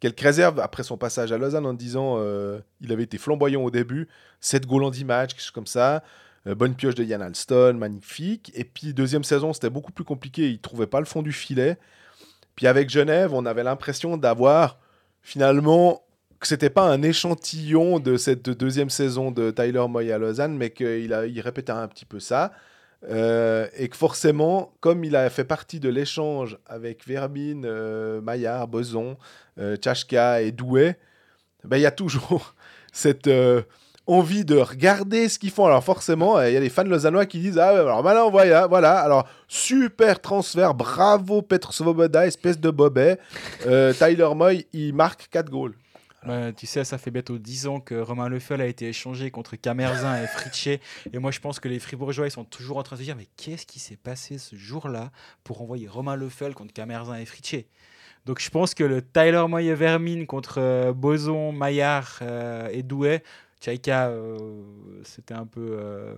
quelques 0.00 0.20
réserves 0.20 0.60
après 0.60 0.82
son 0.82 0.96
passage 0.96 1.32
à 1.32 1.38
Lausanne 1.38 1.66
en 1.66 1.74
disant 1.74 2.16
euh, 2.18 2.60
il 2.80 2.92
avait 2.92 3.02
été 3.02 3.18
flamboyant 3.18 3.62
au 3.62 3.70
début, 3.70 4.08
7 4.40 4.66
goals 4.66 4.84
en 4.84 4.90
10 4.90 5.04
matchs, 5.04 5.30
quelque 5.32 5.42
chose 5.42 5.50
comme 5.50 5.66
ça. 5.66 6.02
Euh, 6.46 6.54
bonne 6.54 6.74
pioche 6.74 6.94
de 6.94 7.04
Yann 7.04 7.22
Alston, 7.22 7.74
magnifique. 7.74 8.52
Et 8.54 8.64
puis, 8.64 8.94
deuxième 8.94 9.24
saison, 9.24 9.52
c'était 9.52 9.70
beaucoup 9.70 9.92
plus 9.92 10.04
compliqué. 10.04 10.48
Il 10.48 10.54
ne 10.54 10.58
trouvait 10.58 10.86
pas 10.86 11.00
le 11.00 11.06
fond 11.06 11.22
du 11.22 11.32
filet. 11.32 11.76
Puis 12.54 12.66
avec 12.66 12.88
Genève, 12.88 13.34
on 13.34 13.44
avait 13.44 13.64
l'impression 13.64 14.16
d'avoir 14.16 14.78
finalement 15.20 16.02
que 16.38 16.46
c'était 16.46 16.70
pas 16.70 16.84
un 16.84 17.02
échantillon 17.02 17.98
de 17.98 18.16
cette 18.16 18.48
deuxième 18.48 18.90
saison 18.90 19.30
de 19.30 19.50
Tyler 19.50 19.84
Moy 19.88 20.12
à 20.12 20.18
Lausanne, 20.18 20.56
mais 20.56 20.70
qu'il 20.70 21.40
répétait 21.42 21.72
un 21.72 21.88
petit 21.88 22.04
peu 22.04 22.20
ça. 22.20 22.52
Euh, 23.04 23.68
et 23.76 23.88
que 23.88 23.96
forcément, 23.96 24.72
comme 24.80 25.04
il 25.04 25.16
a 25.16 25.28
fait 25.30 25.44
partie 25.44 25.80
de 25.80 25.88
l'échange 25.88 26.58
avec 26.66 27.06
Verbine, 27.06 27.64
euh, 27.66 28.20
Maillard, 28.20 28.68
Boson, 28.68 29.16
euh, 29.58 29.76
et 30.40 30.52
Douai, 30.52 30.96
ben, 31.64 31.76
il 31.76 31.82
y 31.82 31.86
a 31.86 31.90
toujours 31.90 32.54
cette 32.92 33.26
euh, 33.26 33.62
envie 34.06 34.44
de 34.44 34.56
regarder 34.56 35.28
ce 35.28 35.38
qu'ils 35.38 35.50
font. 35.50 35.66
Alors 35.66 35.84
forcément, 35.84 36.38
euh, 36.38 36.48
il 36.48 36.54
y 36.54 36.56
a 36.56 36.60
des 36.60 36.68
fans 36.68 36.84
lausannois 36.84 37.26
qui 37.26 37.38
disent 37.38 37.58
Ah, 37.58 37.68
alors 37.68 38.02
maintenant, 38.02 38.30
voilà, 38.30 38.66
voilà, 38.66 38.98
alors 38.98 39.28
super 39.46 40.20
transfert, 40.20 40.74
bravo 40.74 41.42
Petr 41.42 41.72
Svoboda, 41.72 42.26
espèce 42.26 42.58
de 42.58 42.70
bobet. 42.70 43.18
Tyler 43.98 44.28
Moy, 44.34 44.66
il 44.72 44.94
marque 44.94 45.28
4 45.30 45.50
goals. 45.50 45.74
Ben, 46.26 46.52
tu 46.52 46.66
sais, 46.66 46.82
ça 46.84 46.98
fait 46.98 47.10
bientôt 47.12 47.38
10 47.38 47.66
ans 47.68 47.80
que 47.80 47.94
Romain 47.94 48.28
Leffel 48.28 48.60
a 48.60 48.66
été 48.66 48.88
échangé 48.88 49.30
contre 49.30 49.54
Camerzin 49.56 50.20
et 50.22 50.26
Fritché. 50.26 50.80
Et 51.12 51.18
moi, 51.18 51.30
je 51.30 51.38
pense 51.38 51.60
que 51.60 51.68
les 51.68 51.78
Fribourgeois, 51.78 52.26
ils 52.26 52.32
sont 52.32 52.44
toujours 52.44 52.78
en 52.78 52.82
train 52.82 52.96
de 52.96 53.00
se 53.00 53.04
dire 53.04 53.16
Mais 53.16 53.28
qu'est-ce 53.36 53.64
qui 53.64 53.78
s'est 53.78 53.96
passé 53.96 54.38
ce 54.38 54.56
jour-là 54.56 55.12
pour 55.44 55.62
envoyer 55.62 55.86
Romain 55.86 56.16
Leffel 56.16 56.54
contre 56.54 56.72
Camerzin 56.72 57.14
et 57.14 57.24
Fritché 57.26 57.68
Donc, 58.24 58.40
je 58.40 58.50
pense 58.50 58.74
que 58.74 58.82
le 58.82 59.02
Tyler 59.02 59.44
Moye 59.48 59.72
Vermine 59.74 60.26
contre 60.26 60.58
euh, 60.60 60.92
Boson, 60.92 61.52
Maillard 61.52 62.18
euh, 62.22 62.68
et 62.72 62.82
Douai, 62.82 63.22
Tchaïka, 63.60 64.08
euh, 64.08 64.62
c'était 65.04 65.34
un 65.34 65.46
peu. 65.46 65.76
euh, 65.80 66.14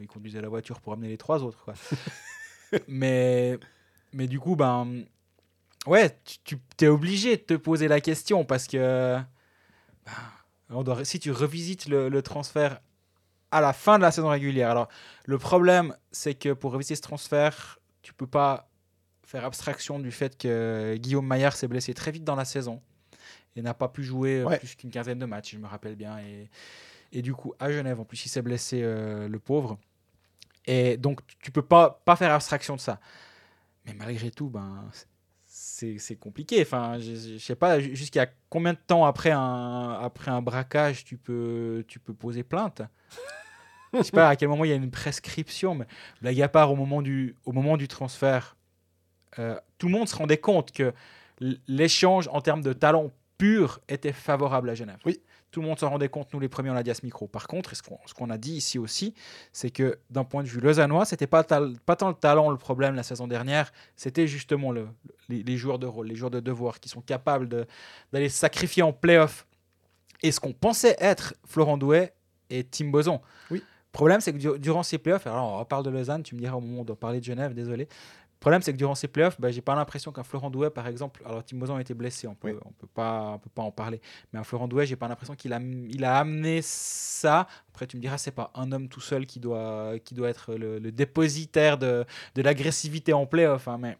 il 0.00 0.06
conduisait 0.08 0.40
la 0.40 0.48
voiture 0.48 0.80
pour 0.80 0.94
amener 0.94 1.08
les 1.08 1.18
trois 1.18 1.44
autres. 1.44 1.62
Quoi. 1.64 1.74
mais, 2.88 3.58
mais 4.12 4.26
du 4.26 4.40
coup, 4.40 4.56
ben. 4.56 5.04
Ouais, 5.86 6.16
tu, 6.44 6.56
tu 6.76 6.84
es 6.84 6.88
obligé 6.88 7.36
de 7.36 7.42
te 7.42 7.54
poser 7.54 7.88
la 7.88 8.00
question 8.00 8.44
parce 8.44 8.66
que 8.68 9.16
ben, 10.06 10.12
on 10.70 10.82
doit- 10.82 11.04
si 11.04 11.18
tu 11.18 11.30
revisites 11.32 11.86
le, 11.88 12.08
le 12.08 12.22
transfert 12.22 12.80
à 13.50 13.60
la 13.60 13.72
fin 13.72 13.98
de 13.98 14.02
la 14.02 14.10
saison 14.12 14.28
régulière, 14.28 14.70
alors 14.70 14.88
le 15.26 15.38
problème 15.38 15.96
c'est 16.12 16.34
que 16.34 16.52
pour 16.52 16.72
revisiter 16.72 16.94
ce 16.96 17.02
transfert, 17.02 17.78
tu 18.02 18.14
peux 18.14 18.26
pas 18.28 18.68
faire 19.26 19.44
abstraction 19.44 19.98
du 19.98 20.10
fait 20.12 20.38
que 20.38 20.96
Guillaume 20.98 21.26
Maillard 21.26 21.54
s'est 21.56 21.68
blessé 21.68 21.94
très 21.94 22.10
vite 22.12 22.24
dans 22.24 22.36
la 22.36 22.44
saison 22.44 22.80
et 23.56 23.62
n'a 23.62 23.74
pas 23.74 23.88
pu 23.88 24.04
jouer 24.04 24.40
euh, 24.40 24.46
Ouais. 24.46 24.58
plus 24.58 24.74
qu'une 24.76 24.90
quinzaine 24.90 25.18
de 25.18 25.26
matchs, 25.26 25.52
je 25.52 25.58
me 25.58 25.66
rappelle 25.66 25.94
bien. 25.96 26.18
Et, 26.20 26.48
et 27.12 27.22
du 27.22 27.34
coup, 27.34 27.54
à 27.58 27.70
Genève, 27.70 28.00
en 28.00 28.04
plus, 28.04 28.24
il 28.24 28.28
s'est 28.30 28.40
blessé, 28.42 28.80
euh, 28.82 29.28
le 29.28 29.38
pauvre. 29.38 29.78
Et 30.66 30.96
donc, 30.96 31.20
tu 31.40 31.50
peux 31.50 31.62
pas, 31.62 32.00
pas 32.04 32.16
faire 32.16 32.32
abstraction 32.32 32.76
de 32.76 32.80
ça. 32.80 32.98
Mais 33.84 33.94
malgré 33.94 34.30
tout, 34.30 34.48
ben, 34.48 34.84
c'est 35.98 36.16
compliqué. 36.16 36.62
Enfin, 36.62 36.98
je, 36.98 37.14
je- 37.14 37.38
sais 37.38 37.54
pas 37.54 37.80
jusqu'à 37.80 38.26
combien 38.48 38.72
de 38.72 38.78
temps 38.86 39.04
après 39.04 39.30
un, 39.30 39.98
après 40.00 40.30
un 40.30 40.42
braquage 40.42 41.04
tu 41.04 41.16
peux, 41.16 41.84
tu 41.88 41.98
peux 41.98 42.14
poser 42.14 42.42
plainte? 42.42 42.82
Je 43.94 44.02
sais 44.02 44.10
pas 44.12 44.28
à 44.30 44.36
quel 44.36 44.48
moment 44.48 44.64
il 44.64 44.70
y 44.70 44.72
a 44.72 44.76
une 44.76 44.90
prescription, 44.90 45.74
mais 45.74 45.86
blague 46.22 46.40
à 46.40 46.48
part, 46.48 46.72
au 46.72 46.76
moment 46.76 47.02
du, 47.02 47.36
au 47.44 47.52
moment 47.52 47.76
du 47.76 47.88
transfert, 47.88 48.56
euh, 49.38 49.58
tout 49.78 49.88
le 49.88 49.92
monde 49.92 50.08
se 50.08 50.16
rendait 50.16 50.38
compte 50.38 50.72
que 50.72 50.92
l'échange 51.68 52.28
en 52.32 52.40
termes 52.40 52.62
de 52.62 52.72
talent 52.72 53.10
pur 53.36 53.80
était 53.88 54.12
favorable 54.12 54.70
à 54.70 54.74
Genève. 54.74 54.98
Oui. 55.04 55.20
Tout 55.52 55.60
le 55.60 55.68
monde 55.68 55.78
s'en 55.78 55.90
rendait 55.90 56.08
compte, 56.08 56.32
nous 56.32 56.40
les 56.40 56.48
premiers, 56.48 56.70
on 56.70 56.74
l'a 56.74 56.82
dit 56.82 56.90
à 56.90 56.94
ce 56.94 57.04
micro. 57.04 57.28
Par 57.28 57.46
contre, 57.46 57.76
ce 57.76 57.82
qu'on 57.82 58.30
a 58.30 58.38
dit 58.38 58.54
ici 58.54 58.78
aussi, 58.78 59.14
c'est 59.52 59.70
que 59.70 59.98
d'un 60.10 60.24
point 60.24 60.42
de 60.42 60.48
vue 60.48 60.60
lausannois, 60.60 61.04
c'était 61.04 61.26
pas, 61.28 61.44
pas 61.44 61.94
tant 61.96 62.08
le 62.08 62.14
talent 62.14 62.50
le 62.50 62.56
problème 62.56 62.94
la 62.94 63.02
saison 63.02 63.28
dernière, 63.28 63.70
c'était 63.94 64.26
justement 64.26 64.72
le, 64.72 64.88
les, 65.28 65.42
les 65.42 65.56
joueurs 65.58 65.78
de 65.78 65.86
rôle, 65.86 66.08
les 66.08 66.16
joueurs 66.16 66.30
de 66.30 66.40
devoir 66.40 66.80
qui 66.80 66.88
sont 66.88 67.02
capables 67.02 67.66
d'aller 68.12 68.28
se 68.30 68.38
sacrifier 68.38 68.82
en 68.82 68.92
playoff. 68.92 69.46
Et 70.22 70.32
ce 70.32 70.40
qu'on 70.40 70.52
pensait 70.54 70.96
être 70.98 71.34
Florent 71.46 71.76
Douai 71.76 72.12
et 72.48 72.64
Tim 72.64 72.86
Boson. 72.88 73.20
Oui. 73.50 73.58
Le 73.58 73.92
problème, 73.92 74.20
c'est 74.22 74.32
que 74.32 74.38
du- 74.38 74.58
durant 74.58 74.82
ces 74.82 74.96
playoffs, 74.96 75.26
alors 75.26 75.52
on 75.52 75.58
reparle 75.58 75.84
de 75.84 75.90
Lausanne, 75.90 76.22
tu 76.22 76.34
me 76.34 76.40
diras 76.40 76.56
au 76.56 76.60
moment 76.60 76.82
de 76.84 76.94
parler 76.94 77.18
de 77.20 77.24
Genève, 77.24 77.52
désolé. 77.52 77.88
Le 78.42 78.44
problème, 78.44 78.60
c'est 78.62 78.72
que 78.72 78.76
durant 78.76 78.96
ces 78.96 79.06
playoffs, 79.06 79.40
bah, 79.40 79.52
j'ai 79.52 79.60
pas 79.60 79.76
l'impression 79.76 80.10
qu'un 80.10 80.24
Florent 80.24 80.50
Douai, 80.50 80.68
par 80.70 80.88
exemple, 80.88 81.22
alors 81.24 81.44
Tim 81.44 81.58
Boson 81.58 81.76
a 81.76 81.80
été 81.80 81.94
blessé, 81.94 82.26
on 82.26 82.34
peut, 82.34 82.50
Oui. 82.50 82.58
on 82.64 82.72
peut 82.72 82.88
pas, 82.92 83.34
on 83.34 83.38
peut 83.38 83.50
pas 83.54 83.62
en 83.62 83.70
parler, 83.70 84.00
mais 84.32 84.40
un 84.40 84.42
Florent 84.42 84.66
Douai, 84.66 84.84
j'ai 84.84 84.96
pas 84.96 85.06
l'impression 85.06 85.36
qu'il 85.36 85.52
a, 85.52 85.60
il 85.60 86.04
a 86.04 86.16
amené 86.18 86.58
ça. 86.60 87.46
Après, 87.68 87.86
tu 87.86 87.96
me 87.96 88.02
diras, 88.02 88.18
c'est 88.18 88.32
pas 88.32 88.50
un 88.56 88.72
homme 88.72 88.88
tout 88.88 89.00
seul 89.00 89.26
qui 89.26 89.38
doit, 89.38 89.92
qui 90.04 90.14
doit 90.14 90.28
être 90.28 90.54
le, 90.56 90.80
le 90.80 90.90
dépositaire 90.90 91.78
de, 91.78 92.04
de 92.34 92.42
l'agressivité 92.42 93.12
en 93.12 93.26
playoff, 93.26 93.68
hein, 93.68 93.78
mais 93.80 93.96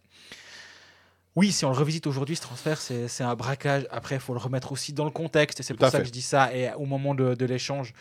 oui, 1.37 1.51
si 1.53 1.65
on 1.65 1.71
le 1.71 1.77
revisite 1.77 2.09
aujourd'hui, 2.09 2.35
ce 2.37 2.43
transfert, 2.43 2.79
c'est 2.79 3.23
un 3.23 3.35
braquage. 3.37 3.87
Après, 3.91 4.17
il 4.17 4.21
faut 4.21 4.35
le 4.35 4.41
remettre 4.41 4.73
aussi 4.73 4.93
dans 4.93 5.05
le 5.07 5.11
contexte, 5.11 5.61
et 5.61 5.63
c'est 5.63 5.73
pour 5.75 5.87
ça 5.87 5.93
fait. 5.93 5.99
que 6.01 6.05
je 6.09 6.13
dis 6.13 6.21
ça. 6.21 6.55
Et 6.55 6.71
au 6.75 6.85
moment 6.85 7.15
de, 7.15 7.35
de 7.35 7.45
l'échange, 7.47 7.95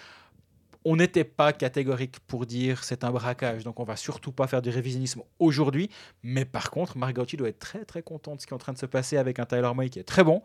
on 0.84 0.95
n'était 0.95 1.23
pas 1.23 1.53
catégorique 1.53 2.19
pour 2.21 2.45
dire 2.45 2.84
c'est 2.84 3.03
un 3.03 3.11
braquage. 3.11 3.63
Donc, 3.63 3.79
on 3.79 3.84
va 3.84 3.95
surtout 3.95 4.32
pas 4.32 4.47
faire 4.47 4.61
du 4.61 4.69
révisionnisme 4.69 5.21
aujourd'hui. 5.39 5.89
Mais 6.23 6.45
par 6.45 6.71
contre, 6.71 6.97
Margotti 6.97 7.38
doit 7.38 7.49
être 7.49 7.59
très 7.59 7.86
très 7.86 8.01
content 8.01 8.36
de 8.36 8.41
ce 8.41 8.47
qui 8.47 8.53
est 8.53 8.55
en 8.55 8.59
train 8.59 8.73
de 8.73 8.77
se 8.77 8.86
passer 8.86 9.17
avec 9.17 9.39
un 9.39 9.45
Tyler 9.45 9.71
Moy 9.75 9.89
qui 9.89 9.99
est 9.99 10.03
très 10.03 10.23
bon. 10.23 10.41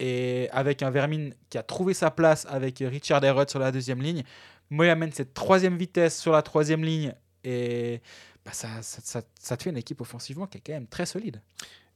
Et 0.00 0.48
avec 0.52 0.82
un 0.82 0.90
Vermin 0.90 1.30
qui 1.50 1.58
a 1.58 1.62
trouvé 1.62 1.94
sa 1.94 2.10
place 2.10 2.46
avec 2.48 2.78
Richard 2.78 3.22
Herrod 3.22 3.48
sur 3.50 3.58
la 3.58 3.70
deuxième 3.70 4.02
ligne. 4.02 4.24
Moy 4.70 4.88
amène 4.88 5.12
cette 5.12 5.34
troisième 5.34 5.76
vitesse 5.76 6.18
sur 6.18 6.32
la 6.32 6.42
troisième 6.42 6.82
ligne. 6.82 7.14
Et 7.44 8.00
bah, 8.44 8.52
ça, 8.52 8.68
ça, 8.82 9.56
te 9.56 9.62
fait 9.62 9.70
une 9.70 9.76
équipe 9.76 10.00
offensivement 10.00 10.46
qui 10.46 10.58
est 10.58 10.62
quand 10.64 10.72
même 10.72 10.86
très 10.86 11.06
solide. 11.06 11.40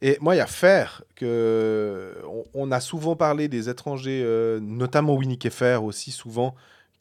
Et 0.02 0.18
moi, 0.20 0.34
il 0.34 0.38
y 0.38 0.42
a 0.42 0.46
faire 0.46 1.02
que 1.14 2.18
on, 2.24 2.44
on 2.52 2.72
a 2.72 2.80
souvent 2.80 3.16
parlé 3.16 3.48
des 3.48 3.68
étrangers, 3.70 4.22
euh, 4.22 4.60
notamment 4.60 5.14
Winnie 5.14 5.38
Keffer 5.38 5.78
aussi 5.82 6.10
souvent, 6.10 6.54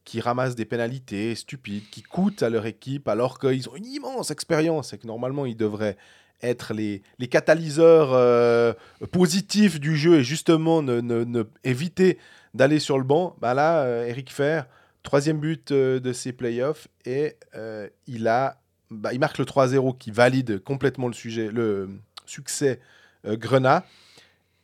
qui 0.06 0.20
ramassent 0.20 0.56
des 0.56 0.66
pénalités 0.66 1.34
stupides, 1.36 1.89
qui 1.89 2.01
coûtent 2.01 2.43
à 2.43 2.49
leur 2.49 2.66
équipe 2.66 3.08
alors 3.08 3.39
qu'ils 3.39 3.70
ont 3.70 3.76
une 3.76 3.86
immense 3.86 4.32
expérience 4.32 4.93
et 4.93 4.97
que 4.97 5.08
normalement 5.08 5.45
ils 5.45 5.56
devraient 5.58 5.97
être 6.41 6.74
les, 6.74 7.01
les 7.20 7.28
catalyseurs 7.28 8.10
euh, 8.12 8.74
positifs 9.12 9.80
du 9.80 9.95
jeu 9.95 10.20
et 10.20 10.24
justement 10.24 10.82
ne, 10.82 10.99
ne- 10.99 11.43
éviter 11.64 12.18
d'aller 12.54 12.80
sur 12.80 12.97
le 12.97 13.06
banc. 13.06 13.36
Bah 13.39 13.54
là, 13.54 13.84
euh, 13.84 14.06
Eric 14.06 14.32
Fer, 14.32 14.68
troisième 15.04 15.39
but 15.39 15.72
euh, 15.72 15.99
de 16.01 16.12
ses 16.12 16.34
playoffs 16.34 16.89
et 17.06 17.38
euh, 17.56 17.88
il 18.08 18.28
a, 18.28 18.58
bah, 18.91 19.14
il 19.14 19.20
marque 19.20 19.38
le 19.38 19.45
3-0 19.45 19.97
qui 19.97 20.12
valide 20.12 20.62
complètement 20.62 21.08
le 21.08 21.14
sujet, 21.14 21.49
le 21.49 21.89
succès 22.26 22.80
Grenat 23.26 23.86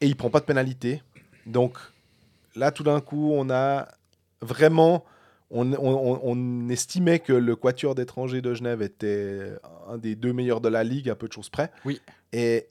et 0.02 0.08
il 0.08 0.18
prend 0.18 0.30
pas 0.30 0.42
de 0.42 0.46
pénalité. 0.46 1.02
Donc 1.46 1.78
là, 2.58 2.72
tout 2.72 2.84
d'un 2.84 3.00
coup, 3.00 3.32
on 3.34 3.50
a 3.50 3.88
vraiment 4.42 5.06
on, 5.52 5.74
on- 5.74 6.20
on 6.24 6.70
estimait 6.70 7.20
que 7.20 7.34
le 7.34 7.56
quatuor 7.56 7.95
d'étrangers 7.95 8.41
de 8.41 8.54
Genève 8.54 8.82
était 8.82 9.54
un 9.88 9.97
des 9.97 10.16
deux 10.16 10.34
meilleurs 10.34 10.62
de 10.62 10.70
la 10.70 10.84
ligue, 10.84 11.10
à 11.10 11.16
peu 11.16 11.28
de 11.28 11.34
choses 11.34 11.50
près. 11.50 11.72
Oui. 11.86 12.02
Et, 12.34 12.68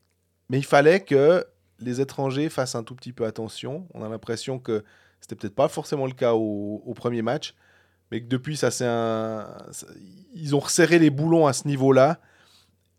mais 0.49 0.59
il 0.59 0.65
fallait 0.65 1.01
que 1.01 1.45
les 1.81 2.01
étrangers 2.01 2.49
fassent 2.49 2.75
un 2.75 2.83
tout 2.85 2.95
petit 2.95 3.13
peu 3.13 3.25
attention. 3.27 3.87
On 3.95 4.03
a 4.05 4.09
l'impression 4.09 4.59
que 4.59 4.85
c'était 5.21 5.35
peut-être 5.37 5.55
pas 5.55 5.69
forcément 5.69 6.07
le 6.07 6.13
cas 6.13 6.35
au, 6.35 6.83
au 6.87 6.95
premier 6.95 7.23
match, 7.23 7.55
mais 8.11 8.21
que 8.21 8.27
depuis, 8.29 8.57
ça 8.57 8.71
c'est 8.71 8.87
un, 8.87 9.49
ça- 9.73 9.87
ils 10.35 10.55
ont 10.55 10.61
resserré 10.61 10.99
les 10.99 11.11
boulons 11.11 11.47
à 11.47 11.53
ce 11.53 11.67
niveau-là, 11.69 12.21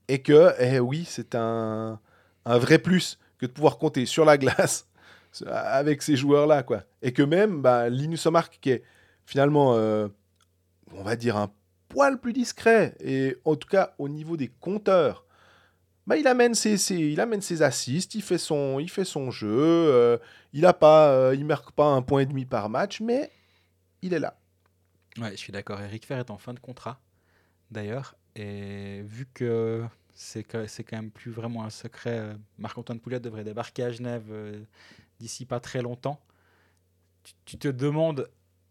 et 0.07 0.19
que, 0.21 0.53
eh 0.59 0.79
oui, 0.79 1.05
c'est 1.07 1.35
un, 1.35 1.99
un 2.45 2.57
vrai 2.57 2.79
plus 2.79 3.19
que 3.37 3.45
de 3.45 3.51
pouvoir 3.51 3.77
compter 3.77 4.05
sur 4.05 4.25
la 4.25 4.37
glace 4.37 4.87
avec 5.47 6.01
ces 6.01 6.15
joueurs-là, 6.15 6.63
quoi. 6.63 6.83
Et 7.01 7.13
que 7.13 7.21
même 7.23 7.61
bah, 7.61 7.89
Linus 7.89 8.25
Omark, 8.25 8.57
qui 8.61 8.71
est 8.71 8.83
finalement, 9.29 9.75
euh, 9.75 10.07
on 10.91 11.03
va 11.03 11.15
dire, 11.15 11.37
un 11.37 11.51
poil 11.87 12.19
plus 12.19 12.33
discret, 12.33 12.95
et 12.99 13.37
en 13.45 13.55
tout 13.55 13.67
cas 13.67 13.93
au 13.99 14.09
niveau 14.09 14.37
des 14.37 14.47
compteurs, 14.47 15.23
bah, 16.07 16.17
il, 16.17 16.25
amène 16.25 16.55
ses, 16.55 16.77
ses- 16.77 16.95
il 16.95 17.21
amène 17.21 17.41
ses 17.41 17.61
assists, 17.61 18.15
il 18.15 18.23
fait 18.23 18.39
son, 18.39 18.79
il 18.79 18.89
fait 18.89 19.05
son 19.05 19.29
jeu, 19.29 19.47
euh, 19.51 20.17
il 20.51 20.65
a 20.65 20.75
euh, 20.81 21.37
marque 21.43 21.71
pas 21.73 21.85
un 21.85 22.01
point 22.01 22.21
et 22.21 22.25
demi 22.25 22.45
par 22.45 22.69
match, 22.69 23.01
mais 23.01 23.29
il 24.01 24.15
est 24.15 24.19
là. 24.19 24.35
Ouais, 25.19 25.29
je 25.31 25.35
suis 25.37 25.53
d'accord. 25.53 25.79
Eric 25.79 26.07
Fer 26.07 26.17
est 26.17 26.31
en 26.31 26.39
fin 26.39 26.55
de 26.55 26.59
contrat, 26.59 26.99
d'ailleurs. 27.69 28.15
Et 28.35 29.03
vu 29.03 29.27
que 29.31 29.83
c'est 30.15 30.43
c'est 30.67 30.83
quand 30.83 30.97
même 30.97 31.11
plus 31.11 31.29
vraiment 31.29 31.63
un 31.63 31.69
secret, 31.69 32.35
Marc-Antoine 32.57 32.99
Pouliot 32.99 33.19
devrait 33.19 33.43
débarquer 33.43 33.83
à 33.83 33.91
Genève 33.91 34.25
d'ici 35.19 35.45
pas 35.45 35.59
très 35.59 35.83
longtemps. 35.83 36.19
Tu 37.45 37.57
te 37.59 37.67
demandes 37.67 38.27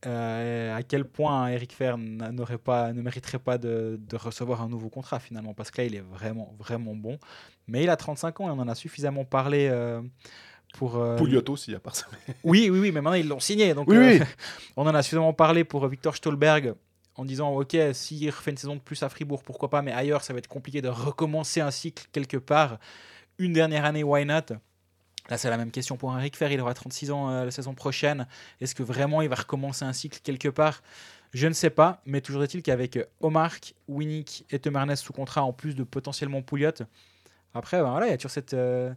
euh, 0.07 0.77
à 0.77 0.83
quel 0.83 1.05
point 1.05 1.49
Eric 1.49 1.73
Fer 1.73 1.99
n'a- 1.99 2.31
n'aurait 2.31 2.59
pas, 2.59 2.93
ne 2.93 3.03
mériterait 3.03 3.39
pas 3.41 3.59
de, 3.59 3.99
de 4.01 4.17
recevoir 4.17 4.63
un 4.63 4.69
nouveau 4.69 4.89
contrat 4.89 5.19
finalement, 5.21 5.55
parce 5.55 5.71
que 5.71 5.81
là, 5.81 5.87
il 5.87 5.95
est 5.95 6.01
vraiment, 6.05 6.55
vraiment 6.59 6.95
bon. 6.95 7.19
Mais 7.67 7.83
il 7.83 7.91
a 7.91 7.97
35 7.97 8.41
ans 8.41 8.49
et 8.49 8.51
on 8.51 8.61
en 8.61 8.69
a 8.69 8.75
suffisamment 8.75 9.25
parlé 9.25 9.69
euh, 9.71 10.01
pour... 10.75 10.97
euh, 10.97 11.17
Pouliot 11.17 11.43
aussi, 11.49 11.75
à 11.75 11.81
part 11.81 11.97
ça. 11.97 12.07
oui, 12.45 12.69
oui, 12.71 12.79
oui, 12.79 12.93
mais 12.93 13.01
maintenant 13.01 13.15
ils 13.19 13.27
l'ont 13.29 13.41
signé. 13.41 13.75
Donc, 13.75 13.89
Oui, 13.89 13.97
euh, 13.97 14.19
oui. 14.21 14.21
on 14.77 14.87
en 14.87 14.95
a 14.95 15.03
suffisamment 15.03 15.33
parlé 15.33 15.65
pour 15.65 15.87
Victor 15.89 16.15
Stolberg 16.17 16.75
en 17.17 17.25
disant 17.25 17.53
Ok, 17.55 17.77
s'il 17.93 18.31
refait 18.31 18.53
une 18.53 18.57
saison 18.57 18.77
de 18.77 18.81
plus 18.81 19.03
à 19.03 19.09
Fribourg, 19.09 19.43
pourquoi 19.43 19.69
pas, 19.69 19.83
mais 19.83 19.93
ailleurs, 19.93 20.23
ça 20.23 20.33
va 20.33 20.39
être 20.39 20.47
compliqué 20.47 20.81
de 20.81 20.89
recommencer 20.89 21.61
un 21.61 21.73
cycle 21.73 22.07
quelque 22.13 22.37
part. 22.37 22.79
Une 23.39 23.53
dernière 23.53 23.85
année, 23.85 24.05
why 24.05 24.25
not? 24.25 24.55
Là, 25.29 25.37
c'est 25.39 25.51
la 25.51 25.57
même 25.59 25.71
question 25.71 25.97
pour 25.97 26.17
Eric 26.17 26.37
Fer. 26.37 26.51
Il 26.53 26.61
aura 26.61 26.75
36 26.75 27.11
ans 27.11 27.31
euh, 27.31 27.45
la 27.45 27.51
saison 27.51 27.75
prochaine. 27.75 28.27
Est-ce 28.61 28.75
que 28.75 28.83
vraiment 28.83 29.21
il 29.23 29.29
va 29.29 29.37
recommencer 29.37 29.85
un 29.85 29.93
cycle 29.93 30.21
quelque 30.23 30.49
part? 30.49 30.83
Je 31.35 31.47
ne 31.47 31.53
sais 31.53 31.71
pas, 31.71 32.01
mais 32.07 32.21
toujours 32.23 32.43
est-il 32.43 32.63
qu'avec 32.63 32.99
Omark, 33.21 33.75
Winnick 33.87 34.47
et 34.51 34.59
Temernes 34.59 34.97
sous 34.97 35.13
contrat, 35.13 35.43
en 35.43 35.53
plus 35.53 35.75
de 35.75 35.85
potentiellement 35.85 36.41
Pouliot, 36.41 36.71
après, 37.55 37.81
ben 37.83 37.91
voilà, 37.91 38.07
il 38.07 38.11
y 38.11 38.13
a 38.13 38.17
toujours 38.17 38.31
cette. 38.31 38.55
euh, 38.55 38.93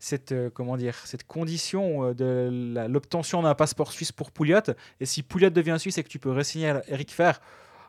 cette, 0.00 0.30
euh, 0.30 0.48
comment 0.48 0.76
dire, 0.76 0.94
cette 1.06 1.26
condition 1.26 2.12
de 2.14 2.86
l'obtention 2.88 3.42
d'un 3.42 3.56
passeport 3.56 3.90
suisse 3.90 4.12
pour 4.12 4.30
Pouliot. 4.30 4.60
Et 5.00 5.06
si 5.06 5.24
Pouliot 5.24 5.50
devient 5.50 5.76
suisse 5.80 5.98
et 5.98 6.04
que 6.04 6.08
tu 6.08 6.20
peux 6.20 6.30
re-signer 6.30 6.72
Eric 6.86 7.10
Fer, 7.10 7.40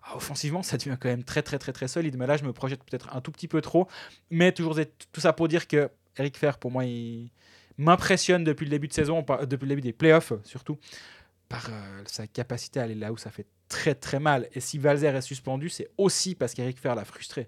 ah, 0.03 0.15
offensivement, 0.15 0.63
ça 0.63 0.77
devient 0.77 0.97
quand 0.99 1.09
même 1.09 1.23
très, 1.23 1.43
très, 1.43 1.59
très, 1.59 1.71
très 1.71 1.87
solide. 1.87 2.17
Mais 2.17 2.25
là, 2.25 2.35
je 2.37 2.43
me 2.43 2.51
projette 2.53 2.83
peut-être 2.83 3.15
un 3.15 3.21
tout 3.21 3.31
petit 3.31 3.47
peu 3.47 3.61
trop. 3.61 3.87
Mais 4.31 4.51
toujours 4.51 4.75
tout 5.11 5.21
ça 5.21 5.33
pour 5.33 5.47
dire 5.47 5.67
que 5.67 5.89
Eric 6.17 6.35
Fer, 6.37 6.57
pour 6.57 6.71
moi, 6.71 6.83
il 6.85 7.29
m'impressionne 7.79 8.43
depuis 8.43 8.65
le 8.65 8.69
début 8.69 8.87
de 8.87 8.93
saison, 8.93 9.25
depuis 9.47 9.65
le 9.65 9.69
début 9.69 9.81
des 9.81 9.93
playoffs 9.93 10.33
surtout, 10.43 10.77
par 11.47 11.67
euh, 11.71 12.03
sa 12.05 12.27
capacité 12.27 12.79
à 12.79 12.83
aller 12.83 12.93
là 12.95 13.11
où 13.11 13.17
ça 13.17 13.31
fait 13.31 13.47
très, 13.69 13.95
très 13.95 14.19
mal. 14.19 14.47
Et 14.53 14.59
si 14.59 14.77
Valzer 14.77 15.15
est 15.15 15.21
suspendu, 15.21 15.69
c'est 15.69 15.89
aussi 15.97 16.35
parce 16.35 16.53
qu'Eric 16.53 16.79
Fer 16.79 16.93
l'a 16.93 17.05
frustré. 17.05 17.47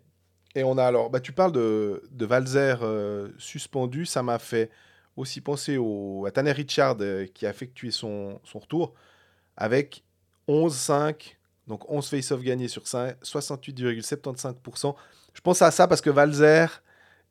Et 0.55 0.63
on 0.63 0.77
a 0.77 0.85
alors, 0.85 1.09
bah, 1.09 1.19
tu 1.19 1.33
parles 1.33 1.51
de, 1.51 2.03
de 2.11 2.25
Valzer 2.25 2.79
euh, 2.81 3.29
suspendu, 3.37 4.05
ça 4.05 4.23
m'a 4.23 4.39
fait 4.39 4.69
aussi 5.17 5.41
penser 5.41 5.77
au, 5.77 6.25
à 6.25 6.31
Tanner 6.31 6.51
Richard 6.51 6.97
euh, 7.01 7.27
qui 7.33 7.45
a 7.45 7.49
effectué 7.49 7.91
son, 7.91 8.39
son 8.43 8.59
retour 8.59 8.93
avec 9.57 10.03
11-5, 10.47 11.35
donc 11.67 11.89
11 11.89 12.07
face-off 12.07 12.41
gagnés 12.41 12.67
sur 12.67 12.87
5, 12.87 13.17
68,75%. 13.21 14.95
Je 15.33 15.41
pense 15.41 15.61
à 15.61 15.71
ça 15.71 15.87
parce 15.87 16.01
que 16.01 16.09
Valzer 16.09 16.81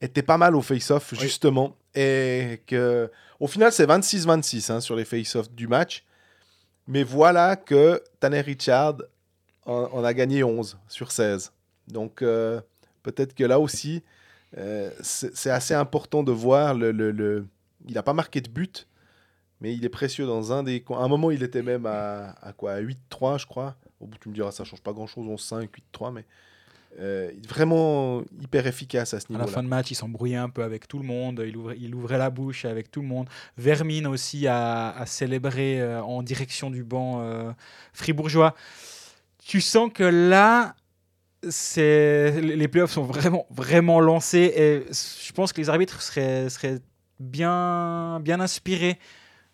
était 0.01 0.22
pas 0.22 0.38
mal 0.38 0.57
au 0.57 0.62
face-off, 0.62 1.12
Oui. 1.12 1.18
justement, 1.18 1.76
et 1.94 2.62
que 2.66 3.11
au 3.38 3.46
final, 3.46 3.72
c'est 3.72 3.86
26-26 3.86 4.70
hein, 4.72 4.80
sur 4.80 4.96
les 4.96 5.05
face-off 5.05 5.51
du 5.51 5.66
match. 5.68 6.05
Mais 6.86 7.03
voilà 7.03 7.57
que 7.57 8.03
Tanner 8.18 8.40
Richard 8.40 8.96
en, 9.66 9.88
en 9.92 10.05
a 10.05 10.12
gagné 10.14 10.42
11 10.42 10.78
sur 10.88 11.12
16. 11.12 11.53
Donc, 11.88 12.22
euh, 12.22 12.61
peut-être 13.03 13.34
que 13.34 13.44
là 13.44 13.61
aussi, 13.61 14.03
euh, 14.59 14.90
c'est 15.01 15.51
assez 15.51 15.74
important 15.74 16.22
de 16.22 16.32
voir 16.32 16.74
le. 16.74 16.90
le- 16.92 17.12
le- 17.12 17.46
Il 17.86 17.94
n'a 17.94 18.03
pas 18.03 18.12
marqué 18.12 18.40
de 18.40 18.48
but, 18.51 18.86
mais 19.61 19.74
il 19.74 19.84
est 19.84 19.88
précieux 19.90 20.26
dans 20.26 20.53
un 20.53 20.62
des. 20.62 20.84
À 20.90 20.94
un 20.96 21.09
moment, 21.09 21.30
il 21.30 21.42
était 21.42 21.62
même 21.62 21.86
à, 21.86 22.30
à 22.42 22.53
quoi 22.53 22.72
À 22.72 22.80
8-3, 22.80 23.38
je 23.38 23.46
crois. 23.46 23.76
Au 24.01 24.07
bout, 24.07 24.18
tu 24.18 24.28
me 24.28 24.34
diras, 24.34 24.51
ça 24.51 24.64
change 24.64 24.82
pas 24.82 24.92
grand-chose, 24.92 25.26
11-5, 25.26 25.68
8-3, 25.94 26.12
mais. 26.12 26.24
Euh, 26.99 27.30
vraiment 27.49 28.22
hyper 28.41 28.66
efficace 28.66 29.14
à 29.14 29.20
ce 29.20 29.26
À 29.26 29.32
la 29.32 29.38
niveau-là. 29.38 29.53
fin 29.55 29.62
de 29.62 29.68
match, 29.68 29.91
il 29.91 29.95
s'embrouillait 29.95 30.36
un 30.36 30.49
peu 30.49 30.62
avec 30.64 30.88
tout 30.88 30.99
le 30.99 31.05
monde. 31.05 31.43
Il 31.47 31.57
ouvrait, 31.57 31.76
il 31.80 31.95
ouvrait 31.95 32.18
la 32.18 32.30
bouche 32.30 32.64
avec 32.64 32.91
tout 32.91 33.01
le 33.01 33.07
monde. 33.07 33.28
Vermine 33.57 34.07
aussi 34.07 34.47
a, 34.47 34.91
a 34.91 35.07
célébré 35.07 35.80
euh, 35.80 36.03
en 36.03 36.22
direction 36.22 36.70
du 36.70 36.82
banc 36.82 37.20
euh, 37.20 37.53
fribourgeois. 37.93 38.55
Tu 39.45 39.61
sens 39.61 39.91
que 39.95 40.03
là, 40.05 40.74
les 41.43 42.68
playoffs 42.68 42.93
sont 42.93 43.05
vraiment, 43.05 43.47
vraiment 43.51 44.01
lancés. 44.01 44.53
Et 44.57 44.84
je 44.93 45.32
pense 45.32 45.53
que 45.53 45.61
les 45.61 45.68
arbitres 45.70 46.03
seraient, 46.03 46.51
seraient 46.51 46.80
bien, 47.18 48.20
bien 48.20 48.41
inspirés 48.41 48.99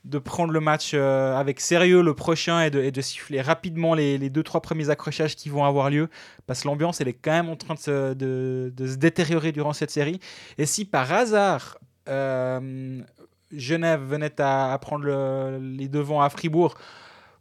de 0.06 0.18
prendre 0.18 0.52
le 0.52 0.60
match 0.60 0.92
euh, 0.94 1.34
avec 1.36 1.60
sérieux 1.60 2.00
le 2.00 2.14
prochain 2.14 2.60
et 2.62 2.70
de, 2.70 2.90
de 2.90 3.00
siffler 3.00 3.40
rapidement 3.42 3.94
les, 3.94 4.18
les 4.18 4.30
deux 4.30 4.42
trois 4.44 4.60
premiers 4.62 4.88
accrochages 4.88 5.34
qui 5.34 5.48
vont 5.48 5.64
avoir 5.64 5.90
lieu. 5.90 6.08
Parce 6.46 6.62
que 6.62 6.68
l'ambiance 6.68 7.00
elle 7.00 7.08
est 7.08 7.12
quand 7.24 7.32
même 7.32 7.48
en 7.48 7.56
train 7.56 7.74
de 7.74 7.80
se, 7.80 8.14
de- 8.14 8.72
se 8.86 8.94
détériorer 8.96 9.50
durant 9.52 9.72
cette 9.72 9.90
série. 9.90 10.20
Et 10.58 10.66
si 10.66 10.84
par 10.84 11.12
hasard 11.12 11.78
euh, 12.08 13.00
Genève 13.52 14.00
venait 14.02 14.40
à, 14.40 14.78
prendre 14.80 15.04
le- 15.04 15.58
les 15.60 15.88
devants 15.88 16.22
à 16.22 16.30
Fribourg 16.30 16.74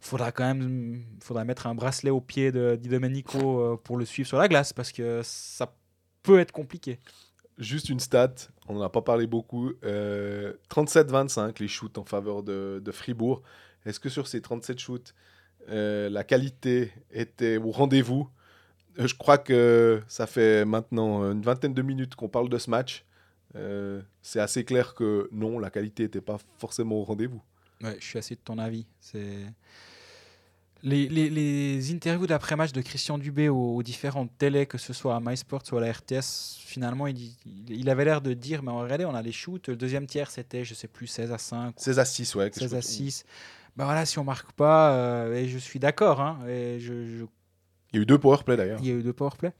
faudra 0.00 0.32
quand 0.32 0.44
même 0.44 1.02
faudra 1.22 1.44
mettre 1.44 1.66
un 1.68 1.74
bracelet 1.74 2.10
au 2.10 2.20
pied 2.20 2.52
de 2.52 2.76
Di 2.76 2.88
Domenico 2.88 3.60
euh, 3.60 3.76
pour 3.82 3.96
le 3.96 4.04
suivre 4.04 4.28
sur 4.28 4.38
la 4.38 4.48
glace 4.48 4.72
parce 4.72 4.92
que 4.92 5.20
ça 5.24 5.72
peut 6.24 6.40
être 6.40 6.52
compliqué. 6.52 6.98
Juste 7.58 7.88
une 7.88 8.00
stat, 8.00 8.34
on 8.68 8.74
n'en 8.74 8.82
a 8.82 8.88
pas 8.88 9.02
parlé 9.02 9.26
beaucoup. 9.26 9.72
euh, 9.84 10.52
37-25 10.70 11.60
les 11.60 11.68
shoots 11.68 11.98
en 11.98 12.04
faveur 12.04 12.42
de, 12.42 12.82
Fribourg. 12.92 13.42
Est-ce 13.84 14.00
que 14.00 14.08
sur 14.08 14.26
ces 14.26 14.40
37 14.40 14.78
shoots, 14.78 15.14
euh, 15.68 16.08
la 16.08 16.24
qualité 16.24 16.92
était 17.10 17.56
au 17.56 17.70
rendez-vous? 17.70 18.28
Euh, 18.98 19.06
Je 19.06 19.14
crois 19.14 19.38
que 19.38 20.02
ça 20.08 20.26
fait 20.26 20.64
maintenant 20.64 21.22
une 21.30 21.42
vingtaine 21.42 21.74
de 21.74 21.82
minutes 21.82 22.14
qu'on 22.14 22.28
parle 22.28 22.48
de 22.48 22.58
ce 22.58 22.70
match. 22.70 23.04
Euh, 23.54 24.02
C'est 24.22 24.40
assez 24.40 24.64
clair 24.64 24.94
que 24.94 25.28
non, 25.32 25.58
la 25.58 25.70
qualité 25.70 26.04
n'était 26.04 26.20
pas 26.20 26.38
forcément 26.58 26.96
au 26.96 27.04
rendez-vous. 27.04 27.42
Je 27.82 28.04
suis 28.04 28.18
assez 28.18 28.34
de 28.34 28.40
ton 28.40 28.58
avis. 28.58 28.86
C'est 29.00 29.46
les, 30.86 31.08
les, 31.08 31.28
les 31.28 31.92
interviews 31.92 32.26
d'après-match 32.26 32.72
de 32.72 32.80
Christian 32.80 33.18
Dubé 33.18 33.48
aux, 33.48 33.74
aux 33.76 33.82
différentes 33.82 34.30
télés, 34.38 34.66
que 34.66 34.78
ce 34.78 34.92
soit 34.92 35.16
à 35.16 35.20
MySports 35.20 35.62
ou 35.72 35.76
à 35.76 35.80
la 35.80 35.92
RTS, 35.92 36.58
finalement, 36.60 37.06
il, 37.06 37.18
il, 37.44 37.70
il 37.70 37.90
avait 37.90 38.04
l'air 38.04 38.22
de 38.22 38.32
dire 38.32 38.62
mais 38.62 38.70
regardez, 38.72 39.04
on 39.04 39.14
a 39.14 39.20
les 39.22 39.32
shoots. 39.32 39.68
Le 39.68 39.76
deuxième 39.76 40.06
tiers, 40.06 40.30
c'était, 40.30 40.64
je 40.64 40.74
sais 40.74 40.88
plus, 40.88 41.06
16 41.08 41.32
à 41.32 41.38
5, 41.38 41.74
16 41.76 41.98
à 41.98 42.04
6, 42.04 42.34
ouais. 42.36 42.44
quelque 42.50 42.60
16 42.60 42.74
à 42.74 42.80
chose- 42.80 42.90
6. 42.90 43.24
Ben 43.76 43.84
voilà, 43.84 44.06
si 44.06 44.18
on 44.18 44.24
marque 44.24 44.52
pas, 44.52 44.92
euh, 44.94 45.34
et 45.34 45.48
je 45.48 45.58
suis 45.58 45.78
d'accord, 45.78 46.20
hein, 46.22 46.38
et 46.48 46.78
je, 46.80 47.04
je 47.04 47.24
Il 47.92 47.96
y 47.96 47.98
a 47.98 48.02
eu 48.02 48.06
deux 48.06 48.18
powerplay 48.18 48.56
d'ailleurs. 48.56 48.78
il 48.80 48.86
y 48.86 48.90
a 48.90 48.94
eu 48.94 49.02
deux 49.02 49.12
powerplay. 49.12 49.52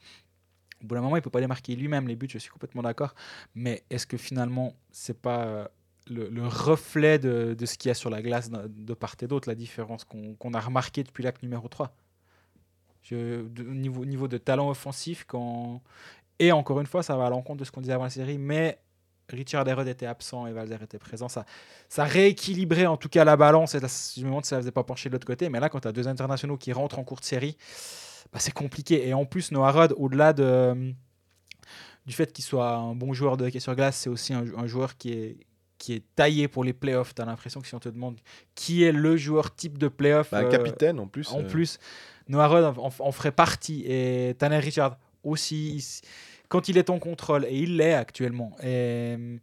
Au 0.82 0.86
bout 0.86 0.94
d'un 0.94 1.00
moment, 1.02 1.16
il 1.16 1.22
peut 1.22 1.30
pas 1.30 1.40
les 1.40 1.46
marquer 1.46 1.74
lui-même, 1.76 2.06
les 2.08 2.16
buts, 2.16 2.28
je 2.30 2.38
suis 2.38 2.50
complètement 2.50 2.82
d'accord. 2.82 3.14
Mais 3.54 3.82
est-ce 3.90 4.06
que 4.06 4.16
finalement, 4.16 4.74
c'est 4.90 5.20
pas 5.20 5.44
euh, 5.46 5.68
le, 6.08 6.28
le 6.28 6.46
reflet 6.46 7.18
de, 7.18 7.54
de 7.58 7.66
ce 7.66 7.76
qu'il 7.76 7.88
y 7.88 7.90
a 7.90 7.94
sur 7.94 8.10
la 8.10 8.22
glace 8.22 8.50
de, 8.50 8.94
part 8.94 9.14
et 9.20 9.26
d'autre, 9.26 9.48
la 9.48 9.54
différence 9.54 10.04
qu'on 10.04 10.34
qu'on 10.34 10.54
a 10.54 10.60
remarqué 10.60 11.02
depuis 11.02 11.22
l'acte 11.24 11.42
numéro 11.42 11.68
3 11.68 11.94
je, 13.02 13.42
niveau, 13.62 14.02
au 14.02 14.04
niveau 14.04 14.28
de 14.28 14.38
talent 14.38 14.68
offensif, 14.68 15.24
quand... 15.26 15.80
et 16.38 16.52
encore 16.52 16.80
une 16.80 16.86
fois, 16.86 17.02
ça 17.02 17.16
va 17.16 17.26
à 17.26 17.30
l'encontre 17.30 17.60
de 17.60 17.64
ce 17.64 17.70
qu'on 17.70 17.80
disait 17.80 17.92
avant 17.92 18.04
la 18.04 18.10
série, 18.10 18.38
mais 18.38 18.78
Richard 19.28 19.66
Herod 19.66 19.86
était 19.88 20.06
absent 20.06 20.46
et 20.46 20.52
Valzer 20.52 20.82
était 20.82 20.98
présent. 20.98 21.28
Ça, 21.28 21.44
ça 21.88 22.04
rééquilibrait 22.04 22.86
en 22.86 22.96
tout 22.96 23.08
cas 23.08 23.24
la 23.24 23.36
balance. 23.36 23.74
Et 23.74 23.78
je 23.80 24.20
me 24.20 24.26
demande 24.26 24.44
si 24.44 24.50
ça 24.50 24.56
ne 24.56 24.60
faisait 24.60 24.72
pas 24.72 24.84
pencher 24.84 25.08
de 25.08 25.14
l'autre 25.14 25.26
côté. 25.26 25.48
Mais 25.48 25.60
là, 25.60 25.68
quand 25.68 25.80
tu 25.80 25.88
as 25.88 25.92
deux 25.92 26.08
internationaux 26.08 26.56
qui 26.56 26.72
rentrent 26.72 26.98
en 26.98 27.04
cours 27.04 27.20
de 27.20 27.24
série, 27.24 27.56
bah, 28.32 28.38
c'est 28.38 28.52
compliqué. 28.52 29.08
Et 29.08 29.14
en 29.14 29.24
plus, 29.24 29.50
Noah 29.50 29.72
Rod, 29.72 29.94
au-delà 29.96 30.32
de, 30.32 30.92
du 32.06 32.14
fait 32.14 32.32
qu'il 32.32 32.44
soit 32.44 32.74
un 32.74 32.94
bon 32.94 33.12
joueur 33.12 33.36
de 33.36 33.46
hockey 33.46 33.60
sur 33.60 33.74
glace, 33.74 33.96
c'est 33.96 34.10
aussi 34.10 34.32
un, 34.32 34.44
un 34.56 34.66
joueur 34.66 34.96
qui 34.96 35.12
est, 35.12 35.36
qui 35.78 35.92
est 35.94 36.02
taillé 36.14 36.48
pour 36.48 36.64
les 36.64 36.72
playoffs. 36.72 37.14
Tu 37.14 37.22
as 37.22 37.24
l'impression 37.24 37.60
que 37.60 37.66
si 37.68 37.74
on 37.74 37.78
te 37.80 37.88
demande 37.88 38.18
qui 38.54 38.82
est 38.84 38.92
le 38.92 39.16
joueur 39.16 39.54
type 39.54 39.78
de 39.78 39.88
playoff, 39.88 40.30
Bah, 40.30 40.38
un 40.38 40.44
euh, 40.44 40.50
capitaine 40.50 40.98
en 40.98 41.06
plus. 41.06 41.30
en 41.32 41.40
euh, 41.40 41.46
plus, 41.48 41.78
Noah 42.28 42.46
Rod 42.48 42.64
en, 42.78 42.90
en 42.98 43.12
ferait 43.12 43.32
partie 43.32 43.84
et 43.86 44.34
Tanner 44.38 44.58
Richard 44.58 44.98
aussi. 45.22 46.00
Quand 46.48 46.68
il 46.68 46.78
est 46.78 46.90
en 46.90 46.98
contrôle, 46.98 47.44
et 47.46 47.56
il 47.58 47.76
l'est 47.76 47.94
actuellement. 47.94 48.56
Et 48.60 48.64
euh, 48.66 49.36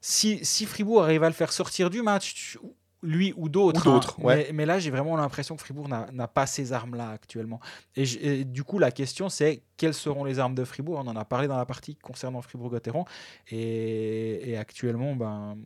si, 0.00 0.44
si 0.44 0.66
Fribourg 0.66 1.02
arrive 1.02 1.22
à 1.24 1.28
le 1.28 1.34
faire 1.34 1.52
sortir 1.52 1.90
du 1.90 2.02
match, 2.02 2.34
tu- 2.34 2.58
lui 3.02 3.34
ou 3.36 3.48
d'autres. 3.48 3.88
Hein, 3.88 4.00
ouais. 4.18 4.36
mais, 4.36 4.52
mais 4.52 4.66
là, 4.66 4.78
j'ai 4.78 4.90
vraiment 4.90 5.16
l'impression 5.16 5.56
que 5.56 5.60
Fribourg 5.62 5.88
n'a 5.88 6.28
pas 6.28 6.46
ces 6.46 6.72
armes-là 6.72 7.10
actuellement. 7.10 7.60
Et, 7.96 8.44
du 8.44 8.62
coup, 8.64 8.78
la 8.78 8.90
question, 8.90 9.28
c'est 9.28 9.62
quelles 9.76 9.94
seront 9.94 10.24
les 10.24 10.38
armes 10.38 10.54
de 10.54 10.64
Fribourg? 10.64 11.02
On 11.04 11.08
en 11.08 11.16
a 11.16 11.24
parlé 11.24 11.48
dans 11.48 11.56
la 11.56 11.66
partie 11.66 11.96
concernant 11.96 12.40
Fribourg-Gotteron. 12.42 13.04
Et, 13.50 14.50
et 14.50 14.56
actuellement, 14.56 15.14
ben, 15.16 15.56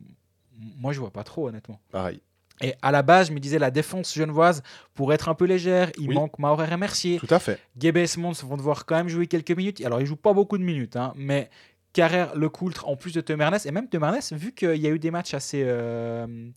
moi, 0.77 0.93
je 0.93 0.99
vois 0.99 1.11
pas 1.11 1.23
trop, 1.23 1.47
honnêtement. 1.47 1.79
Pareil. 1.91 2.21
Et 2.59 2.73
à 2.81 2.91
la 2.91 3.03
base, 3.03 3.27
je 3.27 3.33
me 3.33 3.39
disais, 3.39 3.59
la 3.59 3.69
défense 3.69 4.15
genevoise, 4.15 4.63
pour 4.95 5.13
être 5.13 5.29
un 5.29 5.35
peu 5.35 5.45
légère, 5.45 5.91
il 5.99 6.09
Oui. 6.09 6.15
manque 6.15 6.39
Maurer 6.39 6.73
et 6.73 6.77
Mercier. 6.77 7.19
Tout 7.19 7.27
à 7.29 7.37
fait. 7.37 7.59
Gebe 7.79 7.97
et 7.97 8.07
Simons 8.07 8.31
vont 8.31 8.57
devoir 8.57 8.87
quand 8.87 8.95
même 8.95 9.09
jouer 9.09 9.27
quelques 9.27 9.51
minutes. 9.51 9.79
Alors, 9.85 10.01
ils 10.01 10.07
jouent 10.07 10.15
pas 10.15 10.33
beaucoup 10.33 10.57
de 10.57 10.63
minutes, 10.63 10.95
hein, 10.95 11.13
mais 11.15 11.51
Carrère, 11.93 12.35
Le 12.35 12.49
Coultre, 12.49 12.87
en 12.87 12.95
plus 12.95 13.13
de 13.13 13.21
Temernes, 13.21 13.57
et 13.63 13.69
même 13.71 13.87
Temernes, 13.87 14.17
vu 14.31 14.53
qu'il 14.53 14.75
y 14.77 14.87
a 14.87 14.89
eu 14.89 14.97
des 14.97 15.11
matchs 15.11 15.35
assez. 15.35 15.61
euh, 15.63 16.49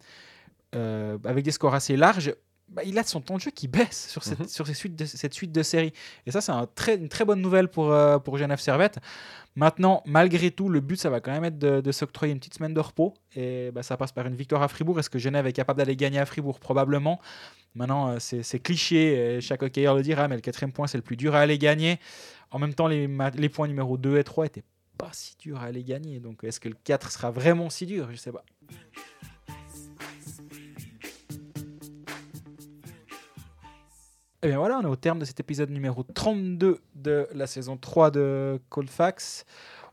euh, 0.75 1.19
avec 1.25 1.45
des 1.45 1.51
scores 1.51 1.75
assez 1.75 1.97
larges, 1.97 2.35
bah, 2.69 2.83
il 2.85 2.97
a 2.99 3.03
son 3.03 3.21
temps 3.21 3.35
de 3.35 3.41
jeu 3.41 3.51
qui 3.51 3.67
baisse 3.67 4.09
sur, 4.09 4.23
cette, 4.23 4.49
sur 4.49 4.67
ces 4.67 4.75
suites 4.75 4.95
de- 4.95 5.05
cette 5.05 5.35
suite 5.35 5.51
de 5.51 5.63
séries. 5.63 5.93
Et 6.27 6.31
ça, 6.31 6.41
c'est 6.41 6.53
un 6.53 6.67
très, 6.67 6.97
une 6.97 7.09
très 7.09 7.25
bonne 7.25 7.41
nouvelle 7.41 7.69
pour, 7.69 7.91
euh, 7.93 8.19
pour 8.19 8.39
Genève 8.39 8.61
Servette. 8.61 8.99
Maintenant, 9.57 10.03
malgré 10.07 10.53
tout, 10.53 10.69
le 10.69 10.79
but, 10.81 10.97
ça 11.01 11.11
va 11.11 11.21
quand 11.21 11.33
même 11.33 11.43
être 11.45 11.59
de, 11.59 11.81
de 11.81 11.93
s'octroyer 11.93 12.33
une 12.33 12.39
petite 12.39 12.55
semaine 12.55 12.73
de 12.73 12.79
repos. 12.79 13.15
Et 13.35 13.73
bah, 13.73 13.83
ça 13.83 13.97
passe 13.97 14.13
par 14.13 14.27
une 14.27 14.37
victoire 14.37 14.63
à 14.63 14.69
Fribourg. 14.69 15.01
Est-ce 15.01 15.11
que 15.11 15.19
Genève 15.19 15.47
est 15.49 15.53
capable 15.53 15.79
d'aller 15.79 15.97
gagner 15.97 16.21
à 16.21 16.27
Fribourg? 16.27 16.61
Probablement. 16.61 17.21
Maintenant, 17.75 18.11
euh, 18.11 18.17
c'est 18.21 18.61
cliché, 18.61 19.37
et 19.37 19.41
chaque 19.41 19.63
hockeyeur 19.63 19.95
le 19.97 20.03
dira, 20.03 20.29
mais 20.29 20.37
le 20.37 20.41
quatrième 20.41 20.73
point, 20.73 20.87
c'est 20.87 20.99
le 20.99 21.03
plus 21.03 21.17
dur 21.17 21.35
à 21.35 21.41
aller 21.41 21.59
gagner. 21.59 21.99
En 22.53 22.59
même 22.61 22.75
temps, 22.75 22.87
les, 22.87 23.09
points 23.49 23.67
numéro 23.69 23.97
2 23.97 24.19
et 24.19 24.25
3 24.25 24.47
étaient 24.47 24.65
pas 24.99 25.11
si 25.13 25.37
durs 25.39 25.59
à 25.61 25.65
aller 25.65 25.83
gagner. 25.83 26.21
Donc, 26.21 26.45
est-ce 26.45 26.61
que 26.61 26.69
le 26.69 26.77
4 26.85 27.11
sera 27.11 27.31
vraiment 27.31 27.71
si 27.71 27.87
dur? 27.87 28.09
Je 28.13 28.17
sais 28.17 28.33
pas. 28.33 28.45
Et 34.43 34.49
bien 34.49 34.59
voilà, 34.59 34.79
on 34.79 34.83
est 34.83 34.87
au 34.87 34.97
terme 34.97 35.19
de 35.19 35.25
cet 35.27 35.39
épisode 35.41 35.71
numéro 35.71 36.03
32 36.03 36.79
de 36.95 37.29
la 37.35 37.47
saison 37.47 37.77
3 37.77 38.11
de 38.11 38.59
Coldfax. 38.71 39.45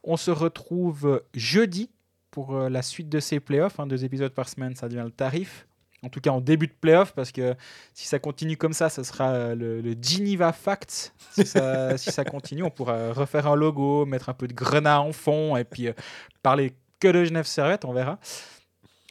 On 0.03 0.15
se 0.15 0.31
retrouve 0.31 1.21
jeudi 1.33 1.89
pour 2.31 2.55
euh, 2.55 2.69
la 2.69 2.81
suite 2.81 3.09
de 3.09 3.19
ces 3.19 3.41
playoffs. 3.41 3.77
hein. 3.79 3.87
deux 3.87 4.05
épisodes 4.05 4.31
par 4.31 4.47
semaine, 4.47 4.73
ça 4.75 4.87
devient 4.87 5.03
le 5.03 5.11
tarif. 5.11 5.67
En 6.01 6.09
tout 6.09 6.21
cas, 6.21 6.29
en 6.29 6.39
début 6.39 6.67
de 6.67 6.73
playoff, 6.79 7.13
parce 7.13 7.31
que 7.33 7.55
si 7.93 8.07
ça 8.07 8.19
continue 8.19 8.55
comme 8.55 8.71
ça, 8.71 8.87
ce 8.89 9.03
sera 9.03 9.31
euh, 9.31 9.55
le, 9.55 9.81
le 9.81 9.95
Geneva 10.01 10.53
Facts. 10.53 11.13
Si 11.31 11.45
ça, 11.45 11.97
si 11.97 12.11
ça 12.11 12.23
continue, 12.23 12.63
on 12.63 12.69
pourra 12.69 13.11
refaire 13.11 13.47
un 13.47 13.55
logo, 13.55 14.05
mettre 14.05 14.29
un 14.29 14.33
peu 14.33 14.47
de 14.47 14.53
grenat 14.53 15.01
en 15.01 15.11
fond 15.11 15.57
et 15.57 15.65
puis 15.65 15.87
euh, 15.87 15.93
parler 16.41 16.73
que 17.01 17.09
de 17.09 17.25
Genève 17.25 17.47
Servette, 17.47 17.83
on 17.83 17.91
verra. 17.91 18.17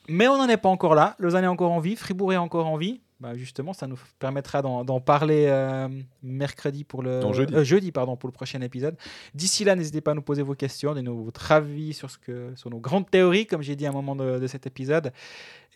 Mais 0.08 0.28
on 0.28 0.38
n'en 0.38 0.48
est 0.48 0.56
pas 0.56 0.68
encore 0.70 0.94
là. 0.94 1.14
Lausanne 1.18 1.44
est 1.44 1.48
encore 1.48 1.72
en 1.72 1.80
vie, 1.80 1.96
Fribourg 1.96 2.32
est 2.32 2.36
encore 2.38 2.68
en 2.68 2.78
vie. 2.78 3.00
Bah, 3.18 3.34
justement, 3.34 3.72
ça 3.72 3.86
nous 3.86 3.98
permettra 4.18 4.60
d'en 4.60 5.00
parler 5.00 5.46
euh, 5.48 5.88
mercredi 6.22 6.84
pour 6.84 7.02
le 7.02 7.20
Non, 7.20 7.32
jeudi. 7.32 7.54
euh, 7.54 7.64
jeudi 7.64 7.90
pardon 7.90 8.14
pour 8.16 8.28
le 8.28 8.32
prochain 8.32 8.60
épisode. 8.60 8.94
D'ici 9.34 9.64
là, 9.64 9.74
n'hésitez 9.74 10.02
pas 10.02 10.10
à 10.10 10.14
nous 10.14 10.20
poser 10.20 10.42
vos 10.42 10.54
questions, 10.54 10.90
donnez-nous 10.92 11.24
votre 11.24 11.50
avis 11.50 11.94
sur 11.94 12.10
ce 12.10 12.18
que 12.18 12.52
sur 12.56 12.68
nos 12.68 12.78
grandes 12.78 13.10
théories, 13.10 13.46
comme 13.46 13.62
j'ai 13.62 13.74
dit 13.74 13.86
à 13.86 13.88
un 13.88 13.92
moment 13.92 14.16
de, 14.16 14.38
de 14.38 14.46
cet 14.46 14.66
épisode, 14.66 15.12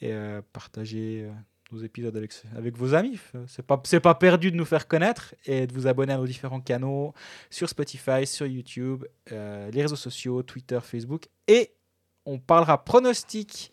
et 0.02 0.12
euh, 0.12 0.42
partagez 0.52 1.22
euh, 1.24 1.32
nos 1.72 1.82
épisodes 1.82 2.14
avec 2.14 2.30
avec 2.54 2.76
vos 2.76 2.92
amis. 2.92 3.18
C'est 3.46 3.64
pas 3.64 3.80
c'est 3.84 4.00
pas 4.00 4.14
perdu 4.14 4.50
de 4.50 4.56
nous 4.56 4.66
faire 4.66 4.86
connaître 4.86 5.34
et 5.46 5.66
de 5.66 5.72
vous 5.72 5.86
abonner 5.86 6.12
à 6.12 6.18
nos 6.18 6.26
différents 6.26 6.60
canaux 6.60 7.14
sur 7.48 7.70
Spotify, 7.70 8.26
sur 8.26 8.46
YouTube, 8.46 9.04
les 9.30 9.80
réseaux 9.80 9.96
sociaux, 9.96 10.42
Twitter, 10.42 10.78
Facebook, 10.82 11.28
et 11.48 11.72
on 12.26 12.38
parlera 12.38 12.84
pronostic 12.84 13.72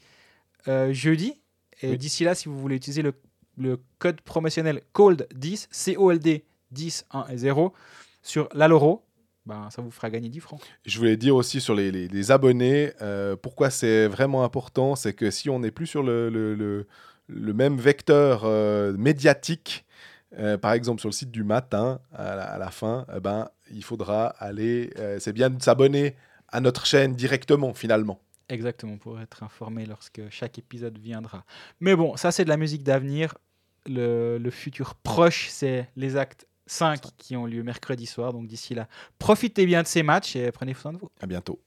jeudi. 0.91 1.41
Et 1.81 1.91
Oui. 1.91 1.97
d'ici 1.97 2.23
là, 2.23 2.33
si 2.33 2.47
vous 2.49 2.57
voulez 2.59 2.75
utiliser 2.75 3.01
le, 3.03 3.13
le 3.57 3.79
code 3.99 4.21
promotionnel 4.21 4.81
COLD10, 4.93 5.67
C-O-L-D 5.71 6.45
10, 6.71 7.05
1 7.11 7.27
et 7.29 7.37
0, 7.37 7.73
sur 8.21 8.49
l'Aloro, 8.53 9.03
ben, 9.45 9.69
ça 9.69 9.81
vous 9.81 9.91
fera 9.91 10.09
gagner 10.09 10.29
10 10.29 10.39
francs. 10.41 10.61
Je 10.85 10.97
voulais 10.97 11.15
dire 11.17 11.35
aussi 11.35 11.61
sur 11.61 11.73
les, 11.75 11.91
les- 11.91 12.07
les 12.09 12.31
abonnés, 12.31 12.91
euh, 13.01 13.35
pourquoi 13.35 13.69
c'est 13.69 14.07
vraiment 14.07 14.43
important, 14.43 14.95
c'est 14.95 15.13
que 15.13 15.31
si 15.31 15.49
on 15.49 15.59
n'est 15.59 15.71
plus 15.71 15.87
sur 15.87 16.03
le, 16.03 16.29
le- 16.29 16.53
le- 16.55 16.87
le 17.27 17.53
même 17.53 17.77
vecteur 17.77 18.41
euh, 18.43 18.93
médiatique, 18.97 19.85
euh, 20.37 20.57
par 20.57 20.73
exemple 20.73 20.99
sur 20.99 21.07
le 21.09 21.13
site 21.13 21.31
du 21.31 21.43
matin, 21.45 21.99
à 22.13 22.35
la, 22.35 22.43
à 22.43 22.57
la 22.57 22.69
fin, 22.71 23.05
eh 23.15 23.19
ben, 23.21 23.49
il 23.71 23.83
faudra 23.83 24.27
aller, 24.27 24.91
c'est 25.19 25.33
bien 25.33 25.49
de 25.49 25.61
s'abonner 25.61 26.15
à 26.49 26.59
notre 26.61 26.85
chaîne 26.85 27.13
directement 27.15 27.73
finalement. 27.73 28.19
Exactement, 28.49 28.97
pour 28.97 29.19
être 29.19 29.43
informé 29.43 29.85
lorsque 29.85 30.21
chaque 30.29 30.57
épisode 30.57 30.97
viendra. 30.97 31.43
Mais 31.81 31.95
bon, 31.95 32.15
ça 32.15 32.31
c'est 32.31 32.43
de 32.45 32.49
la 32.49 32.55
musique 32.57 32.83
d'avenir. 32.83 33.33
Le, 33.87 34.37
le 34.37 34.51
futur 34.51 34.95
proche, 34.95 35.47
c'est 35.49 35.89
les 35.95 36.17
actes 36.17 36.47
5 36.67 37.01
qui 37.17 37.35
ont 37.35 37.45
lieu 37.45 37.63
mercredi 37.63 38.05
soir. 38.05 38.33
Donc 38.33 38.47
d'ici 38.47 38.75
là, 38.75 38.87
profitez 39.19 39.65
bien 39.65 39.81
de 39.83 39.87
ces 39.87 40.03
matchs 40.03 40.35
et 40.35 40.51
prenez 40.51 40.73
soin 40.73 40.93
de 40.93 40.97
vous. 40.97 41.09
À 41.19 41.25
bientôt. 41.25 41.61